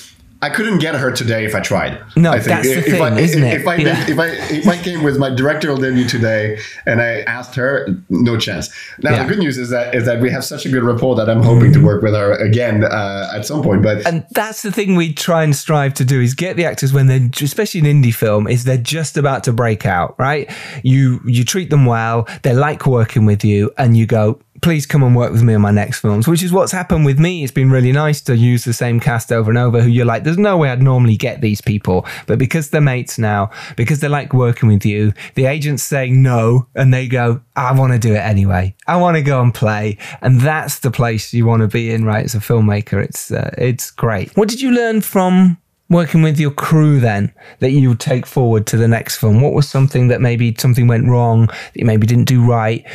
I 0.43 0.49
couldn't 0.49 0.79
get 0.79 0.95
her 0.95 1.11
today 1.13 1.45
if 1.45 1.55
I 1.55 1.61
tried. 1.61 2.01
No, 2.17 2.31
I 2.31 2.37
think. 2.39 2.47
that's 2.47 2.69
the 2.69 2.79
if 2.79 2.85
thing, 2.87 3.03
I, 3.03 3.21
isn't 3.21 3.43
if, 3.45 3.53
it? 3.53 3.61
If 3.61 3.67
I, 3.69 3.75
Yeah. 3.77 4.09
if 4.09 4.19
I 4.19 4.27
if 4.55 4.67
I 4.69 4.83
came 4.83 5.03
with 5.03 5.19
my 5.19 5.29
directorial 5.29 5.79
debut 5.79 6.09
today 6.09 6.59
and 6.87 7.03
I 7.03 7.21
asked 7.27 7.55
her, 7.57 7.87
no 8.09 8.39
chance. 8.39 8.71
Now 9.03 9.11
Yeah. 9.11 9.25
The 9.25 9.29
good 9.29 9.39
news 9.39 9.59
is 9.59 9.69
that 9.69 9.95
is 9.95 10.07
that 10.07 10.23
we 10.23 10.31
have 10.31 10.43
such 10.43 10.65
a 10.65 10.71
good 10.71 10.83
rapport 10.83 11.15
that 11.17 11.29
I'm 11.29 11.43
hoping 11.43 11.75
to 11.75 11.85
work 11.85 12.01
with 12.03 12.15
her 12.15 12.33
again 12.33 12.85
uh, 12.85 13.33
at 13.35 13.45
some 13.45 13.63
point. 13.63 13.83
But 13.83 14.07
and 14.07 14.25
that's 14.31 14.63
the 14.63 14.73
thing 14.73 14.95
we 14.97 15.13
try 15.13 15.45
and 15.45 15.55
strive 15.55 15.93
to 15.95 16.07
do 16.07 16.23
is 16.23 16.33
get 16.33 16.57
the 16.57 16.65
actors 16.65 16.91
when 16.91 17.07
they're 17.07 17.29
especially 17.43 17.81
in 17.87 18.03
indie 18.03 18.15
film 18.15 18.49
is 18.49 18.65
they're 18.65 18.79
just 18.79 19.19
about 19.19 19.45
to 19.45 19.53
break 19.53 19.85
out 19.85 20.15
right 20.19 20.51
you 20.83 21.21
you 21.27 21.45
treat 21.45 21.69
them 21.69 21.85
well 21.85 22.27
they 22.45 22.55
like 22.55 22.87
working 22.87 23.27
with 23.27 23.45
you 23.45 23.71
and 23.77 23.95
you 23.95 24.07
go 24.07 24.41
please 24.63 24.87
come 24.87 25.03
and 25.03 25.15
work 25.15 25.33
with 25.33 25.43
me 25.43 25.55
on 25.55 25.61
my 25.61 25.71
next 25.71 26.01
films 26.01 26.27
which 26.27 26.43
is 26.43 26.53
what's 26.53 26.73
happened 26.73 27.05
with 27.05 27.19
me. 27.19 27.43
It's 27.43 27.53
been 27.53 27.71
really 27.71 27.93
nice 27.93 28.21
to 28.23 28.37
use 28.37 28.65
the 28.65 28.73
same 28.73 29.01
cast 29.01 29.33
over 29.33 29.51
and 29.51 29.59
over 29.59 29.81
who 29.81 29.89
you're 29.89 30.07
like 30.07 30.25
there's 30.25 30.39
no 30.39 30.57
way 30.57 30.71
i'd 30.71 30.83
normally 30.83 31.17
get 31.17 31.41
these 31.41 31.61
people. 31.61 32.07
But 32.27 32.39
because 32.39 32.71
they're 32.71 32.81
mates 32.81 33.19
now 33.19 33.51
because 33.77 34.01
they 34.01 34.09
like 34.09 34.33
working 34.33 34.69
with 34.69 34.85
you 34.85 35.13
the 35.35 35.47
agents 35.47 35.83
say 35.83 36.11
no 36.11 36.67
and 36.75 36.93
they 36.93 37.07
go 37.09 37.41
i 37.57 37.73
want 37.73 37.93
to 37.93 37.99
do 37.99 38.15
it 38.15 38.19
anyway. 38.19 38.75
I 38.87 38.97
want 38.97 39.17
to 39.17 39.23
go 39.23 39.41
and 39.41 39.55
play. 39.55 39.99
And 40.21 40.41
that's 40.41 40.81
the 40.81 40.91
place 40.91 41.33
you 41.33 41.47
want 41.47 41.63
to 41.63 41.69
be 41.69 41.91
in 41.91 42.05
right? 42.05 42.25
As 42.25 42.35
a 42.35 42.39
filmmaker 42.39 43.03
it's 43.03 43.31
uh, 43.31 43.55
it's 43.59 43.91
great. 43.91 44.37
What 44.37 44.49
did 44.49 44.61
you 44.61 44.73
learn 44.73 45.01
from 45.01 45.60
working 45.91 46.23
with 46.23 46.41
your 46.41 46.53
crew 46.53 47.01
then 47.01 47.33
that 47.59 47.73
you 47.73 47.91
would 47.91 48.01
take 48.01 48.27
forward 48.27 48.67
to 48.67 48.77
the 48.77 48.89
next 48.89 49.19
film 49.19 49.41
what 49.41 49.53
was 49.53 49.69
something 49.69 50.09
that 50.09 50.21
maybe 50.21 50.55
something 50.59 50.87
went 50.87 51.07
wrong 51.07 51.47
that 51.47 51.77
you 51.77 51.85
maybe 51.85 52.07
didn't 52.07 52.27
do 52.27 52.43
right 52.43 52.87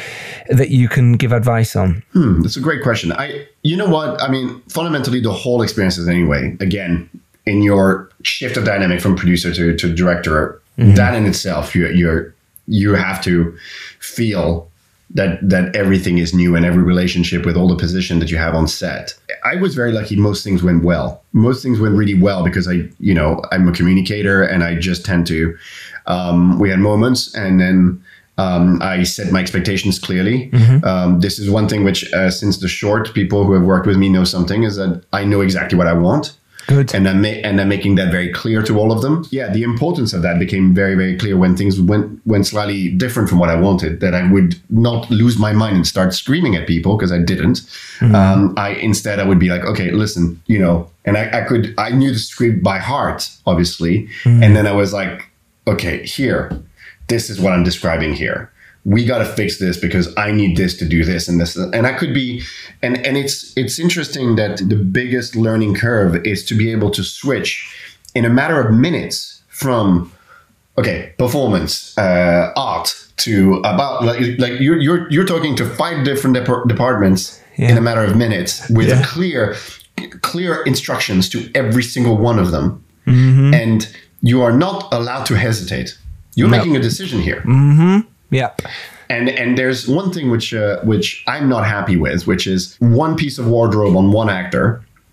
that 0.50 0.70
you 0.70 0.88
can 0.88 1.14
give 1.14 1.32
advice 1.32 1.76
on 1.76 2.02
Hmm, 2.16 2.42
that's 2.42 2.56
a 2.56 2.62
great 2.62 2.82
question. 2.82 3.12
I, 3.12 3.46
you 3.64 3.76
know 3.76 3.90
what? 3.90 4.22
I 4.22 4.30
mean, 4.30 4.62
fundamentally, 4.70 5.20
the 5.20 5.34
whole 5.34 5.62
experience 5.62 5.98
is 5.98 6.08
anyway. 6.08 6.56
Again, 6.62 7.10
in 7.46 7.62
your 7.62 8.10
shift 8.24 8.56
of 8.56 8.64
dynamic 8.64 9.02
from 9.02 9.16
producer 9.16 9.54
to, 9.54 9.76
to 9.76 9.94
director, 9.94 10.62
that 10.78 11.14
in 11.14 11.26
itself, 11.26 11.76
you 11.76 11.88
you're 11.88 12.34
you 12.68 12.94
have 12.94 13.22
to 13.24 13.58
feel 14.00 14.70
that 15.16 15.40
that 15.50 15.76
everything 15.76 16.20
is 16.20 16.34
new 16.34 16.56
and 16.56 16.66
every 16.66 16.84
relationship 16.84 17.46
with 17.46 17.58
all 17.58 17.68
the 17.68 17.76
position 17.76 18.20
that 18.20 18.30
you 18.30 18.38
have 18.38 18.54
on 18.54 18.68
set. 18.68 19.16
I 19.44 19.56
was 19.56 19.74
very 19.74 19.92
lucky. 19.92 20.16
Most 20.16 20.44
things 20.44 20.62
went 20.62 20.84
well. 20.84 21.24
Most 21.32 21.64
things 21.64 21.80
went 21.80 21.96
really 21.96 22.14
well 22.14 22.44
because 22.44 22.68
I, 22.68 22.90
you 23.00 23.14
know, 23.14 23.42
I'm 23.52 23.68
a 23.68 23.72
communicator 23.72 24.44
and 24.44 24.64
I 24.64 24.76
just 24.76 25.04
tend 25.06 25.26
to. 25.28 25.58
Um, 26.06 26.60
we 26.60 26.70
had 26.70 26.80
moments 26.80 27.34
and 27.36 27.60
then. 27.60 28.04
Um, 28.38 28.82
I 28.82 29.04
set 29.04 29.32
my 29.32 29.40
expectations 29.40 29.98
clearly. 29.98 30.50
Um, 30.84 31.22
this 31.22 31.40
is 31.40 31.50
one 31.50 31.70
thing 31.70 31.86
which, 31.86 32.12
uh, 32.12 32.30
since 32.30 32.58
the 32.58 32.68
short, 32.68 33.14
people 33.14 33.46
who 33.46 33.54
have 33.54 33.64
worked 33.64 33.88
with 33.88 33.96
me 33.96 34.10
know 34.10 34.26
something 34.26 34.64
is 34.64 34.76
that 34.76 35.06
I 35.14 35.24
know 35.24 35.40
exactly 35.40 35.78
what 35.78 35.88
I 35.88 35.94
want. 35.94 36.38
Good. 36.68 36.94
And 36.96 37.08
I'm, 37.08 37.22
ma- 37.22 37.28
and 37.28 37.62
I'm 37.62 37.70
making 37.70 37.96
that 37.96 38.12
very 38.12 38.32
clear 38.32 38.64
to 38.64 38.80
all 38.80 38.92
of 38.92 39.02
them. 39.02 39.26
Yeah, 39.30 39.52
the 39.52 39.64
importance 39.64 40.14
of 40.14 40.22
that 40.24 40.40
became 40.40 40.74
very, 40.74 40.96
very 40.96 41.16
clear 41.18 41.38
when 41.38 41.56
things 41.56 41.80
went 41.80 42.20
went 42.26 42.48
slightly 42.48 42.90
different 42.90 43.30
from 43.30 43.40
what 43.40 43.50
I 43.50 43.56
wanted. 43.56 44.00
That 44.00 44.14
I 44.16 44.30
would 44.32 44.56
not 44.70 45.10
lose 45.12 45.38
my 45.38 45.54
mind 45.54 45.76
and 45.76 45.86
start 45.88 46.14
screaming 46.14 46.56
at 46.56 46.68
people 46.68 46.98
because 46.98 47.12
I 47.12 47.20
didn't. 47.20 47.62
Um, 48.02 48.54
I 48.58 48.70
instead 48.72 49.20
I 49.20 49.26
would 49.26 49.40
be 49.40 49.50
like, 49.50 49.64
okay, 49.64 49.92
listen, 49.92 50.42
you 50.48 50.60
know, 50.60 50.90
and 51.06 51.18
I, 51.18 51.40
I 51.40 51.42
could 51.44 51.74
I 51.78 51.92
knew 51.92 52.12
the 52.12 52.20
script 52.20 52.64
by 52.64 52.80
heart, 52.80 53.30
obviously, 53.46 54.08
and 54.26 54.56
then 54.56 54.66
I 54.68 54.72
was 54.72 54.92
like, 54.94 55.30
okay, 55.68 56.06
here, 56.06 56.52
this 57.08 57.30
is 57.30 57.40
what 57.40 57.54
I'm 57.54 57.64
describing 57.64 58.14
here. 58.14 58.52
We 58.88 59.04
got 59.04 59.18
to 59.18 59.26
fix 59.26 59.58
this 59.58 59.78
because 59.80 60.14
I 60.16 60.32
need 60.32 60.58
this 60.58 60.78
to 60.78 60.86
do 60.86 61.04
this 61.04 61.28
and 61.28 61.40
this 61.42 61.56
and 61.58 61.88
I 61.88 61.94
could 61.94 62.14
be 62.14 62.42
and 62.84 62.98
and 63.06 63.18
it's 63.18 63.52
it's 63.58 63.80
interesting 63.80 64.36
that 64.36 64.58
the 64.70 64.76
biggest 64.76 65.36
learning 65.36 65.74
curve 65.76 66.16
is 66.26 66.46
to 66.46 66.56
be 66.56 66.72
able 66.72 66.92
to 66.92 67.04
switch 67.04 67.68
in 68.14 68.26
a 68.26 68.30
matter 68.30 68.60
of 68.62 68.74
minutes 68.76 69.42
from 69.50 70.12
okay 70.78 71.14
performance 71.18 71.98
uh, 71.98 72.52
art 72.56 72.94
to 73.18 73.56
about 73.64 74.04
like 74.04 74.20
like 74.40 74.60
you're 74.60 74.78
you're 74.80 75.10
you're 75.12 75.26
talking 75.26 75.56
to 75.56 75.66
five 75.66 76.06
different 76.06 76.36
dep- 76.36 76.68
departments 76.68 77.42
in 77.58 77.78
a 77.78 77.82
matter 77.82 78.04
of 78.04 78.16
minutes 78.16 78.70
with 78.70 78.90
Yeah. 78.90 79.02
clear 79.04 79.56
clear 80.22 80.62
instructions 80.66 81.30
to 81.30 81.38
every 81.56 81.84
single 81.84 82.18
one 82.18 82.38
of 82.38 82.52
them. 82.52 82.84
Mm-hmm. 83.08 83.54
and 83.54 83.88
you 84.22 84.42
are 84.44 84.52
not 84.58 84.92
allowed 84.92 85.26
to 85.28 85.36
hesitate. 85.36 85.98
You're 86.36 86.50
making 86.50 86.76
a 86.76 86.80
decision 86.80 87.20
here 87.22 87.42
yep 88.40 88.62
and 89.10 89.30
and 89.42 89.50
there's 89.60 89.88
one 90.00 90.10
thing 90.16 90.32
which 90.32 90.48
uh, 90.54 90.80
which 90.92 91.08
I'm 91.34 91.48
not 91.56 91.64
happy 91.76 91.96
with, 92.06 92.26
which 92.32 92.46
is 92.56 92.76
one 92.80 93.14
piece 93.16 93.38
of 93.42 93.46
wardrobe 93.48 93.96
on 94.02 94.12
one 94.22 94.30
actor 94.42 94.66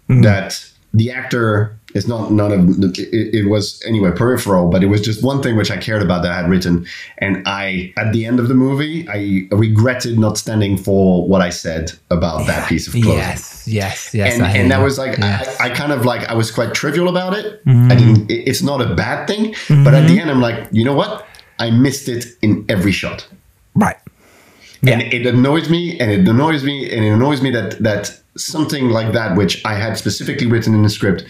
that 0.09 0.51
the 0.95 1.11
actor 1.11 1.75
is 1.95 2.07
not 2.09 2.31
none 2.33 2.53
of 2.53 2.61
the- 2.81 2.89
it, 3.19 3.35
it 3.41 3.47
was 3.55 3.65
anyway 3.87 4.11
peripheral, 4.23 4.69
but 4.73 4.83
it 4.83 4.89
was 4.95 5.01
just 5.01 5.23
one 5.23 5.43
thing 5.43 5.57
which 5.57 5.71
I 5.71 5.77
cared 5.77 6.03
about 6.03 6.23
that 6.23 6.33
I 6.33 6.37
had 6.41 6.49
written, 6.51 6.87
and 7.19 7.43
I 7.47 7.93
at 8.03 8.13
the 8.15 8.25
end 8.27 8.39
of 8.41 8.49
the 8.49 8.55
movie 8.67 9.07
I 9.19 9.47
regretted 9.55 10.19
not 10.19 10.37
standing 10.39 10.77
for 10.79 11.27
what 11.29 11.41
I 11.49 11.51
said 11.51 11.93
about 12.11 12.47
that 12.47 12.67
piece 12.71 12.87
of 12.87 12.93
clothing. 12.95 13.19
Yes, 13.19 13.69
yes, 13.69 14.15
yes. 14.15 14.35
and, 14.35 14.43
and 14.57 14.71
that 14.71 14.81
was 14.83 14.97
like 14.99 15.19
Yes. 15.19 15.61
I, 15.61 15.67
I 15.67 15.69
kind 15.81 15.93
of 15.93 16.05
like 16.07 16.23
I 16.33 16.35
was 16.35 16.51
quite 16.51 16.73
trivial 16.75 17.09
about 17.09 17.33
it. 17.41 17.47
Mm-hmm. 17.67 17.93
I 17.93 17.95
didn't. 18.01 18.31
it- 18.31 18.45
It's 18.51 18.63
not 18.63 18.81
a 18.81 18.95
bad 18.95 19.27
thing, 19.31 19.55
but 19.85 19.93
at 19.95 20.05
the 20.09 20.17
end 20.21 20.31
I'm 20.31 20.41
like, 20.49 20.59
you 20.73 20.85
know 20.85 20.95
what? 21.03 21.27
I 21.59 21.71
missed 21.71 22.09
it 22.09 22.27
in 22.43 22.65
every 22.69 22.93
shot, 22.93 23.27
right. 23.75 23.97
Yeah. 24.83 24.95
and 24.95 25.03
it 25.13 25.27
annoys 25.27 25.69
me, 25.71 25.99
and 26.01 26.11
it 26.11 26.27
annoys 26.29 26.65
me, 26.65 26.91
and 26.91 27.05
it 27.05 27.11
annoys 27.11 27.41
me 27.43 27.51
that 27.51 27.79
that 27.83 28.19
something 28.37 28.89
like 28.89 29.13
that, 29.13 29.37
which 29.37 29.65
I 29.65 29.75
had 29.75 29.97
specifically 29.99 30.47
written 30.47 30.75
in 30.75 30.83
the 30.83 30.91
script, 30.91 31.25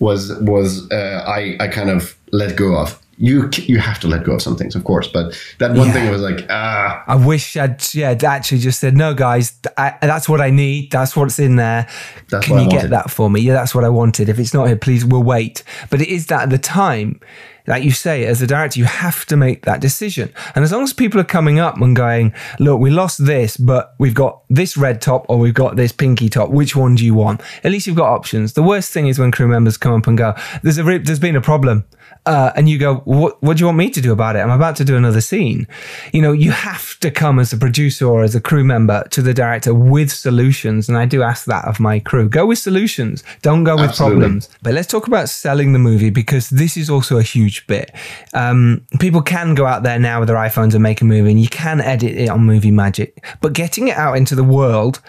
was 0.00 0.32
was 0.40 0.90
uh, 0.90 1.22
I 1.26 1.56
I 1.60 1.68
kind 1.68 1.90
of 1.90 2.16
let 2.32 2.56
go 2.56 2.76
of. 2.76 2.98
You 3.18 3.48
you 3.56 3.78
have 3.78 3.98
to 4.00 4.08
let 4.08 4.24
go 4.24 4.32
of 4.32 4.42
some 4.42 4.56
things, 4.56 4.74
of 4.74 4.84
course, 4.84 5.08
but 5.08 5.40
that 5.58 5.70
one 5.74 5.86
Yeah. 5.86 5.92
thing 5.94 6.10
was 6.10 6.20
like 6.20 6.46
ah. 6.50 7.02
I 7.06 7.14
wish 7.14 7.56
I'd 7.56 7.82
yeah 7.94 8.14
actually 8.24 8.58
just 8.58 8.78
said 8.78 8.94
no, 8.94 9.14
guys. 9.14 9.52
I, 9.78 9.94
that's 10.02 10.28
what 10.28 10.40
I 10.42 10.50
need. 10.50 10.90
That's 10.90 11.16
what's 11.16 11.38
in 11.38 11.56
there. 11.56 11.86
That's 12.28 12.46
Can 12.46 12.58
you 12.60 12.68
get 12.68 12.90
that 12.90 13.10
for 13.10 13.30
me? 13.30 13.40
Yeah, 13.40 13.54
that's 13.54 13.74
what 13.74 13.84
I 13.84 13.88
wanted. 13.88 14.28
If 14.28 14.38
it's 14.38 14.52
not 14.52 14.66
here, 14.66 14.76
please, 14.76 15.02
we'll 15.04 15.22
wait. 15.22 15.62
But 15.88 16.02
it 16.02 16.08
is 16.08 16.26
that 16.26 16.42
at 16.42 16.50
the 16.50 16.58
time, 16.58 17.18
like 17.66 17.84
you 17.84 17.90
say, 17.90 18.24
as 18.24 18.42
a 18.42 18.46
director, 18.46 18.78
you 18.78 18.84
have 18.84 19.24
to 19.26 19.36
make 19.36 19.64
that 19.64 19.80
decision. 19.80 20.32
And 20.54 20.64
as 20.64 20.72
long 20.72 20.82
as 20.82 20.92
people 20.92 21.20
are 21.20 21.24
coming 21.24 21.58
up 21.58 21.80
and 21.80 21.94
going, 21.94 22.34
look, 22.58 22.80
we 22.80 22.90
lost 22.90 23.24
this, 23.26 23.56
but 23.56 23.94
we've 23.98 24.14
got 24.14 24.42
this 24.48 24.76
red 24.76 25.00
top 25.00 25.26
or 25.28 25.38
we've 25.38 25.54
got 25.54 25.76
this 25.76 25.92
pinky 25.92 26.28
top. 26.28 26.50
Which 26.50 26.76
one 26.76 26.94
do 26.94 27.04
you 27.04 27.14
want? 27.14 27.40
At 27.64 27.72
least 27.72 27.86
you've 27.86 27.96
got 27.96 28.12
options. 28.12 28.52
The 28.52 28.62
worst 28.62 28.92
thing 28.92 29.06
is 29.06 29.18
when 29.18 29.32
crew 29.32 29.48
members 29.48 29.76
come 29.76 29.94
up 29.94 30.06
and 30.06 30.16
go, 30.16 30.34
"There's 30.62 30.78
a 30.78 30.84
re- 30.84 30.98
there's 30.98 31.18
been 31.18 31.36
a 31.36 31.40
problem." 31.40 31.84
uh, 32.26 32.52
and 32.56 32.68
you 32.68 32.76
go, 32.76 32.96
what, 33.04 33.40
what 33.42 33.56
do 33.56 33.60
you 33.60 33.66
want 33.66 33.78
me 33.78 33.88
to 33.88 34.00
do 34.00 34.12
about 34.12 34.34
it? 34.34 34.40
I'm 34.40 34.50
about 34.50 34.74
to 34.76 34.84
do 34.84 34.96
another 34.96 35.20
scene. 35.20 35.66
You 36.12 36.22
know, 36.22 36.32
you 36.32 36.50
have 36.50 36.98
to 37.00 37.10
come 37.10 37.38
as 37.38 37.52
a 37.52 37.56
producer 37.56 38.06
or 38.06 38.24
as 38.24 38.34
a 38.34 38.40
crew 38.40 38.64
member 38.64 39.06
to 39.10 39.22
the 39.22 39.32
director 39.32 39.72
with 39.72 40.10
solutions. 40.10 40.88
And 40.88 40.98
I 40.98 41.06
do 41.06 41.22
ask 41.22 41.44
that 41.44 41.66
of 41.66 41.78
my 41.78 42.00
crew. 42.00 42.28
Go 42.28 42.46
with 42.46 42.58
solutions. 42.58 43.22
Don't 43.42 43.62
go 43.62 43.76
with 43.76 43.90
Absolutely. 43.90 44.20
problems. 44.20 44.48
But 44.60 44.74
let's 44.74 44.88
talk 44.88 45.06
about 45.06 45.28
selling 45.28 45.72
the 45.72 45.78
movie 45.78 46.10
because 46.10 46.50
this 46.50 46.76
is 46.76 46.90
also 46.90 47.16
a 47.18 47.22
huge 47.22 47.55
bit. 47.66 47.92
Um, 48.34 48.86
people 48.98 49.22
can 49.22 49.54
go 49.54 49.66
out 49.66 49.82
there 49.82 49.98
now 49.98 50.20
with 50.20 50.28
their 50.28 50.36
iPhones 50.36 50.74
and 50.74 50.82
make 50.82 51.00
a 51.00 51.04
movie 51.04 51.30
and 51.30 51.40
you 51.40 51.48
can 51.48 51.80
edit 51.80 52.16
it 52.16 52.28
on 52.28 52.40
Movie 52.40 52.70
Magic. 52.70 53.24
But 53.40 53.52
getting 53.52 53.88
it 53.88 53.96
out 53.96 54.16
into 54.16 54.34
the 54.34 54.44
world 54.44 55.00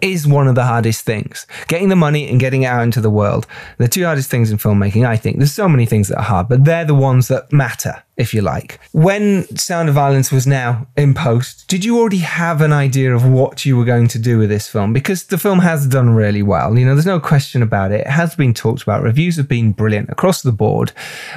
is 0.00 0.26
one 0.26 0.48
of 0.48 0.54
the 0.54 0.64
hardest 0.64 1.04
things. 1.04 1.46
Getting 1.68 1.88
the 1.88 1.96
money 1.96 2.28
and 2.28 2.40
getting 2.40 2.62
it 2.62 2.66
out 2.66 2.82
into 2.82 3.00
the 3.00 3.10
world. 3.10 3.46
The 3.78 3.88
two 3.88 4.04
hardest 4.04 4.30
things 4.30 4.50
in 4.50 4.58
filmmaking, 4.58 5.06
I 5.06 5.16
think. 5.16 5.38
There's 5.38 5.52
so 5.52 5.68
many 5.68 5.86
things 5.86 6.08
that 6.08 6.18
are 6.18 6.24
hard, 6.24 6.48
but 6.48 6.64
they're 6.64 6.84
the 6.84 6.94
ones 6.94 7.28
that 7.28 7.52
matter, 7.52 8.02
if 8.20 8.34
you 8.34 8.42
like. 8.42 8.78
When 8.92 9.44
Sound 9.56 9.88
of 9.88 9.94
Violence 9.94 10.30
was 10.30 10.46
now 10.46 10.86
in 10.96 11.14
post, 11.14 11.66
did 11.68 11.84
you 11.84 11.98
already 11.98 12.18
have 12.18 12.60
an 12.60 12.72
idea 12.72 13.14
of 13.14 13.24
what 13.24 13.64
you 13.64 13.78
were 13.78 13.86
going 13.86 14.08
to 14.08 14.18
do 14.18 14.38
with 14.38 14.50
this 14.50 14.68
film? 14.68 14.92
Because 14.92 15.24
the 15.24 15.38
film 15.38 15.60
has 15.60 15.86
done 15.86 16.10
really 16.10 16.42
well. 16.42 16.78
You 16.78 16.84
know, 16.84 16.94
there's 16.94 17.06
no 17.06 17.18
question 17.18 17.62
about 17.62 17.92
it. 17.92 18.02
It 18.02 18.08
has 18.08 18.34
been 18.34 18.52
talked 18.52 18.82
about. 18.82 19.02
Reviews 19.02 19.36
have 19.36 19.48
been 19.48 19.72
brilliant 19.72 20.10
across 20.10 20.42
the 20.42 20.52
board. 20.52 20.92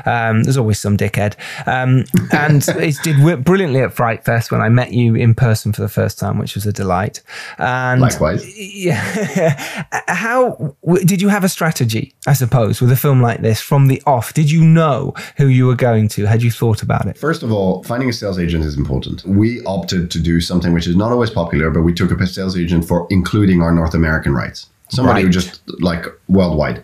Um, 0.06 0.44
there's 0.44 0.58
always 0.58 0.80
some 0.80 0.98
dickhead. 0.98 1.36
Um, 1.66 2.04
and 2.34 2.68
it 2.68 2.98
did 3.02 3.46
brilliantly 3.46 3.80
at 3.80 3.94
Fright 3.94 4.26
Fest 4.26 4.52
when 4.52 4.60
I 4.60 4.68
met 4.68 4.92
you 4.92 5.16
in 5.16 5.36
person 5.36 5.72
for 5.72 5.82
the 5.82 5.90
first 5.90 6.20
time, 6.20 6.38
which 6.38 6.54
was 6.54 6.66
a 6.66 6.74
delight. 6.74 7.22
And 7.58 8.02
Likewise. 8.02 8.44
yeah. 8.58 9.86
How 10.10 10.76
did 11.06 11.22
you 11.22 11.30
have 11.30 11.46
a 11.46 11.50
strategy? 11.50 12.14
I 12.28 12.34
suppose 12.34 12.82
with 12.82 12.92
a 12.92 12.98
film 12.98 13.22
like 13.22 13.40
this 13.40 13.62
from 13.62 13.88
the 13.88 14.02
off. 14.06 14.34
Did 14.34 14.52
you 14.52 14.66
know 14.66 15.14
who 15.38 15.48
you 15.48 15.66
were 15.66 15.76
going 15.76 16.10
to? 16.10 16.26
Had 16.26 16.44
you 16.44 16.52
thought 16.52 16.73
about 16.82 17.06
it? 17.08 17.18
First 17.18 17.44
of 17.44 17.52
all, 17.52 17.84
finding 17.84 18.10
a 18.10 18.14
sales 18.14 18.40
agent 18.40 18.64
is 18.64 18.78
important. 18.78 19.24
We 19.26 19.64
opted 19.66 20.10
to 20.12 20.20
do 20.20 20.42
something 20.42 20.74
which 20.74 20.88
is 20.88 20.96
not 20.96 21.12
always 21.12 21.30
popular, 21.30 21.70
but 21.70 21.82
we 21.82 21.94
took 21.94 22.12
a 22.12 22.28
sales 22.28 22.58
agent 22.58 22.86
for 22.86 23.06
including 23.10 23.62
our 23.62 23.72
North 23.72 23.94
American 23.94 24.34
rights. 24.34 24.68
Somebody 24.90 25.24
who 25.24 25.30
just 25.30 25.62
like 25.82 26.06
worldwide. 26.28 26.84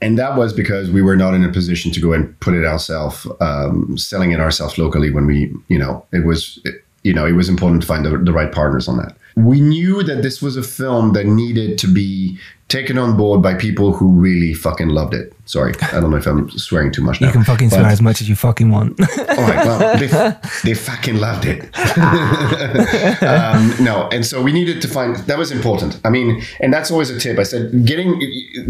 And 0.00 0.18
that 0.18 0.36
was 0.36 0.54
because 0.54 0.90
we 0.90 1.02
were 1.02 1.16
not 1.16 1.34
in 1.34 1.44
a 1.44 1.52
position 1.52 1.92
to 1.92 2.00
go 2.00 2.12
and 2.14 2.38
put 2.40 2.54
it 2.54 2.64
ourselves, 2.64 3.26
um, 3.40 3.98
selling 3.98 4.32
it 4.32 4.40
ourselves 4.40 4.78
locally 4.78 5.10
when 5.10 5.26
we, 5.26 5.52
you 5.68 5.78
know, 5.78 6.06
it 6.12 6.24
was, 6.24 6.58
it, 6.64 6.82
you 7.02 7.12
know, 7.12 7.26
it 7.26 7.32
was 7.32 7.48
important 7.48 7.82
to 7.82 7.86
find 7.86 8.06
the, 8.06 8.16
the 8.16 8.32
right 8.32 8.50
partners 8.52 8.88
on 8.88 8.96
that. 8.98 9.16
We 9.36 9.60
knew 9.60 10.02
that 10.02 10.22
this 10.22 10.40
was 10.40 10.56
a 10.56 10.62
film 10.62 11.12
that 11.12 11.26
needed 11.26 11.78
to 11.78 11.86
be 11.86 12.38
taken 12.68 12.98
on 12.98 13.16
board 13.16 13.42
by 13.42 13.54
people 13.54 13.92
who 13.92 14.10
really 14.10 14.52
fucking 14.52 14.88
loved 14.88 15.14
it. 15.14 15.32
Sorry, 15.44 15.72
I 15.92 16.00
don't 16.00 16.10
know 16.10 16.16
if 16.16 16.26
I'm 16.26 16.50
swearing 16.50 16.90
too 16.90 17.02
much 17.02 17.20
now. 17.20 17.28
You 17.28 17.32
can 17.32 17.44
fucking 17.44 17.70
swear 17.70 17.84
as 17.84 18.02
much 18.02 18.20
as 18.20 18.28
you 18.28 18.34
fucking 18.34 18.70
want. 18.70 18.98
all 19.18 19.26
right, 19.36 19.64
well, 19.64 19.98
they, 19.98 20.08
they 20.64 20.74
fucking 20.74 21.16
loved 21.16 21.44
it. 21.46 21.62
um, 23.22 23.84
no, 23.84 24.08
and 24.10 24.26
so 24.26 24.42
we 24.42 24.52
needed 24.52 24.82
to 24.82 24.88
find 24.88 25.16
that 25.16 25.38
was 25.38 25.52
important. 25.52 26.00
I 26.04 26.10
mean, 26.10 26.42
and 26.60 26.72
that's 26.72 26.90
always 26.90 27.10
a 27.10 27.20
tip. 27.20 27.38
I 27.38 27.44
said 27.44 27.84
getting 27.86 28.20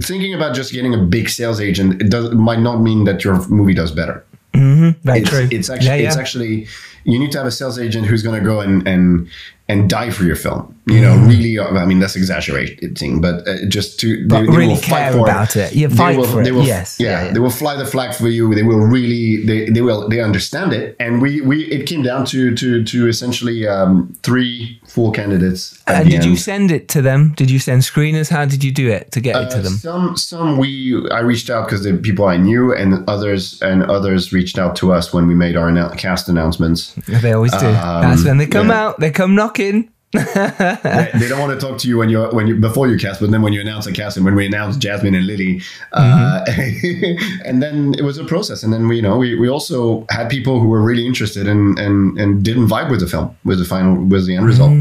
thinking 0.00 0.34
about 0.34 0.54
just 0.54 0.72
getting 0.72 0.92
a 0.92 0.98
big 0.98 1.30
sales 1.30 1.60
agent 1.60 2.02
it 2.02 2.10
does 2.10 2.32
might 2.32 2.60
not 2.60 2.82
mean 2.82 3.04
that 3.04 3.24
your 3.24 3.46
movie 3.48 3.74
does 3.74 3.92
better. 3.92 4.24
Very 4.52 5.20
It's, 5.20 5.30
true. 5.30 5.48
it's 5.50 5.70
actually 5.70 5.86
yeah, 5.88 5.94
yeah. 5.96 6.08
it's 6.08 6.16
actually 6.16 6.66
you 7.06 7.18
need 7.18 7.32
to 7.32 7.38
have 7.38 7.46
a 7.46 7.50
sales 7.60 7.78
agent 7.78 8.06
who's 8.08 8.22
going 8.22 8.38
to 8.40 8.44
go 8.44 8.60
and 8.60 8.86
and 8.88 9.28
and 9.68 9.90
die 9.90 10.10
for 10.10 10.22
your 10.24 10.36
film. 10.36 10.72
You 10.88 11.00
know, 11.00 11.16
really. 11.26 11.58
uh, 11.58 11.66
I 11.82 11.84
mean, 11.86 11.98
that's 11.98 12.14
exaggerating, 12.14 13.20
but 13.20 13.36
uh, 13.48 13.66
just 13.68 13.98
to. 14.00 14.28
But 14.28 14.46
really 14.46 14.76
care 14.80 15.12
about 15.18 15.56
it. 15.56 15.74
Yeah, 15.74 15.88
They 15.88 15.96
fight 15.96 16.16
will- 16.18 16.24
for 16.26 16.44
they 16.44 16.50
it. 16.50 16.64
Yes. 16.64 16.96
yeah, 17.00 17.10
Yeah, 17.10 17.24
yeah. 17.26 17.32
they 17.32 17.40
will 17.40 17.50
fly 17.50 17.74
the 17.76 17.84
flag 17.84 18.14
for 18.14 18.28
you. 18.28 18.54
They 18.54 18.62
will 18.62 18.78
really, 18.86 19.44
they, 19.44 19.68
they 19.70 19.80
will, 19.82 20.08
they 20.08 20.20
understand 20.20 20.72
it. 20.72 20.94
And 21.00 21.20
we, 21.20 21.40
we, 21.40 21.64
it 21.64 21.86
came 21.88 22.02
down 22.02 22.24
to 22.26 22.54
to 22.54 22.84
to 22.84 23.08
essentially 23.08 23.66
um, 23.66 24.14
three 24.22 24.80
four 24.86 25.10
candidates. 25.10 25.82
at 25.88 25.96
And 25.96 26.06
the 26.06 26.10
did 26.12 26.24
you 26.24 26.36
send 26.36 26.70
it 26.70 26.88
to 26.90 27.02
them? 27.02 27.32
Did 27.36 27.50
you 27.50 27.58
send 27.58 27.82
screeners? 27.82 28.30
How 28.30 28.44
did 28.44 28.62
you 28.62 28.70
do 28.70 28.88
it 28.88 29.10
to 29.12 29.20
get 29.20 29.34
it 29.34 29.50
to 29.50 29.58
Uh, 29.58 29.62
them? 29.62 29.72
Some, 29.72 30.16
some 30.16 30.56
we 30.58 30.94
I 31.10 31.18
reached 31.20 31.50
out 31.50 31.66
because 31.66 31.82
the 31.82 31.96
people 31.96 32.26
I 32.26 32.36
knew, 32.36 32.72
and 32.72 33.02
others 33.08 33.60
and 33.60 33.82
others 33.82 34.32
reached 34.32 34.56
out 34.56 34.76
to 34.76 34.92
us 34.92 35.12
when 35.12 35.26
we 35.26 35.34
made 35.34 35.56
our 35.56 35.70
cast 35.96 36.28
announcements. 36.28 36.94
They 37.06 37.32
always 37.32 37.52
do. 37.52 37.66
um, 37.66 38.02
That's 38.02 38.24
when 38.24 38.38
they 38.38 38.46
come 38.46 38.68
yeah. 38.68 38.86
out. 38.86 39.00
They 39.00 39.10
come 39.10 39.34
knocking. 39.34 39.90
they, 40.12 40.22
they 41.14 41.28
don't 41.28 41.40
want 41.40 41.58
to 41.58 41.66
talk 41.66 41.78
to 41.78 41.88
you 41.88 41.98
when 41.98 42.08
you're 42.08 42.30
when 42.32 42.46
you 42.46 42.56
before 42.56 42.88
you 42.88 42.96
cast, 42.96 43.20
but 43.20 43.30
then 43.30 43.42
when 43.42 43.52
you 43.52 43.60
announce 43.60 43.86
a 43.86 43.92
cast, 43.92 44.16
and 44.16 44.24
when 44.24 44.34
we 44.34 44.46
announced 44.46 44.80
Jasmin 44.80 45.14
and 45.14 45.26
Lili, 45.26 45.60
uh, 45.92 46.44
and 47.44 47.62
then 47.62 47.94
it 47.98 48.02
was 48.02 48.16
a 48.16 48.24
process, 48.24 48.62
and 48.62 48.72
then 48.72 48.88
we 48.88 48.96
you 48.96 49.02
know 49.02 49.18
we, 49.18 49.34
we 49.34 49.48
also 49.48 50.06
had 50.08 50.30
people 50.30 50.60
who 50.60 50.68
were 50.68 50.80
really 50.80 51.06
interested 51.06 51.46
and 51.46 51.78
and 51.78 52.18
and 52.18 52.42
didn't 52.42 52.68
vibe 52.68 52.90
with 52.90 53.00
the 53.00 53.06
film 53.06 53.36
with 53.44 53.58
the 53.58 53.64
final 53.64 54.02
with 54.04 54.26
the 54.26 54.36
end 54.36 54.46
result. 54.46 54.72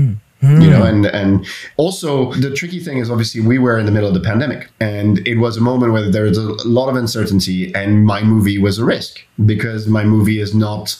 You 0.41 0.69
know, 0.69 0.83
and 0.83 1.07
and 1.07 1.43
also 1.77 2.31
the 2.33 2.51
tricky 2.51 2.79
thing 2.79 2.99
is 2.99 3.09
obviously 3.09 3.41
we 3.41 3.57
were 3.57 3.79
in 3.79 3.87
the 3.87 3.91
middle 3.91 4.07
of 4.07 4.13
the 4.13 4.19
pandemic, 4.19 4.69
and 4.79 5.27
it 5.27 5.39
was 5.39 5.57
a 5.57 5.61
moment 5.61 5.91
where 5.91 6.11
there 6.11 6.23
was 6.23 6.37
a 6.37 6.67
lot 6.67 6.87
of 6.87 6.95
uncertainty, 6.95 7.73
and 7.73 8.05
my 8.05 8.21
movie 8.21 8.59
was 8.59 8.77
a 8.77 8.85
risk 8.85 9.25
because 9.43 9.87
my 9.87 10.03
movie 10.03 10.39
is 10.39 10.53
not 10.53 10.95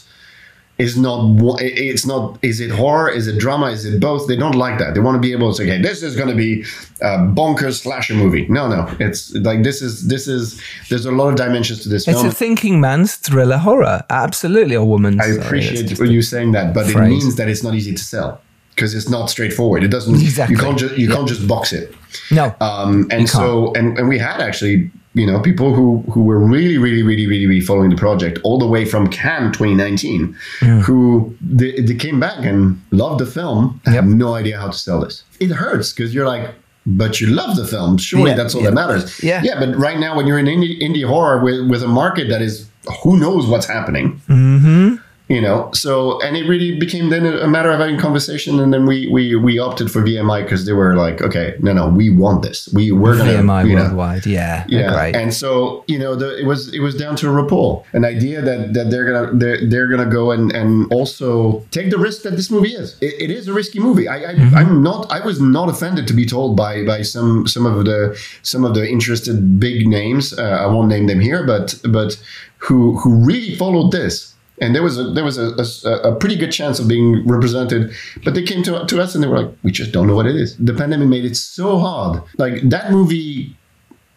is 0.77 0.97
not 0.97 1.37
it's 1.61 2.05
not 2.05 2.37
is 2.41 2.59
it 2.59 2.69
horror? 2.69 3.09
Is 3.09 3.27
it 3.27 3.39
drama? 3.39 3.67
Is 3.67 3.85
it 3.85 4.01
both? 4.01 4.27
They 4.27 4.35
don't 4.35 4.55
like 4.55 4.77
that. 4.79 4.93
They 4.93 4.99
want 4.99 5.15
to 5.15 5.21
be 5.21 5.31
able 5.31 5.49
to 5.51 5.55
say 5.55 5.63
okay 5.63 5.81
this 5.81 6.03
is 6.03 6.15
going 6.17 6.27
to 6.29 6.35
be 6.35 6.63
a 7.01 7.17
bonkers 7.39 7.81
slasher 7.81 8.13
movie. 8.13 8.45
No 8.49 8.67
no. 8.67 8.93
It's 8.99 9.33
like 9.35 9.63
this 9.63 9.81
is 9.81 10.07
this 10.07 10.27
is 10.27 10.61
there's 10.89 11.05
a 11.05 11.11
lot 11.11 11.29
of 11.29 11.35
dimensions 11.37 11.81
to 11.83 11.89
this 11.89 12.07
It's 12.07 12.17
film. 12.19 12.27
a 12.27 12.31
thinking 12.31 12.81
man's 12.81 13.15
thriller 13.15 13.57
horror. 13.57 14.03
Absolutely, 14.09 14.75
a 14.75 14.83
woman's. 14.83 15.21
i 15.21 15.27
appreciate 15.27 15.87
just- 15.87 16.01
you 16.01 16.21
saying 16.21 16.51
that 16.51 16.73
but 16.73 16.89
it 16.89 16.97
means 16.97 17.35
that 17.37 17.47
it's 17.47 17.63
not 17.63 17.73
easy 17.73 17.93
to 17.93 18.03
sell 18.03 18.41
because 18.75 18.93
it's 18.93 19.07
not 19.07 19.29
straightforward. 19.29 19.81
It 19.85 19.87
doesn't 19.87 20.15
Exactly. 20.15 20.55
you 20.57 20.61
can't 20.61 20.77
just 20.77 20.97
you 20.97 21.07
can't 21.09 21.27
just 21.27 21.47
box 21.47 21.71
it. 21.71 21.95
No. 22.31 22.53
um, 22.59 23.07
and 23.11 23.29
so 23.29 23.71
and, 23.75 23.97
and 23.97 24.09
we 24.09 24.17
had 24.17 24.41
actually 24.41 24.91
you 25.15 25.25
know 25.25 25.39
people 25.39 25.73
who 25.73 26.03
who 26.11 26.23
were 26.23 26.39
really 26.39 26.77
really 26.77 27.01
really 27.01 27.25
really 27.25 27.47
really 27.47 27.61
following 27.61 27.89
the 27.89 27.95
project 27.95 28.37
all 28.43 28.59
the 28.59 28.67
way 28.67 28.85
from 28.85 29.07
Cannes 29.07 29.53
2019 29.53 30.35
who 30.83 31.35
they, 31.41 31.71
they 31.81 31.95
came 31.95 32.19
back 32.19 32.45
and 32.45 32.79
loved 32.91 33.19
the 33.19 33.25
film 33.25 33.81
I 33.87 33.91
have 33.91 34.05
no 34.05 34.33
idea 34.35 34.59
how 34.59 34.67
to 34.67 34.77
sell 34.77 34.99
this. 34.99 35.23
It 35.39 35.49
hurts 35.49 35.93
because 35.93 36.13
you're 36.13 36.27
like 36.27 36.53
but 36.85 37.19
you 37.19 37.27
love 37.27 37.55
the 37.55 37.65
film 37.65 37.97
surely 37.97 38.31
Yeah, 38.31 38.35
that's 38.35 38.53
all 38.53 38.61
yeah. 38.61 38.69
that 38.69 38.75
matters. 38.75 39.23
Yeah. 39.23 39.41
yeah 39.43 39.59
but 39.59 39.75
right 39.75 39.97
now 39.97 40.15
when 40.15 40.27
you're 40.27 40.37
in 40.37 40.45
indie, 40.45 40.79
indie 40.81 41.07
horror 41.07 41.41
with, 41.43 41.67
with 41.69 41.81
a 41.81 41.87
market 41.87 42.29
that 42.29 42.41
is 42.41 42.67
who 43.01 43.17
knows 43.17 43.47
what's 43.47 43.65
happening 43.65 44.21
mm-hmm. 44.27 44.95
You 45.27 45.41
know 45.41 45.71
so 45.73 46.21
and 46.21 46.37
it 46.37 46.47
really 46.47 46.77
became 46.77 47.09
then 47.09 47.25
a, 47.25 47.47
matter 47.47 47.71
of 47.71 47.79
having 47.79 47.97
conversation 47.97 48.59
and 48.59 48.73
then 48.73 48.85
we 48.85 49.07
we 49.07 49.35
we 49.35 49.57
opted 49.59 49.91
for 49.91 50.01
VMI 50.01 50.43
because 50.43 50.65
they 50.65 50.73
were 50.73 50.95
like 50.95 51.21
okay 51.21 51.55
no 51.59 51.73
no 51.73 51.89
we 51.89 52.09
want 52.09 52.43
this 52.43 52.69
we 52.73 52.91
we're 52.91 53.17
gonna 53.17 53.31
VMI 53.31 53.69
you 53.69 53.75
know, 53.75 53.83
worldwide. 53.83 54.25
Yeah, 54.25 54.65
yeah, 54.67 54.93
great. 54.93 55.15
and 55.15 55.33
so 55.33 55.83
you 55.87 55.99
know, 55.99 56.15
the, 56.15 56.37
it 56.37 56.45
was 56.45 56.73
it 56.73 56.79
was 56.79 56.95
down 56.95 57.15
to 57.17 57.27
a 57.27 57.31
rapport, 57.31 57.83
an 57.93 58.05
idea 58.05 58.41
that 58.41 58.73
that 58.73 58.89
they're 58.89 59.05
gonna 59.05 59.31
they're, 59.33 59.65
they're 59.65 59.87
gonna 59.87 60.09
go 60.09 60.31
and 60.31 60.51
and 60.51 60.91
also 60.93 61.61
take 61.71 61.89
the 61.89 61.97
risk 61.97 62.23
that 62.23 62.35
this 62.35 62.49
movie 62.51 62.73
is. 62.73 62.97
It, 63.01 63.15
it 63.19 63.31
is 63.31 63.47
a 63.47 63.53
risky 63.53 63.79
movie. 63.79 64.07
I, 64.07 64.31
I 64.31 64.35
Mm-hmm. 64.35 64.55
I'm 64.55 64.83
not 64.83 65.11
I 65.11 65.25
was 65.25 65.39
not 65.39 65.69
offended 65.69 66.07
to 66.07 66.13
be 66.13 66.25
told 66.25 66.57
by 66.57 66.83
by 66.85 67.01
some 67.01 67.47
some 67.47 67.65
of 67.65 67.85
the 67.85 68.19
some 68.41 68.63
of 68.65 68.73
the 68.73 68.87
interested 68.87 69.59
big 69.59 69.87
names. 69.87 70.37
Uh, 70.37 70.59
I 70.61 70.65
won't 70.67 70.89
name 70.89 71.07
them 71.07 71.19
here, 71.19 71.45
but 71.45 71.75
but 71.83 72.21
who 72.57 72.97
who 72.97 73.25
really 73.25 73.55
followed 73.55 73.91
this. 73.91 74.34
And 74.61 74.73
there 74.73 74.83
was 74.83 74.97
a 74.97 75.03
there 75.11 75.23
was 75.23 75.37
a, 75.37 75.53
a, 75.89 76.11
a 76.11 76.15
pretty 76.15 76.37
good 76.37 76.51
chance 76.51 76.79
of 76.79 76.87
being 76.87 77.27
represented, 77.27 77.91
but 78.23 78.35
they 78.35 78.43
came 78.43 78.63
to, 78.63 78.85
to 78.85 79.01
us 79.01 79.13
and 79.13 79.23
they 79.23 79.27
were 79.27 79.41
like, 79.41 79.51
"We 79.63 79.71
just 79.71 79.91
don't 79.91 80.07
know 80.07 80.15
what 80.15 80.27
it 80.27 80.35
is." 80.35 80.55
The 80.57 80.73
pandemic 80.73 81.09
made 81.09 81.25
it 81.25 81.35
so 81.35 81.77
hard. 81.77 82.23
Like 82.37 82.61
that 82.69 82.91
movie 82.91 83.55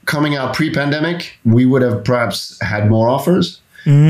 coming 0.05 0.36
out 0.36 0.55
pre-pandemic, 0.55 1.39
we 1.45 1.66
would 1.66 1.82
have 1.82 2.05
perhaps 2.05 2.59
had 2.62 2.89
more 2.89 3.09
offers. 3.09 3.61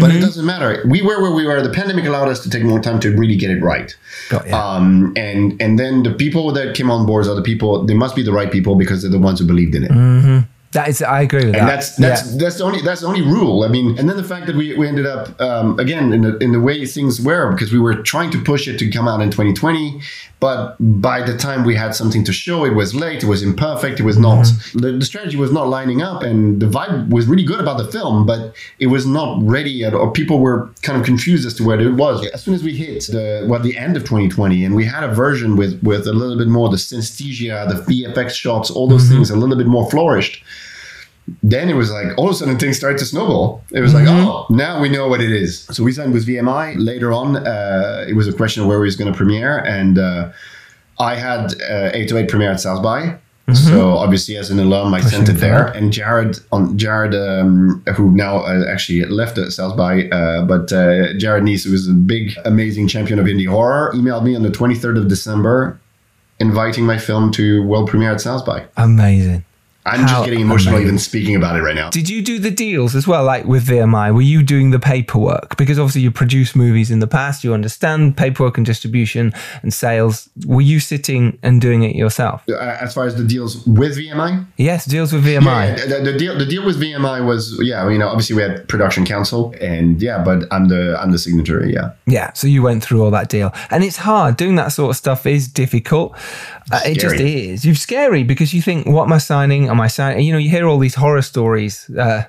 But 0.01 0.11
it 0.11 0.21
doesn't 0.21 0.45
matter. 0.45 0.83
We 0.89 1.03
were 1.03 1.23
where 1.23 1.31
we 1.31 1.47
were. 1.47 1.63
The 1.63 1.71
pandemic 1.71 2.05
allowed 2.05 2.29
us 2.29 2.43
to 2.43 2.51
take 2.51 2.65
more 2.65 2.81
time 2.81 2.99
to 3.01 3.17
really 3.17 3.37
get 3.37 3.51
it 3.51 3.63
right. 3.63 3.95
Got 4.29 4.49
ya. 4.49 4.59
Um, 4.59 5.13
and 5.17 5.61
and 5.63 5.79
then 5.79 6.03
the 6.03 6.13
people 6.13 6.51
that 6.53 6.75
came 6.75 6.91
on 6.91 7.07
board 7.07 7.27
are 7.29 7.35
the 7.35 7.43
people. 7.43 7.85
They 7.85 7.95
must 7.95 8.17
be 8.17 8.23
the 8.25 8.33
right 8.33 8.51
people 8.51 8.75
because 8.75 9.03
they're 9.03 9.11
the 9.11 9.21
ones 9.21 9.39
who 9.39 9.47
believed 9.47 9.75
in 9.77 9.85
it. 9.85 10.45
That 10.73 10.89
is, 10.89 11.01
I 11.01 11.23
agree 11.23 11.47
with 11.47 11.53
that. 11.55 11.61
And 11.61 11.69
that's 11.69 11.97
that's 11.97 12.31
Yeah. 12.31 12.39
that's 12.41 12.59
the 12.59 12.65
only 12.65 12.83
that's 12.83 13.01
the 13.01 13.07
only 13.07 13.23
rule. 13.23 13.65
I 13.65 13.69
mean, 13.69 13.99
and 13.99 14.07
then 14.09 14.19
the 14.19 14.25
fact 14.25 14.47
that 14.49 14.55
we, 14.55 14.77
we 14.77 14.87
ended 14.87 15.07
up 15.07 15.41
um, 15.41 15.79
again 15.79 16.13
in 16.13 16.21
the 16.23 16.37
in 16.39 16.53
the 16.53 16.61
way 16.61 16.85
things 16.85 17.21
were 17.23 17.51
because 17.53 17.73
we 17.73 17.79
were 17.79 17.95
trying 18.03 18.31
to 18.33 18.43
push 18.43 18.69
it 18.69 18.79
to 18.79 18.91
come 18.91 19.09
out 19.09 19.23
in 19.23 19.31
2020, 19.31 20.01
but 20.41 20.77
by 20.79 21.23
the 21.23 21.39
time 21.39 21.65
we 21.65 21.75
had 21.75 21.95
something 21.95 22.23
to 22.25 22.33
show, 22.35 22.67
it 22.67 22.75
was 22.75 22.95
late. 22.95 23.23
It 23.23 23.27
was 23.27 23.43
imperfect. 23.43 23.99
It 23.99 24.03
was 24.03 24.19
not 24.19 24.47
the, 24.75 24.93
the 24.93 25.07
strategy 25.07 25.39
was 25.39 25.51
not 25.53 25.69
lining 25.69 26.03
up, 26.03 26.23
and 26.23 26.61
the 26.61 26.67
vibe 26.67 27.09
was 27.11 27.27
really 27.27 27.45
good 27.45 27.61
about 27.61 27.79
the 27.79 27.91
film, 27.91 28.27
but 28.27 28.55
it 28.79 28.89
was 28.89 29.07
not 29.07 29.39
ready 29.43 29.85
at 29.85 29.95
or 29.95 30.13
people 30.13 30.39
were 30.39 30.69
kind 30.83 30.99
of 31.01 31.05
confused 31.07 31.47
as 31.47 31.55
to 31.55 31.65
where 31.65 31.81
it 31.81 31.95
was. 31.95 32.27
As 32.35 32.43
soon 32.45 32.53
as 32.53 32.63
we 32.63 32.77
hit 32.77 33.05
the 33.07 33.47
well 33.49 33.61
the 33.61 33.77
end 33.79 33.97
of 33.97 34.03
2020, 34.03 34.67
and 34.67 34.75
we 34.75 34.85
had 34.85 35.03
a 35.03 35.15
version 35.15 35.57
with 35.57 35.83
with 35.83 36.07
a 36.07 36.13
little 36.13 36.37
bit 36.37 36.49
more 36.49 36.69
the 36.69 36.77
synesthesia, 36.77 37.67
the 37.71 37.81
VFX 37.91 38.33
shots, 38.33 38.71
all 38.71 38.87
those 38.87 39.09
things 39.09 39.31
a 39.31 39.37
little 39.37 39.57
bit 39.57 39.67
more 39.67 39.91
flourished 39.91 40.45
then 41.43 41.69
it 41.69 41.75
was 41.75 41.91
like 41.91 42.17
all 42.17 42.27
of 42.27 42.33
a 42.33 42.35
sudden 42.35 42.59
things 42.59 42.77
started 42.77 42.99
to 42.99 43.05
snowball. 43.05 43.63
It 43.73 43.81
was 43.81 43.95
like, 43.95 44.07
oh, 44.09 44.47
now 44.51 44.81
we 44.81 44.89
know 44.89 45.09
what 45.09 45.21
it 45.21 45.31
is. 45.31 45.61
So 45.65 45.83
we 45.83 45.93
signed 45.93 46.13
with 46.13 46.27
VMI. 46.27 46.75
Later 46.79 47.13
on, 47.13 47.37
uh, 47.37 48.05
it 48.09 48.15
was 48.15 48.29
a 48.29 48.33
question 48.33 48.63
of 48.63 48.69
where 48.69 48.81
we 48.81 48.87
was 48.87 48.97
going 48.97 49.11
to 49.11 49.17
premiere, 49.17 49.59
and 49.59 49.99
uh, 49.99 50.31
I 50.99 51.17
had 51.17 51.55
uh, 51.63 51.91
808 51.95 52.29
premiere 52.29 52.53
at 52.53 52.61
South 52.61 52.83
by. 52.83 53.19
So 53.55 53.97
obviously, 53.97 54.37
as 54.37 54.51
an 54.51 54.59
alum, 54.59 54.93
I 54.93 55.01
sent 55.01 55.29
it 55.31 55.35
there. 55.35 55.69
And 55.69 55.91
Jarod, 55.91 56.39
on 56.53 56.77
Jarod, 56.77 57.15
um, 57.15 57.83
who 57.95 58.11
now 58.11 58.41
uh, 58.41 58.67
actually 58.69 59.03
left 59.07 59.39
at 59.39 59.53
South 59.53 59.75
by, 59.75 60.05
uh, 60.09 60.45
but 60.45 60.71
uh, 60.71 61.15
Jarod 61.15 61.45
Neece, 61.45 61.65
who 61.65 61.73
is 61.73 61.89
a 61.89 61.95
big, 61.95 62.35
amazing 62.45 62.89
champion 62.89 63.19
of 63.19 63.25
indie 63.25 63.49
horror, 63.49 63.91
emailed 63.95 64.25
me 64.25 64.37
on 64.37 64.43
the 64.43 64.51
23rd 64.51 64.99
of 64.99 65.09
December, 65.09 65.81
inviting 66.39 66.85
my 66.85 66.99
film 66.99 67.33
to 67.33 67.63
world 67.63 67.89
premiere 67.89 68.13
at 68.13 68.21
South 68.21 68.45
by. 68.45 68.67
amazing. 68.77 69.45
I'm 69.93 70.01
How 70.01 70.07
just 70.09 70.25
getting 70.25 70.41
emotional 70.41 70.75
amazing. 70.75 70.87
even 70.89 70.99
speaking 70.99 71.37
about 71.37 71.57
it 71.57 71.63
right 71.63 71.75
now. 71.75 71.91
Did 71.91 72.09
you 72.09 72.23
do 72.23 72.39
the 72.39 72.51
deals 72.51 72.95
as 72.95 73.07
well, 73.07 73.25
like 73.25 73.45
with 73.45 73.67
VMI? 73.67 74.15
Were 74.15 74.23
you 74.23 74.43
doing 74.43 74.71
the 74.71 74.79
paperwork? 74.79 75.57
Because 75.57 75.79
obviously 75.79 76.03
you 76.03 76.11
produced 76.11 76.55
movies 76.57 76.91
in 76.91 76.99
the 77.01 77.07
past, 77.07 77.45
you 77.45 77.55
understand 77.55 78.17
paperwork 78.17 78.57
and 78.57 78.67
distribution 78.67 79.33
and 79.63 79.73
sales. 79.73 80.29
Were 80.47 80.61
you 80.63 80.81
sitting 80.81 81.39
and 81.43 81.61
doing 81.61 81.83
it 81.83 81.95
yourself? 81.97 82.43
Uh, 82.49 82.55
as 82.59 82.95
far 82.95 83.07
as 83.07 83.15
the 83.17 83.25
deals 83.25 83.67
with 83.67 83.97
VMI, 83.97 84.47
Yes, 84.57 84.85
deals 84.87 85.13
with 85.13 85.25
VMI. 85.25 85.79
yeah, 85.79 85.87
the, 85.99 86.13
the 86.13 86.19
deal 86.19 86.37
the 86.39 86.47
deal 86.47 86.65
with 86.65 86.81
VMI 86.81 87.27
was 87.27 87.59
yeah, 87.63 87.89
you 87.89 87.99
know, 87.99 88.09
obviously 88.09 88.37
we 88.37 88.43
had 88.43 88.69
production 88.69 89.05
council 89.05 89.55
and 89.61 90.01
yeah, 90.03 90.23
but 90.23 90.45
I'm 90.53 90.69
the 90.69 90.97
I'm 91.01 91.11
the 91.13 91.19
signatory, 91.19 91.73
yeah. 91.73 91.93
Yeah, 92.07 92.33
so 92.33 92.47
you 92.47 92.63
went 92.63 92.83
through 92.83 93.03
all 93.03 93.11
that 93.13 93.29
deal, 93.29 93.53
and 93.71 93.83
it's 93.85 93.97
hard 93.97 94.37
doing 94.37 94.57
that 94.57 94.69
sort 94.69 94.91
of 94.91 94.97
stuff. 94.97 95.27
Is 95.27 95.49
difficult. 95.49 96.17
Uh, 96.71 96.81
it 96.85 96.99
just 96.99 97.17
is. 97.17 97.65
You're 97.65 97.75
scary 97.75 98.23
because 98.23 98.53
you 98.53 98.61
think, 98.63 98.87
"What 98.87 99.05
am 99.05 99.13
I 99.13 99.19
signing? 99.19 99.69
I 99.81 99.89
signing?" 99.89 100.27
You 100.27 100.33
know, 100.33 100.39
you 100.39 100.51
hear 100.51 100.67
all 100.67 100.79
these 100.79 100.95
horror 100.95 101.23
stories 101.23 101.89
uh, 101.91 102.25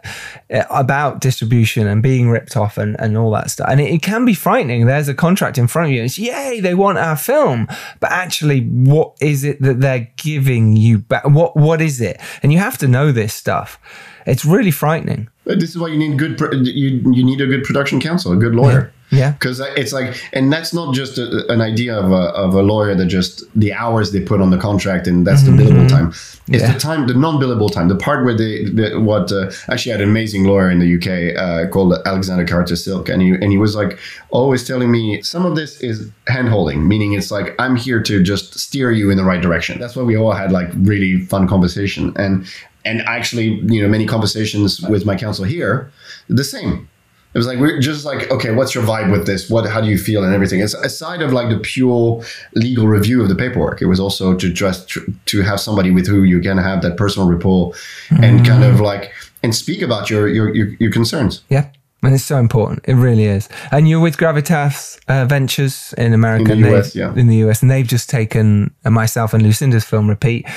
about 0.69 1.21
distribution 1.21 1.87
and 1.87 2.01
being 2.01 2.29
ripped 2.29 2.55
off 2.55 2.77
and, 2.77 2.99
and 2.99 3.17
all 3.17 3.31
that 3.31 3.49
stuff, 3.51 3.67
and 3.69 3.79
it, 3.79 3.91
it 3.91 4.01
can 4.01 4.25
be 4.25 4.33
frightening. 4.33 4.85
There's 4.85 5.07
a 5.07 5.13
contract 5.13 5.57
in 5.57 5.67
front 5.67 5.87
of 5.87 5.91
you. 5.93 5.99
And 5.99 6.05
it's 6.05 6.17
yay, 6.17 6.59
they 6.59 6.73
want 6.73 6.97
our 6.97 7.15
film, 7.15 7.67
but 7.99 8.11
actually, 8.11 8.61
what 8.61 9.15
is 9.21 9.43
it 9.43 9.61
that 9.61 9.81
they're 9.81 10.11
giving 10.17 10.75
you 10.75 10.99
back? 10.99 11.25
What 11.25 11.55
what 11.55 11.81
is 11.81 12.01
it? 12.01 12.19
And 12.43 12.51
you 12.53 12.59
have 12.59 12.77
to 12.79 12.87
know 12.87 13.11
this 13.11 13.33
stuff. 13.33 13.79
It's 14.25 14.45
really 14.45 14.71
frightening. 14.71 15.29
This 15.45 15.71
is 15.71 15.77
why 15.77 15.87
you 15.87 15.97
need 15.97 16.19
good 16.19 16.39
you 16.65 17.01
you 17.11 17.23
need 17.23 17.41
a 17.41 17.47
good 17.47 17.63
production 17.63 17.99
counsel, 17.99 18.31
a 18.31 18.35
good 18.35 18.55
lawyer. 18.55 18.91
Yeah. 18.93 18.98
Because 19.31 19.59
it's 19.59 19.91
like, 19.91 20.15
and 20.33 20.51
that's 20.51 20.73
not 20.73 20.93
just 20.93 21.17
a, 21.17 21.51
an 21.51 21.61
idea 21.61 21.97
of 21.97 22.11
a, 22.11 22.31
of 22.35 22.53
a 22.53 22.61
lawyer 22.61 22.93
that 22.95 23.07
just 23.07 23.43
the 23.59 23.73
hours 23.73 24.11
they 24.11 24.21
put 24.21 24.41
on 24.41 24.49
the 24.49 24.57
contract 24.57 25.07
and 25.07 25.25
that's 25.25 25.43
the 25.43 25.51
billable 25.51 25.89
time. 25.89 26.09
It's 26.09 26.39
Mm-hmm. 26.49 26.53
Yeah. 26.55 26.73
the 26.73 26.79
time, 26.79 27.07
the 27.07 27.13
non-billable 27.13 27.71
time, 27.71 27.89
the 27.89 27.95
part 27.95 28.25
where 28.25 28.35
they, 28.35 28.65
the, 28.65 28.99
what, 28.99 29.31
uh, 29.31 29.51
actually 29.71 29.91
I 29.91 29.95
had 29.95 30.01
an 30.01 30.09
amazing 30.09 30.45
lawyer 30.45 30.71
in 30.71 30.79
the 30.79 30.95
UK 30.97 31.37
uh, 31.37 31.69
called 31.71 31.93
Alexander 32.07 32.45
Carter 32.45 32.75
Silk. 32.75 33.07
And 33.07 33.21
he, 33.21 33.29
and 33.29 33.51
he 33.51 33.57
was 33.59 33.75
like 33.75 33.99
always 34.29 34.65
telling 34.65 34.91
me 34.91 35.21
some 35.21 35.45
of 35.45 35.55
this 35.55 35.79
is 35.81 36.09
hand 36.27 36.49
holding, 36.49 36.87
meaning 36.87 37.13
it's 37.13 37.29
like, 37.29 37.53
I'm 37.59 37.75
here 37.75 38.01
to 38.01 38.23
just 38.23 38.57
steer 38.57 38.91
you 38.91 39.11
in 39.11 39.17
the 39.17 39.23
right 39.23 39.41
direction. 39.41 39.79
That's 39.79 39.95
why 39.95 40.03
we 40.03 40.17
all 40.17 40.31
had 40.31 40.51
like 40.51 40.69
really 40.73 41.21
fun 41.25 41.47
conversation. 41.47 42.13
And, 42.15 42.47
and 42.83 43.01
actually, 43.01 43.59
you 43.71 43.81
know, 43.81 43.87
many 43.87 44.07
conversations 44.07 44.81
with 44.81 45.05
my 45.05 45.15
counsel 45.15 45.45
here, 45.45 45.91
the 46.29 46.43
same. 46.43 46.89
It 47.33 47.37
was 47.37 47.45
like 47.45 47.59
we're 47.59 47.79
just 47.79 48.05
like, 48.05 48.31
okay, 48.31 48.51
what's 48.51 48.73
your 48.73 48.83
vibe 48.83 49.11
with 49.11 49.27
this? 49.27 49.51
What, 49.51 49.69
how 49.69 49.81
do 49.81 49.87
you 49.87 49.99
feel, 49.99 50.23
and 50.23 50.33
everything. 50.33 50.61
It's 50.61 50.73
aside 50.73 51.21
of 51.21 51.31
like 51.31 51.49
the 51.49 51.59
pure 51.59 52.23
legal 52.55 52.87
review 52.87 53.21
of 53.21 53.29
the 53.29 53.35
paperwork. 53.35 53.83
It 53.83 53.85
was 53.85 53.99
also 53.99 54.35
to 54.35 54.51
just 54.51 54.97
to 55.25 55.41
have 55.43 55.59
somebody 55.59 55.91
with 55.91 56.07
who 56.07 56.23
you 56.23 56.39
can 56.39 56.57
have 56.57 56.81
that 56.81 56.97
personal 56.97 57.29
rapport, 57.29 57.73
and 58.09 58.45
kind 58.45 58.63
of 58.63 58.79
like 58.79 59.13
and 59.43 59.53
speak 59.53 59.83
about 59.83 60.09
your 60.09 60.27
your 60.27 60.55
your, 60.55 60.67
your 60.79 60.91
concerns. 60.91 61.43
Yeah. 61.49 61.69
And 62.01 62.15
it's 62.15 62.23
so 62.23 62.37
important. 62.37 62.79
It 62.85 62.93
really 62.93 63.25
is. 63.25 63.49
And 63.71 63.89
you're 63.89 63.99
with 63.99 64.15
Gravitas 64.15 64.99
uh, 65.09 65.25
Ventures 65.25 65.93
in 65.97 66.13
America. 66.13 66.53
In 66.53 66.61
the 66.61 66.77
US, 66.77 66.95
yeah. 66.95 67.13
In 67.13 67.27
the 67.27 67.35
US. 67.47 67.61
And 67.61 67.69
they've 67.69 67.85
just 67.85 68.09
taken 68.09 68.73
uh, 68.85 68.89
myself 68.89 69.33
and 69.33 69.43
Lucinda's 69.43 69.83
film 69.83 70.09
repeat. 70.09 70.47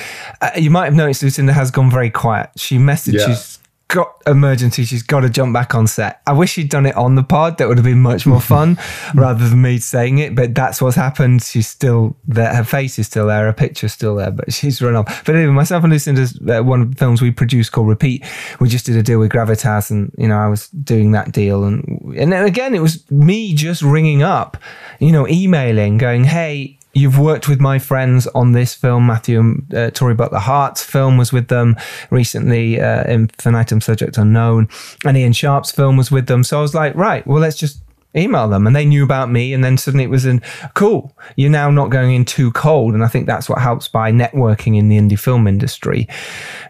Uh, 0.40 0.50
you 0.56 0.70
might 0.70 0.84
have 0.84 0.94
noticed 0.94 1.22
Lucinda 1.22 1.52
has 1.52 1.72
gone 1.72 1.90
very 1.90 2.10
quiet. 2.10 2.50
She 2.56 2.78
she's 2.96 3.58
got 3.92 4.20
emergency. 4.26 4.84
She's 4.84 5.02
got 5.02 5.20
to 5.20 5.30
jump 5.30 5.52
back 5.52 5.74
on 5.74 5.86
set. 5.86 6.22
I 6.26 6.32
wish 6.32 6.52
she'd 6.52 6.70
done 6.70 6.86
it 6.86 6.96
on 6.96 7.14
the 7.14 7.22
pod. 7.22 7.58
That 7.58 7.68
would 7.68 7.76
have 7.76 7.84
been 7.84 8.00
much 8.00 8.26
more 8.26 8.40
fun 8.40 8.78
rather 9.14 9.46
than 9.46 9.60
me 9.60 9.78
saying 9.78 10.18
it. 10.18 10.34
But 10.34 10.54
that's 10.54 10.80
what's 10.80 10.96
happened. 10.96 11.42
She's 11.42 11.68
still 11.68 12.16
there. 12.26 12.52
Her 12.54 12.64
face 12.64 12.98
is 12.98 13.06
still 13.06 13.26
there. 13.26 13.44
Her 13.44 13.52
picture's 13.52 13.92
still 13.92 14.16
there, 14.16 14.30
but 14.30 14.52
she's 14.52 14.80
run 14.80 14.96
off. 14.96 15.24
But 15.24 15.36
anyway, 15.36 15.52
myself 15.52 15.84
and 15.84 15.92
Lucinda's 15.92 16.40
uh, 16.48 16.62
one 16.62 16.80
of 16.80 16.90
the 16.90 16.96
films 16.96 17.20
we 17.20 17.30
produced 17.30 17.72
called 17.72 17.88
Repeat. 17.88 18.24
We 18.58 18.68
just 18.68 18.86
did 18.86 18.96
a 18.96 19.02
deal 19.02 19.18
with 19.18 19.30
Gravitas, 19.30 19.90
and 19.90 20.12
you 20.16 20.26
know 20.26 20.38
I 20.38 20.48
was 20.48 20.68
doing 20.68 21.12
that 21.12 21.32
deal, 21.32 21.64
and 21.64 21.84
and 22.16 22.32
then 22.32 22.46
again 22.46 22.74
it 22.74 22.80
was 22.80 23.08
me 23.10 23.54
just 23.54 23.82
ringing 23.82 24.22
up, 24.22 24.56
you 24.98 25.12
know, 25.12 25.28
emailing, 25.28 25.98
going, 25.98 26.24
hey. 26.24 26.78
You've 26.94 27.18
worked 27.18 27.48
with 27.48 27.60
my 27.60 27.78
friends 27.78 28.26
on 28.28 28.52
this 28.52 28.74
film. 28.74 29.06
Matthew 29.06 29.62
uh, 29.74 29.90
Tori 29.90 30.14
Butler 30.14 30.38
Hart's 30.38 30.82
film 30.82 31.16
was 31.16 31.32
with 31.32 31.48
them 31.48 31.76
recently, 32.10 32.80
uh, 32.80 33.04
Infinitum 33.04 33.80
Subject 33.80 34.18
Unknown, 34.18 34.68
and 35.04 35.16
Ian 35.16 35.32
Sharp's 35.32 35.72
film 35.72 35.96
was 35.96 36.10
with 36.10 36.26
them. 36.26 36.44
So 36.44 36.58
I 36.58 36.62
was 36.62 36.74
like, 36.74 36.94
right, 36.94 37.26
well, 37.26 37.40
let's 37.40 37.56
just 37.56 37.82
email 38.16 38.48
them. 38.48 38.66
And 38.66 38.76
they 38.76 38.84
knew 38.84 39.04
about 39.04 39.30
me. 39.30 39.54
And 39.54 39.64
then 39.64 39.78
suddenly 39.78 40.04
it 40.04 40.10
was 40.10 40.26
in, 40.26 40.42
cool, 40.74 41.16
you're 41.36 41.50
now 41.50 41.70
not 41.70 41.90
going 41.90 42.14
in 42.14 42.24
too 42.24 42.52
cold. 42.52 42.94
And 42.94 43.04
I 43.04 43.08
think 43.08 43.26
that's 43.26 43.48
what 43.48 43.58
helps 43.58 43.88
by 43.88 44.12
networking 44.12 44.76
in 44.76 44.88
the 44.88 44.98
indie 44.98 45.18
film 45.18 45.46
industry. 45.46 46.08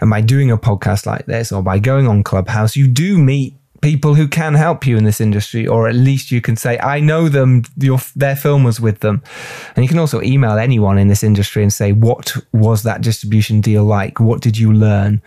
And 0.00 0.10
by 0.10 0.20
doing 0.20 0.50
a 0.50 0.58
podcast 0.58 1.06
like 1.06 1.26
this 1.26 1.52
or 1.52 1.62
by 1.62 1.78
going 1.78 2.06
on 2.06 2.22
Clubhouse, 2.22 2.76
you 2.76 2.86
do 2.86 3.18
meet 3.18 3.54
people 3.82 4.14
who 4.14 4.26
can 4.26 4.54
help 4.54 4.86
you 4.86 4.96
in 4.96 5.04
this 5.04 5.20
industry, 5.20 5.66
or 5.66 5.88
at 5.88 5.94
least 5.94 6.30
you 6.30 6.40
can 6.40 6.56
say, 6.56 6.78
I 6.78 7.00
know 7.00 7.28
them, 7.28 7.64
your, 7.76 7.98
their 8.16 8.36
film 8.36 8.64
was 8.64 8.80
with 8.80 9.00
them. 9.00 9.22
And 9.76 9.84
you 9.84 9.88
can 9.88 9.98
also 9.98 10.22
email 10.22 10.52
anyone 10.56 10.96
in 10.98 11.08
this 11.08 11.22
industry 11.22 11.62
and 11.62 11.72
say, 11.72 11.92
what 11.92 12.34
was 12.52 12.84
that 12.84 13.02
distribution 13.02 13.60
deal 13.60 13.84
like? 13.84 14.20
What 14.20 14.40
did 14.40 14.56
you 14.56 14.72
learn? 14.72 15.20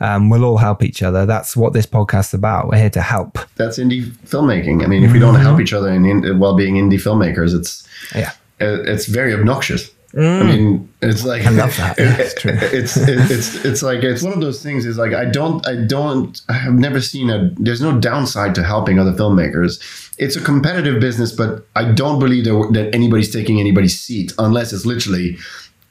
Um, 0.00 0.30
we'll 0.30 0.44
all 0.44 0.56
help 0.56 0.82
each 0.82 1.00
other. 1.02 1.26
That's 1.26 1.56
what 1.56 1.74
this 1.74 1.86
podcast's 1.86 2.34
about. 2.34 2.68
We're 2.68 2.78
here 2.78 2.90
to 2.90 3.02
help. 3.02 3.38
That's 3.54 3.78
indie 3.78 4.06
filmmaking. 4.26 4.82
I 4.82 4.88
mean, 4.88 5.04
if 5.04 5.12
we 5.12 5.20
don't 5.20 5.36
help 5.36 5.60
each 5.60 5.72
other 5.72 5.90
in, 5.92 6.04
in 6.04 6.38
while 6.40 6.56
being 6.56 6.74
indie 6.74 6.94
filmmakers, 7.00 7.54
it's 7.56 7.86
Yeah. 8.14 8.32
uh, 8.60 8.82
it's 8.82 9.06
very 9.06 9.32
obnoxious. 9.32 9.90
I 10.14 10.42
mean, 10.42 10.88
it's 11.00 11.24
like 11.24 11.46
I 11.46 11.50
love 11.50 11.74
that. 11.78 11.98
Yeah, 11.98 12.16
it's 12.18 12.34
true. 12.34 12.52
it's 12.54 12.96
it's 12.96 13.64
it's 13.64 13.82
like 13.82 14.02
it's 14.02 14.22
one 14.22 14.32
of 14.34 14.40
those 14.40 14.62
things. 14.62 14.84
Is 14.84 14.98
like 14.98 15.12
I 15.14 15.24
don't 15.24 15.66
I 15.66 15.76
don't 15.76 16.40
I 16.48 16.54
have 16.54 16.74
never 16.74 17.00
seen 17.00 17.30
a. 17.30 17.50
There's 17.56 17.80
no 17.80 17.98
downside 17.98 18.54
to 18.56 18.62
helping 18.62 18.98
other 18.98 19.12
filmmakers. 19.12 19.80
It's 20.18 20.36
a 20.36 20.40
competitive 20.40 21.00
business, 21.00 21.32
but 21.32 21.66
I 21.74 21.90
don't 21.92 22.18
believe 22.18 22.44
that, 22.44 22.70
that 22.74 22.94
anybody's 22.94 23.32
taking 23.32 23.58
anybody's 23.58 23.98
seat 23.98 24.32
unless 24.38 24.72
it's 24.72 24.84
literally. 24.86 25.38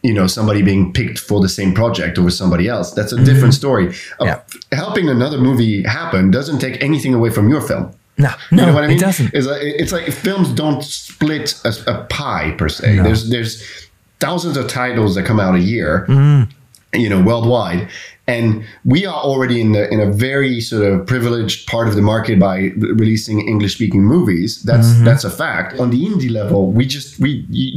You 0.04 0.16
know, 0.16 0.26
somebody 0.26 0.64
being 0.64 0.94
picked 0.94 1.20
for 1.20 1.42
the 1.42 1.48
same 1.50 1.76
project 1.76 2.18
over 2.18 2.32
somebody 2.32 2.68
else. 2.68 2.92
That's 2.92 3.14
a 3.14 3.24
different 3.24 3.54
story. 3.54 3.90
Uh, 4.20 4.26
Mm-hmm. 4.26 4.76
Helping 4.76 5.10
another 5.10 5.38
movie 5.38 5.84
happen 5.84 6.32
doesn't 6.32 6.58
take 6.58 6.82
anything 6.82 7.14
away 7.14 7.30
from 7.30 7.50
your 7.50 7.62
film. 7.62 7.92
No, 8.18 8.30
no, 8.52 8.64
you 8.64 8.66
know 8.66 8.74
what 8.74 8.84
I 8.84 8.88
mean? 8.88 8.98
it 8.98 9.00
doesn't. 9.00 9.32
It's 9.36 9.46
like, 9.46 9.62
it's 9.62 9.92
like 9.92 10.12
films 10.12 10.50
don't 10.54 10.84
split 10.84 11.54
a, 11.66 11.74
a 11.86 12.04
pie 12.06 12.56
per 12.58 12.68
se. 12.68 12.96
There's 13.04 13.30
there's 13.30 13.62
thousands 14.22 14.56
of 14.58 14.66
titles 14.68 15.16
that 15.16 15.24
come 15.26 15.40
out 15.46 15.56
a 15.56 15.60
year, 15.74 16.06
Mm. 16.08 16.48
you 16.94 17.10
know, 17.12 17.22
worldwide, 17.30 17.82
and 18.28 18.46
we 18.94 19.00
are 19.12 19.22
already 19.30 19.58
in 19.66 19.72
the 19.76 19.84
in 19.94 20.00
a 20.00 20.10
very 20.30 20.62
sort 20.62 20.84
of 20.90 21.06
privileged 21.14 21.58
part 21.74 21.88
of 21.90 21.96
the 21.96 22.02
market 22.14 22.38
by 22.40 22.56
re- 22.58 22.94
releasing 23.04 23.38
English 23.54 23.74
speaking 23.78 24.04
movies. 24.16 24.52
That's 24.70 24.88
Mm-hmm. 24.88 25.06
that's 25.08 25.26
a 25.32 25.34
fact. 25.44 25.80
On 25.80 25.90
the 25.96 26.02
indie 26.10 26.32
level, 26.40 26.60
we 26.78 26.84
just 26.86 27.08
we 27.24 27.30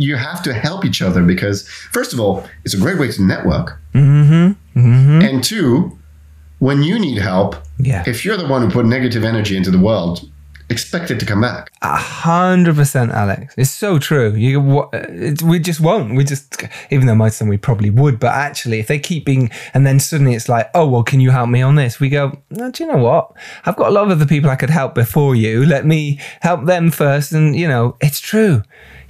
you, 0.06 0.16
have 0.16 0.40
to 0.48 0.52
help 0.52 0.84
each 0.84 1.00
other 1.08 1.22
because 1.22 1.56
first 1.98 2.12
of 2.14 2.18
all, 2.22 2.34
it's 2.64 2.74
a 2.78 2.80
great 2.84 2.98
way 2.98 3.08
to 3.16 3.22
network, 3.34 3.66
Mm-hmm. 3.94 5.22
and 5.28 5.42
two, 5.44 5.70
when 6.58 6.82
you 6.82 6.98
need 6.98 7.18
help, 7.18 7.56
Yeah. 7.78 8.02
if 8.06 8.24
you're 8.24 8.36
the 8.44 8.46
one 8.54 8.60
who 8.62 8.70
put 8.70 8.86
negative 8.86 9.24
energy 9.24 9.56
into 9.56 9.70
the 9.70 9.78
world, 9.88 10.28
expect 10.70 11.10
it 11.10 11.20
to 11.20 11.26
come 11.26 11.40
back. 11.40 11.70
A 11.82 11.96
hundred 11.96 12.76
percent, 12.76 13.12
Alex. 13.12 13.54
It's 13.56 13.70
so 13.70 13.98
true. 13.98 14.32
You, 14.34 14.60
we 15.44 15.58
just 15.58 15.80
won't. 15.80 16.14
We 16.14 16.24
just, 16.24 16.64
even 16.90 17.06
though 17.06 17.24
of 17.24 17.38
them 17.38 17.48
we 17.48 17.56
probably 17.56 17.90
would, 17.90 18.18
but 18.18 18.32
actually, 18.32 18.78
if 18.80 18.88
they 18.88 18.98
keep 18.98 19.24
being, 19.24 19.50
and 19.72 19.86
then 19.86 20.00
suddenly 20.00 20.34
it's 20.34 20.48
like, 20.48 20.70
oh 20.74 20.88
well, 20.88 21.02
can 21.02 21.20
you 21.20 21.30
help 21.30 21.48
me 21.48 21.62
on 21.62 21.74
this? 21.74 22.00
We 22.00 22.08
go, 22.08 22.38
no, 22.50 22.70
do 22.70 22.84
you 22.84 22.92
know 22.92 22.98
what? 22.98 23.32
I've 23.64 23.76
got 23.76 23.88
a 23.88 23.90
lot 23.90 24.04
of 24.04 24.10
other 24.10 24.26
people 24.26 24.50
I 24.50 24.56
could 24.56 24.70
help 24.70 24.94
before 24.94 25.34
you. 25.34 25.64
Let 25.64 25.86
me 25.86 26.20
help 26.40 26.64
them 26.64 26.90
first, 26.90 27.32
and 27.32 27.56
you 27.56 27.68
know, 27.68 27.96
it's 28.00 28.20
true. 28.20 28.62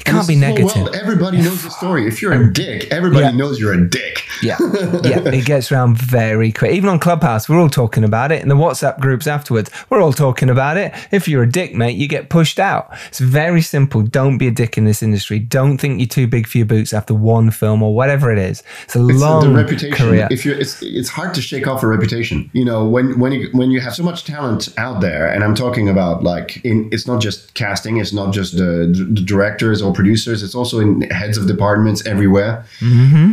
You 0.07 0.13
can't 0.13 0.29
be 0.29 0.37
negative. 0.37 0.77
world. 0.77 0.95
Everybody 0.95 1.39
knows 1.39 1.63
the 1.63 1.71
story. 1.71 2.07
If 2.07 2.21
you're 2.21 2.33
a 2.33 2.53
dick, 2.53 2.89
everybody 2.91 3.25
Yeah. 3.25 3.31
knows 3.33 3.59
you're 3.59 3.73
a 3.73 3.89
dick. 3.89 4.23
Yeah, 4.43 4.57
yeah, 5.03 5.21
it 5.29 5.47
gets 5.47 5.73
around 5.73 5.97
very 5.97 6.53
quick. 6.53 6.73
Even 6.73 6.91
on 6.91 6.99
Clubhouse, 6.99 7.49
we're 7.49 7.59
all 7.59 7.71
talking 7.71 8.05
about 8.05 8.31
it. 8.31 8.43
In 8.43 8.49
the 8.49 8.55
WhatsApp 8.57 9.01
groups 9.01 9.27
afterwards, 9.27 9.71
we're 9.89 10.03
all 10.03 10.13
talking 10.13 10.51
about 10.51 10.77
it. 10.77 10.93
If 11.11 11.27
you're 11.29 11.45
a 11.45 11.51
dick, 11.51 11.75
mate, 11.75 11.97
you 11.97 12.07
get 12.07 12.29
pushed 12.29 12.59
out. 12.59 12.91
It's 13.09 13.21
very 13.21 13.63
simple. 13.63 14.03
Don't 14.03 14.37
be 14.37 14.47
a 14.47 14.51
dick 14.51 14.77
in 14.77 14.85
this 14.85 15.03
industry. 15.03 15.39
Don't 15.39 15.79
think 15.79 16.01
you're 16.01 16.07
too 16.09 16.27
big 16.27 16.47
for 16.47 16.59
your 16.59 16.67
boots 16.67 16.93
after 16.93 17.15
one 17.15 17.51
film 17.51 17.83
or 17.83 17.95
whatever 17.95 18.31
it 18.31 18.39
is. 18.39 18.63
It's 18.85 18.97
a 18.97 19.07
It's 19.09 19.19
long 19.21 19.45
the 19.55 19.57
reputation. 19.63 19.97
career. 19.97 20.29
If 20.31 20.45
you, 20.45 20.53
it's 20.53 20.83
it's 20.83 21.09
hard 21.09 21.33
to 21.35 21.41
shake 21.41 21.67
off 21.67 21.83
a 21.83 21.87
reputation. 21.87 22.51
You 22.53 22.67
know, 22.67 22.85
when 22.87 23.19
when 23.19 23.33
you 23.33 23.49
when 23.53 23.71
you 23.71 23.81
have 23.81 23.95
so 23.95 24.03
much 24.03 24.25
talent 24.25 24.69
out 24.77 25.01
there, 25.01 25.27
and 25.29 25.43
I'm 25.43 25.55
talking 25.55 25.89
about 25.89 26.23
like 26.23 26.63
in 26.65 26.89
it's 26.93 27.07
not 27.07 27.23
just 27.23 27.55
casting, 27.55 27.97
it's 27.97 28.13
not 28.13 28.35
just 28.35 28.57
the, 28.59 28.93
the 28.93 29.23
directors 29.23 29.81
or 29.81 29.94
producers, 29.95 30.43
it's 30.43 30.55
also 30.55 30.81
in 30.81 31.03
heads 31.11 31.39
of 31.39 31.47
departments 31.47 32.07
everywhere. 32.07 32.65
Mm-hmm. 32.81 33.33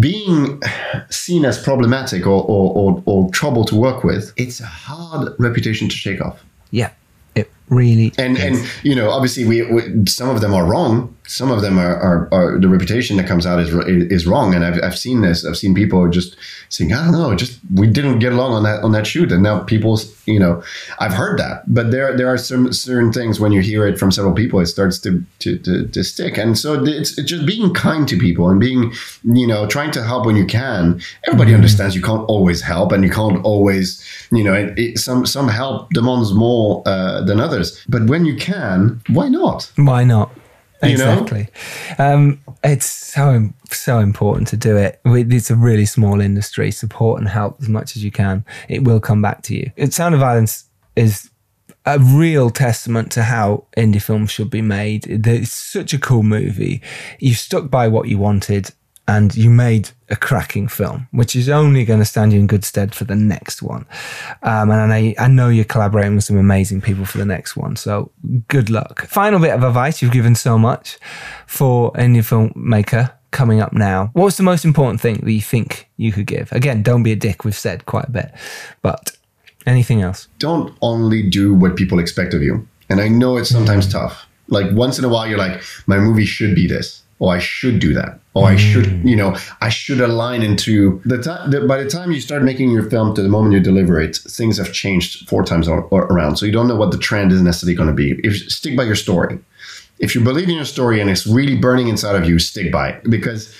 Being 0.00 0.60
seen 1.10 1.44
as 1.44 1.62
problematic 1.62 2.26
or, 2.26 2.42
or, 2.44 2.74
or, 2.74 3.02
or 3.06 3.30
trouble 3.30 3.64
to 3.64 3.76
work 3.76 4.04
with, 4.04 4.32
it's 4.36 4.60
a 4.60 4.66
hard 4.66 5.32
reputation 5.38 5.88
to 5.88 5.94
shake 5.94 6.20
off. 6.20 6.44
yeah, 6.70 6.90
really. 7.70 8.12
and 8.18 8.36
is. 8.36 8.44
and 8.44 8.70
you 8.82 8.94
know 8.94 9.10
obviously 9.10 9.44
we, 9.44 9.62
we 9.62 10.06
some 10.06 10.28
of 10.28 10.40
them 10.40 10.54
are 10.54 10.64
wrong. 10.64 11.14
Some 11.26 11.50
of 11.50 11.60
them 11.60 11.78
are, 11.78 11.94
are, 11.94 12.28
are 12.32 12.58
the 12.58 12.70
reputation 12.70 13.18
that 13.18 13.26
comes 13.26 13.44
out 13.44 13.60
is 13.60 13.68
is 14.10 14.26
wrong. 14.26 14.54
And 14.54 14.64
I've, 14.64 14.82
I've 14.82 14.98
seen 14.98 15.20
this. 15.20 15.44
I've 15.44 15.58
seen 15.58 15.74
people 15.74 16.08
just 16.08 16.36
saying 16.70 16.92
I 16.92 17.04
don't 17.04 17.12
know. 17.12 17.34
Just 17.34 17.60
we 17.74 17.86
didn't 17.86 18.18
get 18.20 18.32
along 18.32 18.52
on 18.52 18.62
that 18.62 18.82
on 18.82 18.92
that 18.92 19.06
shoot. 19.06 19.30
And 19.30 19.42
now 19.42 19.60
people 19.60 20.00
you 20.24 20.38
know 20.38 20.62
I've 20.98 21.12
heard 21.12 21.38
that. 21.38 21.62
But 21.66 21.90
there 21.90 22.16
there 22.16 22.28
are 22.28 22.38
some 22.38 22.72
certain 22.72 23.12
things 23.12 23.38
when 23.38 23.52
you 23.52 23.60
hear 23.60 23.86
it 23.86 23.98
from 23.98 24.10
several 24.10 24.34
people 24.34 24.60
it 24.60 24.66
starts 24.66 24.98
to 25.00 25.22
to, 25.40 25.58
to, 25.58 25.86
to 25.88 26.04
stick. 26.04 26.38
And 26.38 26.58
so 26.58 26.82
it's, 26.82 27.18
it's 27.18 27.28
just 27.28 27.44
being 27.46 27.74
kind 27.74 28.08
to 28.08 28.18
people 28.18 28.48
and 28.48 28.58
being 28.58 28.92
you 29.24 29.46
know 29.46 29.66
trying 29.66 29.90
to 29.92 30.02
help 30.02 30.24
when 30.24 30.36
you 30.36 30.46
can. 30.46 31.00
Everybody 31.26 31.54
understands 31.54 31.94
you 31.94 32.02
can't 32.02 32.24
always 32.28 32.62
help 32.62 32.90
and 32.92 33.04
you 33.04 33.10
can't 33.10 33.44
always 33.44 34.02
you 34.32 34.44
know 34.44 34.54
it, 34.54 34.78
it, 34.78 34.98
some 34.98 35.26
some 35.26 35.48
help 35.48 35.90
demands 35.90 36.32
more 36.32 36.82
uh, 36.86 37.20
than 37.22 37.38
others 37.38 37.57
but 37.88 38.06
when 38.06 38.24
you 38.24 38.36
can 38.36 39.00
why 39.08 39.28
not 39.28 39.70
Why 39.76 40.04
not? 40.04 40.30
You? 40.82 40.90
Exactly. 40.90 41.48
Um, 41.98 42.40
it's 42.62 42.86
so 42.86 43.50
so 43.70 43.98
important 43.98 44.46
to 44.48 44.56
do 44.56 44.76
it. 44.76 45.00
It's 45.04 45.50
a 45.50 45.56
really 45.56 45.86
small 45.86 46.20
industry. 46.20 46.70
Support 46.70 47.20
and 47.20 47.28
help 47.28 47.60
as 47.60 47.68
much 47.68 47.96
as 47.96 48.04
you 48.04 48.12
can. 48.12 48.44
It 48.68 48.84
will 48.84 49.00
come 49.00 49.20
back 49.20 49.42
to 49.42 49.56
you. 49.56 49.72
It, 49.76 49.92
Sound 49.92 50.14
of 50.14 50.20
Violence 50.20 50.64
is 50.94 51.30
a 51.84 51.98
real 51.98 52.50
testament 52.50 53.10
to 53.12 53.22
how 53.22 53.64
indie 53.76 54.00
films 54.00 54.30
should 54.30 54.50
be 54.50 54.62
made. 54.62 55.06
It's 55.06 55.50
such 55.52 55.92
a 55.94 55.98
cool 55.98 56.22
movie. 56.22 56.82
You 57.18 57.34
stuck 57.34 57.70
by 57.70 57.88
what 57.88 58.08
you 58.08 58.18
wanted 58.18 58.70
and 59.08 59.34
you 59.34 59.50
made 59.50 59.90
a 60.10 60.16
cracking 60.16 60.68
film, 60.68 61.08
which 61.10 61.34
is 61.34 61.48
only 61.48 61.84
going 61.84 61.98
to 61.98 62.04
stand 62.04 62.32
you 62.32 62.38
in 62.38 62.46
good 62.46 62.64
stead 62.64 62.94
for 62.94 63.04
the 63.04 63.16
next 63.16 63.62
one. 63.62 63.86
Um, 64.44 64.70
and 64.70 64.92
I, 64.92 65.14
I 65.18 65.26
know 65.26 65.48
you're 65.48 65.64
collaborating 65.64 66.14
with 66.14 66.24
some 66.24 66.36
amazing 66.36 66.80
people 66.80 67.04
for 67.04 67.18
the 67.18 67.24
next 67.24 67.56
one. 67.56 67.74
So 67.74 68.12
good 68.46 68.70
luck. 68.70 69.06
Final 69.06 69.40
bit 69.40 69.50
of 69.50 69.64
advice 69.64 70.00
you've 70.00 70.12
given 70.12 70.36
so 70.36 70.58
much 70.58 70.98
for 71.46 71.90
any 71.98 72.20
filmmaker 72.20 73.12
coming 73.32 73.60
up 73.60 73.72
now. 73.72 74.10
What's 74.12 74.36
the 74.36 74.44
most 74.44 74.64
important 74.64 75.00
thing 75.00 75.16
that 75.24 75.32
you 75.32 75.40
think 75.40 75.88
you 75.96 76.12
could 76.12 76.26
give? 76.26 76.52
Again, 76.52 76.82
don't 76.82 77.02
be 77.02 77.12
a 77.12 77.16
dick. 77.16 77.44
We've 77.44 77.54
said 77.56 77.86
quite 77.86 78.06
a 78.06 78.10
bit, 78.10 78.32
but 78.82 79.16
anything 79.66 80.02
else? 80.02 80.28
don't 80.38 80.74
only 80.82 81.28
do 81.28 81.54
what 81.54 81.76
people 81.76 81.98
expect 81.98 82.34
of 82.34 82.42
you 82.42 82.66
and 82.88 83.00
I 83.00 83.08
know 83.08 83.36
it's 83.36 83.50
sometimes 83.50 83.90
tough 83.92 84.26
like 84.48 84.66
once 84.72 84.98
in 84.98 85.04
a 85.04 85.08
while 85.08 85.26
you're 85.26 85.38
like 85.38 85.60
my 85.86 85.98
movie 85.98 86.24
should 86.24 86.54
be 86.54 86.66
this 86.66 87.02
or 87.18 87.34
I 87.34 87.38
should 87.38 87.78
do 87.78 87.92
that 87.94 88.18
or 88.38 88.48
I 88.48 88.56
should 88.56 88.86
mm. 88.86 89.08
you 89.08 89.16
know 89.16 89.36
I 89.60 89.68
should 89.68 90.00
align 90.00 90.42
into 90.42 91.00
the 91.04 91.22
time 91.22 91.50
the, 91.50 91.66
by 91.66 91.82
the 91.82 91.88
time 91.88 92.12
you 92.12 92.20
start 92.20 92.42
making 92.42 92.70
your 92.70 92.88
film 92.88 93.14
to 93.14 93.22
the 93.22 93.28
moment 93.28 93.54
you 93.54 93.60
deliver 93.60 94.00
it 94.00 94.16
things 94.16 94.58
have 94.58 94.72
changed 94.72 95.28
four 95.28 95.44
times 95.44 95.68
or, 95.68 95.82
or 95.84 96.04
around 96.06 96.36
so 96.36 96.46
you 96.46 96.52
don't 96.52 96.68
know 96.68 96.76
what 96.76 96.90
the 96.90 96.98
trend 96.98 97.32
is 97.32 97.42
necessarily 97.42 97.74
going 97.74 97.88
to 97.88 97.94
be 97.94 98.20
if 98.24 98.36
stick 98.50 98.76
by 98.76 98.84
your 98.84 98.96
story 98.96 99.38
if 99.98 100.14
you 100.14 100.20
believe 100.22 100.48
in 100.48 100.54
your 100.54 100.64
story 100.64 101.00
and 101.00 101.10
it's 101.10 101.26
really 101.26 101.56
burning 101.56 101.88
inside 101.88 102.14
of 102.14 102.28
you 102.28 102.38
stick 102.38 102.70
by 102.70 102.90
it 102.90 103.10
because 103.10 103.54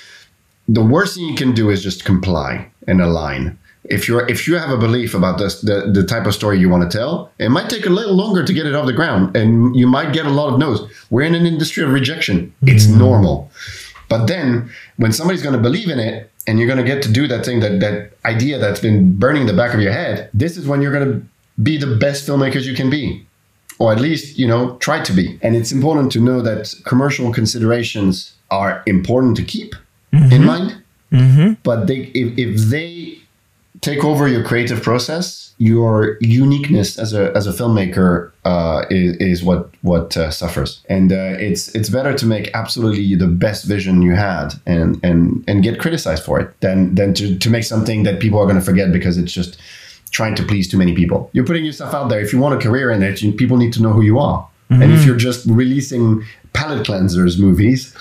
the 0.69 0.85
worst 0.85 1.15
thing 1.15 1.25
you 1.25 1.35
can 1.35 1.53
do 1.53 1.71
is 1.71 1.83
just 1.83 2.05
comply 2.05 2.71
and 2.87 3.01
align. 3.01 3.59
If 3.85 4.07
you're 4.07 4.29
if 4.29 4.47
you 4.47 4.57
have 4.57 4.71
a 4.71 4.77
belief 4.77 5.15
about 5.15 5.39
this, 5.39 5.63
the 5.63 5.91
the 5.91 6.05
type 6.05 6.27
of 6.27 6.35
story 6.35 6.59
you 6.59 6.69
want 6.69 6.91
to 6.91 6.99
tell, 6.99 7.33
it 7.39 7.49
might 7.49 7.71
take 7.71 7.87
a 7.87 7.91
little 7.91 8.15
longer 8.15 8.45
to 8.45 8.53
get 8.53 8.67
it 8.67 8.75
off 8.75 8.85
the 8.87 8.93
ground, 8.93 9.35
and 9.35 9.75
you 9.75 9.87
might 9.87 10.13
get 10.13 10.27
a 10.27 10.31
lot 10.31 10.53
of 10.53 10.59
no's. 10.59 10.81
We're 11.09 11.23
in 11.23 11.35
an 11.35 11.47
industry 11.47 11.83
of 11.85 11.91
rejection. 11.91 12.55
It's 12.63 12.87
mm. 12.87 12.99
normal. 12.99 13.51
But 14.09 14.27
then 14.27 14.71
when 14.97 15.13
somebody's 15.13 15.43
going 15.43 15.57
to 15.57 15.61
believe 15.61 15.89
in 15.89 15.99
it, 15.99 16.31
and 16.47 16.59
you're 16.59 16.67
going 16.67 16.79
to 16.79 16.85
get 16.85 17.03
to 17.03 17.13
do 17.13 17.27
that 17.29 17.45
thing 17.45 17.61
that 17.61 17.81
that 17.81 18.13
idea 18.25 18.59
that's 18.59 18.81
been 18.81 19.15
burning 19.19 19.47
the 19.47 19.53
back 19.53 19.75
of 19.75 19.81
your 19.81 19.93
head, 19.93 20.31
this 20.33 20.57
is 20.57 20.67
when 20.67 20.81
you're 20.81 20.93
going 20.93 21.13
to 21.13 21.27
be 21.63 21.77
the 21.77 21.97
best 21.97 22.27
filmmakers 22.27 22.65
you 22.65 22.75
can 22.75 22.89
be. 22.89 23.25
Or 23.79 23.93
at 23.93 24.01
least 24.01 24.39
you 24.39 24.47
know 24.47 24.77
try 24.79 25.03
to 25.03 25.13
be. 25.13 25.39
And 25.41 25.55
it's 25.55 25.71
important 25.71 26.11
to 26.13 26.21
know 26.21 26.41
that 26.43 26.75
commercial 26.85 27.33
considerations 27.33 28.35
are 28.51 28.83
important 28.87 29.37
to 29.37 29.45
keep 29.45 29.75
in 30.13 30.21
mm-hmm. 30.21 30.45
mind. 30.45 30.83
Mm-hmm. 31.13 31.53
But 31.63 31.87
they 31.87 32.11
if, 32.15 32.39
if 32.39 32.61
they 32.71 33.18
take 33.81 34.05
over 34.05 34.29
your 34.29 34.45
creative 34.45 34.83
process 34.83 35.55
your 35.59 36.17
uniqueness 36.21 36.99
as 36.99 37.13
a 37.13 37.33
as 37.35 37.47
a 37.47 37.53
filmmaker 37.53 38.31
uh, 38.45 38.85
is, 38.91 39.17
is 39.17 39.43
what 39.43 39.71
what 39.83 40.17
uh, 40.17 40.31
suffers 40.31 40.81
and 40.89 41.13
uh, 41.13 41.35
it's 41.39 41.75
it's 41.75 41.89
better 41.89 42.15
to 42.15 42.27
make 42.27 42.49
absolutely 42.55 43.15
the 43.17 43.27
best 43.27 43.65
vision 43.65 44.01
you 44.01 44.15
had 44.15 44.55
and 44.67 45.01
and 45.03 45.45
and 45.49 45.65
get 45.65 45.81
criticized 45.81 46.25
for 46.25 46.39
it 46.41 46.49
than 46.61 46.95
than 46.95 47.13
to, 47.13 47.37
to 47.39 47.51
make 47.51 47.65
something 47.65 48.05
that 48.05 48.21
people 48.21 48.39
are 48.39 48.45
going 48.45 48.59
to 48.59 48.65
forget 48.65 48.93
because 48.93 49.19
it's 49.19 49.33
just 49.33 49.59
trying 50.11 50.35
to 50.35 50.43
please 50.43 50.69
too 50.69 50.79
many 50.79 50.95
people. 50.95 51.29
You're 51.33 51.45
putting 51.45 51.65
yourself 51.65 51.93
out 51.93 52.09
there. 52.09 52.21
If 52.21 52.33
you 52.33 52.39
want 52.39 52.55
a 52.55 52.65
career 52.67 52.91
in 52.91 53.03
it, 53.03 53.21
you, 53.21 53.33
people 53.33 53.57
need 53.57 53.73
to 53.75 53.83
know 53.83 53.93
who 53.93 54.03
you 54.03 54.19
are. 54.19 54.49
And 54.71 54.93
if 54.93 55.07
you're 55.07 55.17
just 55.17 55.47
releasing 55.47 56.25
palate 56.53 56.87
cleansers 56.87 57.39
movies, 57.39 57.95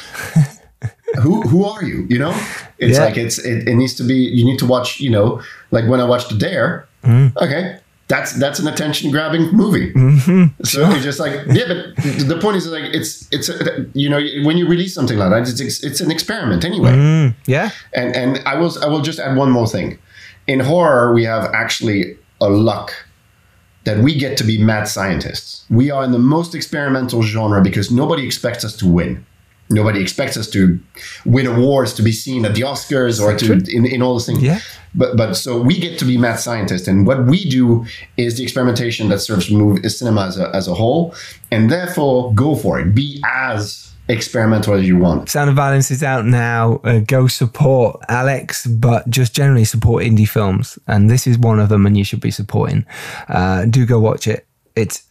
who 1.21 1.41
who 1.43 1.63
are 1.63 1.83
you? 1.83 2.05
You 2.09 2.19
know, 2.19 2.47
it's 2.79 2.97
Yeah. 2.97 3.05
like 3.05 3.17
it's 3.17 3.37
it, 3.39 3.67
it 3.67 3.75
needs 3.75 3.93
to 3.95 4.03
be. 4.03 4.15
You 4.15 4.45
need 4.45 4.59
to 4.59 4.65
watch. 4.65 4.99
You 4.99 5.09
know, 5.11 5.41
like 5.71 5.85
when 5.87 5.99
I 5.99 6.05
watched 6.05 6.29
The 6.29 6.35
Dare. 6.37 6.87
Mm-hmm. 7.03 7.37
Okay. 7.37 7.79
That's 8.09 8.31
that's 8.39 8.59
an 8.59 8.67
attention 8.67 9.11
grabbing 9.11 9.51
movie. 9.51 9.91
Mm-hmm. 9.91 10.63
So 10.63 10.89
you're 10.89 11.01
just 11.01 11.19
like 11.19 11.33
yeah, 11.47 11.65
but 11.67 11.95
the 12.27 12.37
point 12.41 12.55
is 12.55 12.65
like 12.67 12.85
it's 12.93 13.27
it's 13.33 13.49
a, 13.49 13.85
you 13.93 14.07
know 14.09 14.21
when 14.45 14.55
you 14.57 14.65
release 14.65 14.93
something 14.93 15.17
like 15.17 15.29
that, 15.29 15.41
it's 15.49 15.83
it's 15.83 15.99
an 15.99 16.09
experiment 16.09 16.63
anyway. 16.63 16.91
Mm-hmm. 16.91 17.51
Yeah. 17.51 17.71
And 17.93 18.15
and 18.15 18.41
I 18.45 18.55
will 18.55 18.71
I 18.81 18.87
will 18.87 19.01
just 19.01 19.19
add 19.19 19.35
one 19.35 19.51
more 19.51 19.67
thing. 19.67 19.99
In 20.47 20.61
horror, 20.61 21.13
we 21.13 21.25
have 21.25 21.51
actually 21.53 22.17
a 22.39 22.47
luck 22.49 22.93
that 23.83 23.97
we 23.99 24.17
get 24.17 24.37
to 24.37 24.45
be 24.45 24.57
mad 24.57 24.87
scientists. 24.87 25.65
We 25.69 25.91
are 25.91 26.03
in 26.05 26.11
the 26.13 26.19
most 26.19 26.55
experimental 26.55 27.21
genre 27.23 27.61
because 27.61 27.91
nobody 27.91 28.25
expects 28.25 28.63
us 28.63 28.75
to 28.77 28.87
win. 28.87 29.25
Nobody 29.69 30.01
expects 30.01 30.37
us 30.37 30.49
to 30.51 30.79
win 31.25 31.47
awards 31.47 31.93
to 31.93 32.01
be 32.01 32.11
seen 32.11 32.45
at 32.45 32.55
the 32.55 32.61
Oscars 32.61 33.21
or 33.21 33.35
to 33.37 33.53
in, 33.75 33.85
in 33.85 34.01
all 34.01 34.13
those 34.13 34.25
things. 34.25 34.41
Yeah. 34.41 34.59
But 34.95 35.17
but 35.17 35.35
so 35.35 35.61
we 35.61 35.79
get 35.79 35.99
to 35.99 36.05
be 36.05 36.17
math 36.17 36.39
scientists, 36.39 36.87
and 36.87 37.05
what 37.05 37.25
we 37.25 37.49
do 37.49 37.85
is 38.17 38.37
the 38.37 38.43
experimentation 38.43 39.09
that 39.09 39.19
serves 39.19 39.51
movie 39.51 39.87
cinema 39.89 40.27
as 40.27 40.39
a, 40.39 40.55
as 40.55 40.67
a 40.67 40.73
whole, 40.73 41.13
and 41.51 41.69
therefore 41.69 42.33
go 42.33 42.55
for 42.55 42.79
it. 42.79 42.95
Be 42.95 43.21
as 43.25 43.93
experimental 44.09 44.73
as 44.73 44.87
you 44.87 44.97
want. 44.97 45.29
Sound 45.29 45.49
of 45.49 45.55
Violence 45.55 45.91
is 45.91 46.01
out 46.01 46.25
now. 46.25 46.79
Uh, 46.83 46.99
go 46.99 47.27
support 47.27 47.99
Alex, 48.07 48.65
but 48.65 49.07
just 49.09 49.35
generally 49.35 49.65
support 49.65 50.03
indie 50.03 50.27
films. 50.27 50.79
And 50.87 51.09
this 51.09 51.27
is 51.27 51.37
one 51.37 51.59
of 51.59 51.69
them, 51.69 51.85
and 51.85 51.97
you 51.97 52.03
should 52.03 52.21
be 52.21 52.31
supporting. 52.31 52.85
Uh, 53.27 53.65
do 53.65 53.85
go 53.85 53.99
watch 53.99 54.27
it. 54.27 54.47
It's 54.75 55.03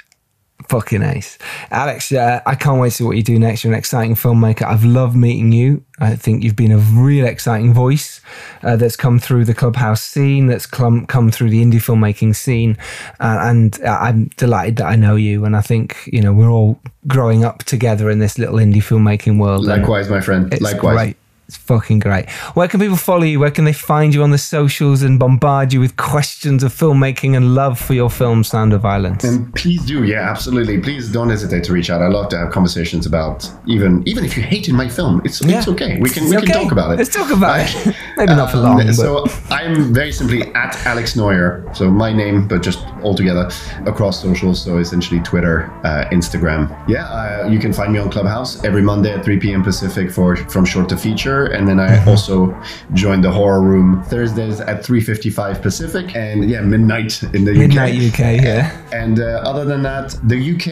fucking 0.68 1.02
ace. 1.02 1.38
Alex, 1.70 2.12
uh, 2.12 2.40
I 2.46 2.54
can't 2.54 2.80
wait 2.80 2.90
to 2.90 2.96
see 2.96 3.04
what 3.04 3.16
you 3.16 3.22
do 3.22 3.38
next. 3.38 3.64
You're 3.64 3.72
an 3.72 3.78
exciting 3.78 4.14
filmmaker. 4.14 4.62
I've 4.62 4.84
loved 4.84 5.16
meeting 5.16 5.52
you. 5.52 5.84
I 5.98 6.16
think 6.16 6.42
you've 6.42 6.56
been 6.56 6.72
a 6.72 6.78
real 6.78 7.26
exciting 7.26 7.72
voice 7.72 8.20
uh, 8.62 8.76
that's 8.76 8.96
come 8.96 9.18
through 9.18 9.44
the 9.44 9.54
clubhouse 9.54 10.02
scene, 10.02 10.46
that's 10.46 10.66
come, 10.66 11.06
come 11.06 11.30
through 11.30 11.50
the 11.50 11.62
indie 11.62 11.74
filmmaking 11.74 12.34
scene. 12.34 12.76
Uh, 13.20 13.38
and 13.42 13.82
uh, 13.82 13.98
I'm 14.00 14.26
delighted 14.36 14.76
that 14.76 14.86
I 14.86 14.96
know 14.96 15.16
you. 15.16 15.44
And 15.44 15.56
I 15.56 15.60
think, 15.60 16.08
you 16.12 16.20
know, 16.20 16.32
we're 16.32 16.50
all 16.50 16.80
growing 17.06 17.44
up 17.44 17.64
together 17.64 18.10
in 18.10 18.18
this 18.18 18.38
little 18.38 18.56
indie 18.56 18.76
filmmaking 18.76 19.38
world. 19.38 19.64
Likewise, 19.64 20.10
my 20.10 20.20
friend. 20.20 20.50
Likewise. 20.60 20.96
great. 20.96 21.16
It's 21.48 21.56
fucking 21.56 22.00
great. 22.00 22.28
Where 22.54 22.66
can 22.66 22.80
people 22.80 22.96
follow 22.96 23.22
you? 23.22 23.38
Where 23.38 23.52
can 23.52 23.64
they 23.64 23.72
find 23.72 24.12
you 24.12 24.24
on 24.24 24.32
the 24.32 24.38
socials 24.38 25.02
and 25.02 25.16
bombard 25.16 25.72
you 25.72 25.78
with 25.78 25.96
questions 25.96 26.64
of 26.64 26.72
filmmaking 26.72 27.36
and 27.36 27.54
love 27.54 27.78
for 27.78 27.94
your 27.94 28.10
film, 28.10 28.42
Sound 28.42 28.72
of 28.72 28.80
Violence? 28.80 29.22
And 29.22 29.54
please 29.54 29.84
do, 29.84 30.02
yeah, 30.04 30.28
absolutely. 30.28 30.80
Please 30.80 31.10
don't 31.12 31.30
hesitate 31.30 31.62
to 31.64 31.72
reach 31.72 31.88
out. 31.88 32.02
I 32.02 32.08
love 32.08 32.30
to 32.30 32.38
have 32.38 32.50
conversations 32.50 33.06
about 33.06 33.48
even 33.66 34.02
even 34.08 34.24
if 34.24 34.36
you 34.36 34.42
hated 34.42 34.74
my 34.74 34.88
film, 34.88 35.22
it's 35.24 35.40
it's 35.40 35.68
okay. 35.68 36.00
We 36.00 36.10
can 36.10 36.24
It's 36.24 36.34
we 36.34 36.42
can 36.42 36.62
talk 36.62 36.72
about 36.72 36.92
it. 36.92 36.96
Let's 36.98 37.14
talk 37.14 37.30
about 37.30 37.60
it. 37.60 37.94
Maybe 38.16 38.34
not 38.34 38.50
for 38.50 38.58
long. 38.58 38.80
Um, 38.80 38.86
but 38.86 38.94
so 38.94 39.26
I'm 39.50 39.94
very 39.94 40.10
simply 40.10 40.42
at 40.54 40.74
Alex 40.84 41.14
Noyer. 41.14 41.74
So 41.76 41.90
my 41.90 42.12
name, 42.12 42.48
but 42.48 42.60
just 42.62 42.80
all 43.02 43.14
together 43.14 43.48
across 43.86 44.20
socials. 44.20 44.60
So 44.64 44.78
essentially 44.78 45.20
Twitter, 45.20 45.70
uh, 45.84 46.08
Instagram. 46.10 46.62
Yeah, 46.88 47.04
uh, 47.06 47.48
you 47.48 47.60
can 47.60 47.72
find 47.72 47.92
me 47.92 47.98
on 48.00 48.10
Clubhouse 48.10 48.64
every 48.64 48.82
Monday 48.82 49.12
at 49.12 49.24
3 49.24 49.38
p.m. 49.38 49.62
Pacific 49.62 50.10
for 50.10 50.34
from 50.54 50.64
short 50.64 50.88
to 50.88 50.96
feature, 50.96 51.35
and 51.44 51.68
then 51.68 51.78
I 51.78 51.86
Mm-hmm. 51.96 52.08
also 52.08 52.54
join 52.94 53.20
the 53.20 53.30
horror 53.30 53.60
room 53.62 54.02
Thursdays 54.04 54.60
at 54.60 54.82
3:55 54.84 55.62
Pacific, 55.62 56.14
and 56.16 56.48
yeah, 56.50 56.60
midnight 56.60 57.22
in 57.34 57.44
the 57.44 57.52
Midnight 57.52 57.94
UK. 57.94 58.12
UK, 58.12 58.20
yeah. 58.42 58.70
And 58.92 59.20
uh, 59.20 59.42
other 59.50 59.64
than 59.64 59.82
that, 59.82 60.16
the 60.24 60.36
UK 60.52 60.66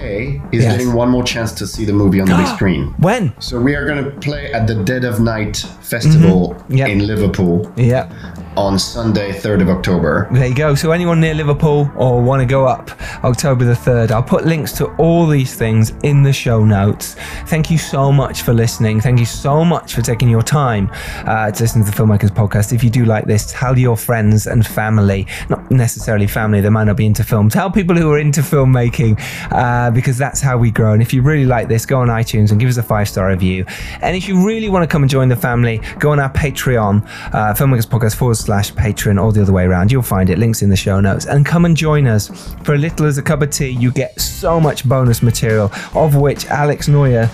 is 0.52 0.62
Yes. 0.64 0.72
getting 0.76 0.92
one 0.94 1.08
more 1.10 1.22
chance 1.24 1.52
to 1.60 1.66
see 1.66 1.84
the 1.84 1.92
movie 1.92 2.20
on 2.20 2.28
the 2.28 2.36
big 2.36 2.46
screen. 2.48 2.94
When? 2.98 3.32
So 3.40 3.60
we 3.60 3.74
are 3.76 3.86
going 3.86 4.02
to 4.04 4.10
play 4.20 4.52
at 4.52 4.66
the 4.66 4.74
Dead 4.90 5.04
of 5.04 5.20
Night 5.20 5.56
Festival 5.82 6.54
Mm-hmm. 6.54 6.76
Yep. 6.76 6.88
in 6.88 7.06
Liverpool 7.06 7.72
Yeah. 7.76 8.08
On 8.56 8.78
Sunday, 8.78 9.32
3rd 9.32 9.62
of 9.62 9.68
October. 9.68 10.28
There 10.32 10.46
you 10.46 10.54
go. 10.54 10.74
So 10.74 10.92
anyone 10.92 11.20
near 11.20 11.34
Liverpool 11.34 11.90
or 11.96 12.22
want 12.22 12.40
to 12.40 12.46
go 12.46 12.66
up 12.66 12.90
October 13.24 13.64
the 13.64 13.72
3rd, 13.72 14.10
I'll 14.10 14.22
put 14.22 14.44
links 14.44 14.72
to 14.74 14.86
all 14.96 15.26
these 15.26 15.54
things 15.54 15.92
in 16.02 16.22
the 16.22 16.32
show 16.32 16.64
notes. 16.64 17.16
Thank 17.46 17.70
you 17.70 17.78
so 17.78 18.12
much 18.12 18.42
for 18.42 18.52
listening. 18.52 19.00
Thank 19.00 19.18
you 19.18 19.26
so 19.26 19.64
much 19.64 19.94
for 19.94 20.02
taking 20.02 20.28
your 20.28 20.42
time 20.42 20.90
uh, 21.26 21.50
to 21.50 21.62
listen 21.62 21.84
to 21.84 21.90
the 21.90 21.96
Filmmakers 21.96 22.30
Podcast. 22.30 22.72
If 22.72 22.84
you 22.84 22.90
do 22.90 23.04
like 23.04 23.24
this, 23.24 23.50
tell 23.50 23.78
your 23.78 23.96
friends 23.96 24.46
and 24.46 24.66
family, 24.66 25.26
not 25.48 25.63
necessarily 25.76 26.26
family, 26.26 26.60
they 26.60 26.70
might 26.70 26.84
not 26.84 26.96
be 26.96 27.06
into 27.06 27.24
film. 27.24 27.48
Tell 27.48 27.70
people 27.70 27.96
who 27.96 28.10
are 28.10 28.18
into 28.18 28.40
filmmaking 28.40 29.20
uh, 29.52 29.90
because 29.90 30.18
that's 30.18 30.40
how 30.40 30.56
we 30.58 30.70
grow. 30.70 30.92
And 30.92 31.02
if 31.02 31.12
you 31.12 31.22
really 31.22 31.46
like 31.46 31.68
this, 31.68 31.86
go 31.86 32.00
on 32.00 32.08
iTunes 32.08 32.50
and 32.50 32.60
give 32.60 32.68
us 32.68 32.76
a 32.76 32.82
five 32.82 33.08
star 33.08 33.28
review. 33.28 33.64
And 34.00 34.16
if 34.16 34.28
you 34.28 34.46
really 34.46 34.68
want 34.68 34.82
to 34.82 34.92
come 34.92 35.02
and 35.02 35.10
join 35.10 35.28
the 35.28 35.36
family, 35.36 35.80
go 35.98 36.10
on 36.10 36.20
our 36.20 36.30
Patreon, 36.30 37.04
uh, 37.34 37.54
Filmmakers 37.54 37.86
Podcast 37.86 38.16
forward 38.16 38.36
slash 38.36 38.72
Patreon, 38.72 39.22
or 39.22 39.32
the 39.32 39.42
other 39.42 39.52
way 39.52 39.64
around. 39.64 39.92
You'll 39.92 40.02
find 40.02 40.30
it. 40.30 40.38
Links 40.38 40.62
in 40.62 40.70
the 40.70 40.76
show 40.76 41.00
notes. 41.00 41.26
And 41.26 41.44
come 41.46 41.64
and 41.64 41.76
join 41.76 42.06
us. 42.06 42.28
For 42.64 42.74
a 42.74 42.78
little 42.78 43.06
as 43.06 43.18
a 43.18 43.22
cup 43.22 43.42
of 43.42 43.50
tea, 43.50 43.68
you 43.68 43.90
get 43.90 44.20
so 44.20 44.60
much 44.60 44.88
bonus 44.88 45.22
material, 45.22 45.70
of 45.94 46.16
which 46.16 46.46
Alex 46.46 46.88
Noyer 46.88 47.30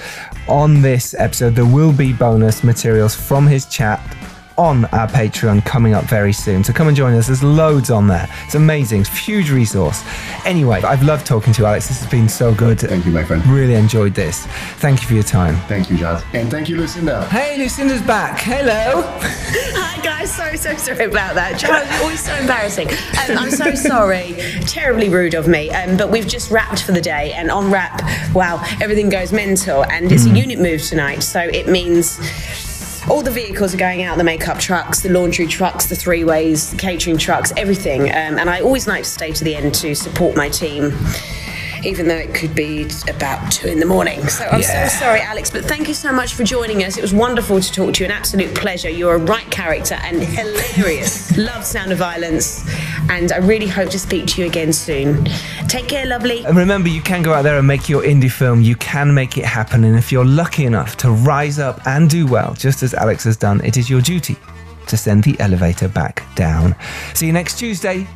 on 0.49 0.83
this 0.83 1.15
episode, 1.15 1.55
there 1.55 1.65
will 1.65 1.93
be 1.93 2.13
bonus 2.13 2.65
materials 2.65 3.15
from 3.15 3.47
his 3.47 3.67
chat 3.67 4.01
on 4.61 4.85
our 4.87 5.09
Patreon 5.09 5.65
coming 5.65 5.95
up 5.95 6.05
very 6.05 6.35
soon. 6.35 6.63
So 6.63 6.75
come 6.75 6.87
and 6.87 6.95
join 6.95 7.15
us. 7.15 7.29
There's 7.29 7.43
loads 7.43 7.91
on 7.91 8.07
there. 8.07 8.29
It's 8.45 8.55
amazing. 8.55 9.01
It's 9.01 9.09
a 9.09 9.13
huge 9.13 9.51
resource. 9.51 10.05
Anyway, 10.45 10.83
I've 10.83 11.03
loved 11.03 11.27
talking 11.27 11.55
to 11.55 11.63
you, 11.63 11.67
Alex. 11.67 11.89
This 11.89 12.03
has 12.03 12.11
been 12.11 12.29
so 12.29 12.55
good. 12.55 12.79
Thank 12.79 13.07
you, 13.07 13.11
my 13.11 13.25
friend. 13.25 13.45
Really 13.47 13.75
enjoyed 13.75 14.15
this. 14.15 14.45
Thank 14.77 15.01
you 15.01 15.09
for 15.09 15.15
your 15.15 15.23
time. 15.23 15.57
Thank 15.67 15.89
you, 15.89 15.97
Jazz. 15.97 16.23
And 16.35 16.51
thank 16.51 16.69
you, 16.69 16.77
Lucinda. 16.77 17.27
Hey, 17.29 17.57
Lucinda's 17.57 18.03
back. 18.03 18.39
Hello. 18.39 19.03
Hi 19.23 20.03
guys, 20.03 20.35
so 20.35 20.55
so 20.57 20.77
sorry 20.77 21.07
about 21.07 21.35
that. 21.37 21.59
Charles, 21.59 21.87
it's 21.89 22.03
always 22.03 22.23
so 22.23 22.35
embarrassing. 22.35 22.89
Um, 22.91 23.39
I'm 23.39 23.51
so 23.51 23.75
sorry, 23.75 24.35
terribly 24.67 25.09
rude 25.09 25.35
of 25.35 25.49
me. 25.49 25.71
Um, 25.71 25.97
but 25.97 26.11
we've 26.11 26.27
just 26.27 26.51
wrapped 26.51 26.83
for 26.83 26.93
the 26.93 27.01
day, 27.01 27.33
and 27.33 27.51
on 27.51 27.71
wrap, 27.71 28.03
wow, 28.35 28.63
everything 28.81 29.09
goes 29.09 29.33
mental, 29.33 29.85
and 29.87 30.13
it's 30.13 30.27
a 30.27 30.31
unit 30.31 30.59
move 30.59 30.83
tonight, 30.83 31.21
so 31.21 31.41
it 31.41 31.67
means. 31.67 32.19
All 33.09 33.23
the 33.23 33.31
vehicles 33.31 33.75
are 33.75 33.79
going 33.79 34.03
out 34.03 34.19
the 34.19 34.25
makeup 34.25 34.59
trucks, 34.59 35.01
the 35.01 35.09
laundry 35.09 35.47
trucks, 35.47 35.87
the 35.87 35.97
three 35.97 36.23
ways, 36.23 36.71
the 36.71 36.77
catering 36.77 37.17
trucks, 37.17 37.53
everything. 37.57 38.03
Um, 38.03 38.39
and 38.39 38.51
I 38.51 38.61
always 38.61 38.87
like 38.87 39.05
to 39.05 39.09
stay 39.09 39.33
to 39.33 39.43
the 39.43 39.57
end 39.57 39.75
to 39.77 39.95
support 39.95 40.37
my 40.37 40.49
team, 40.49 40.93
even 41.85 42.09
though 42.09 42.17
it 42.17 42.35
could 42.35 42.55
be 42.55 42.89
about 43.09 43.51
two 43.53 43.69
in 43.69 43.81
the 43.81 43.87
morning. 43.87 44.27
So 44.29 44.45
I'm 44.47 44.61
Yeah. 44.61 44.89
so 44.89 44.99
sorry, 45.01 45.21
Alex, 45.21 45.51
but 45.51 45.65
thank 45.65 45.89
you 45.89 45.95
so 45.95 46.13
much 46.13 46.35
for 46.35 46.45
joining 46.45 46.85
us. 46.85 46.97
It 46.97 47.03
was 47.03 47.13
wonderful 47.15 47.61
to 47.61 47.73
talk 47.73 47.95
to 47.95 48.01
you, 48.01 48.07
an 48.07 48.13
absolute 48.13 48.55
pleasure. 48.55 48.89
You're 48.91 49.15
a 49.15 49.19
right 49.19 49.49
character 49.51 49.99
and 50.05 50.23
hilarious. 50.23 51.37
Love 51.37 51.65
Sound 51.65 51.93
of 51.93 51.99
Violence, 51.99 52.65
and 53.09 53.33
I 53.33 53.39
really 53.39 53.67
hope 53.67 53.91
to 53.91 53.99
speak 53.99 54.27
to 54.29 54.43
you 54.43 54.47
again 54.47 54.73
soon. 54.73 55.25
Take 55.69 55.89
care, 55.89 56.07
lovely. 56.07 56.45
And 56.45 56.57
remember, 56.57 56.89
you 56.89 57.01
can 57.03 57.23
go 57.23 57.33
out 57.33 57.43
there 57.43 57.59
and 57.59 57.67
make 57.67 57.89
your 57.89 58.03
indie 58.03 58.31
film. 58.31 58.61
You 58.61 58.77
can 58.77 59.15
make 59.15 59.37
it 59.39 59.45
happen. 59.45 59.85
And 59.85 59.97
if 59.97 60.11
you're 60.13 60.25
lucky 60.25 60.65
enough 60.65 60.97
to 60.99 61.11
rise 61.11 61.59
up 61.59 61.81
and 61.87 62.09
do 62.11 62.27
well, 62.27 62.55
just 62.55 62.83
as 62.83 62.95
Alex 62.95 63.25
has 63.25 63.37
done, 63.37 63.61
it 63.65 63.77
is 63.77 63.89
your 63.89 64.01
duty 64.01 64.37
to 64.87 64.97
send 64.97 65.23
the 65.23 65.39
elevator 65.41 65.89
back 65.89 66.23
down. 66.35 66.75
See 67.15 67.27
you 67.27 67.33
next 67.33 67.59
Tuesday, 67.59 68.07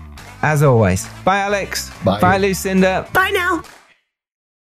as 0.45 0.62
always. 0.62 1.09
Bye, 1.25 1.41
Alex. 1.41 1.91
Bye. 2.05 2.21
Bye, 2.21 2.39
Lucinda. 2.39 3.09
Bye 3.12 3.31
now. 3.31 3.62